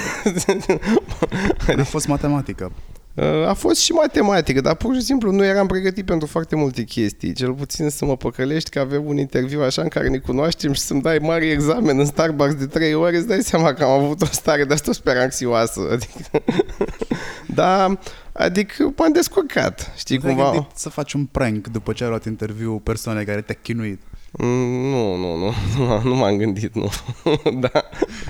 a 1.78 1.84
fost 1.84 2.07
matematică. 2.07 2.72
Uh, 3.16 3.47
a 3.47 3.53
fost 3.53 3.80
și 3.82 3.91
matematică, 3.91 4.62
dar 4.62 4.76
pur 4.76 4.93
și 4.95 5.01
simplu 5.01 5.32
nu 5.32 5.43
eram 5.45 5.68
pregătit 5.68 6.05
pentru 6.05 6.28
foarte 6.28 6.55
multe 6.55 6.84
chestii. 6.84 7.34
Cel 7.34 7.53
puțin 7.53 7.89
să 7.89 8.05
mă 8.05 8.18
păcălești 8.18 8.70
că 8.70 8.80
avem 8.80 9.05
un 9.05 9.18
interviu 9.18 9.62
așa 9.62 9.82
în 9.82 9.88
care 9.88 10.07
ne 10.09 10.18
cunoaștem 10.18 10.74
și 10.74 10.82
să-mi 10.82 11.01
dai 11.01 11.18
mari 11.22 11.51
examen 11.51 11.99
în 11.99 12.05
Starbucks 12.05 12.53
de 12.55 12.66
3 12.66 12.93
ore, 12.93 13.18
îți 13.18 13.28
dai 13.28 13.41
seama 13.41 13.74
că 13.74 13.84
am 13.84 14.03
avut 14.03 14.22
o 14.22 14.26
stare 14.26 14.64
de 14.66 14.74
asta 14.74 14.91
super 14.91 15.18
anxioasă. 15.18 15.80
Adică, 15.91 16.43
Da, 17.55 17.97
adică 18.32 18.93
m-am 18.97 19.12
descurcat, 19.12 19.91
știi 19.97 20.16
Nu 20.16 20.22
te-ai 20.22 20.36
cumva... 20.36 20.51
gândit 20.51 20.70
să 20.76 20.89
faci 20.89 21.14
un 21.14 21.26
prank 21.26 21.68
după 21.68 21.93
ce 21.93 22.03
ai 22.03 22.09
luat 22.09 22.26
interviu 22.26 22.80
persoane 22.84 23.24
care 23.24 23.41
te-a 23.41 23.55
chinuit. 23.62 24.01
Mm, 24.32 24.89
Nu, 24.89 25.16
nu, 25.16 25.36
nu, 25.36 25.53
nu, 25.78 25.86
m-am- 25.88 26.01
nu 26.03 26.16
m-am 26.16 26.38
gândit, 26.38 26.76
nu. 26.76 26.89
da. 27.59 27.72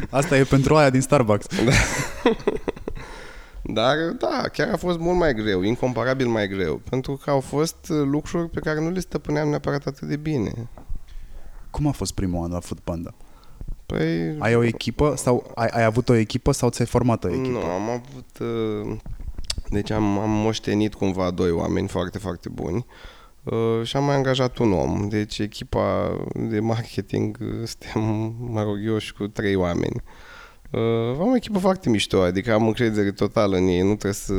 Asta 0.10 0.38
e 0.38 0.44
pentru 0.44 0.76
aia 0.76 0.90
din 0.90 1.02
Starbucks. 1.02 1.46
Dar, 3.74 3.98
da, 3.98 4.48
chiar 4.54 4.70
a 4.72 4.78
fost 4.78 5.00
mult 5.00 5.18
mai 5.18 5.34
greu, 5.34 5.62
incomparabil 5.62 6.28
mai 6.28 6.48
greu, 6.48 6.82
pentru 6.90 7.20
că 7.24 7.30
au 7.30 7.40
fost 7.40 7.90
uh, 7.90 8.02
lucruri 8.04 8.50
pe 8.50 8.60
care 8.60 8.82
nu 8.82 8.90
le 8.90 9.00
stăpâneam 9.00 9.50
neapărat 9.50 9.86
atât 9.86 10.08
de 10.08 10.16
bine. 10.16 10.70
Cum 11.70 11.88
a 11.88 11.92
fost 11.92 12.14
primul 12.14 12.44
an 12.44 12.52
la 12.52 12.60
Food 12.60 12.80
Panda? 12.80 13.14
Păi, 13.86 14.36
Ai 14.40 14.56
o 14.56 14.64
echipă 14.64 15.14
sau 15.18 15.52
ai, 15.56 15.68
ai 15.68 15.84
avut 15.84 16.10
o 16.10 16.14
echipă 16.14 16.52
sau 16.52 16.70
ți-ai 16.70 16.88
format 16.88 17.24
o 17.24 17.30
echipă? 17.30 17.48
nu, 17.48 17.60
am 17.60 17.90
avut... 17.90 18.38
uh, 18.40 18.98
Deci 19.70 19.90
am, 19.90 20.20
am 20.20 20.30
moștenit 20.30 20.94
cumva 20.94 21.32
doi 21.32 21.52
oameni 21.52 21.88
foarte, 21.88 22.18
foarte 22.18 22.50
buni 22.50 22.86
uh, 23.44 23.82
și 23.84 23.96
am 23.98 24.04
mai 24.04 24.16
angajat 24.16 24.58
un 24.58 24.74
om. 24.74 25.08
Deci 25.10 25.40
echipa 25.40 26.18
de 26.36 26.60
marketing 26.60 27.38
uh, 27.42 27.68
suntem, 27.70 28.02
mă 28.40 28.64
rog, 28.64 28.78
eu 28.86 28.98
și 28.98 29.14
cu 29.14 29.28
trei 29.28 29.56
oameni. 29.56 29.96
Uh, 29.96 30.31
am 31.20 31.32
o 31.32 31.36
echipă 31.36 31.60
foarte 31.60 31.90
mișto, 31.90 32.22
adică 32.22 32.54
am 32.54 32.68
încredere 32.68 33.12
totală 33.12 33.58
în 33.58 33.68
ei, 33.68 33.82
nu 33.82 33.96
trebuie 33.96 34.14
să... 34.14 34.34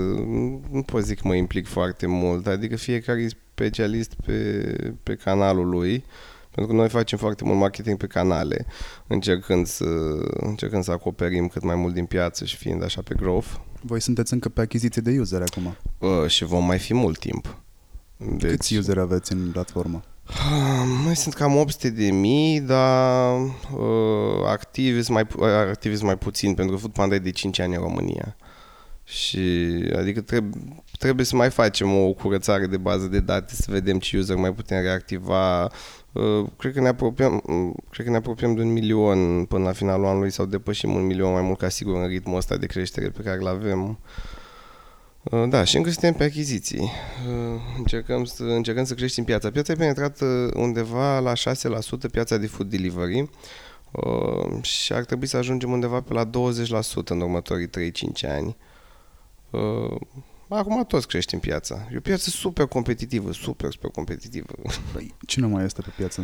Nu 0.71 0.83
pot 0.87 1.05
zic 1.05 1.21
că 1.21 1.29
mă 1.29 1.35
implic 1.35 1.67
foarte 1.67 2.07
mult, 2.07 2.47
adică 2.47 2.77
fiecare 2.77 3.21
e 3.21 3.29
specialist 3.29 4.15
pe, 4.27 4.95
pe 5.03 5.15
canalul 5.15 5.69
lui, 5.69 6.05
pentru 6.51 6.73
că 6.73 6.79
noi 6.79 6.89
facem 6.89 7.19
foarte 7.19 7.45
mult 7.45 7.59
marketing 7.59 7.97
pe 7.97 8.07
canale, 8.07 8.67
încercând 9.07 9.67
să, 9.67 9.85
încercând 10.33 10.85
să 10.85 10.91
acoperim 10.91 11.49
cât 11.49 11.63
mai 11.63 11.75
mult 11.75 11.95
din 11.95 12.05
piață 12.05 12.45
și 12.45 12.57
fiind 12.57 12.85
așa 12.85 13.03
pe 13.03 13.15
growth. 13.15 13.49
Voi 13.81 14.01
sunteți 14.01 14.33
încă 14.33 14.49
pe 14.49 14.61
achiziție 14.61 15.03
de 15.03 15.19
user 15.19 15.43
acum. 15.43 15.77
Uh, 15.99 16.27
și 16.27 16.45
vom 16.45 16.65
mai 16.65 16.79
fi 16.79 16.95
mult 16.95 17.19
timp. 17.19 17.57
Deci... 18.17 18.51
Câți 18.51 18.77
user 18.77 18.99
aveți 18.99 19.33
în 19.33 19.51
platformă? 19.53 20.03
Mai 21.05 21.17
sunt 21.17 21.35
cam 21.35 21.57
800 21.57 21.91
de 21.91 22.11
mii, 22.11 22.61
dar 22.61 23.41
uh, 23.41 24.47
activi 24.47 25.03
sunt 25.03 25.09
mai, 25.09 25.25
pu- 25.25 25.43
activi 25.45 25.95
sunt 25.95 26.07
mai 26.07 26.19
puțin, 26.19 26.55
pentru 26.55 26.75
că 26.75 26.81
Foodpanda 26.81 27.15
e 27.15 27.19
de 27.19 27.31
5 27.31 27.59
ani 27.59 27.75
în 27.75 27.81
România. 27.81 28.37
Și 29.05 29.41
adică 29.97 30.21
trebuie, 30.21 30.61
trebuie 30.99 31.27
să 31.27 31.37
mai 31.37 31.51
facem 31.51 31.97
o 31.97 32.13
curățare 32.13 32.67
de 32.67 32.77
bază 32.77 33.07
de 33.07 33.21
date, 33.21 33.55
să 33.55 33.71
vedem 33.71 33.99
ce 33.99 34.17
user 34.17 34.37
mai 34.37 34.55
putem 34.55 34.83
reactiva. 34.83 35.71
Uh, 36.13 36.47
cred 36.59 36.73
că 36.73 36.81
ne 36.81 36.89
apropiem, 36.89 37.43
uh, 37.47 37.75
cred 37.91 38.05
că 38.05 38.11
ne 38.11 38.19
apropiem 38.19 38.55
de 38.55 38.61
un 38.61 38.73
milion 38.73 39.45
până 39.45 39.65
la 39.65 39.73
finalul 39.73 40.07
anului 40.07 40.31
sau 40.31 40.47
depășim 40.47 40.95
un 40.95 41.07
milion 41.07 41.33
mai 41.33 41.43
mult 41.43 41.59
ca 41.59 41.69
sigur 41.69 41.97
în 41.97 42.07
ritmul 42.07 42.37
ăsta 42.37 42.57
de 42.57 42.67
creștere 42.67 43.09
pe 43.09 43.23
care 43.23 43.39
îl 43.41 43.47
avem. 43.47 43.83
Uh, 43.89 43.97
Da, 45.49 45.65
și 45.65 45.77
încă 45.77 45.91
suntem 45.91 46.13
pe 46.15 46.25
achiziții. 46.25 46.81
Uh, 46.81 47.61
Încercăm 47.79 48.25
să, 48.25 48.43
încercăm 48.43 48.85
să 48.85 48.95
creștem 48.95 49.25
piața. 49.25 49.51
Piața 49.51 49.73
e 49.73 49.77
penetrată 49.77 50.51
undeva 50.55 51.19
la 51.19 51.33
6% 51.33 51.35
piața 52.11 52.37
de 52.37 52.47
food 52.47 52.71
delivery 52.71 53.31
uh, 53.91 54.63
și 54.63 54.93
ar 54.93 55.05
trebui 55.05 55.27
să 55.27 55.37
ajungem 55.37 55.73
undeva 55.73 56.01
pe 56.01 56.13
la 56.13 56.31
20% 56.31 56.31
în 57.05 57.21
următorii 57.21 57.71
3-5 58.25 58.29
ani. 58.29 58.57
Uh, 60.53 60.59
Acum 60.59 60.85
toți 60.85 61.09
creștem 61.09 61.39
piața. 61.39 61.89
E 61.93 61.97
o 61.97 62.01
piață 62.01 62.31
super 62.31 62.67
competitivă, 62.67 63.33
super, 63.33 63.71
super 63.73 63.91
competitivă. 63.91 64.53
Păi, 64.93 65.15
cine 65.27 65.47
mai 65.47 65.65
este 65.65 65.83
pe 65.83 65.93
piață? 65.97 66.21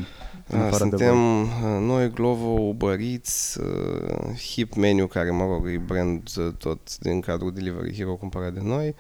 În 0.47 0.59
Da, 0.59 0.67
afară 0.67 0.85
de 0.85 0.89
suntem 0.91 1.15
voi? 1.15 1.77
uh, 1.77 1.81
noi, 1.81 2.11
Glovo, 2.11 2.47
Uber 2.61 2.99
Eats, 3.01 3.55
uh, 3.55 4.35
Hip 4.37 4.75
Menu, 4.75 5.07
care, 5.07 5.31
mă 5.31 5.45
rog, 5.45 5.67
e 5.69 5.77
brand 5.79 6.29
uh, 6.39 6.53
tot 6.59 6.99
din 6.99 7.21
cadrul 7.21 7.53
Delivery 7.53 7.95
Hero 7.97 8.15
cumpărat 8.15 8.53
de 8.53 8.61
noi. 8.63 8.95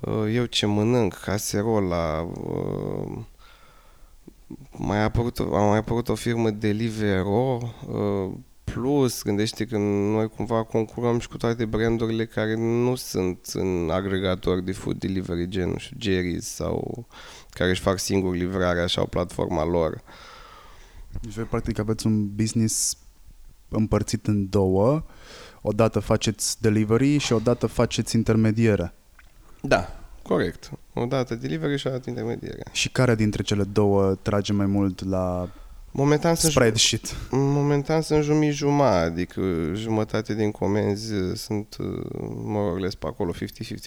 Uh, 0.00 0.34
Eu 0.34 0.44
ce 0.44 0.66
mănânc, 0.66 1.14
Caserola, 1.14 2.20
uh, 2.44 3.18
mai 4.76 4.98
a 4.98 5.02
apărut, 5.02 5.38
o- 5.38 5.56
a 5.56 5.68
mai 5.68 5.78
apărut 5.78 6.08
o 6.08 6.14
firmă 6.14 6.50
Delivero, 6.50 7.58
uh, 7.88 8.30
plus, 8.72 9.22
gândește 9.22 9.64
că 9.64 9.78
noi 9.78 10.28
cumva 10.28 10.62
concurăm 10.62 11.18
și 11.18 11.28
cu 11.28 11.36
toate 11.36 11.64
brandurile 11.64 12.26
care 12.26 12.54
nu 12.54 12.94
sunt 12.94 13.50
în 13.52 13.90
agregatori 13.92 14.64
de 14.64 14.72
food 14.72 14.98
delivery, 14.98 15.48
gen, 15.48 15.68
nu 15.68 15.78
știu, 15.78 15.96
Jerry's 16.00 16.38
sau 16.38 17.06
care 17.50 17.70
își 17.70 17.80
fac 17.80 17.98
singur 17.98 18.34
livrarea 18.34 18.86
și 18.86 18.98
au 18.98 19.06
platforma 19.06 19.64
lor. 19.64 20.02
Deci 21.20 21.32
voi 21.32 21.44
practic 21.44 21.78
aveți 21.78 22.06
un 22.06 22.34
business 22.34 22.96
împărțit 23.68 24.26
în 24.26 24.48
două. 24.48 25.04
Odată 25.62 25.98
faceți 25.98 26.60
delivery 26.60 27.18
și 27.18 27.32
odată 27.32 27.66
faceți 27.66 28.16
intermediere. 28.16 28.94
Da, 29.62 30.00
corect. 30.22 30.70
O 30.94 31.04
dată 31.04 31.34
delivery 31.34 31.78
și 31.78 31.86
o 31.86 31.90
dată 31.90 32.10
intermediere. 32.10 32.62
Și 32.72 32.90
care 32.90 33.14
dintre 33.14 33.42
cele 33.42 33.62
două 33.62 34.14
trage 34.14 34.52
mai 34.52 34.66
mult 34.66 35.04
la 35.04 35.48
Momentan 35.92 36.34
sunt, 36.34 36.52
spreadsheet? 36.52 37.16
momentan 37.30 38.00
sunt 38.02 38.24
jumii 38.24 38.50
jumătate, 38.50 39.04
adică 39.04 39.42
jumătate 39.74 40.34
din 40.34 40.50
comenzi 40.50 41.14
uh, 41.14 41.36
sunt, 41.36 41.76
uh, 41.80 42.06
mă 42.44 42.68
rog, 42.68 42.78
les 42.78 42.94
pe 42.94 43.06
acolo 43.06 43.32
50-50, 43.32 43.36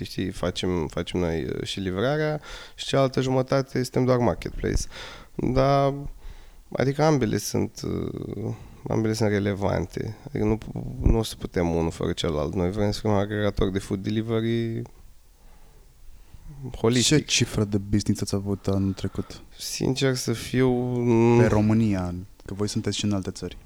știi, 0.03 0.31
facem, 0.31 0.87
facem 0.87 1.19
noi 1.19 1.43
uh, 1.43 1.63
și 1.63 1.79
livrarea 1.79 2.41
și 2.75 2.85
cealaltă 2.85 3.21
jumătate 3.21 3.83
suntem 3.83 4.05
doar 4.05 4.17
marketplace. 4.17 4.81
Dar, 5.35 5.93
adică 6.71 7.03
ambele 7.03 7.37
sunt, 7.37 7.81
uh, 7.83 8.53
ambele 8.87 9.13
sunt 9.13 9.29
relevante. 9.29 10.17
Adică 10.27 10.43
nu, 10.43 10.57
nu 11.01 11.17
o 11.17 11.23
să 11.23 11.35
putem 11.35 11.75
unul 11.75 11.91
fără 11.91 12.11
celălalt. 12.11 12.53
Noi 12.53 12.71
vrem 12.71 12.91
să 12.91 12.99
fim 12.99 13.09
agregator 13.09 13.69
de 13.69 13.79
food 13.79 14.03
delivery 14.03 14.81
holistic. 16.77 17.17
Ce 17.17 17.23
cifră 17.23 17.63
de 17.63 17.77
business 17.77 18.21
ați 18.21 18.35
avut 18.35 18.67
anul 18.67 18.93
trecut? 18.93 19.41
Sincer 19.57 20.15
să 20.15 20.33
fiu... 20.33 20.71
Pe 21.37 21.45
România, 21.45 22.13
că 22.45 22.53
voi 22.53 22.67
sunteți 22.67 22.97
și 22.97 23.05
în 23.05 23.11
alte 23.11 23.31
țări. 23.31 23.57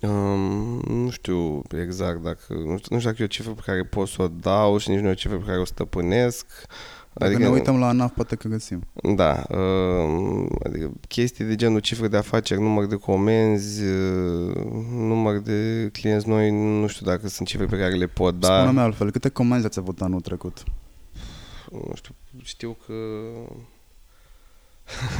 Um, 0.00 0.80
nu 0.88 1.10
știu 1.10 1.62
exact 1.80 2.22
dacă... 2.22 2.44
Nu 2.48 2.76
știu, 2.76 2.94
nu 2.94 2.98
știu 2.98 3.10
dacă 3.10 3.22
e 3.22 3.24
o 3.24 3.28
cifră 3.28 3.52
pe 3.52 3.62
care 3.64 3.84
pot 3.84 4.08
să 4.08 4.22
o 4.22 4.28
dau 4.28 4.78
și 4.78 4.90
nici 4.90 5.00
nu 5.00 5.08
e 5.08 5.10
o 5.10 5.14
cifră 5.14 5.36
pe 5.36 5.44
care 5.44 5.58
o 5.58 5.64
stăpânesc. 5.64 6.46
Dacă 7.18 7.38
ne 7.38 7.48
uităm 7.48 7.78
la 7.78 7.88
ANAF, 7.88 8.14
poate 8.14 8.36
că 8.36 8.48
găsim. 8.48 8.82
Da, 9.16 9.46
um, 9.50 10.48
adică 10.64 10.90
chestii 11.08 11.44
de 11.44 11.54
genul 11.54 11.80
cifre 11.80 12.08
de 12.08 12.16
afaceri, 12.16 12.60
număr 12.60 12.86
de 12.86 12.94
comenzi, 12.94 13.84
uh, 13.84 14.56
număr 14.90 15.38
de 15.38 15.88
clienți 15.92 16.28
noi, 16.28 16.50
nu 16.80 16.86
știu 16.86 17.06
dacă 17.06 17.28
sunt 17.28 17.48
cifre 17.48 17.66
pe 17.66 17.76
care 17.76 17.94
le 17.94 18.06
pot 18.06 18.40
da. 18.40 18.56
Spune-mi 18.56 18.78
altfel, 18.78 19.10
câte 19.10 19.28
comenzi 19.28 19.66
ați 19.66 19.78
avut 19.78 20.00
anul 20.00 20.20
trecut? 20.20 20.62
Nu 21.88 21.94
știu, 21.94 22.14
știu 22.42 22.76
că... 22.86 22.92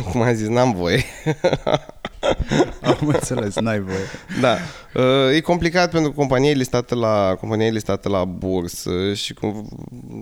Cum 0.10 0.20
am 0.20 0.34
zis, 0.34 0.48
n-am 0.48 0.72
voie. 0.74 1.04
Am 2.82 3.08
înțeles, 3.08 3.54
n-ai 3.54 3.80
voie. 3.80 4.04
Da, 4.40 4.56
uh, 4.94 5.34
e 5.34 5.40
complicat 5.40 5.90
pentru 5.90 6.10
că 6.10 6.16
compania 6.16 6.50
e 6.50 6.54
listată 6.54 6.94
la, 6.94 7.36
compania 7.40 7.66
e 7.66 7.70
listată 7.70 8.08
la 8.08 8.24
bursă 8.24 9.14
și 9.14 9.34
cum, 9.34 9.68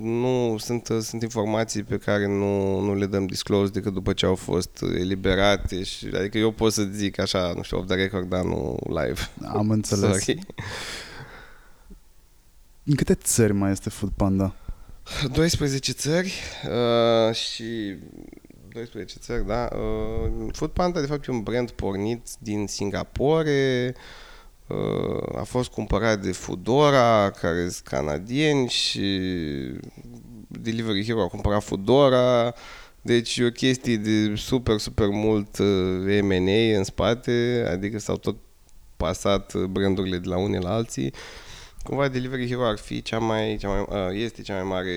nu 0.02 0.56
sunt, 0.58 0.88
sunt 1.00 1.22
informații 1.22 1.82
pe 1.82 1.96
care 1.96 2.26
nu, 2.26 2.80
nu 2.80 2.94
le 2.94 3.06
dăm 3.06 3.26
disclose 3.26 3.70
decât 3.70 3.92
după 3.92 4.12
ce 4.12 4.26
au 4.26 4.34
fost 4.34 4.82
eliberate 4.94 5.82
și 5.82 6.08
adică 6.14 6.38
eu 6.38 6.50
pot 6.50 6.72
să 6.72 6.82
zic 6.82 7.20
așa, 7.20 7.52
nu 7.56 7.62
știu, 7.62 7.78
off 7.78 7.86
the 7.86 7.96
record, 7.96 8.28
dar 8.28 8.42
nu 8.42 8.78
live. 8.86 9.30
Am 9.46 9.70
înțeles. 9.70 10.10
Sorry. 10.10 10.38
În 12.84 12.94
câte 12.94 13.14
țări 13.14 13.52
mai 13.52 13.70
este 13.70 13.90
Food 13.90 14.12
Panda? 14.16 14.54
12 15.32 15.92
țări 15.92 16.32
uh, 16.64 17.34
și 17.34 17.96
12 18.72 19.18
țări, 19.18 19.46
da. 19.46 19.68
Uh, 19.72 20.48
Food 20.52 20.70
Panda, 20.70 21.00
de 21.00 21.06
fapt, 21.06 21.26
e 21.26 21.30
un 21.30 21.42
brand 21.42 21.70
pornit 21.70 22.26
din 22.38 22.66
Singapore. 22.66 23.94
Uh, 24.66 25.38
a 25.38 25.42
fost 25.42 25.70
cumpărat 25.70 26.20
de 26.20 26.32
Foodora, 26.32 27.30
care 27.30 27.68
sunt 27.68 27.86
canadieni 27.86 28.68
și 28.68 29.20
Delivery 30.46 31.04
Hero 31.04 31.22
a 31.22 31.28
cumpărat 31.28 31.62
Foodora. 31.62 32.54
Deci 33.02 33.36
e 33.36 33.44
o 33.44 33.50
chestie 33.50 33.96
de 33.96 34.34
super, 34.36 34.78
super 34.78 35.08
mult 35.08 35.58
uh, 35.58 36.20
M&A 36.22 36.76
în 36.76 36.84
spate, 36.84 37.66
adică 37.70 37.98
s-au 37.98 38.16
tot 38.16 38.36
pasat 38.96 39.52
uh, 39.52 39.64
brandurile 39.64 40.18
de 40.18 40.28
la 40.28 40.36
unii 40.36 40.60
la 40.60 40.72
alții. 40.74 41.12
Cumva 41.84 42.08
Delivery 42.08 42.46
Hero 42.48 42.66
ar 42.66 42.78
fi 42.78 43.02
cea 43.02 43.18
mai, 43.18 43.56
cea 43.60 43.68
mai 43.68 43.80
uh, 43.88 44.20
este 44.22 44.42
cea 44.42 44.54
mai 44.54 44.62
mare 44.62 44.90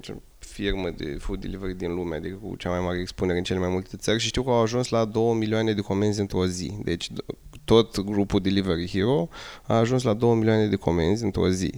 cea- 0.00 0.20
firmă 0.38 0.90
de 0.90 1.16
food 1.20 1.40
delivery 1.40 1.74
din 1.76 1.94
lume, 1.94 2.16
adică 2.16 2.34
cu 2.42 2.56
cea 2.56 2.70
mai 2.70 2.80
mare 2.80 3.00
expunere 3.00 3.38
în 3.38 3.44
cele 3.44 3.58
mai 3.58 3.68
multe 3.68 3.96
țări 3.96 4.20
și 4.20 4.26
știu 4.26 4.42
că 4.42 4.50
au 4.50 4.62
ajuns 4.62 4.88
la 4.88 5.04
2 5.04 5.34
milioane 5.34 5.72
de 5.72 5.80
comenzi 5.80 6.20
într-o 6.20 6.46
zi. 6.46 6.72
Deci 6.84 7.08
d- 7.10 7.34
tot 7.64 8.00
grupul 8.00 8.40
Delivery 8.40 8.88
Hero 8.88 9.28
a 9.66 9.74
ajuns 9.74 10.02
la 10.02 10.12
2 10.14 10.34
milioane 10.34 10.66
de 10.66 10.76
comenzi 10.76 11.24
într-o 11.24 11.48
zi. 11.48 11.72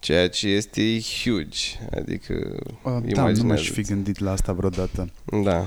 Ceea 0.00 0.28
ce 0.28 0.48
este 0.48 0.82
huge. 1.22 1.58
Adică 1.96 2.34
Uh, 2.82 2.82
da, 2.84 2.90
nu 2.90 2.96
imaginează-ți. 2.98 3.44
m-aș 3.44 3.70
fi 3.70 3.82
gândit 3.82 4.18
la 4.18 4.30
asta 4.30 4.52
vreodată. 4.52 5.10
Da. 5.42 5.66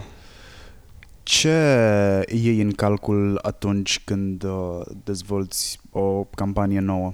Ce 1.24 1.50
iei 2.30 2.62
în 2.62 2.72
calcul 2.72 3.40
atunci 3.42 4.02
când 4.06 4.44
uh, 4.44 4.80
dezvolți 5.04 5.80
o 5.92 6.24
campanie 6.24 6.80
nouă? 6.80 7.14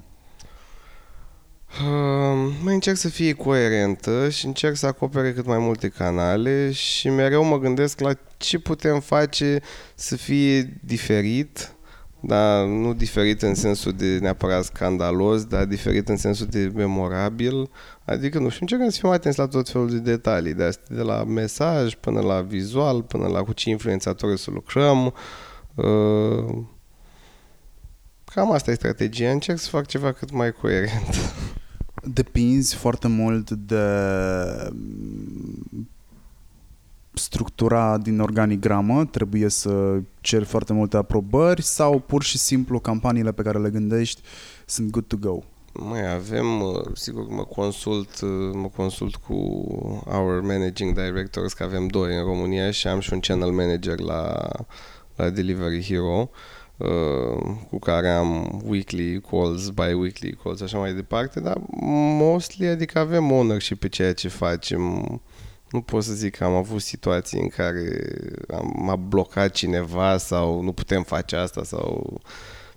Uh, 1.81 2.53
mai 2.63 2.73
încerc 2.73 2.97
să 2.97 3.09
fie 3.09 3.33
coerentă 3.33 4.29
și 4.29 4.45
încerc 4.45 4.75
să 4.75 4.85
acopere 4.85 5.33
cât 5.33 5.45
mai 5.45 5.57
multe 5.57 5.87
canale 5.87 6.71
și 6.71 7.09
mereu 7.09 7.43
mă 7.43 7.59
gândesc 7.59 7.99
la 7.99 8.11
ce 8.37 8.59
putem 8.59 8.99
face 8.99 9.61
să 9.95 10.15
fie 10.15 10.79
diferit, 10.83 11.71
dar 12.19 12.65
nu 12.65 12.93
diferit 12.93 13.41
în 13.41 13.55
sensul 13.55 13.91
de 13.91 14.17
neapărat 14.21 14.63
scandalos, 14.63 15.43
dar 15.43 15.65
diferit 15.65 16.09
în 16.09 16.17
sensul 16.17 16.45
de 16.45 16.71
memorabil. 16.75 17.69
Adică, 18.05 18.39
nu 18.39 18.49
știu, 18.49 18.61
încercăm 18.61 18.89
să 18.89 18.99
fim 18.99 19.09
atenți 19.09 19.39
la 19.39 19.47
tot 19.47 19.69
felul 19.69 19.89
de 19.89 19.97
detalii, 19.97 20.53
de, 20.53 20.63
astea, 20.63 20.95
de 20.95 21.01
la 21.01 21.23
mesaj 21.23 21.95
până 21.95 22.21
la 22.21 22.41
vizual, 22.41 23.03
până 23.03 23.27
la 23.27 23.43
cu 23.43 23.53
ce 23.53 23.69
influențatori 23.69 24.39
să 24.39 24.51
lucrăm. 24.51 25.13
Uh, 25.75 26.63
cam 28.25 28.51
asta 28.51 28.71
e 28.71 28.73
strategia. 28.73 29.29
Încerc 29.29 29.59
să 29.59 29.69
fac 29.69 29.85
ceva 29.85 30.11
cât 30.11 30.31
mai 30.31 30.51
coerent. 30.51 31.15
Depinzi 32.13 32.75
foarte 32.75 33.07
mult 33.07 33.49
de 33.51 33.85
mm, 34.71 35.87
structura 37.13 37.97
din 37.97 38.19
organigramă, 38.19 39.05
trebuie 39.05 39.49
să 39.49 39.99
ceri 40.21 40.45
foarte 40.45 40.73
multe 40.73 40.97
aprobări 40.97 41.61
sau 41.61 41.99
pur 41.99 42.23
și 42.23 42.37
simplu 42.37 42.79
campaniile 42.79 43.31
pe 43.31 43.41
care 43.41 43.59
le 43.59 43.69
gândești 43.69 44.21
sunt 44.65 44.89
good 44.89 45.05
to 45.05 45.17
go? 45.17 45.39
Mai 45.73 46.13
avem, 46.13 46.61
uh, 46.61 46.81
sigur 46.93 47.27
că 47.27 47.33
mă 47.33 47.43
consult, 47.43 48.21
uh, 48.21 48.29
mă 48.53 48.69
consult 48.75 49.15
cu 49.15 49.33
our 50.05 50.41
managing 50.41 50.93
directors, 50.93 51.53
că 51.53 51.63
avem 51.63 51.87
doi 51.87 52.15
în 52.17 52.23
România 52.23 52.71
și 52.71 52.87
am 52.87 52.99
și 52.99 53.13
un 53.13 53.19
channel 53.19 53.51
manager 53.51 53.99
la, 53.99 54.49
la 55.15 55.29
Delivery 55.29 55.83
Hero 55.83 56.29
uh, 56.31 56.37
cu 57.69 57.79
care 57.79 58.09
am 58.09 58.61
weekly 58.65 59.21
calls, 59.21 59.69
bi-weekly 59.69 60.37
calls, 60.43 60.61
așa 60.61 60.77
mai 60.77 60.93
departe, 60.93 61.39
dar 61.39 61.57
mostly, 62.19 62.67
adică 62.67 62.99
avem 62.99 63.31
ownership 63.31 63.79
pe 63.79 63.89
ceea 63.89 64.13
ce 64.13 64.27
facem. 64.27 64.81
Nu 65.71 65.81
pot 65.81 66.03
să 66.03 66.13
zic 66.13 66.35
că 66.35 66.43
am 66.43 66.53
avut 66.53 66.81
situații 66.81 67.39
în 67.39 67.47
care 67.47 67.99
am, 68.53 68.73
m-a 68.77 68.95
blocat 68.95 69.51
cineva 69.51 70.17
sau 70.17 70.61
nu 70.61 70.71
putem 70.71 71.03
face 71.03 71.35
asta 71.35 71.63
sau 71.63 72.19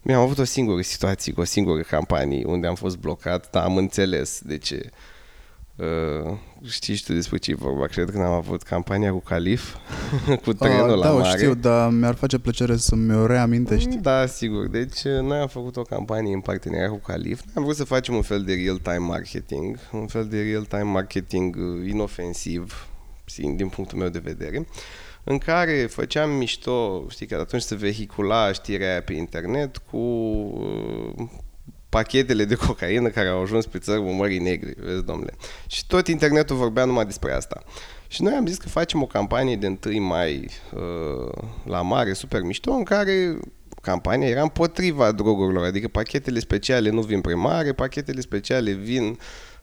mi-am 0.02 0.20
avut 0.20 0.38
o 0.38 0.44
singură 0.44 0.82
situație 0.82 1.32
cu 1.32 1.40
o 1.40 1.44
singură 1.44 1.82
campanie 1.82 2.44
unde 2.44 2.66
am 2.66 2.74
fost 2.74 2.96
blocat, 2.96 3.50
dar 3.50 3.64
am 3.64 3.76
înțeles 3.76 4.40
de 4.44 4.58
ce. 4.58 4.90
Uh, 5.80 6.36
știi 6.68 6.94
și 6.94 7.04
tu 7.04 7.12
despre 7.12 7.38
ce 7.38 7.54
vorba, 7.54 7.86
cred 7.86 8.10
că 8.10 8.18
am 8.18 8.32
avut 8.32 8.62
campania 8.62 9.10
cu 9.10 9.18
Calif, 9.18 9.74
cu 10.44 10.52
trenul 10.52 10.88
uh, 10.88 10.96
la 10.96 11.04
da, 11.04 11.12
mare. 11.12 11.28
Da, 11.28 11.36
știu, 11.36 11.54
dar 11.54 11.90
mi-ar 11.90 12.14
face 12.14 12.38
plăcere 12.38 12.76
să-mi 12.76 13.14
o 13.14 13.26
reamintești. 13.26 13.96
Da, 13.96 14.26
sigur. 14.26 14.68
Deci 14.68 15.04
uh, 15.04 15.20
noi 15.20 15.38
am 15.38 15.48
făcut 15.48 15.76
o 15.76 15.82
campanie 15.82 16.34
în 16.34 16.40
parteneriat 16.40 16.90
cu 16.90 17.00
Calif. 17.06 17.42
Am 17.54 17.62
vrut 17.62 17.76
să 17.76 17.84
facem 17.84 18.14
un 18.14 18.22
fel 18.22 18.42
de 18.42 18.54
real-time 18.54 19.06
marketing, 19.06 19.78
un 19.92 20.06
fel 20.06 20.26
de 20.26 20.42
real-time 20.42 20.82
marketing 20.82 21.56
uh, 21.56 21.88
inofensiv, 21.88 22.88
din 23.56 23.68
punctul 23.68 23.98
meu 23.98 24.08
de 24.08 24.20
vedere. 24.24 24.58
Uh, 24.58 24.66
în 25.24 25.38
care 25.38 25.86
făceam 25.90 26.30
mișto, 26.30 27.06
știi 27.08 27.26
că 27.26 27.34
atunci 27.34 27.62
se 27.62 27.74
vehicula 27.74 28.52
știrea 28.52 28.90
aia 28.90 29.02
pe 29.02 29.12
internet 29.12 29.76
cu 29.76 29.96
uh, 29.96 31.28
pachetele 31.90 32.44
de 32.44 32.54
cocaină 32.54 33.08
care 33.08 33.28
au 33.28 33.42
ajuns 33.42 33.66
pe 33.66 33.78
țărmul 33.78 34.12
Mării 34.12 34.38
Negre, 34.38 34.74
vezi, 34.76 35.04
domnule. 35.04 35.34
Și 35.66 35.86
tot 35.86 36.06
internetul 36.06 36.56
vorbea 36.56 36.84
numai 36.84 37.04
despre 37.04 37.32
asta. 37.32 37.62
Și 38.08 38.22
noi 38.22 38.32
am 38.32 38.46
zis 38.46 38.56
că 38.56 38.68
facem 38.68 39.02
o 39.02 39.06
campanie 39.06 39.56
de 39.56 39.78
1 39.86 40.00
mai 40.00 40.48
uh, 40.74 41.42
la 41.64 41.82
mare, 41.82 42.12
super 42.12 42.42
mișto, 42.42 42.72
în 42.72 42.82
care 42.82 43.38
campania 43.82 44.28
era 44.28 44.42
împotriva 44.42 45.12
drogurilor, 45.12 45.64
adică 45.64 45.88
pachetele 45.88 46.38
speciale 46.38 46.90
nu 46.90 47.00
vin 47.00 47.20
pe 47.20 47.34
mare, 47.34 47.72
pachetele 47.72 48.20
speciale 48.20 48.72
vin 48.72 49.04
uh, 49.04 49.16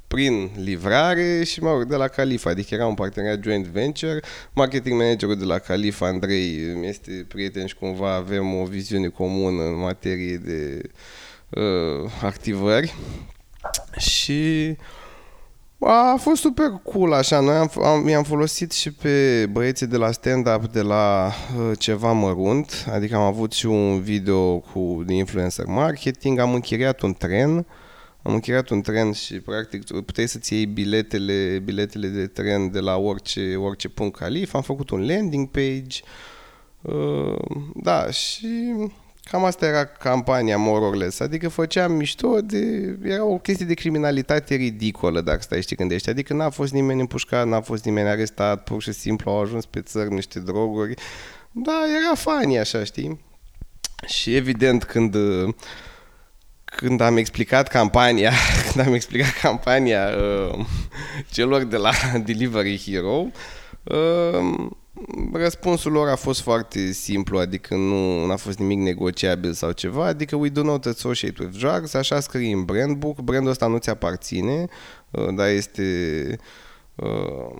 prin 0.07 0.49
livrare 0.55 1.43
și, 1.43 1.61
mă 1.61 1.69
rog, 1.69 1.83
de 1.83 1.95
la 1.95 2.07
Califa, 2.07 2.49
adică 2.49 2.73
era 2.73 2.85
un 2.85 2.93
parteneriat 2.93 3.43
joint 3.43 3.65
venture. 3.65 4.19
Marketing 4.53 4.99
managerul 4.99 5.37
de 5.37 5.45
la 5.45 5.59
Califa, 5.59 6.07
Andrei, 6.07 6.77
este 6.81 7.25
prieten 7.27 7.65
și 7.65 7.75
cumva 7.75 8.13
avem 8.13 8.53
o 8.53 8.65
viziune 8.65 9.07
comună 9.07 9.63
în 9.63 9.79
materie 9.79 10.37
de 10.37 10.81
uh, 10.83 10.89
activări. 12.21 12.95
Și 13.97 14.75
a 15.79 16.15
fost 16.19 16.41
super 16.41 16.69
cool 16.83 17.13
așa, 17.13 17.39
noi 17.39 17.55
am, 17.55 17.71
am, 17.83 18.07
i-am 18.07 18.23
folosit 18.23 18.71
și 18.71 18.91
pe 18.91 19.45
băieții 19.51 19.87
de 19.87 19.97
la 19.97 20.11
stand-up 20.11 20.65
de 20.65 20.81
la 20.81 21.31
uh, 21.57 21.77
ceva 21.79 22.11
mărunt, 22.11 22.85
adică 22.91 23.15
am 23.15 23.21
avut 23.21 23.51
și 23.51 23.65
un 23.65 24.01
video 24.01 24.59
cu 24.59 25.03
de 25.05 25.13
influencer 25.13 25.65
marketing, 25.65 26.39
am 26.39 26.53
închiriat 26.53 27.01
un 27.01 27.13
tren, 27.13 27.65
am 28.21 28.33
închiriat 28.33 28.69
un 28.69 28.81
tren 28.81 29.11
și 29.11 29.39
practic 29.39 29.83
puteai 30.05 30.27
să-ți 30.27 30.53
iei 30.53 30.65
biletele, 30.65 31.61
biletele 31.63 32.07
de 32.07 32.27
tren 32.27 32.71
de 32.71 32.79
la 32.79 32.97
orice, 32.97 33.55
orice 33.55 33.89
punct 33.89 34.17
calif. 34.17 34.53
Am 34.53 34.61
făcut 34.61 34.89
un 34.89 35.05
landing 35.07 35.49
page. 35.49 36.01
Uh, 36.81 37.35
da, 37.75 38.11
și 38.11 38.47
cam 39.29 39.43
asta 39.43 39.65
era 39.65 39.85
campania 39.85 40.57
more 40.57 40.85
or 40.85 40.95
less. 40.95 41.19
Adică 41.19 41.49
făceam 41.49 41.91
mișto 41.91 42.41
de... 42.41 42.95
Era 43.03 43.25
o 43.25 43.37
chestie 43.37 43.65
de 43.65 43.73
criminalitate 43.73 44.55
ridicolă, 44.55 45.21
dacă 45.21 45.41
stai 45.41 45.61
și 45.61 45.67
te 45.67 45.75
gândești. 45.75 46.09
Adică 46.09 46.33
n-a 46.33 46.49
fost 46.49 46.73
nimeni 46.73 46.99
împușcat, 46.99 47.47
n-a 47.47 47.61
fost 47.61 47.85
nimeni 47.85 48.07
arestat, 48.07 48.63
pur 48.63 48.81
și 48.81 48.91
simplu 48.91 49.31
au 49.31 49.41
ajuns 49.41 49.65
pe 49.65 49.81
țări 49.81 50.13
niște 50.13 50.39
droguri. 50.39 50.93
Da, 51.51 51.83
era 52.05 52.15
fani 52.15 52.59
așa, 52.59 52.83
știi? 52.83 53.25
Și 54.05 54.35
evident 54.35 54.83
când 54.83 55.15
când 56.75 57.01
am 57.01 57.17
explicat 57.17 57.67
campania, 57.67 58.31
când 58.71 58.87
am 58.87 58.93
explicat 58.93 59.33
campania 59.41 60.09
uh, 60.17 60.65
celor 61.31 61.63
de 61.63 61.77
la 61.77 61.91
Delivery 62.25 62.81
Hero, 62.85 63.25
uh, 63.83 64.67
răspunsul 65.33 65.91
lor 65.91 66.07
a 66.07 66.15
fost 66.15 66.41
foarte 66.41 66.91
simplu, 66.91 67.37
adică 67.37 67.75
nu 67.75 68.31
a 68.31 68.35
fost 68.35 68.57
nimic 68.57 68.79
negociabil 68.79 69.53
sau 69.53 69.71
ceva, 69.71 70.05
adică 70.05 70.35
we 70.35 70.49
do 70.49 70.63
not 70.63 70.85
associate 70.85 71.43
with 71.43 71.57
drugs, 71.57 71.93
așa 71.93 72.19
scrie 72.19 72.53
în 72.53 72.63
brand 72.63 72.97
book, 72.97 73.19
brandul 73.19 73.51
ăsta 73.51 73.67
nu 73.67 73.77
ți 73.77 73.89
aparține, 73.89 74.67
uh, 75.11 75.27
dar 75.35 75.47
este 75.47 76.35
uh, 76.95 77.59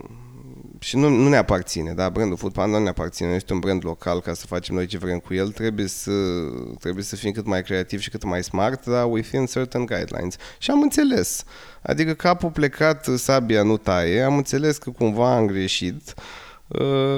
și 0.80 0.98
nu, 0.98 1.10
nu 1.10 1.30
ne 1.30 1.38
aparține, 1.38 1.94
da? 1.94 2.10
Brandul 2.10 2.38
Food 2.38 2.54
Panda 2.54 2.78
nu 2.78 2.84
ne 2.84 2.90
aparține, 2.90 3.30
nu 3.30 3.36
este 3.36 3.54
un 3.54 3.60
brand 3.60 3.86
local 3.86 4.22
ca 4.22 4.34
să 4.34 4.46
facem 4.46 4.76
noi 4.76 4.86
ce 4.86 4.98
vrem 4.98 5.20
cu 5.20 5.34
el, 5.34 5.52
trebuie 5.52 5.88
să, 5.88 6.12
trebuie 6.80 7.04
să 7.04 7.16
fim 7.16 7.32
cât 7.32 7.46
mai 7.46 7.64
creativ 7.64 8.00
și 8.00 8.10
cât 8.10 8.24
mai 8.24 8.44
smart, 8.44 8.86
dar 8.86 9.12
within 9.12 9.46
certain 9.46 9.86
guidelines. 9.86 10.36
Și 10.58 10.72
am 10.72 10.82
înțeles, 10.82 11.44
adică 11.82 12.14
capul 12.14 12.50
plecat, 12.50 13.06
sabia 13.16 13.64
nu 13.64 13.78
taie, 13.78 14.22
am 14.22 14.38
înțeles 14.38 14.78
că 14.78 14.90
cumva 14.90 15.36
am 15.36 15.46
greșit 15.46 16.14
uh, 16.18 16.24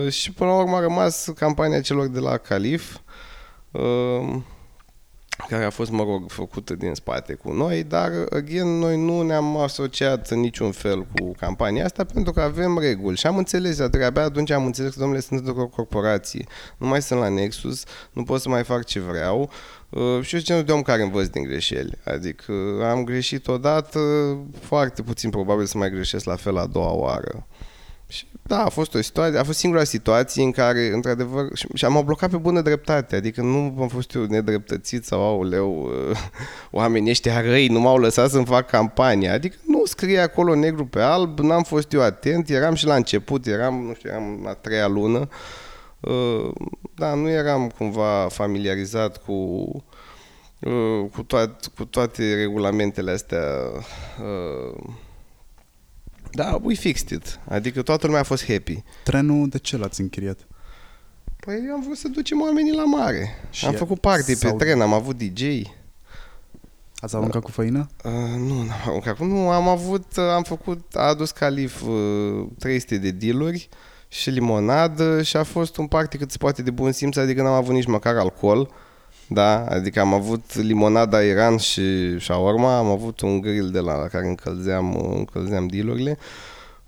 și 0.10 0.32
până 0.32 0.50
la 0.50 0.56
urmă 0.56 0.76
a 0.76 0.80
rămas 0.80 1.32
campania 1.36 1.82
celor 1.82 2.08
de 2.08 2.20
la 2.20 2.38
Calif, 2.38 2.98
uh, 3.72 4.36
care 5.48 5.64
a 5.64 5.70
fost, 5.70 5.92
mă 5.92 6.04
rog, 6.04 6.32
făcută 6.32 6.76
din 6.76 6.94
spate 6.94 7.34
cu 7.34 7.52
noi, 7.52 7.84
dar, 7.84 8.12
again, 8.30 8.68
noi 8.68 8.98
nu 9.06 9.22
ne-am 9.22 9.58
asociat 9.58 10.30
în 10.30 10.40
niciun 10.40 10.72
fel 10.72 11.06
cu 11.06 11.32
campania 11.32 11.86
asta 11.86 12.04
pentru 12.04 12.34
că 12.34 12.42
avem 12.42 12.80
reguli. 12.80 13.18
Și 13.18 13.28
am 13.28 13.38
înțeles, 13.38 13.80
adică 13.80 14.06
abia 14.06 14.24
atunci 14.24 14.52
am 14.52 14.66
înțeles 14.66 14.94
că, 14.94 15.00
domnule, 15.00 15.20
sunt 15.20 15.48
o 15.48 15.68
corporație, 15.68 16.46
nu 16.78 16.88
mai 16.88 17.02
sunt 17.02 17.20
la 17.20 17.28
Nexus, 17.28 17.84
nu 18.12 18.24
pot 18.24 18.42
să 18.42 18.50
mai 18.50 18.64
fac 18.64 18.86
ce 18.86 19.00
vreau. 19.00 19.52
Uh, 19.90 20.22
și 20.22 20.36
eu 20.36 20.42
genul 20.42 20.64
de 20.64 20.72
om 20.72 20.82
care 20.82 21.02
învăț 21.02 21.28
din 21.28 21.44
greșeli, 21.44 21.98
adică 22.04 22.54
am 22.92 23.04
greșit 23.04 23.48
odată, 23.48 24.00
foarte 24.60 25.02
puțin 25.02 25.30
probabil 25.30 25.66
să 25.66 25.78
mai 25.78 25.90
greșesc 25.90 26.26
la 26.26 26.36
fel 26.36 26.58
a 26.58 26.66
doua 26.66 26.92
oară. 26.92 27.48
Și 28.12 28.26
da, 28.42 28.64
a 28.64 28.70
fost 28.70 28.96
o 28.96 29.02
situație, 29.02 29.40
a 29.40 29.44
fost 29.44 29.58
singura 29.58 29.84
situație 29.84 30.44
în 30.44 30.52
care, 30.52 30.92
într-adevăr, 30.94 31.48
și, 31.54 31.68
și 31.74 31.86
am 31.86 32.02
blocat 32.06 32.30
pe 32.30 32.38
bună 32.38 32.62
dreptate, 32.62 33.16
adică 33.16 33.42
nu 33.42 33.76
am 33.80 33.88
fost 33.88 34.14
eu 34.14 34.24
nedreptățit 34.24 35.06
sau, 35.06 35.22
auleu, 35.22 35.92
uh, 36.10 36.18
oamenii 36.80 37.10
ăștia 37.10 37.42
răi 37.42 37.68
nu 37.68 37.80
m-au 37.80 37.98
lăsat 37.98 38.30
să-mi 38.30 38.46
fac 38.46 38.70
campania, 38.70 39.34
adică 39.34 39.56
nu 39.66 39.86
scrie 39.86 40.20
acolo 40.20 40.56
negru 40.56 40.86
pe 40.86 41.02
alb, 41.02 41.40
n-am 41.40 41.64
fost 41.64 41.92
eu 41.92 42.02
atent, 42.02 42.50
eram 42.50 42.74
și 42.74 42.86
la 42.86 42.96
început, 42.96 43.46
eram, 43.46 43.86
nu 43.86 43.94
știu, 43.94 44.10
eram 44.10 44.42
la 44.44 44.54
treia 44.54 44.88
lună, 44.88 45.28
uh, 46.00 46.52
da, 46.96 47.14
nu 47.14 47.30
eram 47.30 47.70
cumva 47.70 48.28
familiarizat 48.30 49.18
cu 49.18 49.34
uh, 50.60 51.06
cu, 51.14 51.24
toat, 51.24 51.72
cu 51.78 51.86
toate 51.86 52.36
regulamentele 52.36 53.12
astea 53.12 53.46
uh, 54.22 54.84
da, 56.32 56.60
we 56.62 56.74
fixed 56.74 57.10
it. 57.10 57.40
Adică 57.48 57.82
toată 57.82 58.06
lumea 58.06 58.22
a 58.22 58.24
fost 58.24 58.46
happy. 58.46 58.84
Trenul, 59.04 59.50
de 59.50 59.58
ce 59.58 59.78
l-ați 59.78 60.02
închiriat? 60.02 60.48
Păi 61.40 61.70
am 61.74 61.82
vrut 61.82 61.98
să 61.98 62.08
ducem 62.08 62.42
oamenii 62.42 62.76
la 62.76 62.84
mare. 62.84 63.30
Și 63.50 63.66
am 63.66 63.74
făcut 63.74 64.00
party 64.00 64.36
sau... 64.36 64.56
pe 64.56 64.64
tren, 64.64 64.82
am 64.82 64.94
avut 64.94 65.18
DJ. 65.18 65.44
Ați 66.96 67.16
aruncat 67.16 67.42
cu 67.42 67.52
făină? 67.52 67.90
Uh, 68.04 68.12
nu, 68.38 68.64
n-am 68.64 68.82
aruncat 68.86 69.18
cu... 69.18 69.24
Nu, 69.24 69.50
am 69.50 69.68
avut, 69.68 70.06
uh, 70.18 70.24
am 70.24 70.44
făcut, 70.44 70.96
a 70.96 71.02
adus 71.02 71.32
Calif 71.32 71.82
uh, 71.82 72.48
300 72.60 72.98
de 72.98 73.12
dealuri 73.12 73.70
și 74.08 74.30
limonadă 74.30 75.22
și 75.22 75.38
a 75.38 75.44
fost 75.44 75.78
un 75.78 75.88
party 75.88 76.18
cât 76.18 76.32
se 76.32 76.38
poate 76.38 76.62
de 76.62 76.72
bun 76.72 76.92
simț, 76.92 77.16
adică 77.16 77.42
n-am 77.42 77.54
avut 77.54 77.74
nici 77.74 77.86
măcar 77.86 78.16
alcool. 78.16 78.72
Da, 79.32 79.66
adică 79.66 80.00
am 80.00 80.14
avut 80.14 80.56
limonada 80.56 81.22
Iran 81.22 81.58
și 81.58 81.82
shawarma, 82.20 82.78
am 82.78 82.88
avut 82.88 83.22
un 83.22 83.42
grill 83.42 83.70
de 83.72 83.80
la, 83.80 84.00
la 84.00 84.08
care 84.08 84.28
încălzeam, 84.28 85.16
încălzeam 85.16 85.68
dealurile. 85.68 86.18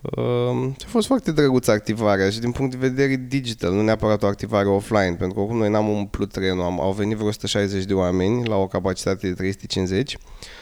Uh, 0.01 0.71
a 0.79 0.87
fost 0.87 1.07
foarte 1.07 1.31
drăguță 1.31 1.71
activarea 1.71 2.29
și 2.29 2.39
din 2.39 2.51
punct 2.51 2.71
de 2.71 2.87
vedere 2.87 3.25
digital, 3.27 3.73
nu 3.73 3.81
neapărat 3.81 4.23
o 4.23 4.27
activare 4.27 4.67
offline, 4.67 5.15
pentru 5.17 5.33
că 5.33 5.39
oricum 5.39 5.57
noi 5.57 5.69
n-am 5.69 5.89
umplut 5.89 6.31
trenul, 6.31 6.63
am, 6.63 6.81
au 6.81 6.91
venit 6.91 7.15
vreo 7.15 7.27
160 7.27 7.83
de 7.83 7.93
oameni 7.93 8.47
la 8.47 8.55
o 8.55 8.67
capacitate 8.67 9.27
de 9.27 9.33
350 9.33 10.17
Uh, 10.17 10.60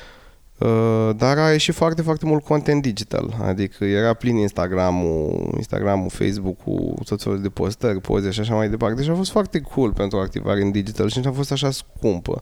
dar 1.16 1.38
a 1.38 1.52
ieșit 1.52 1.74
foarte, 1.74 2.02
foarte 2.02 2.26
mult 2.26 2.44
content 2.44 2.82
digital. 2.82 3.36
Adică 3.42 3.86
era 3.86 4.14
plin 4.14 4.36
Instagramul, 4.36 5.54
Instagramul, 5.58 6.10
Facebook-ul, 6.10 6.94
tot 7.06 7.22
felul 7.22 7.42
de 7.42 7.50
postări, 7.50 8.02
poze 8.02 8.30
și 8.30 8.40
așa 8.40 8.56
mai 8.56 8.70
departe. 8.70 8.96
Deci 8.96 9.10
a 9.10 9.16
fost 9.16 9.32
foarte 9.32 9.60
cool 9.60 9.94
pentru 9.94 10.18
activare 10.18 10.62
în 10.62 10.72
digital 10.72 11.10
și 11.10 11.18
nici 11.18 11.28
a 11.28 11.32
fost 11.32 11.52
așa 11.52 11.72
scumpă. 11.72 12.42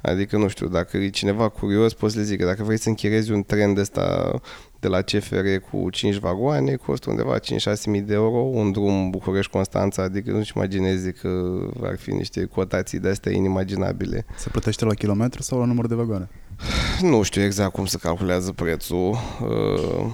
Adică, 0.00 0.36
nu 0.36 0.48
știu, 0.48 0.68
dacă 0.68 0.96
e 0.96 1.08
cineva 1.08 1.48
curios, 1.48 1.94
poți 1.94 2.16
le 2.16 2.22
zic 2.22 2.38
că 2.38 2.44
dacă 2.44 2.62
vrei 2.62 2.78
să 2.78 2.88
închirezi 2.88 3.32
un 3.32 3.42
trend 3.42 3.78
ăsta 3.78 4.34
de 4.80 4.88
la 4.88 5.00
CFR 5.00 5.46
cu 5.70 5.90
5 5.90 6.16
vagoane, 6.16 6.74
costă 6.74 7.10
undeva 7.10 7.38
5-6 7.38 7.40
mii 7.86 8.00
de 8.00 8.14
euro, 8.14 8.36
un 8.36 8.72
drum 8.72 9.10
București-Constanța, 9.10 10.02
adică 10.02 10.30
nu-și 10.30 10.52
imaginezi 10.56 11.12
că 11.12 11.28
ar 11.82 11.96
fi 11.98 12.10
niște 12.10 12.44
cotații 12.44 12.98
de-astea 12.98 13.32
inimaginabile. 13.32 14.24
Se 14.36 14.48
plătește 14.48 14.84
la 14.84 14.94
kilometru 14.94 15.42
sau 15.42 15.58
la 15.58 15.64
număr 15.64 15.86
de 15.86 15.94
vagoane? 15.94 16.28
Nu 17.00 17.22
știu 17.22 17.42
exact 17.42 17.72
cum 17.72 17.86
se 17.86 17.98
calculează 17.98 18.52
prețul. 18.52 19.16
Uh, 19.42 20.06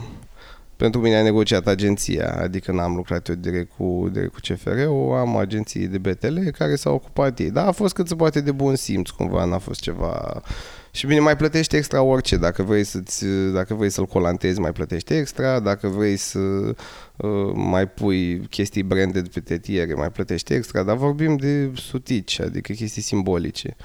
pentru 0.80 1.00
mine 1.00 1.16
a 1.16 1.22
negociat 1.22 1.66
agenția, 1.66 2.38
adică 2.42 2.72
n-am 2.72 2.94
lucrat 2.94 3.28
eu 3.28 3.34
direct 3.34 3.70
cu, 3.76 4.08
direct 4.12 4.32
cu 4.32 4.38
CFR-ul, 4.40 5.16
am 5.16 5.36
agenții 5.36 5.86
de 5.86 5.98
BTL 5.98 6.38
care 6.58 6.76
s-au 6.76 6.94
ocupat 6.94 7.38
ei. 7.38 7.50
Dar 7.50 7.66
a 7.66 7.70
fost 7.70 7.94
cât 7.94 8.08
se 8.08 8.14
poate 8.14 8.40
de 8.40 8.52
bun 8.52 8.74
simț, 8.74 9.08
cumva, 9.08 9.44
n-a 9.44 9.58
fost 9.58 9.80
ceva... 9.80 10.42
Și 10.92 11.06
bine, 11.06 11.20
mai 11.20 11.36
plătești 11.36 11.76
extra 11.76 12.02
orice, 12.02 12.36
dacă 12.36 12.62
vrei, 12.62 12.84
să-ți, 12.84 13.24
dacă 13.52 13.74
vrei 13.74 13.90
să-l 13.90 14.06
colantezi, 14.06 14.60
mai 14.60 14.72
plătești 14.72 15.12
extra, 15.12 15.60
dacă 15.60 15.88
vrei 15.88 16.16
să 16.16 16.38
uh, 16.38 17.52
mai 17.54 17.88
pui 17.88 18.40
chestii 18.40 18.82
branded 18.82 19.28
pe 19.28 19.40
tetiere, 19.40 19.94
mai 19.94 20.10
plătești 20.10 20.52
extra, 20.52 20.82
dar 20.82 20.96
vorbim 20.96 21.36
de 21.36 21.70
sutici, 21.74 22.40
adică 22.40 22.72
chestii 22.72 23.02
simbolice. 23.02 23.76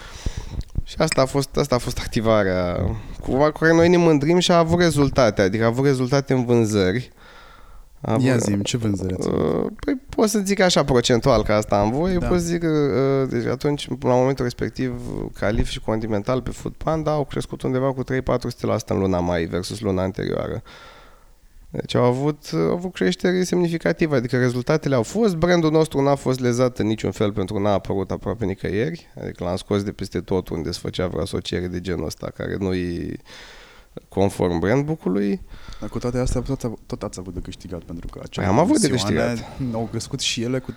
Și 0.88 0.96
asta 0.98 1.22
a 1.22 1.26
fost, 1.26 1.58
asta 1.58 1.76
a 1.76 1.78
fost 1.78 2.00
activarea 2.00 2.96
cu 3.22 3.52
care 3.60 3.74
noi 3.74 3.90
ne 3.90 3.98
mândrim 3.98 4.40
și 4.40 4.52
a 4.52 4.58
avut 4.58 4.80
rezultate, 4.80 5.42
adică 5.42 5.64
a 5.64 5.68
avut 5.68 5.86
rezultate 5.86 6.34
în 6.34 6.46
vânzări. 6.46 7.12
A 8.02 8.12
avut, 8.12 8.26
Ia 8.26 8.38
zi 8.38 8.62
ce 8.62 8.78
vânzări 8.78 9.14
ați 9.14 9.28
uh, 9.28 9.66
Păi 9.86 10.02
pot 10.10 10.30
să 10.30 10.40
zic 10.40 10.60
așa 10.60 10.84
procentual, 10.84 11.44
că 11.44 11.54
asta 11.54 11.80
am 11.80 11.92
voie, 11.92 12.18
da. 12.18 12.28
pot 12.28 12.40
să 12.40 12.46
zic 12.46 12.60
că 12.60 12.68
uh, 12.68 13.30
deci 13.30 13.46
atunci, 13.46 13.88
la 13.88 14.14
momentul 14.14 14.44
respectiv, 14.44 15.02
Calif 15.40 15.70
și 15.70 15.80
Continental 15.80 16.42
pe 16.42 16.50
Food 16.50 16.74
Panda 16.74 17.12
au 17.12 17.26
crescut 17.26 17.62
undeva 17.62 17.94
cu 17.94 18.04
3-400% 18.04 18.08
în 18.88 18.98
luna 18.98 19.20
mai 19.20 19.46
versus 19.46 19.80
luna 19.80 20.02
anterioară. 20.02 20.62
Deci 21.76 21.96
au 21.96 22.04
avut, 22.04 22.50
au 22.54 22.72
avut 22.72 22.94
creștere 22.94 23.44
semnificativă, 23.44 24.16
adică 24.16 24.38
rezultatele 24.38 24.96
au 24.96 25.04
fost, 25.04 25.36
brandul 25.36 25.72
nostru 25.72 26.02
n-a 26.02 26.16
fost 26.16 26.40
lezat 26.40 26.80
în 26.80 26.88
niciun 26.88 27.12
fel 27.12 27.32
pentru 27.32 27.56
că 27.56 27.62
n-a 27.62 27.72
apărut 27.72 28.12
aproape 28.12 28.46
nicăieri, 28.46 29.08
adică 29.22 29.44
l-am 29.44 29.56
scos 29.56 29.84
de 29.84 29.92
peste 29.92 30.20
tot 30.20 30.50
unde 30.50 30.72
se 30.72 30.80
făcea 30.82 31.08
vreo 31.08 31.22
asociere 31.22 31.68
de 31.68 31.82
genul 31.82 32.06
ăsta, 32.06 32.32
care 32.36 32.56
nu 32.60 32.74
e 32.74 33.18
conform 34.10 34.60
brandbook-ului. 34.60 35.42
Dar 35.80 35.90
cu 35.90 36.00
toate 36.00 36.18
astea 36.18 36.42
tot, 36.42 36.72
tot 36.86 37.04
ați 37.04 37.20
avut 37.20 37.34
de 37.34 37.40
câștigat 37.40 37.84
pentru 37.84 38.08
că 38.08 38.22
păi 38.36 38.46
am 38.46 38.60
avut 38.60 38.80
de 38.80 38.90
câștigat. 38.90 39.38
Au 39.74 39.88
crescut 39.92 40.20
și 40.20 40.42
ele 40.42 40.60
cu 40.60 40.72
3-400. 40.72 40.76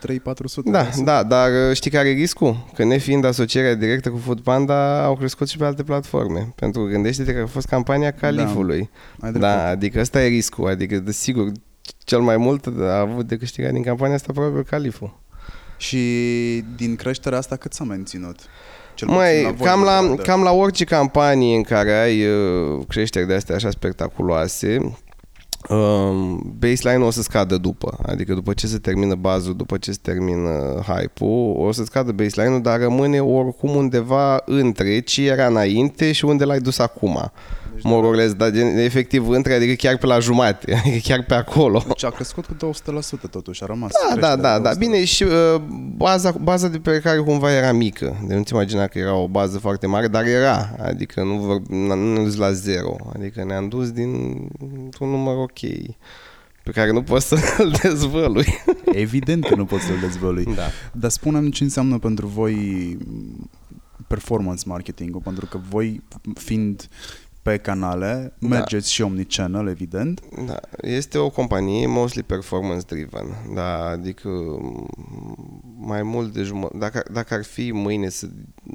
Da, 0.64 0.88
da, 1.04 1.22
dar 1.22 1.50
uh, 1.50 1.76
știi 1.76 1.90
care 1.90 2.08
e 2.08 2.12
riscul? 2.12 2.66
Că 2.74 2.84
nefiind 2.84 3.24
asocierea 3.24 3.74
directă 3.74 4.10
cu 4.10 4.16
Food 4.16 4.40
Panda, 4.40 5.04
au 5.04 5.16
crescut 5.16 5.48
și 5.48 5.56
pe 5.56 5.64
alte 5.64 5.82
platforme. 5.82 6.52
Pentru 6.54 6.82
că 6.82 6.88
gândește-te 6.90 7.34
că 7.34 7.40
a 7.40 7.46
fost 7.46 7.66
campania 7.66 8.10
califului. 8.10 8.90
Da, 9.20 9.30
da 9.30 9.66
adică 9.66 10.00
ăsta 10.00 10.22
e 10.22 10.26
riscul. 10.26 10.68
Adică, 10.68 10.98
desigur, 10.98 11.52
cel 11.98 12.20
mai 12.20 12.36
mult 12.36 12.66
a 12.66 12.98
avut 12.98 13.26
de 13.26 13.36
câștigat 13.36 13.72
din 13.72 13.82
campania 13.82 14.14
asta 14.14 14.32
probabil 14.32 14.64
califul. 14.64 15.20
Și 15.76 15.98
din 16.76 16.96
creșterea 16.96 17.38
asta 17.38 17.56
cât 17.56 17.72
s-a 17.72 17.84
menținut? 17.84 18.38
Cel 18.98 19.08
Mai, 19.08 19.42
la 19.42 19.52
cam, 19.64 19.82
la, 19.82 20.14
cam 20.22 20.42
la 20.42 20.52
orice 20.52 20.84
campanie 20.84 21.56
în 21.56 21.62
care 21.62 21.92
ai 21.92 22.26
uh, 22.26 22.84
creșteri 22.88 23.26
de 23.26 23.34
astea 23.34 23.54
așa 23.54 23.70
spectaculoase, 23.70 24.92
Um, 25.68 26.54
baseline 26.58 27.04
o 27.04 27.10
să 27.10 27.22
scadă 27.22 27.56
după, 27.56 27.98
adică 28.02 28.34
după 28.34 28.52
ce 28.52 28.66
se 28.66 28.78
termină 28.78 29.14
bazul, 29.14 29.56
după 29.56 29.76
ce 29.76 29.92
se 29.92 29.98
termină 30.02 30.82
hype-ul, 30.86 31.56
o 31.56 31.72
să 31.72 31.84
scadă 31.84 32.12
baseline-ul, 32.12 32.62
dar 32.62 32.80
rămâne 32.80 33.20
oricum 33.20 33.76
undeva 33.76 34.42
între 34.44 35.00
ce 35.00 35.26
era 35.26 35.46
înainte 35.46 36.12
și 36.12 36.24
unde 36.24 36.44
l-ai 36.44 36.58
dus 36.58 36.78
acum. 36.78 37.30
Deci 37.82 37.90
more 37.90 38.06
or 38.06 38.14
less, 38.14 38.34
dar 38.34 38.54
efectiv 38.76 39.28
între, 39.28 39.54
adică 39.54 39.72
chiar 39.72 39.96
pe 39.96 40.06
la 40.06 40.18
jumate, 40.18 40.74
adică 40.84 40.98
chiar 41.02 41.24
pe 41.24 41.34
acolo. 41.34 41.84
Deci 41.86 42.04
a 42.04 42.10
crescut 42.10 42.46
cu 42.46 42.72
200% 43.26 43.30
totuși, 43.30 43.62
a 43.62 43.66
rămas. 43.66 43.90
Da, 44.08 44.20
da, 44.20 44.36
da, 44.36 44.58
da, 44.58 44.70
bine 44.78 45.04
și 45.04 45.22
uh, 45.22 45.60
baza, 45.96 46.30
baza 46.30 46.68
de 46.68 46.78
pe 46.78 47.00
care 47.00 47.18
cumva 47.18 47.52
era 47.52 47.72
mică, 47.72 48.24
de 48.26 48.34
nu-ți 48.34 48.52
imagina 48.52 48.86
că 48.86 48.98
era 48.98 49.14
o 49.14 49.28
bază 49.28 49.58
foarte 49.58 49.86
mare, 49.86 50.08
dar 50.08 50.26
era, 50.26 50.74
adică 50.82 51.22
nu, 51.22 51.36
vor, 51.36 51.60
nu 51.68 51.86
ne-am 51.86 52.24
dus 52.24 52.36
la 52.36 52.52
zero, 52.52 52.96
adică 53.14 53.44
ne-am 53.44 53.68
dus 53.68 53.90
din 53.90 54.10
un 54.98 55.08
număr 55.08 55.36
ok 55.36 55.60
pe 56.62 56.74
care 56.74 56.92
nu 56.92 57.02
poți 57.02 57.26
să-l 57.28 57.78
dezvălui. 57.82 58.46
Evident 58.84 59.46
că 59.46 59.54
nu 59.54 59.64
poți 59.64 59.84
să-l 59.84 59.98
dezvălui. 60.00 60.44
Da. 60.44 60.62
Dar 60.92 61.10
spunem 61.10 61.50
ce 61.50 61.62
înseamnă 61.62 61.98
pentru 61.98 62.26
voi 62.26 62.96
performance 64.06 64.62
marketing 64.66 65.22
pentru 65.22 65.46
că 65.46 65.60
voi 65.68 66.02
fiind 66.34 66.88
pe 67.48 67.56
canale, 67.56 68.32
da. 68.38 68.48
mergeți 68.48 68.84
da. 68.84 68.88
și 68.88 69.02
omnichannel, 69.02 69.68
evident. 69.68 70.20
Da, 70.46 70.60
este 70.80 71.18
o 71.18 71.30
companie 71.30 71.86
mostly 71.86 72.22
performance 72.22 72.84
driven, 72.86 73.26
da, 73.54 73.86
adică 73.86 74.28
mai 75.78 76.02
mult 76.02 76.32
de 76.32 76.42
jumătate, 76.42 76.78
dacă, 76.78 77.02
dacă 77.12 77.34
ar 77.34 77.44
fi 77.44 77.72
mâine 77.72 78.08
să, 78.08 78.26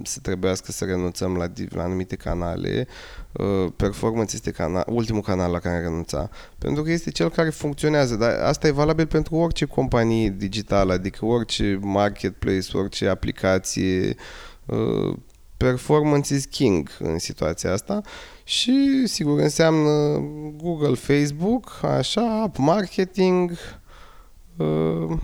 să 0.04 0.20
trebuiască 0.20 0.72
să 0.72 0.86
renunțăm 0.86 1.36
la, 1.36 1.52
la 1.70 1.84
anumite 1.84 2.16
canale, 2.16 2.88
uh, 3.32 3.72
performance 3.76 4.36
este 4.36 4.52
canal, 4.52 4.84
ultimul 4.88 5.22
canal 5.22 5.52
la 5.52 5.60
care 5.60 5.80
renunța, 5.80 6.30
pentru 6.58 6.84
că 6.84 6.92
este 6.92 7.12
cel 7.12 7.30
care 7.30 7.50
funcționează, 7.50 8.16
dar 8.16 8.32
asta 8.32 8.68
e 8.68 8.72
valabil 8.72 9.08
pentru 9.08 9.36
orice 9.36 9.66
companie 9.66 10.30
digitală, 10.30 10.94
adică 10.94 11.26
orice 11.26 11.80
marketplace, 11.82 12.78
orice 12.78 13.08
aplicație, 13.08 14.16
uh, 14.66 15.18
performance 15.58 16.34
is 16.34 16.46
king 16.46 16.90
în 17.00 17.20
situația 17.20 17.72
asta 17.72 18.02
și 18.44 19.08
sigur 19.08 19.40
înseamnă 19.40 20.20
Google, 20.58 20.96
Facebook, 20.96 21.80
așa, 21.84 22.42
app 22.42 22.58
marketing. 22.58 23.52
Uh, 24.58 25.18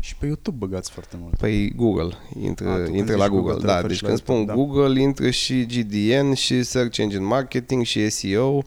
și 0.00 0.16
pe 0.16 0.26
YouTube 0.26 0.56
băgați 0.58 0.90
foarte 0.90 1.16
mult. 1.20 1.36
Păi 1.36 1.72
Google, 1.76 2.16
intră, 2.40 2.68
A, 2.68 2.96
intră 2.96 3.16
la 3.16 3.28
Google, 3.28 3.52
Google 3.52 3.66
da, 3.66 3.82
deci 3.82 4.02
când 4.02 4.16
spun 4.16 4.46
da. 4.46 4.54
Google, 4.54 5.00
intră 5.00 5.30
și 5.30 5.66
GDN 5.66 6.32
și 6.32 6.62
Search 6.62 6.98
Engine 6.98 7.24
Marketing 7.24 7.84
și 7.84 8.08
SEO, 8.08 8.62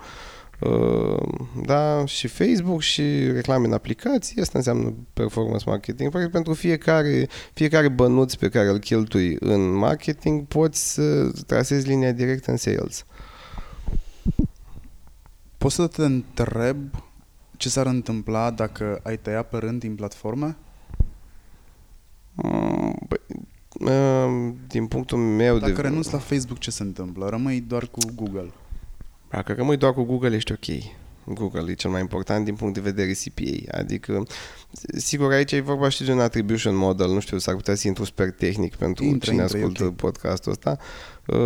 uh, 0.60 1.28
da, 1.66 2.06
și 2.06 2.28
Facebook 2.28 2.82
și 2.82 3.32
reclame 3.32 3.66
în 3.66 3.74
aplicații, 3.74 4.42
asta 4.42 4.58
înseamnă 4.58 4.94
performance 5.14 5.64
marketing. 5.68 6.10
Practic 6.10 6.32
pentru 6.32 6.54
fiecare, 6.54 7.28
fiecare 7.54 7.88
bănuț 7.88 8.34
pe 8.34 8.50
care 8.50 8.68
îl 8.68 8.78
cheltui 8.78 9.38
în 9.40 9.72
marketing 9.72 10.46
poți 10.46 10.94
să 10.94 11.32
trasezi 11.48 11.88
linia 11.88 12.12
directă 12.12 12.52
în 12.52 12.58
sales. 12.58 13.06
Poți 15.66 15.78
să 15.78 15.88
te 15.88 16.06
întreb 16.06 16.78
ce 17.58 17.70
s-ar 17.70 17.86
întâmpla 17.86 18.52
dacă 18.52 19.00
ai 19.04 19.18
tăia 19.18 19.44
pe 19.44 19.58
rând 19.58 19.80
din 19.80 19.96
platforme? 19.96 20.58
Mm, 22.34 22.96
băi, 23.08 23.20
mm, 24.30 24.58
din 24.68 24.88
punctul 24.88 25.18
meu 25.18 25.58
dacă 25.58 25.72
de... 25.72 25.82
renunți 25.82 26.14
la 26.14 26.20
Facebook, 26.20 26.58
ce 26.60 26.72
se 26.72 26.84
întâmplă? 26.84 27.30
Rămâi 27.30 27.62
doar 27.62 27.88
cu 27.88 28.00
Google. 28.16 28.52
Dacă 29.30 29.54
rămâi 29.54 29.78
doar 29.78 29.94
cu 29.94 30.04
Google, 30.04 30.36
ești 30.36 30.52
ok. 30.52 30.66
Google 31.26 31.72
e 31.72 31.74
cel 31.74 31.90
mai 31.90 32.02
important 32.02 32.46
din 32.46 32.56
punct 32.56 32.74
de 32.74 32.80
vedere 32.80 33.12
CPA. 33.12 33.78
Adică, 33.78 34.24
sigur, 34.98 35.32
aici 35.32 35.52
e 35.52 35.60
vorba 35.60 35.90
și 35.90 36.04
de 36.04 36.12
un 36.12 36.20
attribution 36.20 36.76
model, 36.76 37.10
nu 37.10 37.20
știu, 37.20 37.38
s-ar 37.38 37.56
putea 37.56 37.76
să 37.76 37.88
intru 37.88 38.04
super 38.04 38.32
tehnic 38.32 38.76
pentru 38.76 39.04
intră, 39.04 39.30
cine 39.30 39.42
intră, 39.42 39.58
ascultă 39.58 39.84
okay. 39.84 39.96
podcastul 39.96 40.52
ăsta. 40.52 40.78
Uh, 41.26 41.38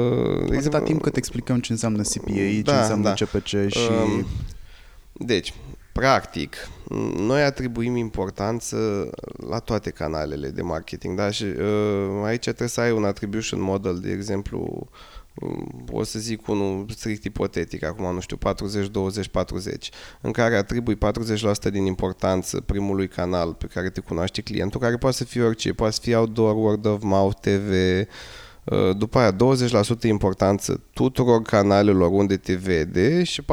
Atâta 0.41 0.55
exemplu, 0.55 0.79
timp 0.79 1.01
cât 1.01 1.15
explicăm 1.15 1.59
ce 1.59 1.71
înseamnă 1.71 2.01
CPA, 2.01 2.31
da, 2.63 2.71
ce 2.71 2.79
înseamnă 2.79 3.03
da. 3.03 3.13
CPC 3.13 3.47
și... 3.47 3.89
Uh, 4.17 4.25
deci, 5.13 5.53
practic, 5.91 6.55
noi 7.17 7.41
atribuim 7.41 7.95
importanță 7.95 9.09
la 9.49 9.59
toate 9.59 9.89
canalele 9.89 10.49
de 10.49 10.61
marketing, 10.61 11.17
da? 11.17 11.31
Și 11.31 11.43
uh, 11.43 12.23
aici 12.23 12.43
trebuie 12.43 12.67
să 12.67 12.81
ai 12.81 12.91
un 12.91 13.03
attribution 13.03 13.61
model, 13.61 13.99
de 13.99 14.11
exemplu, 14.11 14.89
Mm, 14.89 15.18
o 15.91 16.03
să 16.03 16.19
zic 16.19 16.47
unul 16.47 16.85
strict 16.89 17.23
ipotetic, 17.23 17.83
acum 17.83 18.13
nu 18.13 18.19
știu, 18.19 18.37
40-20-40, 18.37 18.39
în 20.21 20.31
care 20.31 20.55
atribui 20.55 20.97
40% 20.97 21.71
din 21.71 21.85
importanță 21.85 22.61
primului 22.61 23.07
canal 23.07 23.53
pe 23.53 23.65
care 23.65 23.89
te 23.89 23.99
cunoaște 23.99 24.41
clientul, 24.41 24.79
care 24.79 24.97
poate 24.97 25.15
să 25.15 25.23
fie 25.23 25.41
orice, 25.41 25.73
poate 25.73 25.93
să 25.93 25.99
fie 26.03 26.15
outdoor, 26.15 26.55
word 26.55 26.85
of 26.85 27.01
mouth, 27.03 27.39
TV, 27.39 27.71
Uh, 27.71 28.48
după 28.97 29.19
aia 29.19 29.35
20% 29.35 29.35
importanță 30.01 30.81
tuturor 30.93 31.41
canalelor 31.41 32.09
unde 32.11 32.37
te 32.37 32.53
vede 32.53 33.23
și 33.23 33.41
40% 33.41 33.45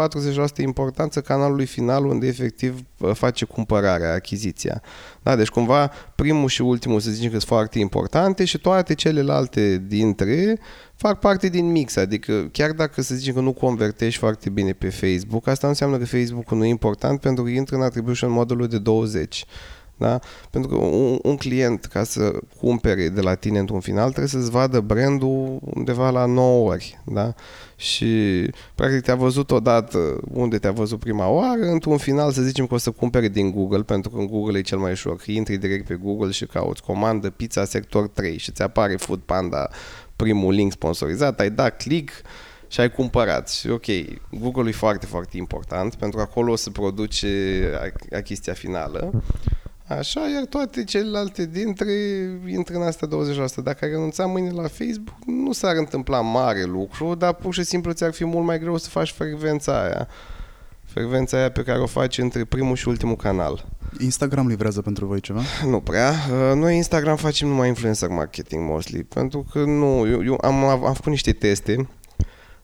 importanță 0.56 1.20
canalului 1.20 1.66
final 1.66 2.06
unde 2.06 2.26
efectiv 2.26 2.80
uh, 2.98 3.10
face 3.14 3.44
cumpărarea, 3.44 4.14
achiziția. 4.14 4.82
Da, 5.22 5.36
deci 5.36 5.48
cumva 5.48 5.90
primul 6.14 6.48
și 6.48 6.62
ultimul 6.62 7.00
să 7.00 7.10
zicem 7.10 7.30
că 7.30 7.36
sunt 7.36 7.48
foarte 7.48 7.78
importante 7.78 8.44
și 8.44 8.58
toate 8.58 8.94
celelalte 8.94 9.84
dintre 9.86 10.58
fac 10.94 11.18
parte 11.18 11.48
din 11.48 11.70
mix, 11.70 11.96
adică 11.96 12.48
chiar 12.52 12.70
dacă 12.70 13.02
să 13.02 13.14
zicem 13.14 13.34
că 13.34 13.40
nu 13.40 13.52
convertești 13.52 14.18
foarte 14.18 14.50
bine 14.50 14.72
pe 14.72 14.88
Facebook, 14.88 15.46
asta 15.46 15.66
nu 15.66 15.68
înseamnă 15.72 15.98
că 15.98 16.04
Facebook-ul 16.04 16.56
nu 16.56 16.64
e 16.64 16.68
important 16.68 17.20
pentru 17.20 17.44
că 17.44 17.50
intră 17.50 17.76
în 17.76 17.82
attribution 17.82 18.30
modelul 18.30 18.66
de 18.66 18.78
20. 18.78 19.44
Da? 19.97 20.18
Pentru 20.51 20.70
că 20.70 20.76
un, 20.76 21.18
un 21.22 21.36
client, 21.36 21.84
ca 21.84 22.05
să 22.05 22.38
cumpere 22.61 23.09
de 23.09 23.20
la 23.20 23.34
tine 23.34 23.59
într-un 23.59 23.80
final, 23.80 24.09
trebuie 24.09 24.28
să-ți 24.28 24.51
vadă 24.51 24.80
brandul 24.80 25.59
undeva 25.61 26.11
la 26.11 26.24
9 26.24 26.70
ori. 26.70 27.01
Da? 27.05 27.34
Și, 27.76 28.07
practic, 28.74 29.01
te-a 29.01 29.14
văzut 29.14 29.51
odată 29.51 30.20
unde 30.32 30.59
te-a 30.59 30.72
văzut 30.72 30.99
prima 30.99 31.28
oară, 31.28 31.62
într-un 31.62 31.97
final 31.97 32.32
să 32.32 32.42
zicem 32.42 32.66
că 32.66 32.74
o 32.74 32.78
să 32.78 32.90
cumpere 32.90 33.28
din 33.28 33.51
Google, 33.51 33.82
pentru 33.82 34.11
că 34.11 34.18
în 34.18 34.26
Google 34.26 34.59
e 34.59 34.62
cel 34.62 34.78
mai 34.78 34.90
ușor. 34.90 35.22
Intri 35.26 35.57
direct 35.57 35.86
pe 35.86 35.94
Google 35.94 36.30
și 36.30 36.47
cauți 36.47 36.82
comandă 36.82 37.30
pizza 37.30 37.64
sector 37.64 38.09
3 38.09 38.38
și 38.38 38.53
ți 38.53 38.62
apare 38.62 38.97
Food 38.97 39.20
Panda 39.20 39.68
primul 40.16 40.53
link 40.53 40.72
sponsorizat, 40.72 41.40
ai 41.40 41.51
dat 41.51 41.82
click, 41.82 42.22
și 42.68 42.80
ai 42.80 42.90
cumpărat. 42.90 43.51
Și 43.51 43.68
ok, 43.68 43.86
Google 44.40 44.68
e 44.68 44.72
foarte, 44.72 45.07
foarte 45.07 45.36
important 45.36 45.94
pentru 45.94 46.16
că 46.16 46.22
acolo 46.22 46.53
o 46.53 46.57
să 46.57 46.70
produce 46.70 47.28
achiziția 48.12 48.53
finală. 48.53 49.22
Așa, 49.89 50.20
iar 50.28 50.45
toate 50.45 50.84
celelalte 50.84 51.47
dintre 51.47 51.93
intră 52.47 52.74
în 52.74 52.82
astea 52.82 53.09
20%. 53.09 53.62
Dacă 53.62 53.84
ai 53.84 53.91
renunțat 53.91 54.28
mâine 54.28 54.51
la 54.51 54.68
Facebook, 54.68 55.16
nu 55.26 55.53
s-ar 55.53 55.76
întâmpla 55.76 56.20
mare 56.20 56.64
lucru, 56.64 57.14
dar 57.14 57.34
pur 57.34 57.55
și 57.55 57.62
simplu 57.62 57.93
ți-ar 57.93 58.12
fi 58.12 58.24
mult 58.24 58.47
mai 58.47 58.59
greu 58.59 58.76
să 58.76 58.89
faci 58.89 59.11
frecvența 59.11 59.82
aia. 59.82 60.09
Frecvența 60.84 61.37
aia 61.37 61.51
pe 61.51 61.62
care 61.62 61.78
o 61.78 61.87
faci 61.87 62.18
între 62.18 62.45
primul 62.45 62.76
și 62.76 62.89
ultimul 62.89 63.16
canal. 63.16 63.66
Instagram 64.01 64.47
livrează 64.47 64.82
pentru 64.82 65.07
voi 65.07 65.20
ceva? 65.20 65.41
Nu 65.70 65.80
prea. 65.80 66.11
Uh, 66.11 66.55
noi 66.55 66.76
Instagram 66.76 67.16
facem 67.16 67.49
numai 67.49 67.68
influencer 67.68 68.09
marketing 68.09 68.68
mostly, 68.68 69.05
pentru 69.05 69.47
că 69.53 69.59
nu, 69.59 70.07
eu, 70.07 70.24
eu 70.24 70.39
am, 70.41 70.64
am 70.64 70.95
făcut 70.95 71.11
niște 71.11 71.32
teste, 71.32 71.74
am 71.76 71.87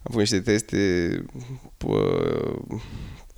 făcut 0.02 0.18
niște 0.18 0.40
teste 0.40 0.78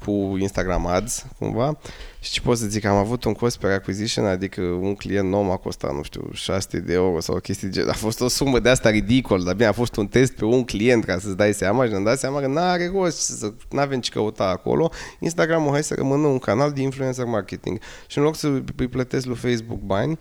cu 0.05 0.37
Instagram 0.39 0.87
Ads, 0.87 1.27
cumva. 1.39 1.79
Și 2.21 2.31
ce 2.31 2.41
pot 2.41 2.59
să 2.59 2.67
zic, 2.67 2.85
am 2.85 2.97
avut 2.97 3.25
un 3.25 3.33
cost 3.33 3.59
per 3.59 3.71
acquisition, 3.71 4.27
adică 4.27 4.61
un 4.61 4.95
client 4.95 5.29
nou 5.29 5.43
m-a 5.43 5.57
costat, 5.57 5.95
nu 5.95 6.03
știu, 6.03 6.29
600 6.33 6.81
de 6.81 6.93
euro 6.93 7.21
sau 7.21 7.35
o 7.35 7.39
chestie 7.39 7.69
de 7.69 7.87
A 7.89 7.93
fost 7.93 8.21
o 8.21 8.29
sumă 8.29 8.59
de 8.59 8.69
asta 8.69 8.91
ridicol, 8.91 9.43
dar 9.43 9.55
bine, 9.55 9.69
a 9.69 9.73
fost 9.73 9.97
un 9.97 10.07
test 10.07 10.33
pe 10.33 10.45
un 10.45 10.65
client 10.65 11.05
ca 11.05 11.19
să-ți 11.19 11.37
dai 11.37 11.53
seama 11.53 11.85
și 11.85 11.91
ne-am 11.91 12.05
dat 12.05 12.19
seama 12.19 12.41
că 12.41 12.47
n-are 12.47 12.91
rost, 12.95 13.19
să 13.19 13.53
nu 13.71 13.81
avem 13.81 14.01
ce 14.01 14.11
căuta 14.11 14.45
acolo. 14.45 14.91
Instagramul, 15.19 15.71
hai 15.71 15.83
să 15.83 15.95
rămână 15.95 16.27
un 16.27 16.39
canal 16.39 16.73
de 16.73 16.81
influencer 16.81 17.25
marketing. 17.25 17.79
Și 18.07 18.19
în 18.19 18.25
loc 18.25 18.37
să 18.37 18.47
îi 18.77 18.89
plătesc 18.89 19.27
lui 19.27 19.37
Facebook 19.37 19.81
bani, 19.81 20.19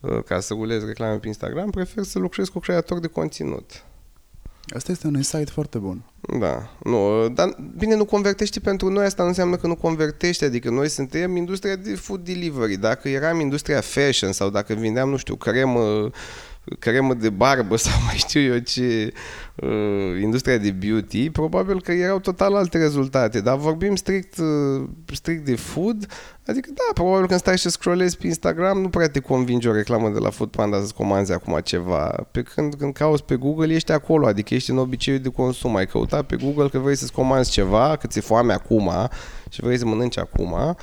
uh, 0.00 0.22
ca 0.24 0.40
să 0.40 0.54
rulez 0.54 0.86
reclame 0.86 1.16
pe 1.16 1.26
Instagram, 1.26 1.70
prefer 1.70 2.04
să 2.04 2.18
lucrez 2.18 2.48
cu 2.48 2.58
creator 2.58 2.98
de 2.98 3.06
conținut. 3.06 3.84
Asta 4.74 4.92
este 4.92 5.06
un 5.06 5.14
insight 5.14 5.50
foarte 5.50 5.78
bun. 5.78 6.02
Da, 6.40 6.70
nu, 6.82 7.28
dar 7.28 7.56
bine, 7.76 7.94
nu 7.94 8.04
convertești 8.04 8.60
pentru 8.60 8.88
noi, 8.88 9.04
asta 9.04 9.22
nu 9.22 9.28
înseamnă 9.28 9.56
că 9.56 9.66
nu 9.66 9.74
convertești, 9.74 10.44
adică 10.44 10.70
noi 10.70 10.88
suntem 10.88 11.36
industria 11.36 11.76
de 11.76 11.94
food 11.94 12.24
delivery. 12.24 12.76
Dacă 12.76 13.08
eram 13.08 13.40
industria 13.40 13.80
fashion 13.80 14.32
sau 14.32 14.50
dacă 14.50 14.74
vindeam, 14.74 15.08
nu 15.08 15.16
știu, 15.16 15.34
cremă 15.34 16.10
cremă 16.78 17.14
de 17.14 17.30
barbă 17.30 17.76
sau 17.86 17.92
mai 18.04 18.14
știu 18.14 18.40
eu 18.40 18.58
ce 18.58 19.12
uh, 19.54 20.20
industria 20.22 20.56
de 20.56 20.70
beauty, 20.70 21.30
probabil 21.30 21.80
că 21.80 21.92
erau 21.92 22.18
total 22.18 22.54
alte 22.54 22.78
rezultate, 22.78 23.40
dar 23.40 23.56
vorbim 23.56 23.96
strict, 23.96 24.38
uh, 24.38 24.88
strict 25.12 25.44
de 25.44 25.56
food, 25.56 26.06
adică 26.46 26.68
da, 26.74 26.82
probabil 26.94 27.26
când 27.26 27.40
stai 27.40 27.58
și 27.58 27.68
scrollezi 27.68 28.16
pe 28.16 28.26
Instagram 28.26 28.80
nu 28.80 28.88
prea 28.88 29.08
te 29.08 29.20
convinge 29.20 29.68
o 29.68 29.72
reclamă 29.72 30.08
de 30.08 30.18
la 30.18 30.30
Food 30.30 30.50
Panda 30.50 30.78
să-ți 30.78 30.94
comanzi 30.94 31.32
acum 31.32 31.60
ceva, 31.64 32.26
pe 32.30 32.42
când 32.42 32.74
când 32.74 32.92
cauți 32.92 33.24
pe 33.24 33.34
Google 33.34 33.74
ești 33.74 33.92
acolo, 33.92 34.26
adică 34.26 34.54
ești 34.54 34.70
în 34.70 34.78
obiceiul 34.78 35.20
de 35.20 35.28
consum, 35.28 35.76
ai 35.76 35.86
căutat 35.86 36.26
pe 36.26 36.36
Google 36.36 36.68
că 36.68 36.78
vrei 36.78 36.96
să-ți 36.96 37.12
comanzi 37.12 37.50
ceva, 37.50 37.96
că 37.96 38.06
ți-e 38.06 38.20
foame 38.20 38.52
acum 38.52 38.90
și 39.48 39.60
vrei 39.60 39.78
să 39.78 39.84
mănânci 39.84 40.18
acum 40.18 40.76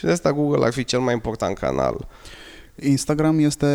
și 0.00 0.06
de 0.06 0.12
asta 0.12 0.32
Google 0.32 0.64
ar 0.64 0.72
fi 0.72 0.84
cel 0.84 1.00
mai 1.00 1.14
important 1.14 1.58
canal. 1.58 2.08
Instagram 2.82 3.38
este 3.38 3.66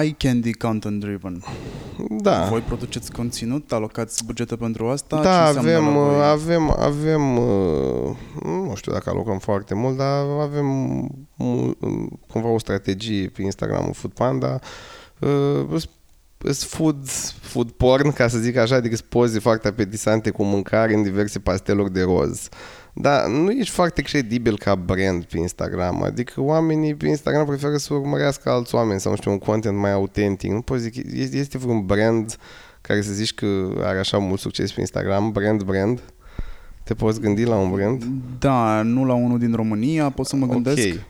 eye 0.00 0.14
candy 0.18 0.52
content 0.52 1.00
driven. 1.00 1.44
Da. 2.08 2.46
Voi 2.48 2.60
produceți 2.60 3.12
conținut, 3.12 3.72
alocați 3.72 4.24
bugete 4.24 4.56
pentru 4.56 4.88
asta? 4.88 5.22
Da, 5.22 5.44
avem, 5.44 5.96
avem, 5.96 6.74
avem, 6.78 7.36
uh, 7.36 8.16
nu 8.42 8.72
știu 8.74 8.92
dacă 8.92 9.10
alocăm 9.10 9.38
foarte 9.38 9.74
mult, 9.74 9.96
dar 9.96 10.24
avem 10.40 10.66
cumva 12.28 12.48
o 12.48 12.58
strategie 12.58 13.28
pe 13.28 13.42
Instagramul 13.42 13.92
Food 13.92 14.12
Panda. 14.12 14.58
Uh, 15.18 15.82
food, 16.50 17.08
food 17.40 17.70
porn, 17.70 18.12
ca 18.12 18.28
să 18.28 18.38
zic 18.38 18.56
așa, 18.56 18.74
adică 18.74 18.96
poze 19.08 19.38
foarte 19.38 19.68
apetisante 19.68 20.30
cu 20.30 20.44
mâncare 20.44 20.94
în 20.94 21.02
diverse 21.02 21.38
pasteluri 21.38 21.92
de 21.92 22.02
roz. 22.02 22.48
Dar 22.92 23.26
nu 23.26 23.50
ești 23.50 23.74
foarte 23.74 24.02
credibil 24.02 24.58
ca 24.58 24.74
brand 24.74 25.24
pe 25.24 25.38
Instagram. 25.38 26.02
Adică 26.02 26.40
oamenii 26.40 26.94
pe 26.94 27.06
Instagram 27.06 27.46
preferă 27.46 27.76
să 27.76 27.94
urmărească 27.94 28.50
alți 28.50 28.74
oameni 28.74 29.00
sau, 29.00 29.10
nu 29.10 29.16
știu, 29.16 29.30
un 29.30 29.38
content 29.38 29.76
mai 29.76 29.92
autentic. 29.92 30.50
Nu 30.50 30.60
poți 30.60 30.82
zic, 30.82 30.94
este 31.34 31.58
vreun 31.58 31.86
brand 31.86 32.36
care 32.80 33.02
să 33.02 33.12
zici 33.12 33.34
că 33.34 33.70
are 33.82 33.98
așa 33.98 34.18
mult 34.18 34.40
succes 34.40 34.72
pe 34.72 34.80
Instagram, 34.80 35.32
brand, 35.32 35.62
brand? 35.62 36.00
Te 36.84 36.94
poți 36.94 37.20
gândi 37.20 37.44
la 37.44 37.56
un 37.56 37.70
brand? 37.70 38.04
Da, 38.38 38.82
nu 38.82 39.04
la 39.04 39.14
unul 39.14 39.38
din 39.38 39.54
România, 39.54 40.10
pot 40.10 40.26
să 40.26 40.36
mă 40.36 40.46
gândesc. 40.46 40.78
Okay. 40.78 41.04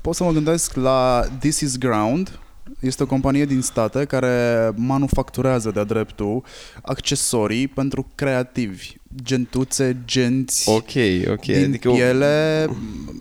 Pot 0.00 0.14
să 0.14 0.24
mă 0.24 0.30
gândesc 0.30 0.74
la 0.74 1.24
This 1.38 1.60
is 1.60 1.78
Ground, 1.78 2.38
este 2.80 3.02
o 3.02 3.06
companie 3.06 3.44
din 3.44 3.60
state 3.60 4.04
care 4.04 4.70
manufacturează 4.76 5.70
de-a 5.70 5.84
dreptul 5.84 6.42
accesorii 6.82 7.68
pentru 7.68 8.06
creativi, 8.14 8.96
gentuțe, 9.22 9.96
genți 10.04 10.70
Ok, 10.70 10.90
ok. 11.28 11.44
din 11.44 11.64
adică 11.64 11.90
piele, 11.90 12.66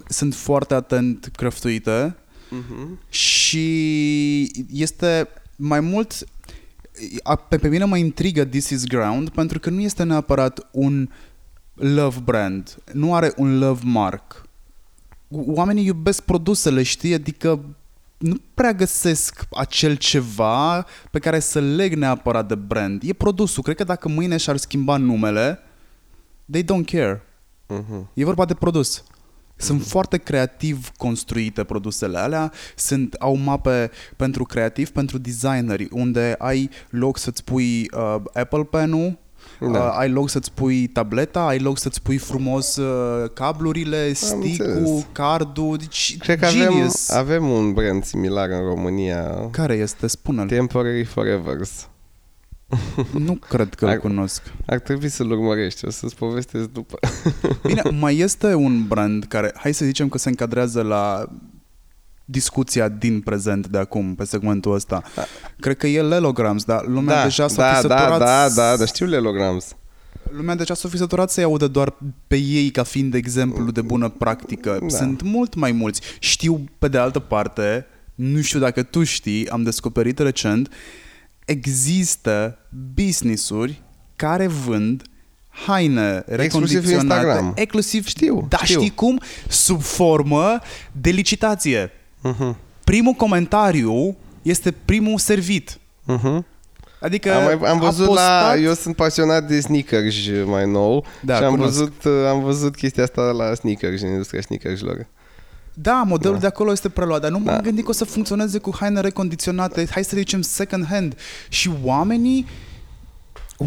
sunt 0.08 0.34
foarte 0.34 0.74
atent 0.74 1.30
crăftuite 1.36 2.16
uh-huh. 2.16 3.10
și 3.10 4.66
este 4.72 5.28
mai 5.56 5.80
mult 5.80 6.26
pe, 7.50 7.58
pe 7.58 7.68
mine 7.68 7.84
mă 7.86 7.98
intrigă 7.98 8.46
This 8.46 8.70
is 8.70 8.86
Ground 8.86 9.30
pentru 9.30 9.60
că 9.60 9.70
nu 9.70 9.82
este 9.82 10.04
neapărat 10.04 10.68
un 10.72 11.10
love 11.74 12.20
brand, 12.24 12.78
nu 12.94 13.16
are 13.16 13.34
un 13.36 13.60
love 13.60 13.82
mark. 13.84 14.44
Oamenii 15.30 15.86
iubesc 15.86 16.22
produsele, 16.22 16.84
știi? 16.84 17.14
Adică 17.14 17.60
nu 18.18 18.36
prea 18.54 18.74
găsesc 18.74 19.44
acel 19.52 19.96
ceva 19.96 20.86
pe 21.12 21.20
care 21.20 21.40
să 21.40 21.60
leg 21.60 21.94
neapărat 21.94 22.48
de 22.48 22.56
brand. 22.56 23.02
E 23.04 23.14
produsul. 23.14 23.64
Cred 23.64 23.76
că 23.76 23.84
dacă 23.84 24.10
mâine 24.10 24.38
și-ar 24.38 24.58
schimba 24.58 24.98
numele, 24.98 25.60
they 26.52 26.64
don't 26.64 26.86
care. 26.86 27.24
Uh-huh. 27.74 28.14
E 28.14 28.26
vorba 28.26 28.46
de 28.46 28.54
produs. 28.54 29.04
Sunt 29.56 29.82
uh-huh. 29.82 29.88
foarte 29.88 30.18
creativ 30.18 30.92
construite 30.98 31.64
produsele 31.64 32.18
alea, 32.18 32.52
sunt, 32.76 33.14
au 33.14 33.36
mape 33.36 33.92
pentru 34.16 34.44
creativ, 34.44 34.90
pentru 34.90 35.18
designeri, 35.18 35.88
unde 35.92 36.36
ai 36.38 36.70
loc 36.90 37.18
să-ți 37.18 37.44
pui 37.44 37.90
uh, 37.94 38.16
Apple 38.34 38.64
Pen-ul, 38.64 39.18
da. 39.60 39.68
Uh, 39.68 39.96
ai 39.98 40.10
loc 40.10 40.30
să-ți 40.30 40.52
pui 40.52 40.88
tableta, 40.88 41.46
ai 41.46 41.60
loc 41.60 41.78
să-ți 41.78 42.02
pui 42.02 42.18
frumos 42.18 42.76
uh, 42.76 43.30
cablurile, 43.34 44.14
stick-ul, 44.14 45.04
cardul, 45.12 45.78
deci 45.78 46.18
Cred 46.18 46.40
că 46.40 46.46
avem, 46.46 46.92
avem 47.08 47.50
un 47.50 47.74
brand 47.74 48.04
similar 48.04 48.50
în 48.50 48.66
România. 48.66 49.48
Care 49.52 49.74
este? 49.74 50.08
Spune-l. 50.08 50.48
Temporary 50.48 51.04
Forevers. 51.04 51.90
Nu 53.12 53.34
cred 53.34 53.74
că 53.74 53.86
îl 53.86 53.98
cunosc. 53.98 54.42
Ar 54.66 54.80
trebui 54.80 55.10
să-l 55.10 55.32
urmărești, 55.32 55.86
o 55.86 55.90
să-ți 55.90 56.16
povestesc 56.16 56.70
după. 56.70 57.00
Bine, 57.68 57.82
mai 58.00 58.18
este 58.18 58.54
un 58.54 58.88
brand 58.88 59.24
care, 59.24 59.54
hai 59.56 59.74
să 59.74 59.86
zicem 59.86 60.10
că 60.10 60.18
se 60.18 60.30
încadrează 60.30 60.82
la 60.82 61.30
discuția 62.26 62.90
din 62.90 63.22
prezent 63.22 63.68
de 63.68 63.78
acum, 63.78 64.16
pe 64.16 64.24
segmentul 64.24 64.74
ăsta. 64.74 65.04
Da. 65.16 65.26
Cred 65.60 65.78
că 65.78 65.88
e 65.88 66.02
Lelograms, 66.02 66.64
dar 66.64 66.86
lumea 66.86 67.16
da, 67.16 67.24
deja 67.24 67.48
s-a 67.48 67.62
da, 67.62 67.74
fi 67.74 67.82
săturat... 67.82 68.20
Da, 68.20 68.26
da, 68.26 68.50
da, 68.56 68.76
da, 68.76 68.86
știu 68.86 69.06
Lelograms. 69.06 69.76
Lumea 70.32 70.56
deja 70.56 70.74
s-a 70.74 70.90
fi 70.90 70.98
săturat 70.98 71.30
să-i 71.32 71.44
audă 71.44 71.68
doar 71.68 71.94
pe 72.28 72.36
ei 72.36 72.70
ca 72.70 72.84
fiind 72.84 73.14
exemplu 73.14 73.72
de 73.72 73.82
bună 73.82 74.10
practică. 74.10 74.78
Da. 74.82 74.98
Sunt 74.98 75.22
mult 75.22 75.56
mai 75.56 75.72
mulți. 75.72 76.02
Știu, 76.20 76.64
pe 76.80 76.88
de 76.88 76.98
altă 76.98 77.20
parte, 77.20 77.86
nu 78.16 78.42
știu 78.42 78.60
dacă 78.60 78.84
tu 78.84 79.04
știi, 79.04 79.50
am 79.50 79.64
descoperit 79.64 80.20
recent, 80.20 80.72
există 81.46 82.58
business-uri 82.94 83.82
care 84.16 84.48
vând 84.48 85.04
haine 85.50 86.24
recondiționate. 86.26 87.28
Exclusiv 87.28 87.52
Exclusiv, 87.56 88.06
știu. 88.08 88.46
Dar 88.50 88.62
știu. 88.64 88.80
știi 88.80 88.94
cum? 88.94 89.22
Sub 89.48 89.82
formă 89.82 90.60
de 90.92 91.10
licitație. 91.10 91.92
Uh-huh. 92.34 92.56
Primul 92.84 93.14
comentariu 93.14 94.16
este 94.42 94.72
primul 94.86 95.18
servit. 95.18 95.78
Uh-huh. 96.14 96.38
Adică 97.00 97.34
Am, 97.34 97.44
mai, 97.44 97.70
am 97.70 97.78
a 97.78 97.86
văzut 97.86 98.06
postat... 98.06 98.56
la... 98.56 98.62
Eu 98.62 98.74
sunt 98.74 98.96
pasionat 98.96 99.48
de 99.48 99.60
sneakers 99.60 100.16
mai 100.46 100.66
nou 100.72 101.06
Da, 101.22 101.36
și 101.36 101.44
am 101.44 101.56
cunosc. 101.56 101.78
văzut, 101.78 102.04
uh, 102.04 102.28
am 102.30 102.44
văzut 102.44 102.76
chestia 102.76 103.04
asta 103.04 103.22
la 103.22 103.54
sneakers, 103.54 104.02
în 104.02 104.08
industria 104.10 104.42
sneakersilor. 104.42 105.08
Da, 105.74 106.04
modelul 106.08 106.36
Da. 106.36 106.42
de 106.42 106.48
acolo 106.48 106.72
este 106.72 106.90
preluat, 106.90 107.22
dar 107.22 107.32
nu 107.32 107.38
m-am 107.40 107.56
Da. 107.56 107.62
gândit 107.62 107.84
că 107.84 107.90
o 107.90 107.94
să 107.94 108.06
funcționeze 108.06 108.58
cu 108.58 108.76
haine 108.80 109.00
recondiționate, 109.00 109.88
hai 109.92 110.04
să 110.04 110.18
zicem 110.18 110.42
second 110.42 110.86
hand. 110.86 111.18
Și 111.50 111.72
oamenii 111.84 112.46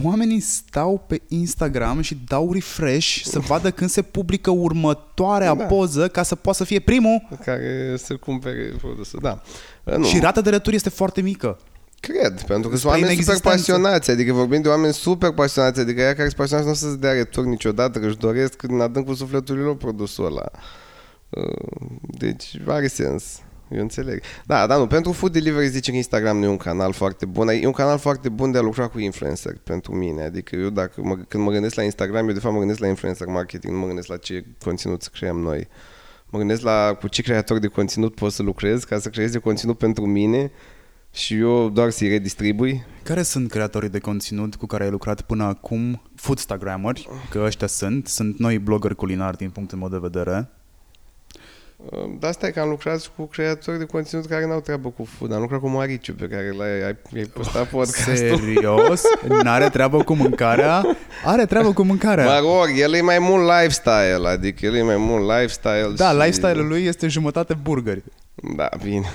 Oamenii 0.05 0.41
stau 0.41 1.05
pe 1.07 1.20
Instagram 1.28 2.01
și 2.01 2.18
dau 2.26 2.53
refresh 2.53 3.20
să 3.24 3.39
vadă 3.39 3.70
când 3.70 3.91
se 3.91 4.03
publică 4.03 4.51
următoarea 4.51 5.55
Da. 5.55 5.64
poză 5.64 6.09
ca 6.09 6.22
să 6.22 6.34
poată 6.34 6.59
să 6.59 6.64
fie 6.64 6.78
primul 6.78 7.28
Care 7.45 7.95
să 7.97 8.16
cumpere 8.16 8.72
produsul, 8.80 9.18
da. 9.22 9.43
Uh, 9.84 9.95
Nu, 9.97 10.05
și 10.05 10.18
rata 10.18 10.41
de 10.41 10.51
retur 10.51 10.72
este 10.72 10.89
foarte 10.89 11.20
mică. 11.20 11.59
Cred, 12.01 12.43
pentru 12.43 12.68
că 12.70 12.76
sunt 12.76 12.78
Spre 12.78 12.89
oameni 12.89 13.09
super 13.09 13.12
inexistență. 13.12 13.49
pasionați, 13.49 14.11
adică 14.11 14.32
vorbim 14.32 14.62
de 14.62 14.68
oameni 14.68 14.93
super 14.93 15.32
pasionați, 15.32 15.80
adică 15.80 16.01
ea 16.01 16.14
care 16.14 16.24
sunt 16.28 16.34
pasionați 16.36 16.66
nu 16.66 16.72
o 16.72 16.76
să-ți 16.76 17.01
dea 17.01 17.12
retur 17.12 17.45
niciodată, 17.45 17.99
că 17.99 18.07
își 18.07 18.16
doresc 18.16 18.62
în 18.62 18.80
adâncul 18.80 19.14
sufletului 19.14 19.62
lor 19.62 19.76
produsul 19.76 20.24
ăla. 20.26 20.51
Uh, 21.28 21.89
Deci 22.01 22.61
are 22.66 22.86
sens. 22.86 23.24
Eu 23.70 23.80
înțeleg. 23.80 24.22
Da, 24.46 24.66
dar 24.66 24.78
nu, 24.78 24.86
pentru 24.86 25.12
food 25.12 25.32
delivery 25.32 25.68
zice 25.68 25.90
că 25.90 25.96
Instagram 25.96 26.38
nu 26.38 26.44
e 26.44 26.48
un 26.48 26.56
canal 26.56 26.92
foarte 26.92 27.26
bun. 27.26 27.48
E 27.48 27.66
un 27.66 27.72
canal 27.72 27.98
foarte 27.98 28.28
bun 28.28 28.50
de 28.50 28.58
a 28.58 28.60
lucra 28.60 28.88
cu 28.88 28.98
influencer 28.98 29.56
pentru 29.64 29.94
mine. 29.94 30.22
Adică 30.22 30.56
eu 30.56 30.70
dacă 30.70 31.00
mă, 31.02 31.16
când 31.28 31.44
mă 31.44 31.50
gândesc 31.50 31.74
la 31.74 31.82
Instagram, 31.82 32.28
eu 32.28 32.34
de 32.34 32.40
fapt 32.40 32.52
mă 32.52 32.58
gândesc 32.58 32.80
la 32.80 32.86
influencer 32.86 33.26
marketing, 33.26 33.72
nu 33.72 33.78
mă 33.78 33.86
gândesc 33.86 34.08
la 34.08 34.16
ce 34.16 34.44
conținut 34.64 35.02
să 35.02 35.08
creăm 35.12 35.38
noi. 35.38 35.68
Mă 36.30 36.38
gândesc 36.38 36.62
la 36.62 36.96
cu 37.00 37.08
ce 37.08 37.22
creator 37.22 37.58
de 37.58 37.66
conținut 37.66 38.14
pot 38.14 38.32
să 38.32 38.42
lucrez 38.42 38.84
ca 38.84 38.98
să 38.98 39.08
creeze 39.08 39.38
conținut 39.38 39.78
pentru 39.78 40.06
mine 40.06 40.50
și 41.12 41.34
eu 41.34 41.68
doar 41.68 41.90
să-i 41.90 42.08
redistribui. 42.08 42.84
Care 43.02 43.22
sunt 43.22 43.50
creatorii 43.50 43.88
de 43.88 43.98
conținut 43.98 44.54
cu 44.54 44.66
care 44.66 44.84
ai 44.84 44.90
lucrat 44.90 45.20
până 45.20 45.44
acum? 45.44 46.02
Foodstagrameri, 46.14 47.08
că 47.30 47.42
ăștia 47.44 47.66
sunt. 47.66 48.06
Sunt 48.06 48.38
noi 48.38 48.58
blogger 48.58 48.94
culinari 48.94 49.36
din 49.36 49.50
punctul 49.50 49.78
meu 49.78 49.88
de 49.88 49.98
vedere. 50.00 50.50
Uh, 51.78 51.98
Dar 52.18 52.30
asta 52.30 52.46
e 52.46 52.50
că 52.50 52.60
am 52.60 52.68
lucrat 52.68 53.02
și 53.02 53.08
cu 53.16 53.24
creatori 53.24 53.78
de 53.78 53.84
conținut 53.84 54.26
care 54.26 54.46
n-au 54.46 54.60
treabă 54.60 54.88
cu 54.88 55.04
food. 55.04 55.32
Am 55.32 55.40
lucrat 55.40 55.60
cu 55.60 55.68
Mariciu 55.68 56.12
pe 56.12 56.26
care 56.26 56.50
l-ai 56.58 56.70
ai, 56.82 56.96
ai 57.16 57.24
postat 57.24 57.68
podcastul. 57.68 58.16
Serios? 58.16 59.02
N-are 59.42 59.68
treabă 59.68 60.02
cu 60.02 60.14
mâncarea? 60.14 60.96
Are 61.24 61.46
treabă 61.46 61.72
cu 61.72 61.82
mâncarea. 61.82 62.24
Mă 62.24 62.38
rog, 62.40 62.68
el 62.78 62.94
e 62.94 63.00
mai 63.00 63.18
mult 63.18 63.42
lifestyle, 63.42 64.28
adică 64.28 64.66
el 64.66 64.74
e 64.74 64.82
mai 64.82 64.96
mult 64.96 65.22
lifestyle 65.28 65.92
Da, 65.96 66.08
și... 66.10 66.16
lifestyle-ul 66.16 66.66
lui 66.68 66.84
este 66.84 67.08
jumătate 67.08 67.54
burgeri. 67.54 68.02
Da, 68.56 68.68
bine. 68.82 69.12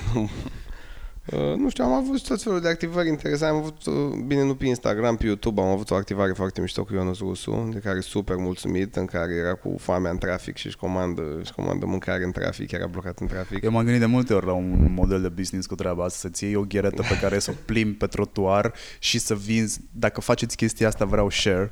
Nu. 1.36 1.52
Uh, 1.52 1.58
nu 1.58 1.68
știu, 1.70 1.84
am 1.84 1.92
avut 1.92 2.26
tot 2.26 2.42
felul 2.42 2.60
de 2.60 2.68
activări 2.68 3.08
interesante. 3.08 3.54
Am 3.54 3.60
avut, 3.60 3.86
uh, 3.86 3.94
bine, 4.26 4.44
nu 4.44 4.54
pe 4.54 4.66
Instagram, 4.66 5.16
pe 5.16 5.26
YouTube, 5.26 5.60
am 5.60 5.66
avut 5.66 5.90
o 5.90 5.94
activare 5.94 6.32
foarte 6.32 6.60
mișto 6.60 6.84
cu 6.84 6.94
Ionuț 6.94 7.18
Rusu, 7.18 7.68
de 7.72 7.78
care 7.78 8.00
super 8.00 8.36
mulțumit, 8.36 8.96
în 8.96 9.04
care 9.04 9.34
era 9.34 9.54
cu 9.54 9.74
foamea 9.78 10.10
în 10.10 10.18
trafic 10.18 10.56
și 10.56 10.66
își 10.66 10.76
comandă, 10.76 11.22
își 11.40 11.52
comandă 11.52 11.86
mâncare 11.86 12.24
în 12.24 12.32
trafic, 12.32 12.70
era 12.70 12.86
blocat 12.86 13.18
în 13.18 13.26
trafic. 13.26 13.64
Eu 13.64 13.70
m-am 13.70 13.82
gândit 13.82 14.00
de 14.00 14.06
multe 14.06 14.34
ori 14.34 14.46
la 14.46 14.52
un 14.52 14.92
model 14.94 15.22
de 15.22 15.28
business 15.28 15.66
cu 15.66 15.74
treaba 15.74 16.04
asta, 16.04 16.18
să-ți 16.18 16.44
iei 16.44 16.54
o 16.54 16.62
gheretă 16.62 17.02
pe 17.02 17.18
care 17.20 17.38
să 17.38 17.50
o 17.50 17.54
plimbi 17.64 17.96
pe 17.96 18.06
trotuar 18.06 18.72
și 18.98 19.18
să 19.18 19.34
vinzi, 19.34 19.80
dacă 19.92 20.20
faceți 20.20 20.56
chestia 20.56 20.86
asta 20.88 21.04
vreau 21.04 21.30
share 21.30 21.70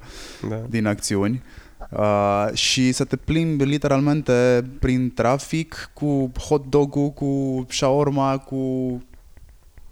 Da. 0.48 0.62
din 0.68 0.86
acțiuni. 0.86 1.42
Uh, 1.90 2.48
și 2.52 2.92
să 2.92 3.04
te 3.04 3.16
plimbi 3.16 3.64
literalmente 3.64 4.62
prin 4.80 5.12
trafic 5.14 5.90
cu 5.92 6.32
hot 6.48 6.66
dog-ul, 6.66 7.10
cu 7.10 7.64
shawarma, 7.68 8.38
cu... 8.38 8.56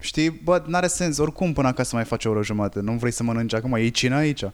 Știi, 0.01 0.31
bă, 0.31 0.63
n-are 0.67 0.87
sens, 0.87 1.19
oricum 1.19 1.53
până 1.53 1.69
acasă 1.69 1.95
mai 1.95 2.05
faci 2.05 2.25
o 2.25 2.31
oră 2.31 2.43
jumătate, 2.43 2.81
nu 2.81 2.93
vrei 2.93 3.13
să 3.13 3.23
mănânci 3.23 3.55
acum, 3.55 3.77
iei 3.77 3.91
cina 3.91 4.17
aici. 4.17 4.43
Uh, 4.43 4.53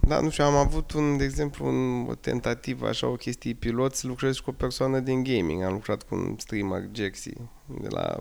da, 0.00 0.20
nu 0.20 0.30
știu, 0.30 0.44
am 0.44 0.54
avut 0.54 0.92
un, 0.92 1.16
de 1.16 1.24
exemplu, 1.24 1.66
un, 1.66 2.06
o 2.08 2.14
tentativă, 2.14 2.88
așa, 2.88 3.06
o 3.06 3.14
chestie 3.14 3.52
pilot, 3.52 3.94
să 3.94 4.06
lucrez 4.06 4.38
cu 4.38 4.50
o 4.50 4.52
persoană 4.52 4.98
din 4.98 5.22
gaming. 5.22 5.62
Am 5.62 5.72
lucrat 5.72 6.02
cu 6.02 6.14
un 6.14 6.34
streamer, 6.38 6.88
Jaxi, 6.92 7.32
de 7.66 7.88
la... 7.88 8.18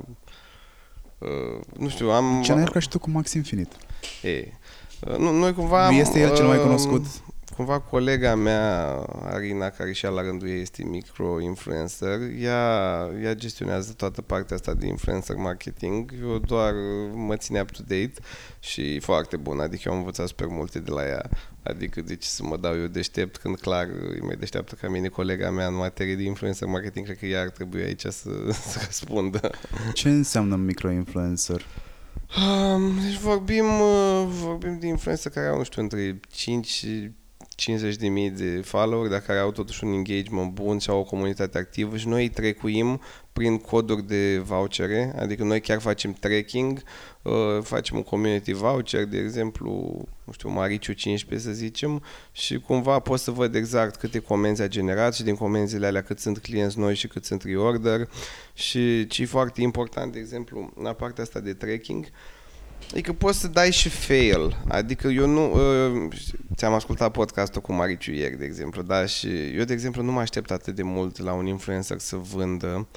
Uh, 1.18 1.60
nu 1.78 1.90
știu, 1.90 2.10
am... 2.10 2.42
Ce 2.42 2.54
n-ai 2.54 2.64
lucrat 2.64 2.82
și 2.82 2.90
tu 2.90 3.00
cu 3.00 3.10
Max 3.10 3.34
Infinite? 3.34 3.76
E, 4.22 4.48
uh, 5.08 5.18
nu, 5.18 5.32
noi 5.32 5.54
cumva... 5.54 5.86
am, 5.86 5.96
Este 5.96 6.20
el 6.20 6.36
cel 6.36 6.46
mai 6.46 6.58
uh, 6.58 6.64
cunoscut. 6.64 7.06
Cumva 7.56 7.80
colega 7.80 8.36
mea, 8.36 8.96
Arina, 9.24 9.70
care 9.70 9.92
și 9.92 10.06
ea 10.06 10.12
la 10.12 10.22
rândul 10.22 10.48
ei 10.48 10.62
este 10.62 10.84
micro-influencer, 10.84 12.20
ea, 12.40 13.10
ea 13.24 13.34
gestionează 13.34 13.94
toată 13.94 14.22
partea 14.22 14.56
asta 14.56 14.74
de 14.74 14.88
influencer 14.88 15.36
marketing. 15.36 16.14
Eu 16.22 16.38
doar 16.38 16.74
mă 17.14 17.36
ține 17.36 17.62
up-to-date 17.62 18.14
și 18.60 18.96
e 18.96 19.00
foarte 19.00 19.38
bun. 19.38 19.60
Adică 19.60 19.82
eu 19.86 19.92
am 19.92 19.98
învățat 19.98 20.28
super 20.28 20.48
multe 20.48 20.80
de 20.80 20.92
la 20.92 21.08
ea. 21.08 21.30
Adică 21.64 22.02
de 22.02 22.16
ce 22.16 22.28
să 22.28 22.44
mă 22.44 22.58
dau 22.58 22.80
eu 22.80 22.88
deștept 22.88 23.38
când 23.38 23.60
clar 23.60 23.88
e 23.88 24.20
mai 24.22 24.36
deșteaptă 24.36 24.76
ca 24.82 24.90
mine 24.90 25.08
colega 25.08 25.50
mea 25.50 25.68
în 25.68 25.76
materie 25.76 26.16
de 26.16 26.24
influencer 26.24 26.68
marketing. 26.68 27.06
Cred 27.06 27.18
că 27.18 27.26
ea 27.26 27.42
ar 27.42 27.50
trebui 27.50 27.82
aici 27.82 28.06
să, 28.06 28.30
să 28.70 28.82
răspundă. 28.86 29.50
Ce 29.94 30.10
înseamnă 30.10 30.56
micro-influencer? 30.56 31.66
Um, 32.38 33.00
deci 33.02 33.18
vorbim, 33.18 33.66
uh, 33.66 34.26
vorbim 34.28 34.80
de 34.80 34.88
influencer 34.88 35.32
care 35.32 35.48
au, 35.48 35.58
nu 35.58 35.64
știu, 35.64 35.82
între 35.82 36.20
5 36.30 36.86
și 37.54 37.66
50 37.66 37.96
de 37.96 38.08
mii 38.08 38.30
de 38.30 38.62
follower, 38.64 39.10
dar 39.10 39.20
care 39.20 39.40
au 39.40 39.52
totuși 39.52 39.84
un 39.84 39.92
engagement 39.92 40.52
bun 40.52 40.78
și 40.78 40.90
au 40.90 41.00
o 41.00 41.04
comunitate 41.04 41.58
activă 41.58 41.98
și 41.98 42.08
noi 42.08 42.22
îi 42.22 42.30
trecuim 42.30 43.02
prin 43.34 43.58
coduri 43.58 44.08
de 44.08 44.38
vouchere, 44.38 45.14
adică 45.20 45.44
noi 45.44 45.62
chiar 45.62 45.80
facem 45.80 46.14
tracking, 46.14 46.84
uh, 47.22 47.34
facem 47.62 47.98
un 47.98 48.04
community 48.04 48.52
voucher, 48.52 49.06
de 49.06 49.18
exemplu, 49.18 50.02
nu 50.24 50.34
știu, 50.34 50.50
Mariciu 50.50 50.94
15 50.94 51.48
să 51.48 51.54
zicem, 51.54 52.04
și 52.32 52.60
cumva 52.60 53.00
pot 53.00 53.20
să 53.20 53.32
văd 53.32 53.56
exact 53.56 53.96
câte 53.96 54.20
comenzi 54.20 54.62
a 54.62 54.68
generat 54.68 55.14
și 55.14 55.24
din 55.24 55.36
comenzile 55.36 55.86
alea 55.86 56.04
cât 56.04 56.20
sunt 56.20 56.38
clienți 56.38 56.80
noi 56.80 56.96
și 56.96 57.08
cât 57.08 57.26
sunt 57.26 57.44
reorder. 57.44 58.10
Și 58.54 59.08
ce 59.08 59.22
e 59.22 59.26
foarte 59.26 59.62
important, 59.62 60.14
de 60.14 60.20
exemplu, 60.20 60.74
la 60.82 60.94
partea 60.94 61.24
asta 61.24 61.40
de 61.40 61.54
tracking, 61.54 62.06
Adică 62.92 63.14
poți 63.14 63.40
să 63.40 63.48
dai 63.48 63.72
și 63.72 63.90
fail. 63.90 64.64
Adică 64.68 65.08
eu 65.08 65.28
nu... 65.28 65.52
Uh, 65.52 66.08
ți-am 66.56 66.74
ascultat 66.74 67.12
podcastul 67.12 67.62
cu 67.62 67.74
Mariciu 67.74 68.12
ieri, 68.12 68.38
de 68.38 68.46
exemplu, 68.46 68.82
da? 68.82 69.06
Și 69.06 69.28
eu, 69.58 69.64
de 69.64 69.74
exemplu, 69.74 70.02
nu 70.02 70.12
mă 70.12 70.20
aștept 70.20 70.52
atât 70.52 70.76
de 70.76 70.84
mult 70.84 71.20
la 71.20 71.34
un 71.34 71.46
influencer 71.46 72.00
să 72.00 72.16
vândă 72.16 72.88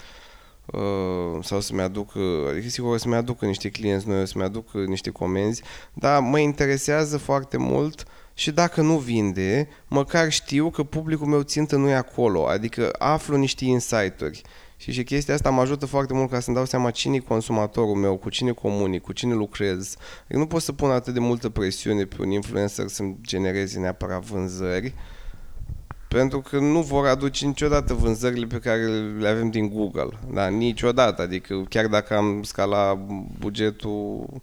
uh, 0.66 1.44
sau 1.44 1.60
să-mi 1.60 1.80
aducă, 1.80 2.20
adică 2.50 2.68
sigur 2.68 2.94
o 2.94 2.96
să-mi 2.96 3.14
aducă 3.14 3.46
niște 3.46 3.68
clienți 3.68 4.08
noi, 4.08 4.20
o 4.20 4.24
să-mi 4.24 4.44
aducă 4.44 4.78
niște 4.78 5.10
comenzi, 5.10 5.62
dar 5.92 6.20
mă 6.20 6.38
interesează 6.38 7.18
foarte 7.18 7.56
mult 7.56 8.04
și 8.34 8.50
dacă 8.50 8.80
nu 8.80 8.98
vinde, 8.98 9.68
măcar 9.88 10.30
știu 10.30 10.70
că 10.70 10.82
publicul 10.82 11.26
meu 11.26 11.42
țintă 11.42 11.76
nu 11.76 11.88
e 11.88 11.94
acolo, 11.94 12.46
adică 12.46 12.90
aflu 12.98 13.36
niște 13.36 13.64
insight-uri. 13.64 14.42
Și 14.76 14.92
și 14.92 15.04
chestia 15.04 15.34
asta 15.34 15.50
mă 15.50 15.60
ajută 15.60 15.86
foarte 15.86 16.14
mult 16.14 16.30
ca 16.30 16.40
să-mi 16.40 16.56
dau 16.56 16.64
seama 16.64 16.90
cine 16.90 17.14
e 17.14 17.18
consumatorul 17.18 17.94
meu, 17.94 18.16
cu 18.16 18.28
cine 18.28 18.50
comunic, 18.50 19.02
cu 19.02 19.12
cine 19.12 19.34
lucrez. 19.34 19.96
Eu 20.28 20.38
nu 20.38 20.46
pot 20.46 20.62
să 20.62 20.72
pun 20.72 20.90
atât 20.90 21.14
de 21.14 21.20
multă 21.20 21.48
presiune 21.48 22.04
pe 22.04 22.16
un 22.20 22.30
influencer 22.30 22.86
să-mi 22.86 23.16
genereze 23.20 23.78
neapărat 23.78 24.22
vânzări, 24.22 24.94
pentru 26.08 26.40
că 26.40 26.58
nu 26.58 26.82
vor 26.82 27.06
aduce 27.06 27.46
niciodată 27.46 27.94
vânzările 27.94 28.46
pe 28.46 28.58
care 28.58 28.86
le 29.18 29.28
avem 29.28 29.50
din 29.50 29.68
Google. 29.68 30.08
Da, 30.32 30.48
niciodată. 30.48 31.22
Adică 31.22 31.62
chiar 31.68 31.86
dacă 31.86 32.16
am 32.16 32.42
scala 32.42 32.94
bugetul 33.38 34.26
uh, 34.32 34.40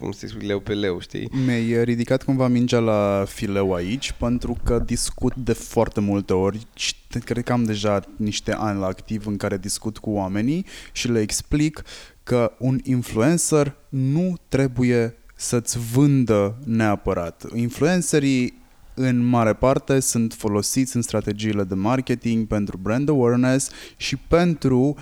cum 0.00 0.12
se 0.12 0.26
spune, 0.26 0.44
leu 0.44 0.60
pe 0.60 0.74
leu, 0.74 1.00
știi? 1.00 1.30
Mi-ai 1.44 1.84
ridicat 1.84 2.22
cumva 2.22 2.48
mingea 2.48 2.78
la 2.78 3.24
fileu 3.28 3.72
aici 3.72 4.12
pentru 4.12 4.56
că 4.64 4.78
discut 4.78 5.34
de 5.34 5.52
foarte 5.52 6.00
multe 6.00 6.32
ori 6.32 6.66
și 6.74 6.94
cred 7.24 7.44
că 7.44 7.52
am 7.52 7.64
deja 7.64 8.04
niște 8.16 8.52
ani 8.52 8.78
la 8.78 8.86
activ 8.86 9.26
în 9.26 9.36
care 9.36 9.56
discut 9.56 9.98
cu 9.98 10.10
oamenii 10.10 10.66
și 10.92 11.08
le 11.08 11.20
explic 11.20 11.82
că 12.22 12.52
un 12.58 12.78
influencer 12.82 13.76
nu 13.88 14.34
trebuie 14.48 15.16
să-ți 15.34 15.78
vândă 15.78 16.56
neapărat. 16.64 17.44
Influencerii 17.54 18.60
în 18.94 19.24
mare 19.24 19.52
parte 19.52 20.00
sunt 20.00 20.32
folosiți 20.32 20.96
în 20.96 21.02
strategiile 21.02 21.64
de 21.64 21.74
marketing 21.74 22.46
pentru 22.46 22.76
brand 22.76 23.08
awareness 23.08 23.70
și 23.96 24.16
pentru 24.16 24.96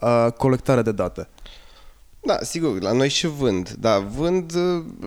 uh, 0.00 0.26
colectarea 0.36 0.82
de 0.82 0.92
date. 0.92 1.28
Da, 2.22 2.38
sigur, 2.42 2.80
la 2.82 2.92
noi 2.92 3.08
și 3.08 3.26
vând. 3.26 3.68
Da, 3.70 3.98
vând, 3.98 4.52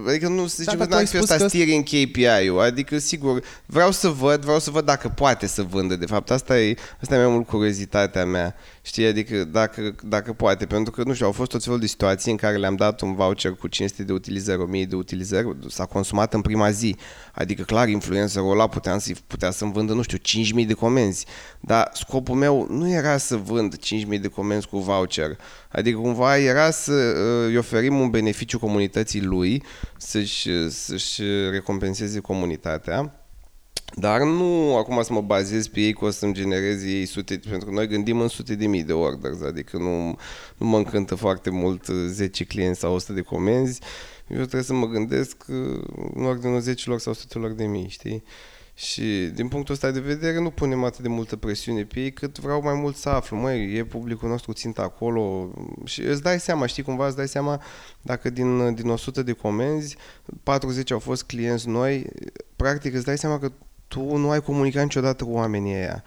adică 0.07 0.27
nu 0.27 0.47
se 0.47 0.55
zice 0.63 0.63
Da, 0.63 0.71
că 0.71 0.77
dar 0.77 0.87
tu 0.87 0.93
ai 0.93 0.99
n-am 1.03 1.05
fi 1.05 1.15
spus 1.17 1.29
ăsta 1.29 1.35
că- 1.43 1.47
steering 1.47 1.83
KPI-ul. 1.83 2.59
Adică, 2.59 2.97
sigur, 2.97 3.43
vreau 3.65 3.91
să 3.91 4.07
văd, 4.09 4.41
vreau 4.41 4.59
să 4.59 4.71
văd 4.71 4.85
dacă 4.85 5.07
poate 5.09 5.47
să 5.47 5.63
vândă, 5.63 5.95
de 5.95 6.05
fapt. 6.05 6.31
Asta 6.31 6.59
e, 6.59 6.75
asta 7.01 7.15
e 7.15 7.17
mai 7.17 7.27
mult 7.27 7.47
curiozitatea 7.47 8.25
mea. 8.25 8.55
Știi, 8.81 9.05
adică 9.05 9.43
dacă, 9.43 9.95
dacă 10.03 10.33
poate, 10.33 10.65
pentru 10.65 10.91
că, 10.91 11.03
nu 11.05 11.13
știu, 11.13 11.25
au 11.25 11.31
fost 11.31 11.49
tot 11.51 11.63
felul 11.63 11.79
de 11.79 11.85
situații 11.85 12.31
în 12.31 12.37
care 12.37 12.57
le-am 12.57 12.75
dat 12.75 13.01
un 13.01 13.15
voucher 13.15 13.51
cu 13.51 13.67
500 13.67 14.03
de 14.03 14.13
utilizări, 14.13 14.61
1000 14.61 14.85
de 14.85 14.95
utilizări, 14.95 15.47
s-a 15.69 15.85
consumat 15.85 16.33
în 16.33 16.41
prima 16.41 16.69
zi. 16.71 16.95
Adică, 17.33 17.63
clar, 17.63 17.87
influencerul 17.87 18.51
ăla 18.51 18.67
putea, 18.67 18.97
să 18.99 19.11
putea 19.27 19.51
să-mi 19.51 19.71
vândă, 19.71 19.93
nu 19.93 20.01
știu, 20.01 20.17
5000 20.17 20.65
de 20.65 20.73
comenzi. 20.73 21.25
Dar 21.59 21.89
scopul 21.93 22.35
meu 22.35 22.67
nu 22.69 22.89
era 22.91 23.17
să 23.17 23.35
vând 23.35 23.77
5000 23.77 24.19
de 24.19 24.27
comenzi 24.27 24.67
cu 24.67 24.79
voucher. 24.79 25.37
Adică, 25.73 25.97
cumva, 25.97 26.37
era 26.37 26.71
să 26.71 26.91
uh, 26.91 27.47
îi 27.47 27.57
oferim 27.57 27.99
un 27.99 28.09
beneficiu 28.09 28.59
comunității 28.59 29.21
lui 29.21 29.63
să-și, 29.97 30.69
să-și 30.69 31.21
recompenseze 31.51 32.19
comunitatea. 32.19 33.17
Dar 33.95 34.21
nu 34.21 34.75
acum 34.77 35.01
să 35.03 35.13
mă 35.13 35.21
bazez 35.21 35.67
pe 35.67 35.79
ei 35.79 35.93
că 35.93 36.05
o 36.05 36.09
să-mi 36.09 36.33
genereze 36.33 36.87
ei 36.87 37.05
sute, 37.05 37.39
pentru 37.49 37.67
că 37.67 37.73
noi 37.73 37.87
gândim 37.87 38.19
în 38.19 38.27
sute 38.27 38.55
de 38.55 38.67
mii 38.67 38.83
de 38.83 38.93
orders, 38.93 39.41
adică 39.41 39.77
nu, 39.77 40.17
nu 40.57 40.67
mă 40.67 40.77
încântă 40.77 41.15
foarte 41.15 41.49
mult 41.49 41.85
10 42.07 42.43
clienți 42.43 42.79
sau 42.79 42.93
100 42.93 43.13
de 43.13 43.21
comenzi. 43.21 43.79
Eu 44.27 44.37
trebuie 44.37 44.63
să 44.63 44.73
mă 44.73 44.87
gândesc 44.87 45.45
uh, 45.47 45.81
în 46.13 46.23
ordinul 46.23 46.59
10 46.59 46.97
sau 46.97 47.11
100 47.11 47.53
de 47.55 47.65
mii, 47.65 47.87
știi? 47.87 48.23
Și 48.75 49.31
din 49.33 49.47
punctul 49.47 49.73
ăsta 49.73 49.91
de 49.91 49.99
vedere 49.99 50.39
nu 50.39 50.49
punem 50.49 50.83
atât 50.83 50.99
de 50.99 51.07
multă 51.07 51.35
presiune 51.35 51.83
pe 51.83 51.99
ei 51.99 52.11
cât 52.11 52.39
vreau 52.39 52.61
mai 52.61 52.73
mult 52.73 52.95
să 52.95 53.09
aflu. 53.09 53.37
Măi, 53.37 53.75
e 53.75 53.85
publicul 53.85 54.29
nostru 54.29 54.53
țintă 54.53 54.81
acolo 54.81 55.51
și 55.83 56.01
îți 56.01 56.21
dai 56.21 56.39
seama, 56.39 56.65
știi 56.65 56.83
cumva, 56.83 57.07
îți 57.07 57.15
dai 57.15 57.27
seama 57.27 57.61
dacă 58.01 58.29
din, 58.29 58.73
din 58.73 58.89
100 58.89 59.23
de 59.23 59.31
comenzi 59.31 59.97
40 60.43 60.91
au 60.91 60.99
fost 60.99 61.23
clienți 61.23 61.67
noi, 61.67 62.05
practic 62.55 62.93
îți 62.93 63.05
dai 63.05 63.17
seama 63.17 63.39
că 63.39 63.51
tu 63.87 64.15
nu 64.15 64.29
ai 64.29 64.41
comunicat 64.41 64.83
niciodată 64.83 65.23
cu 65.23 65.31
oamenii 65.31 65.75
ăia. 65.75 66.03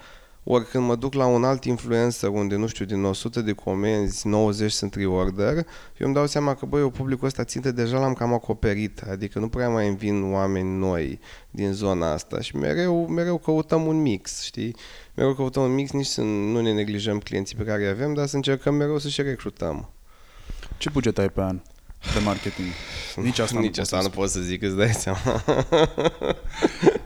Ori 0.49 0.67
când 0.67 0.85
mă 0.85 0.97
duc 0.97 1.15
la 1.15 1.27
un 1.27 1.45
alt 1.45 1.65
influencer 1.65 2.29
unde, 2.29 2.57
nu 2.57 2.67
știu, 2.67 2.85
din 2.85 3.05
100 3.05 3.41
de 3.41 3.53
comenzi, 3.53 4.27
90 4.27 4.73
sunt 4.73 4.95
reorder, 4.95 5.55
eu 5.99 6.07
îmi 6.07 6.15
dau 6.15 6.27
seama 6.27 6.55
că, 6.55 6.67
băi, 6.67 6.81
eu 6.81 6.91
publicul 6.91 7.27
ăsta 7.27 7.45
ținte 7.45 7.73
deja 7.73 7.99
l-am 7.99 8.13
cam 8.13 8.33
acoperit, 8.33 9.01
adică 9.01 9.39
nu 9.39 9.49
prea 9.49 9.69
mai 9.69 9.89
îmi 9.89 9.97
vin 9.97 10.33
oameni 10.33 10.79
noi 10.79 11.21
din 11.51 11.73
zona 11.73 12.13
asta 12.13 12.41
și 12.41 12.57
mereu, 12.57 13.07
mereu 13.07 13.39
căutăm 13.39 13.87
un 13.87 14.03
mix, 14.03 14.43
știi? 14.43 14.77
Mereu 15.15 15.35
căutăm 15.35 15.63
un 15.63 15.75
mix, 15.75 15.91
nici 15.91 16.07
să 16.07 16.21
nu 16.23 16.61
ne 16.61 16.73
neglijăm 16.73 17.19
clienții 17.19 17.57
pe 17.57 17.65
care 17.65 17.83
îi 17.83 17.89
avem, 17.89 18.15
dar 18.15 18.27
să 18.27 18.37
încercăm 18.37 18.75
mereu 18.75 18.99
să 18.99 19.09
și 19.09 19.23
recrutăm. 19.23 19.91
Ce 20.79 20.91
buget 20.91 21.19
ai 21.19 21.29
pe 21.29 21.41
an? 21.41 21.61
De 22.15 22.21
marketing. 22.25 22.67
Nici 23.17 23.39
asta 23.39 23.59
Nici 23.61 23.77
nu 23.77 23.83
asta 23.83 23.97
pot 23.97 24.05
nu 24.05 24.11
pot 24.11 24.31
să 24.31 24.41
zic, 24.41 24.63
îți 24.63 24.77
dai 24.77 24.93
seama. 24.93 25.19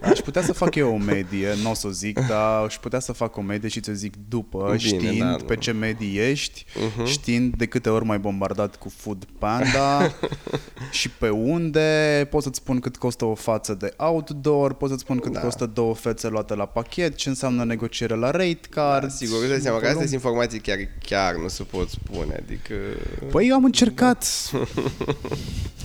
Aș 0.03 0.19
putea 0.19 0.43
să 0.43 0.53
fac 0.53 0.75
eu 0.75 0.93
o 0.95 0.97
medie, 0.97 1.49
nu 1.63 1.71
o 1.71 1.75
să 1.75 1.87
o 1.87 1.91
zic, 1.91 2.27
dar 2.27 2.65
aș 2.65 2.77
putea 2.79 2.99
să 3.01 3.13
fac 3.13 3.37
o 3.37 3.41
medie 3.41 3.69
și 3.69 3.81
să 3.85 3.93
zic 3.93 4.15
după, 4.29 4.65
Bine, 4.65 4.79
știind 4.79 5.19
da, 5.31 5.37
pe 5.47 5.55
nu. 5.55 5.61
ce 5.61 5.73
medie 5.73 6.29
ești, 6.29 6.65
Mhm. 6.97 7.07
știind 7.07 7.55
de 7.57 7.67
câte 7.67 7.89
ori 7.89 8.05
mai 8.05 8.19
bombardat 8.19 8.77
cu 8.77 8.89
Food 8.97 9.25
Panda 9.39 10.13
și 10.91 11.11
pe 11.11 11.29
unde, 11.29 12.27
pot 12.31 12.43
să-ți 12.43 12.59
spun 12.59 12.81
cât 12.81 12.97
costă 12.97 13.25
o 13.25 13.35
față 13.35 13.75
de 13.75 13.93
outdoor, 13.97 14.75
pot 14.75 14.89
să-ți 14.89 15.01
spun 15.03 15.19
cât 15.19 15.33
Da. 15.33 15.41
costă 15.41 15.67
două 15.67 15.95
fețe 15.95 16.29
luate 16.29 16.55
la 16.55 16.67
pachet, 16.67 17.15
ce 17.17 17.29
înseamnă 17.29 17.65
negociere 17.65 18.15
la 18.15 18.31
rate 18.31 18.61
card. 18.71 19.03
Da, 19.03 19.09
sigur, 19.09 19.39
îți 19.41 19.49
dai 19.49 19.61
seama 19.61 19.79
că 19.79 19.85
astea 19.87 19.93
volum. 19.93 20.09
sunt 20.09 20.23
informații 20.23 20.61
chiar, 20.61 20.77
chiar 21.03 21.35
nu 21.35 21.49
se 21.49 21.63
pot 21.63 21.89
spune, 21.89 22.43
adică... 22.47 22.75
Păi 23.31 23.49
eu 23.49 23.55
am 23.55 23.65
încercat. 23.65 24.27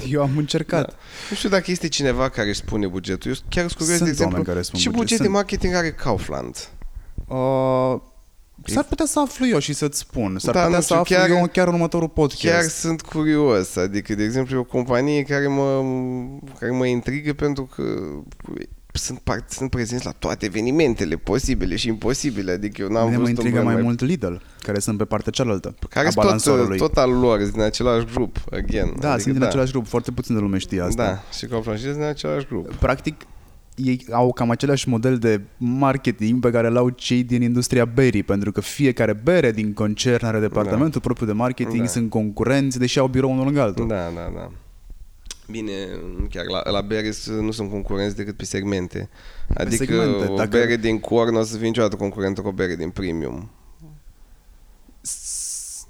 Eu 0.10 0.22
am 0.22 0.38
încercat. 0.38 0.86
Da. 0.88 0.94
Nu 1.30 1.36
știu 1.36 1.50
dacă 1.50 1.72
este 1.72 1.88
cineva 1.88 2.30
care 2.30 2.48
își 2.48 2.58
spune 2.60 2.88
bugetul. 2.88 3.32
Eu 3.32 3.38
chiar 3.50 3.64
sunt 3.68 3.74
curios, 3.78 3.96
Sunt 3.96 4.04
de 4.04 4.10
exemplu, 4.12 4.36
oameni 4.38 4.54
care 4.54 4.62
spun 4.66 4.80
ce 4.80 4.90
buget. 4.90 5.02
buget 5.04 5.18
de 5.18 5.24
Sunt. 5.24 5.36
marketing 5.36 5.74
are 5.74 5.92
Kaufland? 5.92 6.70
Uh, 7.28 7.96
s-ar 8.66 8.84
putea 8.84 9.06
să 9.06 9.20
aflu 9.20 9.48
eu 9.48 9.60
și 9.60 9.74
să-ți 9.74 10.00
spun. 10.00 10.38
S-ar 10.40 10.54
Da, 10.54 10.60
putea 10.64 10.76
nu 10.76 10.82
să 10.84 10.88
știu, 10.88 11.00
aflu 11.00 11.16
chiar- 11.16 11.30
eu 11.42 11.48
chiar 11.48 11.68
în 11.68 11.74
următorul 11.74 12.10
podcast. 12.10 12.44
Chiar 12.44 12.64
sunt 12.64 13.02
curios, 13.02 13.76
adică, 13.76 14.16
de 14.16 14.24
exemplu, 14.24 14.56
e 14.56 14.60
o 14.60 14.64
companie 14.64 15.22
care 15.24 15.48
mă, 15.48 15.84
care 16.60 16.72
mă 16.72 16.86
intrigă 16.86 17.34
pentru 17.34 17.70
că 17.76 17.84
sunt, 18.98 19.20
part, 19.20 19.52
sunt 19.52 19.70
prezenți 19.70 20.06
la 20.06 20.12
toate 20.20 20.46
evenimentele 20.46 21.16
posibile 21.16 21.76
și 21.76 21.88
imposibile, 21.88 22.52
adică 22.52 22.82
eu 22.82 22.88
n-am 22.88 23.04
Mine 23.04 23.18
mă 23.18 23.22
văzut 23.22 23.38
un 23.38 23.44
intrigă 23.44 23.62
brand 23.64 23.76
mai 23.76 23.84
mult 23.84 24.02
Lidl, 24.02 24.34
care 24.62 24.80
sunt 24.80 24.98
pe 24.98 25.06
partea 25.06 25.32
cealaltă 25.32 25.76
care 25.90 26.08
a 26.08 26.10
sunt 26.10 26.14
tot, 26.14 26.24
balansorului. 26.24 26.78
tot 26.78 26.98
al 26.98 27.12
lor, 27.12 27.40
sunt 27.40 27.52
din 27.54 27.62
același 27.62 28.06
grup, 28.14 28.38
again. 28.52 28.94
da, 29.00 29.08
adică, 29.08 29.22
sunt 29.22 29.34
din 29.34 29.44
același 29.44 29.72
grup, 29.72 29.88
foarte 29.88 30.12
puțin 30.12 30.36
de 30.36 30.42
lume 30.42 30.58
știe 30.58 30.82
asta. 30.82 31.04
Da, 31.04 31.24
și 31.38 31.46
Kaufland 31.46 31.78
și 31.80 31.84
sunt 31.86 31.98
din 31.98 32.06
același 32.06 32.46
grup. 32.46 32.74
Practic, 32.74 33.22
ei 33.76 34.06
au 34.12 34.34
cam 34.34 34.50
același 34.50 34.90
model 34.90 35.18
de 35.18 35.42
marketing 35.58 36.40
pe 36.40 36.50
care 36.52 36.70
l-au 36.70 36.90
cei 36.90 37.24
din 37.24 37.42
industria 37.42 37.86
berii, 37.86 38.24
pentru 38.24 38.52
că 38.52 38.62
fiecare 38.62 39.14
bere 39.14 39.52
din 39.52 39.74
concern 39.74 40.26
are 40.26 40.40
departamentul 40.40 41.02
propriu 41.02 41.26
de 41.28 41.34
marketing, 41.34 41.80
Da. 41.82 41.88
sunt 41.88 42.10
concurenți, 42.10 42.80
deși 42.80 43.00
au 43.00 43.08
birou 43.08 43.32
unul 43.32 43.46
lângă 43.46 43.62
altul. 43.62 43.88
Da, 43.88 43.96
da, 44.16 44.32
da. 44.36 44.52
Bine, 45.50 45.72
chiar 46.30 46.46
la, 46.46 46.70
la 46.72 46.82
bere 46.82 47.12
s- 47.12 47.26
nu 47.28 47.52
sunt 47.52 47.70
concurenți 47.70 48.16
decât 48.16 48.36
pe 48.38 48.46
segmente. 48.46 49.10
Adică 49.54 49.84
segmente, 49.86 50.26
o 50.32 50.36
dacă- 50.36 50.50
bere 50.50 50.76
din 50.76 51.00
core 51.00 51.32
nu 51.32 51.40
o 51.40 51.44
să 51.44 51.58
fie 51.58 51.68
niciodată 51.68 51.96
concurentă 51.96 52.42
cu 52.42 52.48
o 52.48 52.52
bere 52.52 52.76
din 52.76 52.90
premium. 52.90 53.50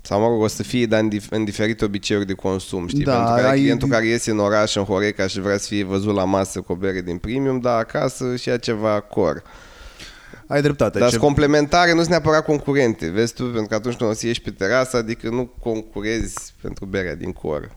Sau 0.02 0.20
mă 0.20 0.28
rog, 0.28 0.42
o 0.42 0.48
să 0.48 0.64
fie, 0.64 0.86
dar 0.86 1.00
în, 1.00 1.10
dif- 1.16 1.30
în 1.30 1.44
diferite 1.44 1.86
obiceiuri 1.86 2.26
de 2.26 2.34
consum, 2.34 2.88
știi? 2.88 3.04
Da, 3.04 3.16
Pentru 3.16 3.34
că 3.36 3.42
ai 3.42 3.52
ai- 3.52 3.60
clientul 3.60 3.90
care 3.90 4.06
iese 4.06 4.32
în 4.32 4.40
oraș, 4.40 4.76
în 4.76 4.84
Horeca 4.84 5.28
și 5.28 5.40
vrea 5.40 5.58
să 5.58 5.68
fie 5.68 5.84
văzut 5.84 6.16
la 6.16 6.24
masă 6.24 6.62
cu 6.62 6.72
o 6.72 6.76
bere 6.76 7.02
din 7.02 7.18
premium, 7.18 7.60
dar 7.60 7.80
acasă 7.80 8.36
și 8.36 8.48
ia 8.48 8.58
ceva 8.58 9.00
core. 9.00 9.44
Ai 10.48 10.62
dreptate. 10.62 10.98
Dar 11.00 11.08
ce- 11.08 11.14
sunt 11.14 11.26
complementare, 11.26 11.92
nu 11.92 11.98
sunt 11.98 12.10
neapărat 12.10 12.46
concurente, 12.46 13.10
vezi 13.10 13.34
tu? 13.34 13.44
Pentru 13.44 13.66
că 13.66 13.76
atunci 13.76 13.96
când 13.96 14.10
o 14.10 14.14
să 14.14 14.28
ieși 14.28 14.42
pe 14.42 14.52
terasă, 14.52 14.98
adică 14.98 15.30
nu 15.30 15.46
concurezi 15.60 16.54
pentru 16.62 16.86
berea 16.86 17.16
din 17.16 17.32
core. 17.32 17.72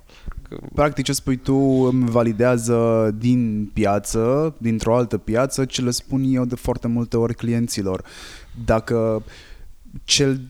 Că 0.49 0.59
Practic 0.75 1.05
ce 1.05 1.13
spui 1.13 1.37
tu 1.37 1.57
îmi 1.57 2.11
validează 2.11 3.11
din 3.19 3.71
piață, 3.73 4.55
dintr-o 4.59 4.97
altă 4.97 5.19
piață, 5.19 5.65
ce 5.65 5.83
le 5.83 5.91
spun 5.91 6.23
eu 6.25 6.45
de 6.45 6.55
foarte 6.55 6.87
multe 6.89 7.17
ori 7.17 7.35
clienților. 7.35 8.05
Dacă 8.65 9.23
cel 10.05 10.41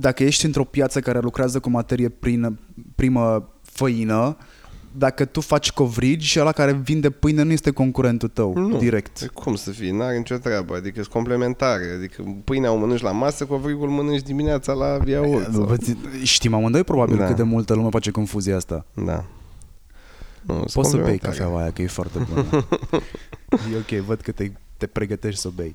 dacă 0.00 0.22
ești 0.22 0.44
într-o 0.44 0.64
piață 0.64 1.00
care 1.00 1.18
lucrează 1.18 1.60
cu 1.60 1.70
materie 1.70 2.08
prină, 2.08 2.58
primă 2.94 3.52
făină, 3.62 4.36
dacă 4.98 5.24
tu 5.24 5.40
faci 5.40 5.72
covrigi 5.72 6.26
și 6.26 6.40
ăla 6.40 6.52
care 6.52 6.72
vinde 6.72 7.10
pâine 7.10 7.42
nu 7.42 7.52
este 7.52 7.70
concurentul 7.70 8.28
tău, 8.28 8.52
Nu. 8.58 8.78
direct. 8.78 9.20
E 9.20 9.26
cum 9.26 9.54
să 9.54 9.70
fie? 9.70 9.92
N-are 9.92 10.16
nicio 10.16 10.36
treabă. 10.36 10.74
Adică 10.74 10.94
sunt 11.00 11.12
complementare. 11.12 11.84
Adică 11.96 12.22
pâinea 12.44 12.72
o 12.72 12.76
mănânci 12.76 13.00
la 13.00 13.10
masă, 13.12 13.44
covrigul 13.44 13.88
mănânci 13.88 14.22
dimineața 14.22 14.72
la 14.72 14.98
iaurt. 15.06 15.52
sau- 15.52 15.76
Știm 16.22 16.54
amândoi 16.54 16.84
probabil 16.84 17.16
Da. 17.16 17.26
cât 17.26 17.36
de 17.36 17.42
multă 17.42 17.74
lume 17.74 17.88
face 17.88 18.10
confuzia 18.10 18.56
asta. 18.56 18.86
Da. 18.94 19.24
Nu, 20.42 20.54
sunt 20.54 20.70
Poți 20.72 20.90
să 20.90 20.96
bei 20.96 21.04
complementare. 21.04 21.18
cafeaua 21.36 21.60
aia, 21.60 21.70
că 21.70 21.82
e 21.82 21.86
foarte 21.86 22.18
bună. 22.28 22.66
e 23.72 23.76
ok, 23.96 24.04
văd 24.04 24.20
că 24.20 24.30
te, 24.32 24.50
te 24.76 24.86
pregătești 24.86 25.40
să 25.40 25.48
o 25.48 25.50
bei. 25.50 25.72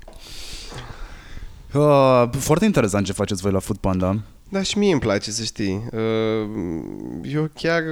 Uh, 1.74 2.28
foarte 2.38 2.64
interesant 2.64 3.06
ce 3.06 3.12
faceți 3.12 3.42
voi 3.42 3.52
la 3.52 3.58
Food 3.58 3.78
Panda. 3.78 4.20
Da, 4.54 4.62
și 4.62 4.78
mie 4.78 4.92
îmi 4.92 5.00
place 5.00 5.30
să 5.30 5.42
știi. 5.42 5.88
Uh, 5.92 6.48
Eu 7.22 7.50
chiar, 7.54 7.82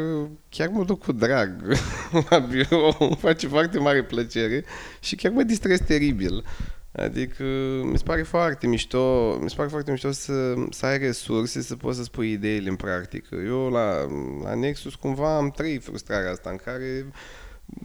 chiar 0.49 0.69
mă 0.69 0.85
duc 0.85 1.05
cu 1.05 1.13
drag 1.13 1.77
la 2.29 2.39
birou, 2.39 2.97
îmi 2.99 3.17
face 3.21 3.47
foarte 3.47 3.79
mare 3.79 4.03
plăcere 4.05 4.65
și 5.01 5.17
chiar 5.17 5.33
mă 5.33 5.43
distrez 5.43 5.81
teribil. 5.81 6.45
Adică 6.93 7.45
mi 7.83 7.99
se 7.99 8.03
pare 8.05 8.23
foarte 8.23 8.67
mișto, 8.67 9.39
mi 9.41 9.51
se 9.51 9.57
pare 9.57 9.69
foarte 9.69 9.91
mișto 9.91 10.11
să, 10.11 10.55
să 10.71 10.87
ai 10.87 10.99
resurse, 10.99 11.63
să 11.63 11.77
poți 11.77 11.97
să 11.97 12.03
spui 12.03 12.33
ideile 12.33 12.69
în 12.69 12.77
practică. 12.77 13.37
Eu 13.47 13.69
la, 13.69 14.09
la 14.43 14.55
Nexus 14.55 14.95
cumva 14.95 15.37
am 15.37 15.51
trăit 15.51 15.85
frustrarea 15.85 16.31
asta 16.31 16.51
în 16.51 16.57
care 16.65 17.07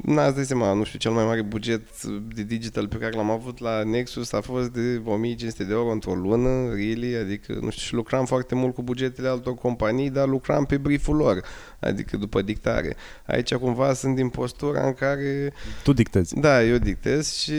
N-ați 0.04 0.36
dai 0.36 0.46
seama, 0.46 0.74
nu 0.74 0.84
știu, 0.84 1.00
cel 1.00 1.12
mai 1.12 1.26
mare 1.26 1.42
buget 1.42 2.04
de 2.36 2.44
digital 2.44 2.88
pe 2.88 2.98
care 2.98 3.16
l-am 3.16 3.30
avut 3.30 3.60
la 3.60 3.84
Nexus 3.84 4.32
a 4.32 4.42
fost 4.42 4.70
de 4.72 5.02
1500 5.06 5.64
de 5.64 5.74
euro 5.74 5.92
într-o 5.92 6.14
lună, 6.16 6.70
really, 6.74 7.16
adică, 7.16 7.54
nu 7.54 7.70
știu, 7.70 7.86
și 7.86 7.94
lucram 7.94 8.26
foarte 8.26 8.56
mult 8.56 8.74
cu 8.74 8.82
bugetele 8.84 9.28
altor 9.28 9.54
companii, 9.54 10.10
dar 10.10 10.28
lucram 10.28 10.66
pe 10.66 10.78
brieful 10.78 11.16
lor, 11.16 11.44
adică 11.80 12.18
după 12.18 12.42
dictare. 12.42 12.96
Aici 13.26 13.54
cumva 13.54 13.94
sunt 13.94 14.16
din 14.16 14.30
postura 14.30 14.86
în 14.88 14.94
care, 14.94 15.54
Tu 15.84 15.94
dictezi. 15.94 16.40
da, 16.40 16.64
eu 16.64 16.78
dictez 16.78 17.34
și, 17.34 17.54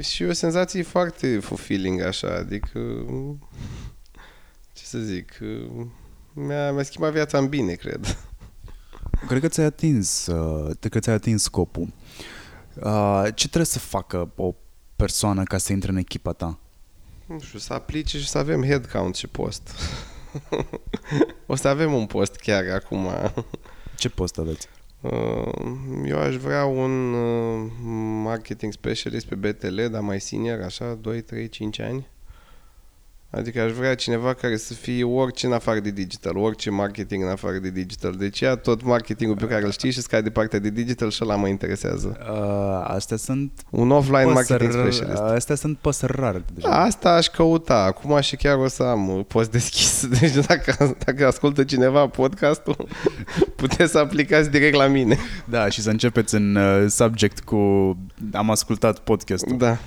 și 0.00 0.22
e 0.22 0.26
o 0.26 0.32
senzație 0.32 0.82
foarte 0.82 1.38
fulfilling 1.38 2.00
așa, 2.00 2.34
adică, 2.34 2.78
ce 4.72 4.84
să 4.84 4.98
zic, 4.98 5.32
mi-a, 6.32 6.72
mi-a 6.72 6.82
schimbat 6.82 7.12
viața 7.12 7.38
în 7.38 7.46
bine, 7.48 7.72
cred. 7.72 8.16
Cred 9.26 9.40
că 9.40 9.48
ți-ai 9.48 9.66
atins, 9.66 10.26
uh, 10.26 10.76
cred 10.80 10.92
că 10.92 10.98
ți-ai 10.98 11.14
atins 11.14 11.42
scopul. 11.42 11.92
Uh, 12.82 13.24
ce 13.34 13.46
trebuie 13.46 13.64
să 13.64 13.78
facă 13.78 14.32
o 14.36 14.54
persoană 14.96 15.42
ca 15.42 15.58
să 15.58 15.72
intre 15.72 15.90
în 15.90 15.96
echipa 15.96 16.32
ta? 16.32 16.58
Nu 17.26 17.40
știu, 17.40 17.58
să 17.58 17.72
aplice 17.72 18.18
și 18.18 18.28
să 18.28 18.38
avem 18.38 18.62
headcount 18.64 19.14
și 19.14 19.26
post. 19.26 19.70
o 21.46 21.54
să 21.54 21.68
avem 21.68 21.92
un 21.92 22.06
post 22.06 22.34
chiar 22.34 22.64
acum. 22.74 23.08
Ce 23.96 24.08
post 24.08 24.38
aveți? 24.38 24.68
Uh, 25.00 25.52
Eu 26.04 26.18
aș 26.18 26.34
vrea 26.36 26.64
un 26.64 27.12
uh, 27.12 27.70
marketing 28.22 28.72
specialist 28.72 29.26
pe 29.26 29.34
BTL, 29.34 29.84
dar 29.90 30.00
mai 30.00 30.20
senior, 30.20 30.60
așa, 30.60 30.94
2, 31.00 31.20
3, 31.20 31.48
5 31.48 31.78
ani. 31.80 32.06
Adică 33.34 33.60
aș 33.60 33.72
vrea 33.72 33.94
cineva 33.94 34.34
care 34.34 34.56
să 34.56 34.74
fie 34.74 35.04
orice 35.04 35.46
în 35.46 35.52
afară 35.52 35.80
de 35.80 35.90
digital, 35.90 36.36
orice 36.36 36.70
marketing 36.70 37.22
în 37.22 37.28
afară 37.28 37.58
de 37.58 37.70
digital. 37.70 38.12
Deci 38.12 38.40
ia 38.40 38.56
tot 38.56 38.82
marketingul 38.82 39.36
pe 39.36 39.46
care 39.46 39.64
îl 39.64 39.70
știi 39.70 39.90
și 39.90 40.00
scade 40.00 40.22
de 40.22 40.30
partea 40.30 40.58
de 40.58 40.70
digital 40.70 41.10
și 41.10 41.20
ăla 41.22 41.36
mă 41.36 41.48
interesează. 41.48 42.16
Uh, 42.30 42.84
astea 42.94 43.16
sunt 43.16 43.52
Un 43.70 43.90
offline 43.90 44.24
marketing 44.24 44.70
păsări, 44.70 44.94
specialist. 44.94 45.22
astea 45.22 45.54
sunt 45.54 45.78
păsări 45.78 46.12
rare. 46.16 46.44
Deja. 46.54 46.68
Da, 46.68 46.80
asta 46.80 47.10
aș 47.10 47.26
căuta. 47.26 47.82
Acum 47.82 48.20
și 48.20 48.36
chiar 48.36 48.56
o 48.56 48.68
să 48.68 48.82
am 48.82 49.08
uh, 49.08 49.24
post 49.28 49.50
deschis. 49.50 50.06
Deci 50.20 50.46
dacă, 50.46 50.96
dacă 51.04 51.26
ascultă 51.26 51.64
cineva 51.64 52.06
podcastul, 52.08 52.88
puteți 53.56 53.90
să 53.90 53.98
aplicați 53.98 54.50
direct 54.50 54.76
la 54.76 54.86
mine. 54.86 55.16
Da, 55.44 55.68
și 55.68 55.80
să 55.80 55.90
începeți 55.90 56.34
în 56.34 56.54
uh, 56.56 56.84
subject 56.88 57.40
cu 57.40 57.56
am 58.32 58.50
ascultat 58.50 58.98
podcastul. 58.98 59.56
Da. 59.56 59.78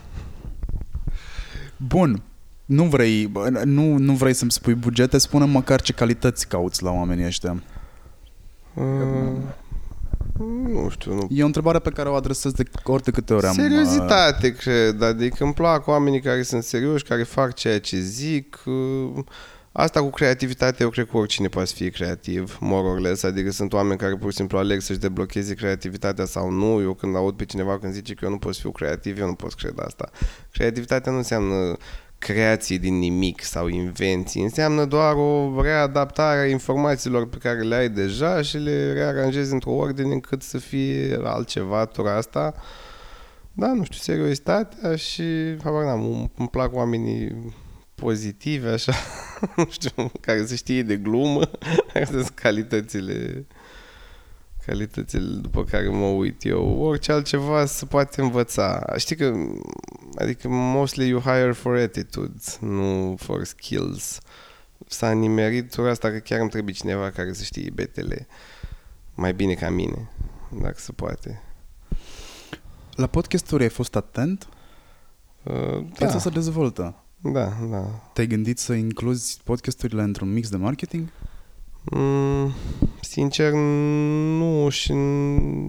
Bun. 1.77 2.23
Nu 2.66 2.84
vrei, 2.84 3.28
bă, 3.28 3.50
nu, 3.64 3.98
nu 3.98 4.14
vrei 4.14 4.34
să-mi 4.34 4.52
spui 4.52 4.74
bugete, 4.74 5.18
spune 5.18 5.46
măcar 5.46 5.82
ce 5.82 5.94
calități 5.94 6.48
cauți 6.48 6.84
la 6.84 6.92
oamenii 6.92 7.26
ăștia. 7.26 7.64
Uh, 8.74 8.84
nu 10.68 10.90
știu, 10.90 11.14
nu 11.14 11.28
E 11.30 11.44
o 11.44 11.46
întrebare 11.46 11.80
pe 11.80 11.90
care 11.90 12.10
o 12.10 12.14
adresez 12.14 12.52
de 12.52 12.64
ori 12.84 13.04
de 13.04 13.12
câte 13.12 13.34
ori 13.34 13.46
am... 13.46 13.52
uh, 13.52 13.58
Seriozitate, 13.62 14.56
cred. 14.56 15.02
Adică 15.02 15.44
îmi 15.44 15.54
plac 15.54 15.88
oamenii 15.88 16.22
care 16.22 16.42
sunt 16.42 16.64
serioși, 16.64 17.04
care 17.04 17.24
fac 17.24 17.54
ceea 17.54 17.80
ce 17.80 18.00
zic. 18.00 18.60
uh, 18.66 19.24
Asta 19.72 20.00
cu 20.00 20.10
creativitate, 20.10 20.84
eu 20.84 20.90
cred 20.90 21.08
că 21.10 21.18
oricine 21.18 21.48
poate 21.48 21.68
să 21.68 21.74
fie 21.76 21.90
creativ, 21.90 22.58
more 22.60 22.88
or 22.88 23.00
less. 23.00 23.24
Adică 23.24 23.52
sunt 23.52 23.74
oameni 23.74 24.00
care 24.00 24.16
pur 24.16 24.30
și 24.32 24.38
simplu 24.38 24.58
aleg 24.58 24.82
să-și 24.82 25.00
deblocheze 25.00 25.54
creativitatea 25.54 26.26
sau 26.26 26.50
nu. 26.50 26.82
Eu 26.82 26.94
când 26.94 27.16
aud 27.16 27.36
pe 27.36 27.46
cineva 27.46 27.80
când 27.80 27.94
zice 27.94 28.14
că 28.14 28.26
eu 28.26 28.32
nu 28.32 28.38
pot 28.38 28.54
să 28.54 28.60
fiu 28.62 28.72
creativ, 28.72 29.20
eu 29.20 29.26
nu 29.26 29.34
pot 29.34 29.50
să 29.50 29.56
cred 29.60 29.80
asta. 29.86 30.10
Creativitatea 30.52 31.12
nu 31.12 31.18
înseamnă 31.18 31.78
creații 32.18 32.80
din 32.80 32.98
nimic 32.98 33.44
sau 33.44 33.68
invenții. 33.68 34.44
Înseamnă 34.44 34.86
doar 34.86 35.16
o 35.16 35.62
readaptare 35.62 36.40
a 36.40 36.50
informațiilor 36.50 37.28
pe 37.28 37.38
care 37.38 37.62
le 37.62 37.76
ai 37.76 37.90
deja 37.90 38.42
și 38.42 38.58
le 38.58 38.94
rearanjezi 38.94 39.54
într-o 39.54 39.72
ordine 39.72 40.14
încât 40.14 40.42
să 40.42 40.58
fie 40.58 41.20
altceva, 41.24 41.86
tura 41.86 42.16
asta. 42.16 42.54
Da, 43.54 43.74
nu 43.74 43.84
știu, 43.84 43.98
seriozitatea 43.98 44.96
și, 44.96 45.24
habar 45.64 45.84
n-am, 45.84 46.06
îmi 46.06 46.32
îmi 46.38 46.48
plac 46.48 46.76
oamenii 46.76 47.54
pozitive, 47.96 48.70
așa, 48.70 48.94
nu 49.58 49.68
știu, 49.70 50.12
care 50.22 50.46
să 50.46 50.56
știe 50.56 50.84
de 50.84 50.96
glumă, 50.96 51.42
care 51.94 52.06
sunt 52.06 52.30
calitățile 52.30 53.46
calitățile 54.66 55.38
după 55.42 55.64
care 55.64 55.88
mă 55.88 56.06
uit 56.06 56.46
eu. 56.46 56.82
Orice 56.82 57.12
altceva 57.12 57.66
se 57.66 57.86
poate 57.86 58.22
învăța. 58.22 58.94
Știi 58.98 59.16
că, 59.16 59.34
adică 60.16 60.48
mostly 60.50 61.08
you 61.08 61.20
hire 61.20 61.52
for 61.52 61.76
attitudes, 61.76 62.58
nu 62.62 63.16
for 63.20 63.44
skills. 63.44 64.20
S-a 64.88 65.12
nimerit 65.12 65.72
tura 65.72 65.90
asta 65.90 66.10
că 66.12 66.18
chiar 66.18 66.40
îmi 66.40 66.50
trebuie 66.50 66.74
cineva 66.74 67.10
care 67.10 67.34
să 67.34 67.44
știe 67.44 67.70
betele 67.74 68.28
mai 69.16 69.34
bine 69.34 69.54
ca 69.54 69.70
mine, 69.70 70.10
dacă 70.62 70.76
se 70.78 70.92
poate. 70.92 71.42
La 72.96 73.08
podcasturi 73.08 73.64
ai 73.64 73.70
fost 73.70 73.96
atent? 73.96 74.48
Uh, 75.44 75.86
Piața 75.98 76.14
da, 76.14 76.20
se 76.20 76.30
dezvoltă. 76.30 77.04
da, 77.18 77.54
da. 77.70 77.82
Te-ai 78.14 78.28
gândit 78.28 78.60
să 78.60 78.74
incluzi 78.74 79.42
podcasturile 79.44 80.02
într-un 80.02 80.34
mix 80.34 80.50
de 80.50 80.58
marketing? 80.58 81.08
Mm, 81.91 82.53
sincer, 83.02 83.52
nu 83.52 84.70
și... 84.70 84.91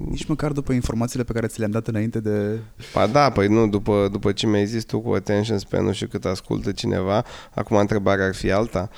Nici 0.08 0.26
măcar 0.26 0.52
după 0.52 0.72
informațiile 0.72 1.24
pe 1.24 1.32
care 1.32 1.46
ți 1.46 1.58
le-am 1.58 1.70
dat 1.70 1.86
înainte 1.86 2.20
de... 2.20 2.58
Pa 2.92 3.06
da, 3.06 3.30
păi 3.30 3.48
nu, 3.48 3.68
după, 3.68 4.08
după 4.12 4.32
ce 4.32 4.46
mi-ai 4.46 4.66
zis 4.66 4.84
tu 4.84 5.00
cu 5.00 5.12
attention 5.12 5.58
span 5.58 5.92
și 5.92 6.06
cât 6.06 6.24
ascultă 6.24 6.72
cineva, 6.72 7.24
acum 7.54 7.76
întrebarea 7.76 8.24
ar 8.24 8.34
fi 8.34 8.50
alta. 8.50 8.90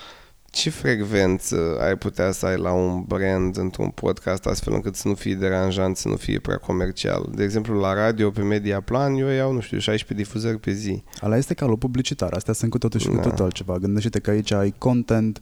Ce 0.50 0.70
frecvență 0.70 1.78
ai 1.80 1.96
putea 1.96 2.30
să 2.30 2.46
ai 2.46 2.56
la 2.56 2.72
un 2.72 3.02
brand 3.06 3.56
într-un 3.58 3.88
podcast 3.88 4.46
astfel 4.46 4.72
încât 4.72 4.94
să 4.94 5.08
nu 5.08 5.14
fie 5.14 5.34
deranjant, 5.34 5.96
să 5.96 6.08
nu 6.08 6.16
fie 6.16 6.38
prea 6.38 6.56
comercial? 6.56 7.28
De 7.34 7.42
exemplu, 7.44 7.80
la 7.80 7.94
radio, 7.94 8.30
pe 8.30 8.42
media 8.42 8.80
plan, 8.80 9.14
eu 9.14 9.26
iau, 9.28 9.52
nu 9.52 9.60
știu, 9.60 9.78
16 9.78 10.26
difuzări 10.26 10.58
pe 10.58 10.72
zi. 10.72 11.02
Ala 11.20 11.36
este 11.36 11.54
calul 11.54 11.76
publicitar. 11.76 12.32
Astea 12.32 12.54
sunt 12.54 12.70
cu 12.70 12.78
totul 12.78 13.00
și 13.00 13.08
cu 13.08 13.14
Da. 13.14 13.20
totul 13.20 13.44
altceva. 13.44 13.76
Gândește-te 13.78 14.18
că 14.20 14.30
aici 14.30 14.52
ai 14.52 14.74
content 14.78 15.38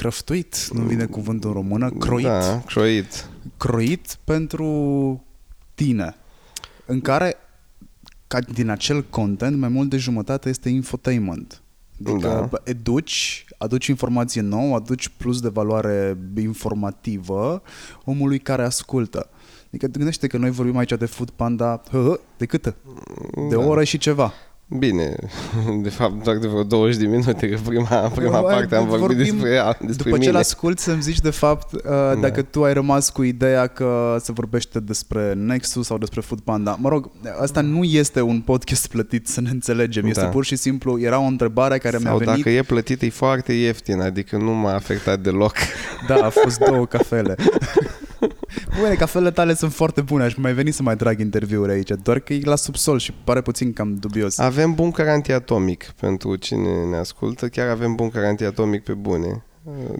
crăftuit, 0.00 0.68
nu 0.72 0.82
vine 0.82 1.04
cuvântul 1.04 1.48
în 1.48 1.54
română, 1.54 1.90
croit, 1.90 2.24
Da, 2.24 2.62
croit. 2.66 3.28
croit 3.56 4.18
pentru 4.24 5.24
tine, 5.74 6.14
în 6.86 7.00
care 7.00 7.34
ca 8.26 8.40
din 8.40 8.68
acel 8.68 9.02
content 9.10 9.56
mai 9.58 9.68
mult 9.68 9.88
de 9.90 9.96
jumătate 9.96 10.48
este 10.48 10.68
infotainment. 10.68 11.62
Adică 12.04 12.28
Da. 12.28 12.40
da. 12.50 12.58
educi, 12.64 13.44
aduci 13.58 13.86
informație 13.86 14.40
nouă, 14.40 14.74
aduci 14.74 15.08
plus 15.08 15.40
de 15.40 15.48
valoare 15.48 16.16
informativă 16.40 17.62
omului 18.04 18.38
care 18.38 18.62
ascultă. 18.64 19.28
Adică 19.68 19.86
gândește 19.86 20.26
că 20.26 20.36
noi 20.38 20.50
vorbim 20.50 20.76
aici 20.76 20.92
de 20.98 21.06
Food 21.06 21.30
Panda 21.30 21.82
hă, 21.90 21.98
hă, 21.98 22.20
de 22.36 22.46
câtă? 22.46 22.74
De 23.48 23.56
o 23.56 23.60
Da. 23.60 23.66
oră 23.66 23.84
și 23.84 23.98
ceva. 23.98 24.32
Bine, 24.78 25.14
de 25.82 25.88
fapt 25.88 26.22
doar 26.24 26.36
de 26.36 26.46
vreo 26.46 26.62
20 26.62 26.96
de 26.96 27.06
minute, 27.06 27.48
că 27.48 27.56
prima, 27.66 27.86
prima 28.14 28.40
Bă, 28.40 28.46
parte 28.46 28.74
am 28.76 28.86
vorbit 28.86 29.06
vorbim- 29.06 29.24
despre 29.32 29.50
ea, 29.50 29.76
despre 29.80 30.04
După 30.04 30.10
ce 30.10 30.16
mine. 30.18 30.30
l-asculti 30.30 30.82
să-mi 30.82 31.02
zici 31.02 31.20
de 31.20 31.30
fapt 31.30 31.72
uh, 31.72 31.80
dacă 32.20 32.42
tu 32.42 32.64
ai 32.64 32.72
rămas 32.72 33.10
cu 33.10 33.22
ideea 33.22 33.66
că 33.66 34.16
se 34.20 34.32
vorbește 34.32 34.80
despre 34.80 35.32
Nexus 35.32 35.86
sau 35.86 35.98
despre 35.98 36.20
Food 36.20 36.40
Panda. 36.40 36.76
Mă 36.80 36.88
rog, 36.88 37.10
asta 37.40 37.60
nu 37.60 37.84
este 37.84 38.20
un 38.20 38.40
podcast 38.40 38.86
plătit 38.88 39.28
să 39.28 39.40
ne 39.40 39.50
înțelegem. 39.50 40.06
Este 40.06 40.20
Da. 40.20 40.26
pur 40.28 40.44
și 40.44 40.56
simplu, 40.56 41.00
era 41.00 41.18
o 41.20 41.24
întrebare 41.26 41.78
care 41.78 41.96
mi-a 42.00 42.08
Sau 42.08 42.18
venit. 42.18 42.34
dacă 42.36 42.50
e 42.50 42.62
plătit, 42.62 43.02
e 43.02 43.08
foarte 43.10 43.52
ieftin, 43.52 44.00
adică 44.00 44.36
nu 44.36 44.50
m-a 44.52 44.74
afectat 44.74 45.20
deloc. 45.20 45.54
Da, 46.08 46.14
a 46.14 46.28
fost 46.28 46.58
două 46.58 46.86
cafele. 46.86 47.34
Bine, 48.74 48.94
cafele 48.94 49.30
tale 49.30 49.54
sunt 49.54 49.72
foarte 49.72 50.00
bune, 50.00 50.24
aș 50.24 50.34
mai 50.34 50.52
veni 50.52 50.70
să 50.70 50.82
mai 50.82 50.96
trag 50.96 51.20
interviuri 51.20 51.72
aici, 51.72 51.90
doar 52.02 52.18
că 52.18 52.32
e 52.32 52.40
la 52.44 52.56
subsol 52.56 52.98
și 52.98 53.12
pare 53.24 53.40
puțin 53.40 53.72
cam 53.72 53.94
dubios. 53.94 54.38
Avem 54.38 54.74
bunker 54.74 55.08
antiatomic 55.08 55.84
pentru 56.00 56.36
cine 56.36 56.84
ne 56.90 56.96
ascultă, 56.96 57.48
chiar 57.48 57.68
avem 57.68 57.94
bunker 57.94 58.24
antiatomic 58.24 58.82
pe 58.84 58.92
bune. 58.94 59.44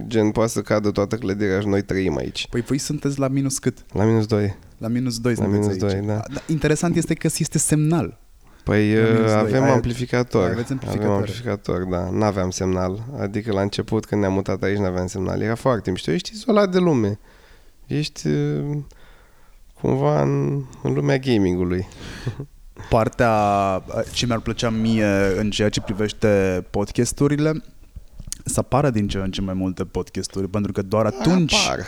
Gen, 0.06 0.30
poate 0.30 0.50
să 0.50 0.60
cadă 0.60 0.90
toată 0.90 1.16
clădirea 1.16 1.60
și 1.60 1.66
noi 1.66 1.82
trăim 1.82 2.16
aici. 2.16 2.46
Păi 2.50 2.60
voi 2.60 2.78
sunteți 2.78 3.18
la 3.18 3.28
minus 3.28 3.58
cât? 3.58 3.78
La 3.92 4.04
minus 4.04 4.26
2. 4.26 4.56
La 4.78 4.88
minus 4.88 5.18
2 5.18 5.34
La 5.34 5.42
sunteți 5.42 5.66
minus 5.68 5.82
aici. 5.82 5.92
doi, 5.92 6.06
da. 6.06 6.22
Interesant 6.46 6.96
este 6.96 7.14
că 7.14 7.28
este 7.38 7.58
semnal. 7.58 8.18
Păi 8.64 8.94
La 8.94 9.00
minus 9.02 9.30
doi. 9.30 9.32
avem 9.40 9.62
Ai- 9.62 9.70
amplificator. 9.70 10.50
aveți 10.50 10.72
amplificator. 10.72 11.06
Avem 11.10 11.18
amplificator, 11.18 11.84
da. 11.84 12.08
N-aveam 12.12 12.50
semnal. 12.50 13.04
Adică 13.20 13.52
la 13.52 13.60
început, 13.60 14.04
când 14.06 14.20
ne-am 14.20 14.32
mutat 14.32 14.62
aici, 14.62 14.78
n-aveam 14.78 15.06
semnal. 15.06 15.40
Era 15.40 15.54
foarte 15.54 15.90
mișto. 15.90 16.10
Ești 16.10 16.32
izolat 16.34 16.70
de 16.70 16.78
lume. 16.78 17.18
Ești 17.90 18.26
uh, 18.26 18.76
cumva 19.80 20.22
în, 20.22 20.64
în 20.82 20.92
lumea 20.92 21.18
gamingului. 21.18 21.86
Partea 22.90 23.32
ce 24.12 24.26
mi-ar 24.26 24.40
plăcea 24.40 24.70
mie 24.70 25.38
în 25.38 25.50
ceea 25.50 25.68
ce 25.68 25.80
privește 25.80 26.64
podcasturile 26.70 27.62
să 28.44 28.60
apară 28.60 28.90
din 28.90 29.08
ce 29.08 29.18
în 29.18 29.30
ce 29.30 29.40
mai 29.40 29.54
multe 29.54 29.84
podcasturi, 29.84 30.48
pentru 30.48 30.72
că 30.72 30.82
doar 30.82 31.06
atunci 31.06 31.54
Apar. 31.54 31.86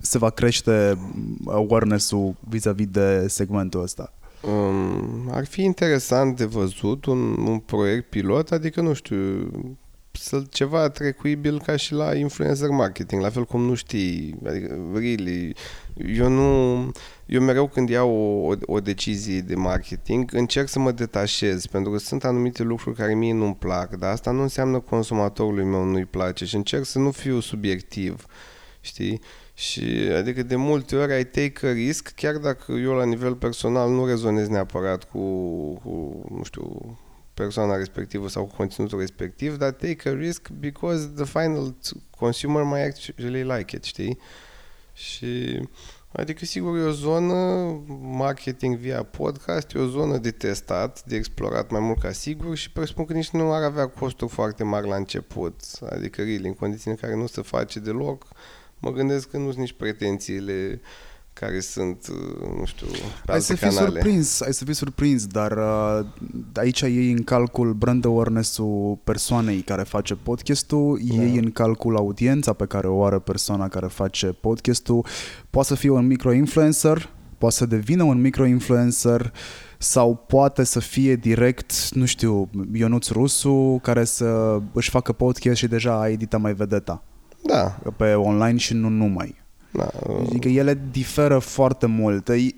se 0.00 0.18
va 0.18 0.30
crește 0.30 0.98
awareness-ul 1.46 2.34
vis-a-vis 2.48 2.86
de 2.86 3.28
segmentul 3.28 3.82
ăsta. 3.82 4.12
Um, 4.40 5.30
ar 5.30 5.46
fi 5.46 5.62
interesant 5.62 6.36
de 6.36 6.44
văzut 6.44 7.04
un, 7.04 7.46
un 7.46 7.58
proiect 7.58 8.10
pilot, 8.10 8.50
adică 8.50 8.80
nu 8.80 8.92
știu, 8.92 9.16
să, 9.16 9.46
ceva 10.50 10.88
trecuibil 10.88 11.60
ca 11.60 11.76
și 11.76 11.92
la 11.92 12.14
influencer 12.14 12.68
marketing, 12.68 13.22
la 13.22 13.30
fel 13.30 13.44
cum 13.44 13.62
nu 13.62 13.74
știi, 13.74 14.38
adică, 14.46 14.90
really, 14.94 15.54
eu 15.94 16.28
nu, 16.28 16.90
eu 17.26 17.40
mereu 17.40 17.68
când 17.68 17.88
iau 17.88 18.10
o, 18.10 18.46
o, 18.46 18.54
o 18.66 18.80
decizie 18.80 19.40
de 19.40 19.54
marketing, 19.54 20.34
încerc 20.34 20.68
să 20.68 20.78
mă 20.78 20.92
detașez, 20.92 21.66
pentru 21.66 21.90
că 21.90 21.98
sunt 21.98 22.24
anumite 22.24 22.62
lucruri 22.62 22.96
care 22.96 23.14
mie 23.14 23.32
nu-mi 23.32 23.54
plac, 23.54 23.96
dar 23.96 24.10
asta 24.10 24.30
nu 24.30 24.42
înseamnă 24.42 24.80
consumatorului 24.80 25.64
meu 25.64 25.84
nu-i 25.84 26.04
place 26.04 26.44
și 26.44 26.54
încerc 26.54 26.84
să 26.84 26.98
nu 26.98 27.10
fiu 27.10 27.40
subiectiv, 27.40 28.26
știi? 28.80 29.20
Și 29.54 29.84
adică 30.16 30.42
de 30.42 30.56
multe 30.56 30.96
ori 30.96 31.12
ai 31.12 31.24
take 31.24 31.66
a 31.66 31.72
risk, 31.72 32.12
chiar 32.16 32.36
dacă 32.36 32.72
eu 32.72 32.92
la 32.92 33.04
nivel 33.04 33.34
personal 33.34 33.90
nu 33.90 34.06
rezonez 34.06 34.48
neapărat 34.48 35.04
cu, 35.04 35.18
cu 35.74 36.24
nu 36.36 36.42
știu, 36.42 36.98
persoana 37.34 37.76
respectivă 37.76 38.28
sau 38.28 38.44
cu 38.44 38.54
conținutul 38.56 38.98
respectiv, 38.98 39.56
dar 39.56 39.70
take 39.70 40.08
a 40.08 40.12
risk 40.12 40.48
because 40.48 41.10
the 41.16 41.24
final 41.24 41.74
consumer 42.10 42.62
might 42.62 42.86
actually 42.86 43.42
like 43.42 43.76
it, 43.76 43.84
știi? 43.84 44.18
Și 44.92 45.60
adică 46.12 46.44
sigur 46.44 46.78
e 46.78 46.82
o 46.82 46.90
zonă, 46.90 47.34
marketing 48.00 48.76
via 48.76 49.02
podcast, 49.02 49.74
e 49.74 49.78
o 49.78 49.86
zonă 49.86 50.18
de 50.18 50.30
testat, 50.30 51.04
de 51.04 51.16
explorat 51.16 51.70
mai 51.70 51.80
mult 51.80 51.98
ca 51.98 52.12
sigur 52.12 52.56
și 52.56 52.70
presupun 52.70 53.04
că 53.04 53.12
nici 53.12 53.30
nu 53.30 53.52
ar 53.52 53.62
avea 53.62 53.86
costuri 53.86 54.30
foarte 54.30 54.64
mari 54.64 54.88
la 54.88 54.96
început, 54.96 55.60
adică 55.90 56.22
really, 56.22 56.46
în 56.46 56.54
condiții 56.54 56.90
în 56.90 56.96
care 56.96 57.14
nu 57.14 57.26
se 57.26 57.42
face 57.42 57.78
deloc, 57.78 58.26
mă 58.78 58.92
gândesc 58.92 59.30
că 59.30 59.36
nu 59.36 59.46
sunt 59.46 59.58
nici 59.58 59.72
pretențiile 59.72 60.80
care 61.42 61.60
sunt, 61.60 62.06
uh, 62.10 62.48
nu 62.58 62.64
știu, 62.64 62.86
pe 62.86 62.96
Ai 63.32 63.34
alte 63.34 63.40
să 63.40 63.54
fii 63.54 63.68
canale. 63.68 63.88
surprins, 63.90 64.40
ai 64.40 64.52
să 64.54 64.64
fii 64.64 64.74
surprins, 64.74 65.26
dar 65.26 65.52
uh, 65.52 66.06
aici 66.54 66.80
iei 66.80 67.10
în 67.12 67.22
calcul 67.22 67.72
brand 67.72 68.04
awareness-ul 68.04 68.98
persoanei 69.04 69.60
care 69.60 69.82
face 69.82 70.14
podcastul, 70.14 71.00
Da. 71.02 71.14
iei 71.22 71.36
în 71.36 71.50
calcul 71.50 71.96
audiența 71.96 72.52
pe 72.52 72.64
care 72.66 72.86
o 72.86 73.04
are 73.04 73.18
persoana 73.18 73.68
care 73.68 73.86
face 73.86 74.26
podcastul, 74.26 75.06
poate 75.50 75.68
să 75.68 75.74
fie 75.74 75.90
un 75.90 76.06
micro-influencer, 76.06 77.08
poate 77.38 77.54
să 77.54 77.66
devină 77.66 78.02
un 78.02 78.20
micro-influencer 78.20 79.32
sau 79.78 80.24
poate 80.26 80.64
să 80.64 80.80
fie 80.80 81.16
direct, 81.16 81.72
nu 81.90 82.04
știu, 82.04 82.50
Ionuț 82.72 83.08
Rusu 83.08 83.78
care 83.82 84.04
să 84.04 84.58
își 84.72 84.90
facă 84.90 85.12
podcast 85.12 85.56
și 85.56 85.66
deja 85.66 86.00
a 86.00 86.08
editat 86.08 86.40
mai 86.40 86.54
vedeta 86.54 87.02
Da, 87.44 87.78
pe 87.96 88.12
online 88.14 88.56
și 88.58 88.74
nu 88.74 88.88
numai. 88.88 89.40
Da. 89.72 89.90
uh, 90.08 90.16
Adică 90.26 90.48
ele 90.48 90.80
diferă 90.90 91.38
foarte 91.38 91.86
mult. 91.86 92.28
E- 92.28 92.54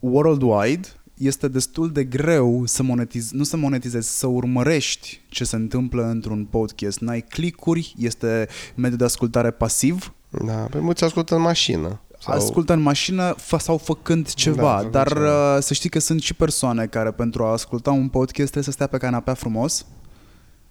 Worldwide 0.00 0.88
este 1.14 1.48
destul 1.48 1.92
de 1.92 2.04
greu 2.04 2.62
să 2.66 2.82
monetizezi, 2.82 3.36
nu 3.36 3.42
să 3.42 3.56
monetizezi, 3.56 4.18
să 4.18 4.26
urmărești 4.26 5.20
ce 5.28 5.44
se 5.44 5.56
întâmplă 5.56 6.06
într-un 6.08 6.44
podcast. 6.50 6.98
N-ai 7.00 7.20
clicuri, 7.20 7.94
este 7.98 8.48
mediul 8.74 8.98
de 8.98 9.04
ascultare 9.04 9.50
pasiv, 9.50 10.12
Da, 10.46 10.52
pe 10.52 10.78
mulți 10.78 11.04
ascultă 11.04 11.34
în 11.34 11.40
mașină. 11.40 12.00
sau... 12.20 12.34
ascultă 12.36 12.72
în 12.72 12.80
mașină 12.80 13.34
fă, 13.36 13.56
sau 13.58 13.76
făcând 13.76 14.32
ceva, 14.32 14.62
Da, 14.62 14.74
făcând 14.76 14.92
dar 14.92 15.08
ceva. 15.08 15.54
uh, 15.56 15.62
să 15.62 15.74
știi 15.74 15.90
că 15.90 15.98
sunt 15.98 16.20
și 16.22 16.34
persoane 16.34 16.86
care 16.86 17.10
pentru 17.10 17.44
a 17.44 17.50
asculta 17.52 17.90
un 17.90 18.08
podcast 18.08 18.36
trebuie 18.50 18.64
să 18.64 18.70
stea 18.70 18.86
pe 18.86 18.96
canapea 18.96 19.34
frumos, 19.34 19.86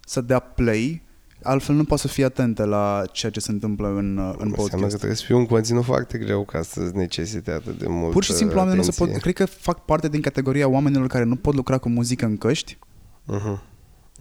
să 0.00 0.20
dea 0.20 0.38
play, 0.38 1.02
altfel 1.42 1.74
nu 1.74 1.84
poate 1.84 2.02
să 2.02 2.08
fie 2.08 2.24
atente 2.24 2.64
la 2.64 3.02
ceea 3.12 3.32
ce 3.32 3.40
se 3.40 3.50
întâmplă 3.50 3.88
în, 3.88 4.16
uh, 4.16 4.24
în 4.24 4.28
Înseamnă 4.28 4.50
că 4.54 4.56
podcast. 4.62 4.96
trebuie 4.96 5.16
să 5.16 5.24
fie 5.24 5.34
un 5.34 5.46
conținut 5.46 5.84
foarte 5.84 6.18
greu 6.18 6.44
ca 6.44 6.62
să-ți 6.62 6.96
necesite 6.96 7.50
atât 7.50 7.78
de 7.78 7.86
mult 7.88 8.12
Pur 8.12 8.24
și 8.24 8.32
simplu 8.32 8.56
oamenii 8.58 8.78
nu 8.78 8.84
se 8.84 8.90
pot, 8.90 9.08
atenție. 9.08 9.32
cred 9.32 9.34
că 9.48 9.54
fac 9.60 9.84
parte 9.84 10.08
din 10.08 10.20
categoria 10.20 10.68
oamenilor 10.68 11.06
care 11.06 11.24
nu 11.24 11.36
pot 11.36 11.54
lucra 11.54 11.78
cu 11.78 11.88
muzică 11.88 12.24
în 12.24 12.36
căști 12.36 12.78
Mhm. 13.24 13.62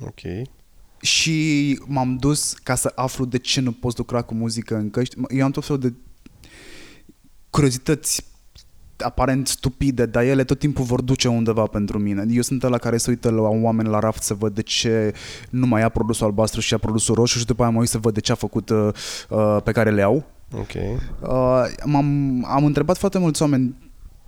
Ok. 0.05 0.19
și 1.01 1.79
m-am 1.87 2.17
dus 2.17 2.53
ca 2.53 2.75
să 2.75 2.91
aflu 2.95 3.25
de 3.25 3.37
ce 3.37 3.61
nu 3.61 3.71
poți 3.71 3.97
lucra 3.97 4.21
cu 4.21 4.33
muzică 4.33 4.75
în 4.75 4.89
căști. 4.89 5.15
Eu 5.29 5.45
am 5.45 5.51
tot 5.51 5.65
felul 5.65 5.81
de 5.81 5.93
curiozități 7.49 8.25
aparent 8.97 9.47
stupide, 9.47 10.05
dar 10.05 10.23
ele 10.23 10.43
tot 10.43 10.59
timpul 10.59 10.83
vor 10.85 11.01
duce 11.01 11.27
undeva 11.27 11.63
pentru 11.63 11.99
mine. 11.99 12.25
Eu 12.29 12.41
sunt 12.41 12.63
la 12.63 12.77
care 12.77 12.97
se 12.97 13.09
uită 13.09 13.29
la 13.29 13.41
oameni 13.41 13.89
la 13.89 13.99
raft 13.99 14.21
să 14.21 14.33
văd 14.33 14.53
de 14.53 14.61
ce 14.61 15.13
nu 15.49 15.67
mai 15.67 15.81
ia 15.81 15.89
produsul 15.89 16.25
albastru 16.25 16.59
și 16.59 16.71
ia 16.71 16.79
produsul 16.79 17.15
roșu 17.15 17.37
și 17.37 17.45
după 17.45 17.63
aia 17.63 17.71
mă 17.71 17.79
uit 17.79 17.89
să 17.89 17.97
văd 17.97 18.13
de 18.13 18.19
ce 18.19 18.31
a 18.31 18.35
făcut 18.35 18.69
uh, 18.69 18.87
uh, 19.29 19.57
pe 19.63 19.71
care 19.71 19.91
le 19.91 20.01
au. 20.01 20.25
Ok. 20.53 20.73
Uh, 20.73 21.29
m-am, 21.83 22.45
am 22.49 22.65
întrebat 22.65 22.97
foarte 22.97 23.17
mulți 23.17 23.41
oameni, 23.41 23.75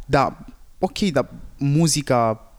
da, 0.06 0.38
ok, 0.80 1.00
dar 1.00 1.30
muzica 1.58 2.52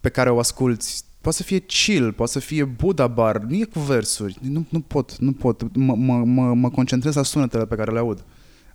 pe 0.00 0.08
care 0.08 0.30
o 0.30 0.38
asculti 0.38 0.86
poate 1.22 1.36
să 1.36 1.42
fie 1.42 1.58
chill, 1.58 2.12
poate 2.12 2.32
să 2.32 2.38
fie 2.38 2.64
Buddha 2.64 3.06
bar, 3.06 3.38
nu 3.38 3.54
e 3.54 3.64
cu 3.64 3.78
versuri, 3.78 4.38
nu, 4.40 4.64
nu 4.68 4.80
pot, 4.80 5.18
nu 5.18 5.32
pot, 5.32 5.76
mă, 5.76 5.94
mă, 5.94 6.24
mă, 6.24 6.54
mă 6.54 6.70
concentrez 6.70 7.14
la 7.14 7.22
sunetele 7.22 7.66
pe 7.66 7.74
care 7.74 7.92
le 7.92 7.98
aud. 7.98 8.24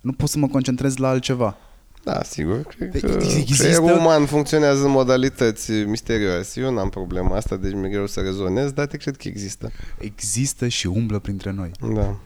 Nu 0.00 0.12
pot 0.12 0.28
să 0.28 0.38
mă 0.38 0.48
concentrez 0.48 0.96
la 0.96 1.08
altceva. 1.08 1.56
Da, 2.04 2.22
sigur. 2.22 2.62
Cred 2.62 2.90
De- 2.90 3.00
că 3.00 3.18
există- 3.22 3.62
creierul 3.62 3.90
uman 3.98 4.26
funcționează 4.26 4.84
în 4.84 4.90
modalități 4.90 5.72
misterioase. 5.72 6.60
Eu 6.60 6.72
n-am 6.72 6.88
problema 6.88 7.36
asta, 7.36 7.56
deci 7.56 7.72
mi-e 7.72 7.88
greu 7.90 8.06
să 8.06 8.20
rezonez, 8.20 8.70
dar 8.70 8.86
te 8.86 8.96
cred 8.96 9.16
că 9.16 9.28
există. 9.28 9.70
Există 9.98 10.68
și 10.68 10.86
umblă 10.86 11.18
printre 11.18 11.50
noi. 11.50 11.70
Da. 11.94 12.16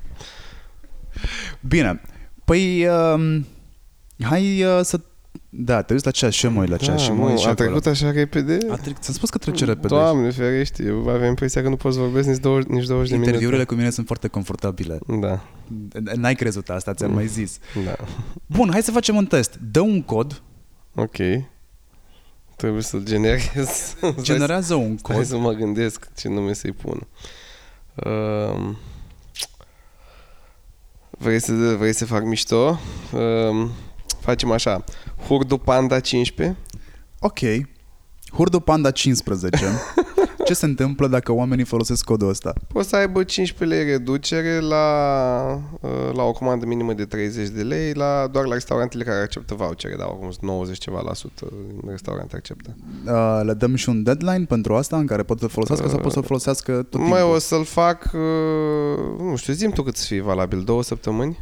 Bine, 1.60 2.00
păi 2.44 2.86
uh, 2.86 3.40
hai 4.20 4.62
uh, 4.64 4.80
să... 4.82 5.00
Da, 5.54 5.82
te 5.82 5.92
uiți 5.92 6.04
la 6.04 6.10
ceas 6.10 6.34
și 6.34 6.44
eu 6.46 6.52
mă 6.52 6.60
uit 6.60 6.68
la 6.68 6.76
ceas 6.76 7.00
și 7.00 7.08
da, 7.08 7.14
mă 7.14 7.28
uit 7.28 7.38
și 7.38 7.46
a 7.46 7.50
acolo. 7.50 7.68
trecut 7.68 7.86
așa 7.86 8.10
repede? 8.10 8.58
A 8.70 8.76
trec... 8.76 8.98
Ți-am 8.98 9.14
spus 9.14 9.30
că 9.30 9.38
trece 9.38 9.64
repede. 9.64 9.86
Doamne 9.88 10.30
ferește, 10.30 10.82
eu 10.84 11.08
aveam 11.08 11.28
impresia 11.28 11.62
că 11.62 11.68
nu 11.68 11.76
poți 11.76 11.98
vorbesc 11.98 12.28
nici 12.28 12.38
20, 12.38 12.68
nici 12.70 12.86
20 12.86 13.08
de 13.08 13.14
minute. 13.14 13.30
Interviurile 13.30 13.64
cu 13.64 13.74
mine 13.74 13.90
sunt 13.90 14.06
foarte 14.06 14.28
confortabile. 14.28 14.98
Da, 15.06 15.40
N-ai 16.14 16.34
crezut 16.34 16.68
asta, 16.68 16.94
ți-am 16.94 17.12
mai 17.12 17.26
zis. 17.26 17.58
da. 17.84 17.96
Bun, 18.46 18.68
hai 18.70 18.82
să 18.82 18.90
facem 18.90 19.16
un 19.16 19.26
test. 19.26 19.58
Dă 19.70 19.80
un 19.80 20.02
cod, 20.02 20.42
Ok. 20.94 21.16
Trebuie 22.56 22.82
să-l 22.82 23.02
generez. 23.04 23.96
generează 24.22 24.74
un 24.74 24.98
Hai 25.02 25.16
cod. 25.16 25.24
să 25.24 25.36
mă 25.38 25.52
gândesc 25.52 26.08
ce 26.16 26.28
nume 26.28 26.52
să-i 26.52 26.72
pun. 26.72 27.06
Um, 27.94 28.76
vrei, 31.10 31.40
să, 31.40 31.52
vrei 31.52 31.92
să 31.92 32.04
fac 32.06 32.24
mișto? 32.24 32.80
Um, 33.12 33.70
facem 34.22 34.50
așa. 34.50 34.84
Hurdu 35.26 35.56
Panda 35.56 36.00
15. 36.00 36.56
Ok. 37.18 37.38
Hurdu 38.32 38.60
Panda 38.60 38.90
15. 38.90 39.58
Ce 40.44 40.54
se 40.54 40.64
întâmplă 40.64 41.06
dacă 41.06 41.32
oamenii 41.32 41.64
folosesc 41.64 42.04
codul 42.04 42.28
ăsta? 42.28 42.52
Poți 42.68 42.88
să 42.88 42.96
aibă 42.96 43.22
15 43.22 43.76
lei 43.76 43.90
reducere 43.92 44.60
la, 44.60 44.86
uh, 45.80 45.90
la 46.14 46.22
o 46.22 46.32
comandă 46.32 46.66
minimă 46.66 46.92
de 46.92 47.04
30 47.04 47.48
de 47.48 47.62
lei, 47.62 47.92
la, 47.92 48.28
doar 48.32 48.46
la 48.46 48.52
restaurantele 48.52 49.04
care 49.04 49.20
acceptă 49.22 49.54
vouchere, 49.54 49.94
dar 49.96 50.06
acum 50.06 50.30
90 50.40 50.78
ceva 50.78 51.00
la 51.00 51.14
sută 51.14 51.46
din 51.80 51.90
restaurante 51.90 52.36
acceptă. 52.36 52.76
Uh, 53.06 53.40
le 53.44 53.52
dăm 53.52 53.74
și 53.74 53.88
un 53.88 54.02
deadline 54.02 54.44
pentru 54.44 54.74
asta 54.74 54.96
în 54.96 55.06
care 55.06 55.22
pot 55.22 55.38
să 55.38 55.46
folosească 55.46 55.88
sau 55.88 55.98
pot 55.98 56.12
să 56.12 56.20
folosească 56.20 56.72
tot 56.72 56.90
timpul? 56.90 57.08
Mai 57.08 57.22
o 57.22 57.38
să-l 57.38 57.64
fac, 57.64 58.10
uh, 58.14 58.20
nu 59.18 59.36
știu, 59.36 59.52
zim 59.52 59.70
tu 59.70 59.82
cât 59.82 59.96
să 59.96 60.06
fie 60.06 60.22
valabil, 60.22 60.62
două 60.62 60.82
săptămâni? 60.82 61.38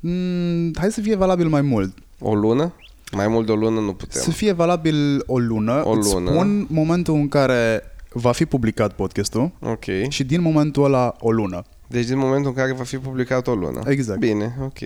Mm, 0.00 0.72
hai 0.78 0.90
să 0.90 1.00
fie 1.00 1.16
valabil 1.16 1.48
mai 1.48 1.60
mult. 1.60 1.96
O 2.20 2.34
lună? 2.34 2.72
Mai 3.12 3.28
mult 3.28 3.46
de 3.46 3.52
o 3.52 3.56
lună 3.56 3.80
nu 3.80 3.92
putem. 3.92 4.20
Să 4.22 4.30
fie 4.30 4.52
valabil 4.52 5.22
o 5.26 5.38
lună. 5.38 5.82
O 5.84 5.90
Îți 5.90 6.12
lună. 6.12 6.30
spun 6.30 6.66
momentul 6.70 7.14
în 7.14 7.28
care 7.28 7.82
va 8.12 8.32
fi 8.32 8.44
publicat 8.44 8.92
podcastul 8.92 9.50
Ok. 9.60 9.84
și 10.08 10.24
din 10.24 10.40
momentul 10.42 10.84
ăla 10.84 11.16
o 11.20 11.30
lună. 11.30 11.62
Deci 11.86 12.06
din 12.06 12.18
momentul 12.18 12.50
în 12.50 12.56
care 12.56 12.72
va 12.72 12.82
fi 12.84 12.96
publicat 12.98 13.46
o 13.46 13.54
lună. 13.54 13.80
Exact. 13.86 14.18
Bine, 14.18 14.56
ok. 14.62 14.78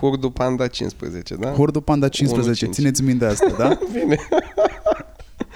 Hurdu 0.00 0.30
Panda 0.30 0.66
15, 0.66 1.34
da? 1.34 1.50
Hurdu 1.50 1.80
Panda 1.80 2.08
15, 2.08 2.66
1.5. 2.66 2.70
țineți 2.70 3.02
minte 3.02 3.24
asta, 3.24 3.54
da? 3.58 3.78
Bine. 4.00 4.16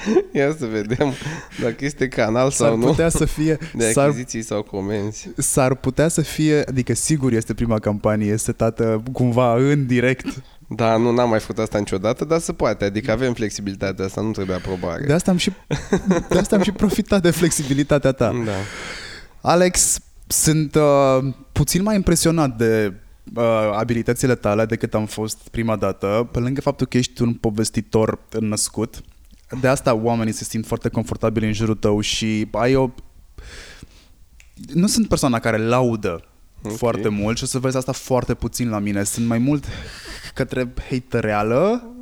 Ia 0.32 0.54
să 0.58 0.66
vedem 0.66 1.12
dacă 1.60 1.84
este 1.84 2.08
canal 2.08 2.50
S-ar 2.50 2.68
sau 2.68 2.76
nu 2.76 2.86
putea 2.86 3.08
să 3.08 3.24
fie 3.24 3.58
de 3.74 3.90
s-ar, 3.90 4.08
achiziții 4.08 4.42
sau 4.42 4.62
comenzi. 4.62 5.28
s-ar 5.36 5.74
putea 5.74 6.08
să 6.08 6.20
fie, 6.20 6.64
adică 6.68 6.94
sigur 6.94 7.32
este 7.32 7.54
prima 7.54 7.78
campanie 7.78 8.36
setată 8.36 9.02
cumva 9.12 9.54
în 9.56 9.86
direct. 9.86 10.42
Da, 10.70 10.96
nu, 10.96 11.10
n-am 11.10 11.28
mai 11.28 11.40
făcut 11.40 11.58
asta 11.58 11.78
niciodată, 11.78 12.24
dar 12.24 12.38
se 12.38 12.52
poate. 12.52 12.84
Adică 12.84 13.10
avem 13.10 13.32
flexibilitatea 13.32 14.04
asta, 14.04 14.20
nu 14.20 14.30
trebuie 14.30 14.56
aprobare. 14.56 15.04
De 15.06 15.12
asta 15.12 15.30
am 15.30 15.36
și, 15.36 15.52
de 16.28 16.38
asta 16.38 16.56
am 16.56 16.62
și 16.62 16.72
profitat 16.72 17.22
de 17.22 17.30
flexibilitatea 17.30 18.12
ta. 18.12 18.32
da. 18.44 18.52
Alex, 19.40 19.98
sunt 20.26 20.74
uh, 20.74 21.34
puțin 21.52 21.82
mai 21.82 21.94
impresionat 21.94 22.56
de 22.56 22.92
uh, 23.34 23.44
abilitățile 23.76 24.34
tale 24.34 24.64
decât 24.64 24.94
am 24.94 25.06
fost 25.06 25.38
prima 25.50 25.76
dată, 25.76 26.28
pe 26.32 26.38
lângă 26.38 26.60
faptul 26.60 26.86
că 26.86 26.96
ești 26.96 27.22
un 27.22 27.34
povestitor 27.34 28.18
născut. 28.40 29.00
De 29.60 29.68
asta 29.68 29.94
oamenii 29.94 30.32
se 30.32 30.44
simt 30.44 30.66
foarte 30.66 30.88
confortabili 30.88 31.46
în 31.46 31.52
jurul 31.52 31.74
tău 31.74 32.00
și 32.00 32.48
ai 32.52 32.74
o... 32.74 32.90
Nu 34.72 34.86
sunt 34.86 35.08
persoana 35.08 35.38
care 35.38 35.56
laudă 35.58 36.22
Ok. 36.62 36.76
foarte 36.76 37.08
mult 37.08 37.36
și 37.36 37.42
o 37.44 37.46
să 37.46 37.58
vezi 37.58 37.76
asta 37.76 37.92
foarte 37.92 38.34
puțin 38.34 38.68
la 38.70 38.78
mine. 38.78 39.02
Sunt 39.02 39.26
mai 39.26 39.38
mult 39.38 39.64
către 40.34 40.72
hatereală 40.90 41.92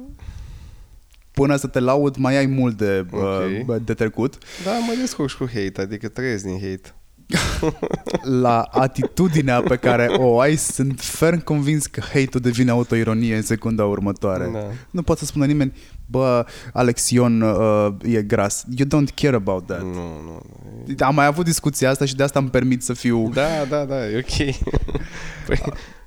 până 1.31 1.56
să 1.56 1.66
te 1.66 1.78
laud 1.78 2.16
mai 2.16 2.36
ai 2.36 2.47
mult 2.47 2.77
de, 2.77 3.06
Ok. 3.10 3.23
uh, 3.68 3.77
de 3.85 3.94
trecut. 3.94 4.39
Da, 4.64 4.70
mă 4.78 4.94
descurc 5.01 5.28
și 5.28 5.36
cu 5.36 5.47
hate, 5.55 5.81
adică 5.81 6.09
trăiesc 6.09 6.44
din 6.44 6.59
hate. 6.60 6.94
la 8.43 8.61
atitudinea 8.61 9.61
pe 9.61 9.77
care 9.77 10.07
o 10.16 10.40
ai, 10.40 10.57
sunt 10.57 11.01
ferm 11.01 11.44
convins 11.44 11.86
că 11.86 12.01
hate-ul 12.01 12.40
devine 12.43 12.70
autoironie 12.70 13.36
în 13.36 13.43
secunda 13.43 13.85
următoare. 13.85 14.51
Da. 14.53 14.66
Nu 14.90 15.03
poate 15.03 15.20
să 15.20 15.27
spună 15.27 15.47
nimeni, 15.47 15.73
bă, 16.07 16.47
Alex 16.73 17.11
Ion 17.11 17.40
uh, 17.40 17.89
e 18.03 18.23
gras. 18.23 18.65
You 18.77 18.89
don't 18.89 19.15
care 19.15 19.36
about 19.36 19.66
that. 19.66 19.82
Nu, 19.82 19.93
nu. 19.93 20.40
nu. 20.86 20.94
Am 20.98 21.15
mai 21.15 21.27
avut 21.27 21.44
discuția 21.44 21.90
asta 21.90 22.05
și 22.05 22.16
de 22.16 22.23
asta 22.23 22.39
îmi 22.39 22.51
permit 22.51 22.82
să 22.82 22.93
fiu... 22.93 23.31
Da, 23.35 23.65
da, 23.69 23.85
da, 23.85 24.09
e 24.09 24.16
ok. 24.19 24.55
Păi, 25.47 25.62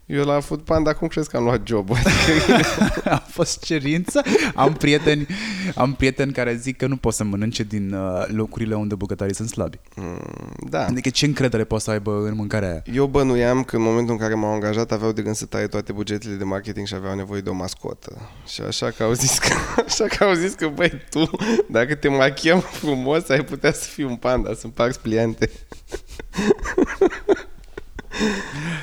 eu 0.09 0.25
la 0.25 0.39
Food 0.39 0.61
Panda 0.61 0.89
acum 0.89 1.07
crezi 1.07 1.29
că 1.29 1.37
am 1.37 1.43
luat 1.43 1.67
job 1.67 1.89
Adică, 1.91 2.99
A 3.15 3.23
fost 3.27 3.63
cerință. 3.63 4.21
Am 4.55 4.73
prieteni, 4.73 5.27
am 5.75 5.93
prieteni 5.93 6.31
care 6.31 6.55
zic 6.55 6.77
că 6.77 6.87
nu 6.87 6.97
pot 6.97 7.13
să 7.13 7.23
mănânce 7.23 7.63
din 7.63 7.93
uh, 7.93 8.25
locurile 8.27 8.75
unde 8.75 8.95
bucătarii 8.95 9.35
sunt 9.35 9.49
slabi. 9.49 9.79
mm, 9.95 10.53
da. 10.69 10.85
Adică 10.85 11.09
ce 11.09 11.25
încredere 11.25 11.63
poți 11.63 11.83
să 11.83 11.91
aibă 11.91 12.25
în 12.25 12.35
mâncarea 12.35 12.69
aia? 12.69 12.83
Eu 12.93 13.05
bănuiam 13.05 13.63
că 13.63 13.75
în 13.75 13.81
momentul 13.81 14.13
în 14.13 14.19
care 14.19 14.33
m-au 14.33 14.53
angajat 14.53 14.91
aveau 14.91 15.11
de 15.11 15.21
gând 15.21 15.35
să 15.35 15.45
taie 15.45 15.67
toate 15.67 15.91
bugetele 15.91 16.35
de 16.35 16.43
marketing 16.43 16.87
și 16.87 16.93
aveau 16.93 17.15
nevoie 17.15 17.41
de 17.41 17.49
o 17.49 17.53
mascotă. 17.53 18.29
Și 18.47 18.61
așa 18.61 18.89
că 18.89 19.03
au 19.03 19.11
zis 19.11 19.37
că, 19.37 19.53
așa 19.87 20.05
că, 20.05 20.23
au 20.23 20.33
zis 20.33 20.53
că 20.53 20.67
băi, 20.67 20.91
tu, 21.09 21.29
dacă 21.67 21.95
te 21.95 22.07
machiem 22.07 22.59
frumos, 22.59 23.29
ai 23.29 23.43
putea 23.43 23.71
să 23.71 23.89
fii 23.89 24.03
un 24.03 24.15
panda, 24.15 24.53
să 24.53 24.61
împarți 24.65 24.99
pliante. 24.99 25.49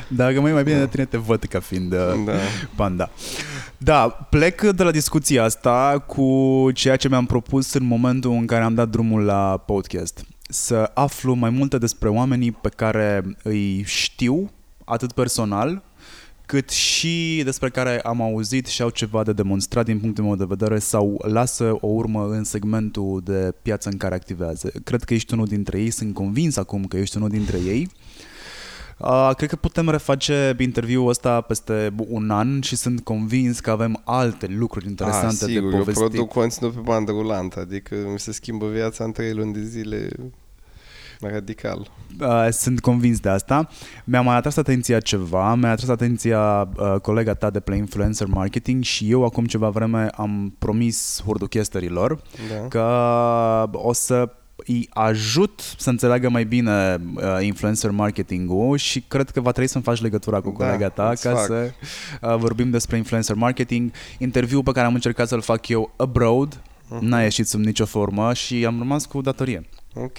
Dacă 0.08 0.40
mai 0.40 0.52
mai 0.52 0.62
bine 0.62 0.78
de 0.78 0.86
tine 0.86 1.04
te 1.04 1.16
văd 1.16 1.44
ca 1.44 1.60
fiind 1.60 1.92
uh, 1.92 1.98
Da. 2.24 2.32
panda. 2.76 3.10
Da, 3.78 4.08
plec 4.30 4.60
de 4.60 4.82
la 4.82 4.90
discuția 4.90 5.44
asta 5.44 6.04
cu 6.06 6.68
ceea 6.74 6.96
ce 6.96 7.08
mi-am 7.08 7.26
propus 7.26 7.72
în 7.72 7.84
momentul 7.84 8.30
în 8.30 8.46
care 8.46 8.64
am 8.64 8.74
dat 8.74 8.88
drumul 8.88 9.22
la 9.22 9.62
podcast. 9.66 10.24
Să 10.48 10.90
aflu 10.94 11.34
mai 11.34 11.50
multe 11.50 11.78
despre 11.78 12.08
oamenii 12.08 12.52
pe 12.52 12.68
care 12.68 13.36
îi 13.42 13.82
știu, 13.86 14.50
atât 14.84 15.12
personal, 15.12 15.82
cât 16.46 16.70
și 16.70 17.40
despre 17.44 17.68
care 17.70 18.00
am 18.00 18.20
auzit 18.22 18.66
și 18.66 18.82
au 18.82 18.88
ceva 18.88 19.22
de 19.22 19.32
demonstrat 19.32 19.84
din 19.84 19.98
punctul 19.98 20.24
meu 20.24 20.36
de 20.36 20.44
vedere 20.48 20.78
sau 20.78 21.24
lasă 21.28 21.76
o 21.80 21.86
urmă 21.86 22.28
în 22.30 22.44
segmentul 22.44 23.20
de 23.24 23.52
piață 23.62 23.88
în 23.88 23.96
care 23.96 24.14
activează. 24.14 24.72
Cred 24.84 25.02
că 25.04 25.14
ești 25.14 25.32
unul 25.34 25.46
dintre 25.46 25.80
ei, 25.80 25.90
sunt 25.90 26.14
convins 26.14 26.56
acum 26.56 26.84
că 26.84 26.96
ești 26.96 27.16
unul 27.16 27.28
dintre 27.28 27.58
ei. 27.58 27.88
Uh, 28.96 29.30
cred 29.36 29.48
că 29.48 29.56
putem 29.56 29.88
reface 29.88 30.56
interviul 30.58 31.08
ăsta 31.08 31.40
peste 31.40 31.94
un 32.08 32.30
an 32.30 32.60
și 32.60 32.76
sunt 32.76 33.00
convins 33.00 33.60
că 33.60 33.70
avem 33.70 34.00
alte 34.04 34.46
lucruri 34.46 34.86
interesante 34.86 35.44
ah, 35.44 35.50
sigur, 35.50 35.70
de 35.70 35.76
eu 35.76 35.78
povestit. 35.78 36.08
produc 36.08 36.28
conținut 36.28 36.72
pe 36.72 36.80
bandă 36.80 37.10
rulantă, 37.10 37.60
adică 37.60 37.94
mi 38.12 38.18
se 38.18 38.32
schimbă 38.32 38.66
viața 38.66 39.04
în 39.04 39.12
trei 39.12 39.34
luni 39.34 39.52
de 39.52 39.62
zile 39.62 40.08
radical. 41.20 41.90
Uh, 42.20 42.48
sunt 42.50 42.80
convins 42.80 43.20
de 43.20 43.28
asta. 43.28 43.68
Mi-a 44.04 44.20
mai 44.20 44.36
atras 44.36 44.56
atenția 44.56 45.00
ceva, 45.00 45.54
mi-a 45.54 45.70
atras 45.70 45.88
atenția 45.88 46.68
uh, 46.76 47.00
colega 47.00 47.34
ta 47.34 47.50
de 47.50 47.60
Play 47.60 47.78
Influencer 47.78 48.26
Marketing 48.26 48.82
și 48.82 49.10
eu 49.10 49.24
acum 49.24 49.44
ceva 49.44 49.68
vreme 49.68 50.08
am 50.14 50.54
promis 50.58 51.22
hurduchesterilor 51.24 52.22
Da. 52.48 52.68
că 52.68 53.70
o 53.72 53.92
să 53.92 54.28
îi 54.66 54.88
ajut 54.92 55.74
să 55.78 55.90
înțeleagă 55.90 56.28
mai 56.28 56.44
bine 56.44 57.00
uh, 57.14 57.22
influencer 57.40 57.90
marketing-ul 57.90 58.76
și 58.76 59.00
cred 59.08 59.30
că 59.30 59.40
va 59.40 59.50
trebui 59.50 59.68
să-mi 59.70 59.84
faci 59.84 60.00
legătura 60.00 60.40
cu 60.40 60.54
Da, 60.58 60.64
colega 60.64 60.88
ta 60.88 61.08
îți 61.10 61.22
ca 61.22 61.34
fac. 61.34 61.44
să 61.44 61.70
uh, 62.22 62.36
vorbim 62.36 62.70
despre 62.70 62.96
influencer 62.96 63.34
marketing. 63.36 63.90
Interviul 64.18 64.62
pe 64.62 64.72
care 64.72 64.86
am 64.86 64.94
încercat 64.94 65.28
să-l 65.28 65.40
fac 65.40 65.68
eu 65.68 65.92
abroad 65.96 66.60
Mhm. 66.88 67.04
n-a 67.04 67.22
ieșit 67.22 67.46
sub 67.46 67.60
nicio 67.60 67.84
formă 67.84 68.32
și 68.34 68.66
am 68.66 68.78
rămas 68.78 69.04
cu 69.06 69.20
datorie. 69.20 69.68
Ok. 69.94 70.18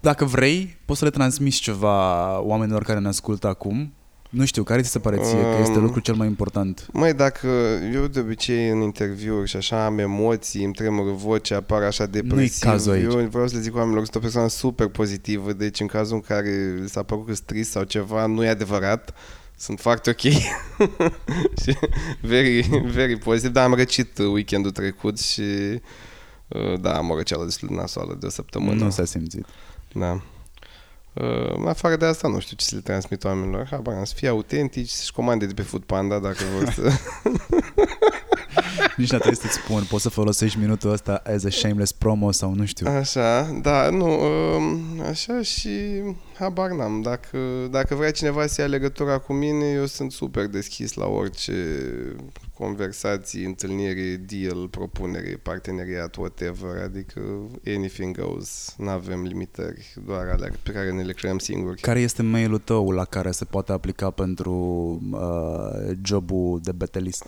Dacă 0.00 0.24
vrei, 0.24 0.76
poți 0.84 0.98
să 0.98 1.04
le 1.04 1.10
transmiți 1.10 1.60
ceva 1.60 2.38
oamenilor 2.40 2.82
care 2.82 2.98
ne 2.98 3.08
ascultă 3.08 3.46
acum. 3.48 3.92
Nu 4.32 4.44
știu, 4.44 4.62
care 4.62 4.82
ți 4.82 4.90
se 4.90 4.98
pare 4.98 5.16
ție 5.16 5.40
că 5.40 5.56
este 5.60 5.76
Um, 5.76 5.82
lucrul 5.82 6.02
cel 6.02 6.14
mai 6.14 6.26
important? 6.26 6.86
Măi, 6.92 7.14
dacă 7.14 7.46
eu 7.94 8.06
de 8.06 8.20
obicei 8.20 8.68
în 8.68 8.80
interviuri 8.80 9.48
și 9.48 9.56
așa 9.56 9.84
am 9.84 9.98
emoții, 9.98 10.64
îmi 10.64 10.72
tremură 10.72 11.10
vocea, 11.10 11.56
apar 11.56 11.82
așa 11.82 12.06
depresiv. 12.06 12.62
cazul 12.62 12.92
aici. 12.92 13.02
Eu 13.02 13.10
vreau 13.10 13.48
să 13.48 13.54
le 13.56 13.60
zic 13.60 13.74
oamenilor 13.74 13.98
că 13.98 14.04
sunt 14.04 14.16
o 14.16 14.24
persoană 14.24 14.48
super 14.48 14.88
pozitivă, 14.88 15.52
deci 15.52 15.80
în 15.80 15.86
cazul 15.86 16.14
în 16.14 16.20
care 16.20 16.74
li 16.80 16.88
s-a 16.88 17.02
părut 17.02 17.26
că 17.26 17.34
sunt 17.34 17.46
trist 17.46 17.70
sau 17.70 17.82
ceva, 17.82 18.26
nu 18.26 18.44
e 18.44 18.48
adevărat. 18.48 19.14
Sunt 19.56 19.80
foarte 19.80 20.10
ok 20.10 20.20
și 21.62 21.76
very, 22.20 22.60
very 22.92 23.18
pozitiv, 23.18 23.50
dar 23.50 23.64
am 23.64 23.74
răcit 23.74 24.18
weekendul 24.18 24.70
trecut 24.70 25.18
și 25.20 25.42
uh, 26.48 26.80
da, 26.80 26.96
am 26.96 27.10
o 27.10 27.16
răceală 27.16 27.44
destul 27.44 27.68
de 27.68 27.74
nasoală 27.74 28.16
de 28.20 28.26
o 28.26 28.30
săptămână. 28.30 28.84
Nu 28.84 28.90
s-a 28.90 29.04
simțit. 29.04 29.46
Da. 29.92 30.22
Uh, 31.12 31.56
în 31.56 31.66
afară 31.66 31.96
de 31.96 32.04
asta, 32.04 32.28
nu 32.28 32.40
știu 32.40 32.56
ce 32.56 32.64
să 32.64 32.74
le 32.74 32.80
transmit 32.80 33.24
oamenilor. 33.24 33.66
Habar, 33.70 33.94
n-am, 33.94 34.04
să 34.04 34.14
fie 34.16 34.28
autentici, 34.28 34.88
să-și 34.88 35.12
comande 35.12 35.46
de 35.46 35.54
pe 35.54 35.62
Foodpanda 35.62 36.18
dacă 36.18 36.44
vor 36.54 36.70
să... 36.70 36.90
Nici 38.96 39.10
nu 39.10 39.18
trebuie 39.18 39.40
să-ți 39.40 39.54
spun, 39.54 39.82
poți 39.88 40.02
să 40.02 40.08
folosești 40.08 40.58
minutul 40.58 40.90
ăsta 40.90 41.22
as 41.34 41.44
a 41.44 41.50
shameless 41.50 41.92
promo 41.92 42.30
sau 42.30 42.54
nu 42.54 42.64
știu. 42.64 42.86
Așa, 42.90 43.58
da, 43.62 43.90
nu, 43.90 44.06
um, 44.06 44.80
așa 45.08 45.42
și 45.42 45.70
habar 46.38 46.70
n-am. 46.70 47.00
Dacă, 47.00 47.38
dacă 47.70 47.94
vrea 47.94 48.10
cineva 48.10 48.46
să 48.46 48.60
ia 48.60 48.66
legătura 48.66 49.18
cu 49.18 49.32
mine, 49.32 49.66
eu 49.66 49.86
sunt 49.86 50.12
super 50.12 50.46
deschis 50.46 50.94
la 50.94 51.06
orice 51.06 51.52
conversații, 52.54 53.44
întâlniri, 53.44 54.16
deal, 54.16 54.68
propunere, 54.68 55.40
parteneriat, 55.42 56.16
whatever, 56.16 56.82
adică 56.84 57.20
anything 57.66 58.18
goes. 58.18 58.74
N-avem 58.78 59.22
limitări, 59.22 59.94
doar 60.06 60.28
alea 60.28 60.50
pe 60.62 60.72
care 60.72 60.92
ne 60.92 61.02
le 61.02 61.12
creăm 61.12 61.38
singuri. 61.38 61.80
Care 61.80 62.00
este 62.00 62.22
mailul 62.22 62.58
tău 62.58 62.90
la 62.90 63.04
care 63.04 63.30
se 63.30 63.44
poate 63.44 63.72
aplica 63.72 64.10
pentru 64.10 64.52
uh, 65.12 65.96
jobul 66.02 66.60
de 66.62 66.72
betelist? 66.72 67.24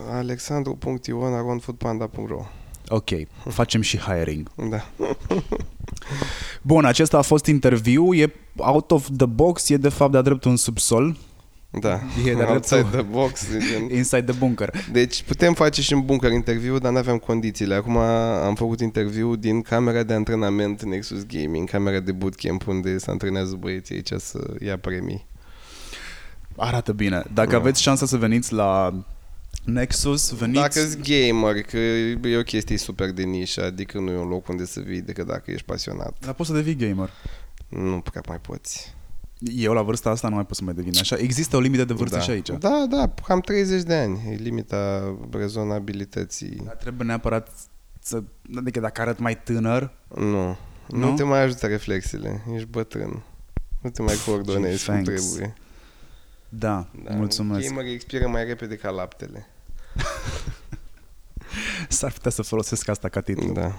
alexandru.ionaronfoodpanda.ro 1.48 2.44
Ok, 2.88 3.08
facem 3.48 3.80
și 3.80 3.98
hiring. 3.98 4.50
Da. 4.70 4.84
Bun, 6.62 6.84
acesta 6.84 7.18
a 7.18 7.22
fost 7.22 7.46
interviu, 7.46 8.14
e 8.14 8.32
out 8.56 8.90
of 8.90 9.08
the 9.16 9.26
box, 9.26 9.68
e 9.68 9.76
de 9.76 9.88
fapt 9.88 10.12
de-a 10.12 10.20
dreptul 10.22 10.50
un 10.50 10.56
subsol, 10.56 11.16
Da. 11.70 12.00
E 12.26 12.34
de-a 12.34 12.50
Outside 12.52 12.80
dreptul. 12.80 13.00
the 13.00 13.10
box. 13.10 13.42
e 13.54 13.58
gen- 13.58 13.96
inside 13.96 14.22
the 14.22 14.38
bunker. 14.38 14.70
Deci 14.92 15.22
putem 15.22 15.54
face 15.54 15.82
și 15.82 15.92
în 15.92 16.04
bunker 16.04 16.30
interviu, 16.32 16.78
dar 16.78 16.92
nu 16.92 16.98
aveam 16.98 17.18
condițiile. 17.18 17.74
Acum 17.74 17.96
am 17.96 18.54
făcut 18.54 18.80
interviu 18.80 19.36
din 19.36 19.62
camera 19.62 20.02
de 20.02 20.12
antrenament 20.14 20.82
Nexus 20.82 21.26
Gaming, 21.26 21.70
camera 21.70 22.00
de 22.00 22.12
bootcamp 22.12 22.66
unde 22.66 22.98
se 22.98 23.10
antrenează 23.10 23.56
băieții 23.60 23.94
aici 23.94 24.12
să 24.16 24.54
ia 24.64 24.78
premii. 24.78 25.26
Arată 26.56 26.92
bine. 26.92 27.22
Dacă 27.32 27.50
Da. 27.50 27.56
aveți 27.56 27.82
șansa 27.82 28.06
să 28.06 28.16
veniți 28.16 28.52
la 28.52 28.94
Nexus, 29.64 30.30
veniți... 30.32 30.60
Dacă 30.60 30.78
ești 30.78 31.28
gamer, 31.28 31.62
că 31.62 31.76
e 32.28 32.36
o 32.38 32.42
chestie 32.42 32.76
super 32.78 33.12
de 33.12 33.22
nișă, 33.22 33.64
adică 33.64 33.98
nu 33.98 34.10
e 34.10 34.16
un 34.16 34.28
loc 34.28 34.48
unde 34.48 34.64
să 34.64 34.80
vii 34.80 35.00
decât 35.00 35.26
dacă 35.26 35.50
ești 35.50 35.66
pasionat. 35.66 36.16
Dar 36.20 36.34
poți 36.34 36.48
să 36.48 36.54
devii 36.54 36.76
gamer. 36.76 37.10
Nu 37.68 38.00
prea 38.00 38.20
mai 38.28 38.38
poți. 38.40 38.94
Eu 39.38 39.72
la 39.72 39.82
vârsta 39.82 40.10
asta 40.10 40.28
nu 40.28 40.34
mai 40.34 40.46
pot 40.46 40.56
să 40.56 40.64
mai 40.64 40.74
devin 40.74 40.92
așa. 40.98 41.16
Există 41.18 41.56
o 41.56 41.60
limită 41.60 41.84
de 41.84 41.92
vârstă 41.92 42.16
da. 42.16 42.22
și 42.22 42.30
aici. 42.30 42.48
Da, 42.58 42.86
da, 42.90 43.14
cam 43.26 43.40
30 43.40 43.82
de 43.82 43.94
ani. 43.94 44.20
E 44.30 44.34
limita 44.34 45.14
rezonabilității. 45.30 46.60
Dar 46.64 46.74
trebuie 46.74 47.06
neapărat 47.06 47.48
să... 48.00 48.22
Adică 48.56 48.80
dacă 48.80 49.00
arăt 49.00 49.18
mai 49.18 49.42
tânăr, 49.42 49.92
Nu. 50.16 50.22
Nu, 50.22 50.56
Nu? 50.88 51.08
nu 51.10 51.14
te 51.16 51.22
mai 51.22 51.42
ajută 51.42 51.66
reflexele. 51.66 52.42
Ești 52.54 52.68
bătrân. 52.68 53.22
Nu 53.80 53.90
te 53.90 54.02
mai 54.02 54.14
coordonezi 54.26 54.84
cum 54.84 55.02
Thanks. 55.02 55.24
trebuie. 55.30 55.54
Da, 56.58 56.86
Da, 57.04 57.14
mulțumesc. 57.14 57.68
Gamerii 57.68 57.92
expiră 57.92 58.28
mai 58.28 58.44
repede 58.44 58.76
ca 58.76 58.90
laptele. 58.90 59.46
S-ar 61.88 62.12
putea 62.12 62.30
să 62.30 62.42
folosesc 62.42 62.88
asta 62.88 63.08
ca 63.08 63.20
titlu. 63.20 63.52
Da. 63.52 63.76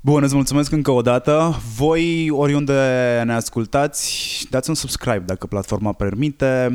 Bun, 0.00 0.22
îți 0.22 0.34
mulțumesc 0.34 0.72
încă 0.72 0.90
o 0.90 1.02
dată. 1.02 1.60
Voi, 1.76 2.30
oriunde 2.30 3.22
ne 3.24 3.34
ascultați, 3.34 4.46
dați 4.50 4.68
un 4.68 4.74
subscribe 4.74 5.22
dacă 5.26 5.46
platforma 5.46 5.92
permite. 5.92 6.68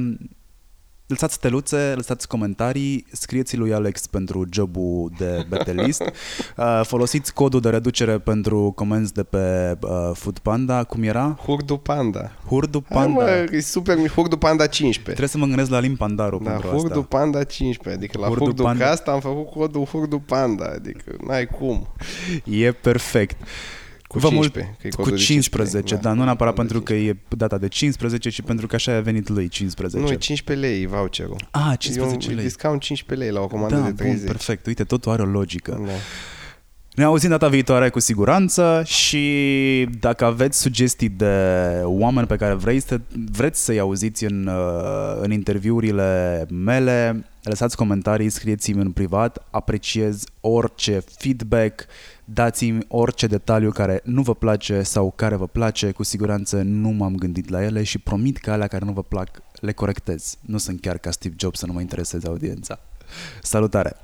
Lăsați 1.14 1.34
steluțe, 1.34 1.94
lăsați 1.96 2.28
comentarii, 2.28 3.06
scrieți 3.12 3.58
lui 3.58 3.74
Alex 3.74 4.08
pentru 4.08 4.46
jobul 4.52 5.12
de 5.18 5.46
betelist. 5.50 6.02
Uh, 6.58 6.82
folosiți 6.84 7.34
codul 7.34 7.60
de 7.60 7.70
reducere 7.70 8.18
pentru 8.18 8.72
comenzi 8.76 9.14
de 9.14 9.24
pe 9.24 9.78
uh, 9.82 9.90
Foodpanda. 10.14 10.84
Cum 10.84 11.04
era? 11.04 11.38
Hurdu 11.46 11.78
Panda. 11.78 12.32
Hurdu 12.48 12.84
Hai, 12.90 13.04
Panda. 13.04 13.22
mă, 13.22 13.48
e 13.52 13.60
super 13.60 13.98
mic. 13.98 14.12
Hurdu 14.12 14.38
Panda 14.38 14.68
15. 14.68 15.02
Trebuie 15.04 15.28
să 15.28 15.38
mă 15.38 15.46
gândesc 15.46 15.70
la 15.70 15.80
Lim 15.80 15.96
Pandaru 15.96 16.42
Da, 16.44 16.50
pentru 16.52 16.68
Hurdu 16.68 17.00
asta. 17.00 17.18
Panda 17.18 17.44
15. 17.44 18.04
Adică 18.04 18.20
la 18.20 18.28
Hurdu 18.28 18.44
Hurdu, 18.44 18.64
Panda. 18.64 18.86
Cast 18.86 19.08
am 19.08 19.20
făcut 19.20 19.50
codul 19.50 19.86
Hurdu 19.86 20.20
Panda. 20.20 20.66
Adică 20.76 21.16
n-ai 21.28 21.46
cum. 21.46 21.88
E 22.44 22.72
perfect. 22.72 23.38
Cu 24.14 24.20
Vă 24.20 24.28
15. 24.28 24.76
că 24.82 24.88
e 24.88 24.90
Cu 24.90 24.96
codul 25.02 25.18
de 25.18 25.24
15, 25.24 25.96
da, 25.96 26.14
nu 26.14 26.24
neapărat 26.24 26.54
Panda 26.54 26.72
pentru 26.74 26.82
că 26.82 26.94
e 26.94 27.18
data 27.38 27.58
de 27.58 27.68
15, 27.68 28.30
ci 28.30 28.42
pentru 28.42 28.68
că 28.68 28.76
așa 28.76 28.96
a 28.96 29.00
venit 29.00 29.30
lui 29.30 29.48
15. 29.48 30.00
Nu, 30.00 30.08
e 30.08 30.16
15 30.16 30.66
lei 30.68 30.86
voucherul. 30.86 31.36
Ah, 31.52 31.72
e 31.74 31.76
15 31.76 32.30
un 32.30 32.36
lei. 32.36 32.46
discount 32.46 32.82
15 32.82 33.26
lei 33.26 33.36
la 33.36 33.44
o 33.44 33.48
comandă 33.48 33.76
Da, 33.76 33.82
de 33.82 33.88
bun, 33.90 33.96
30. 33.96 34.26
perfect. 34.26 34.66
Uite, 34.66 34.84
totul 34.84 35.12
are 35.12 35.22
o 35.22 35.26
logică. 35.26 35.82
Da. 35.86 35.92
Ne 36.96 37.04
auzim 37.04 37.30
data 37.30 37.48
viitoare 37.48 37.90
cu 37.90 38.00
siguranță 38.00 38.82
și 38.86 39.88
dacă 40.00 40.26
aveți 40.26 40.60
sugestii 40.60 41.10
de 41.10 41.36
oameni 41.84 42.28
pe 42.28 42.36
care 42.36 42.54
vrei 42.54 42.80
să, 42.80 43.00
vreți 43.32 43.64
să-i 43.64 43.80
auziți 43.80 44.24
în, 44.26 44.48
uh, 44.48 45.18
în 45.22 45.32
interviurile 45.32 46.46
mele, 46.50 47.26
lăsați 47.44 47.76
comentarii, 47.76 48.30
scrieți-mi 48.30 48.82
în 48.82 48.92
privat, 48.92 49.48
apreciez 49.50 50.24
orice 50.40 51.04
feedback, 51.18 51.86
dați-mi 52.26 52.86
orice 52.88 53.28
detaliu 53.28 53.72
care 53.72 54.02
nu 54.04 54.22
vă 54.22 54.36
place 54.36 54.82
sau 54.82 55.14
care 55.16 55.36
vă 55.36 55.48
place, 55.48 55.92
cu 55.92 56.04
siguranță 56.04 56.62
nu 56.62 56.90
m-am 56.90 57.16
gândit 57.16 57.50
la 57.50 57.64
ele 57.64 57.84
și 57.84 57.98
promit 57.98 58.38
că 58.38 58.52
alea 58.52 58.68
care 58.68 58.86
nu 58.86 58.92
vă 58.92 59.04
plac 59.04 59.42
le 59.60 59.72
corectez. 59.72 60.38
Nu 60.42 60.58
sunt 60.58 60.82
chiar 60.82 60.98
ca 60.98 61.12
Steve 61.12 61.36
Jobs 61.38 61.60
să 61.60 61.66
nu 61.66 61.74
mă 61.74 61.82
intereseze 61.82 62.28
audiența. 62.28 62.80
Salutare! 63.42 63.96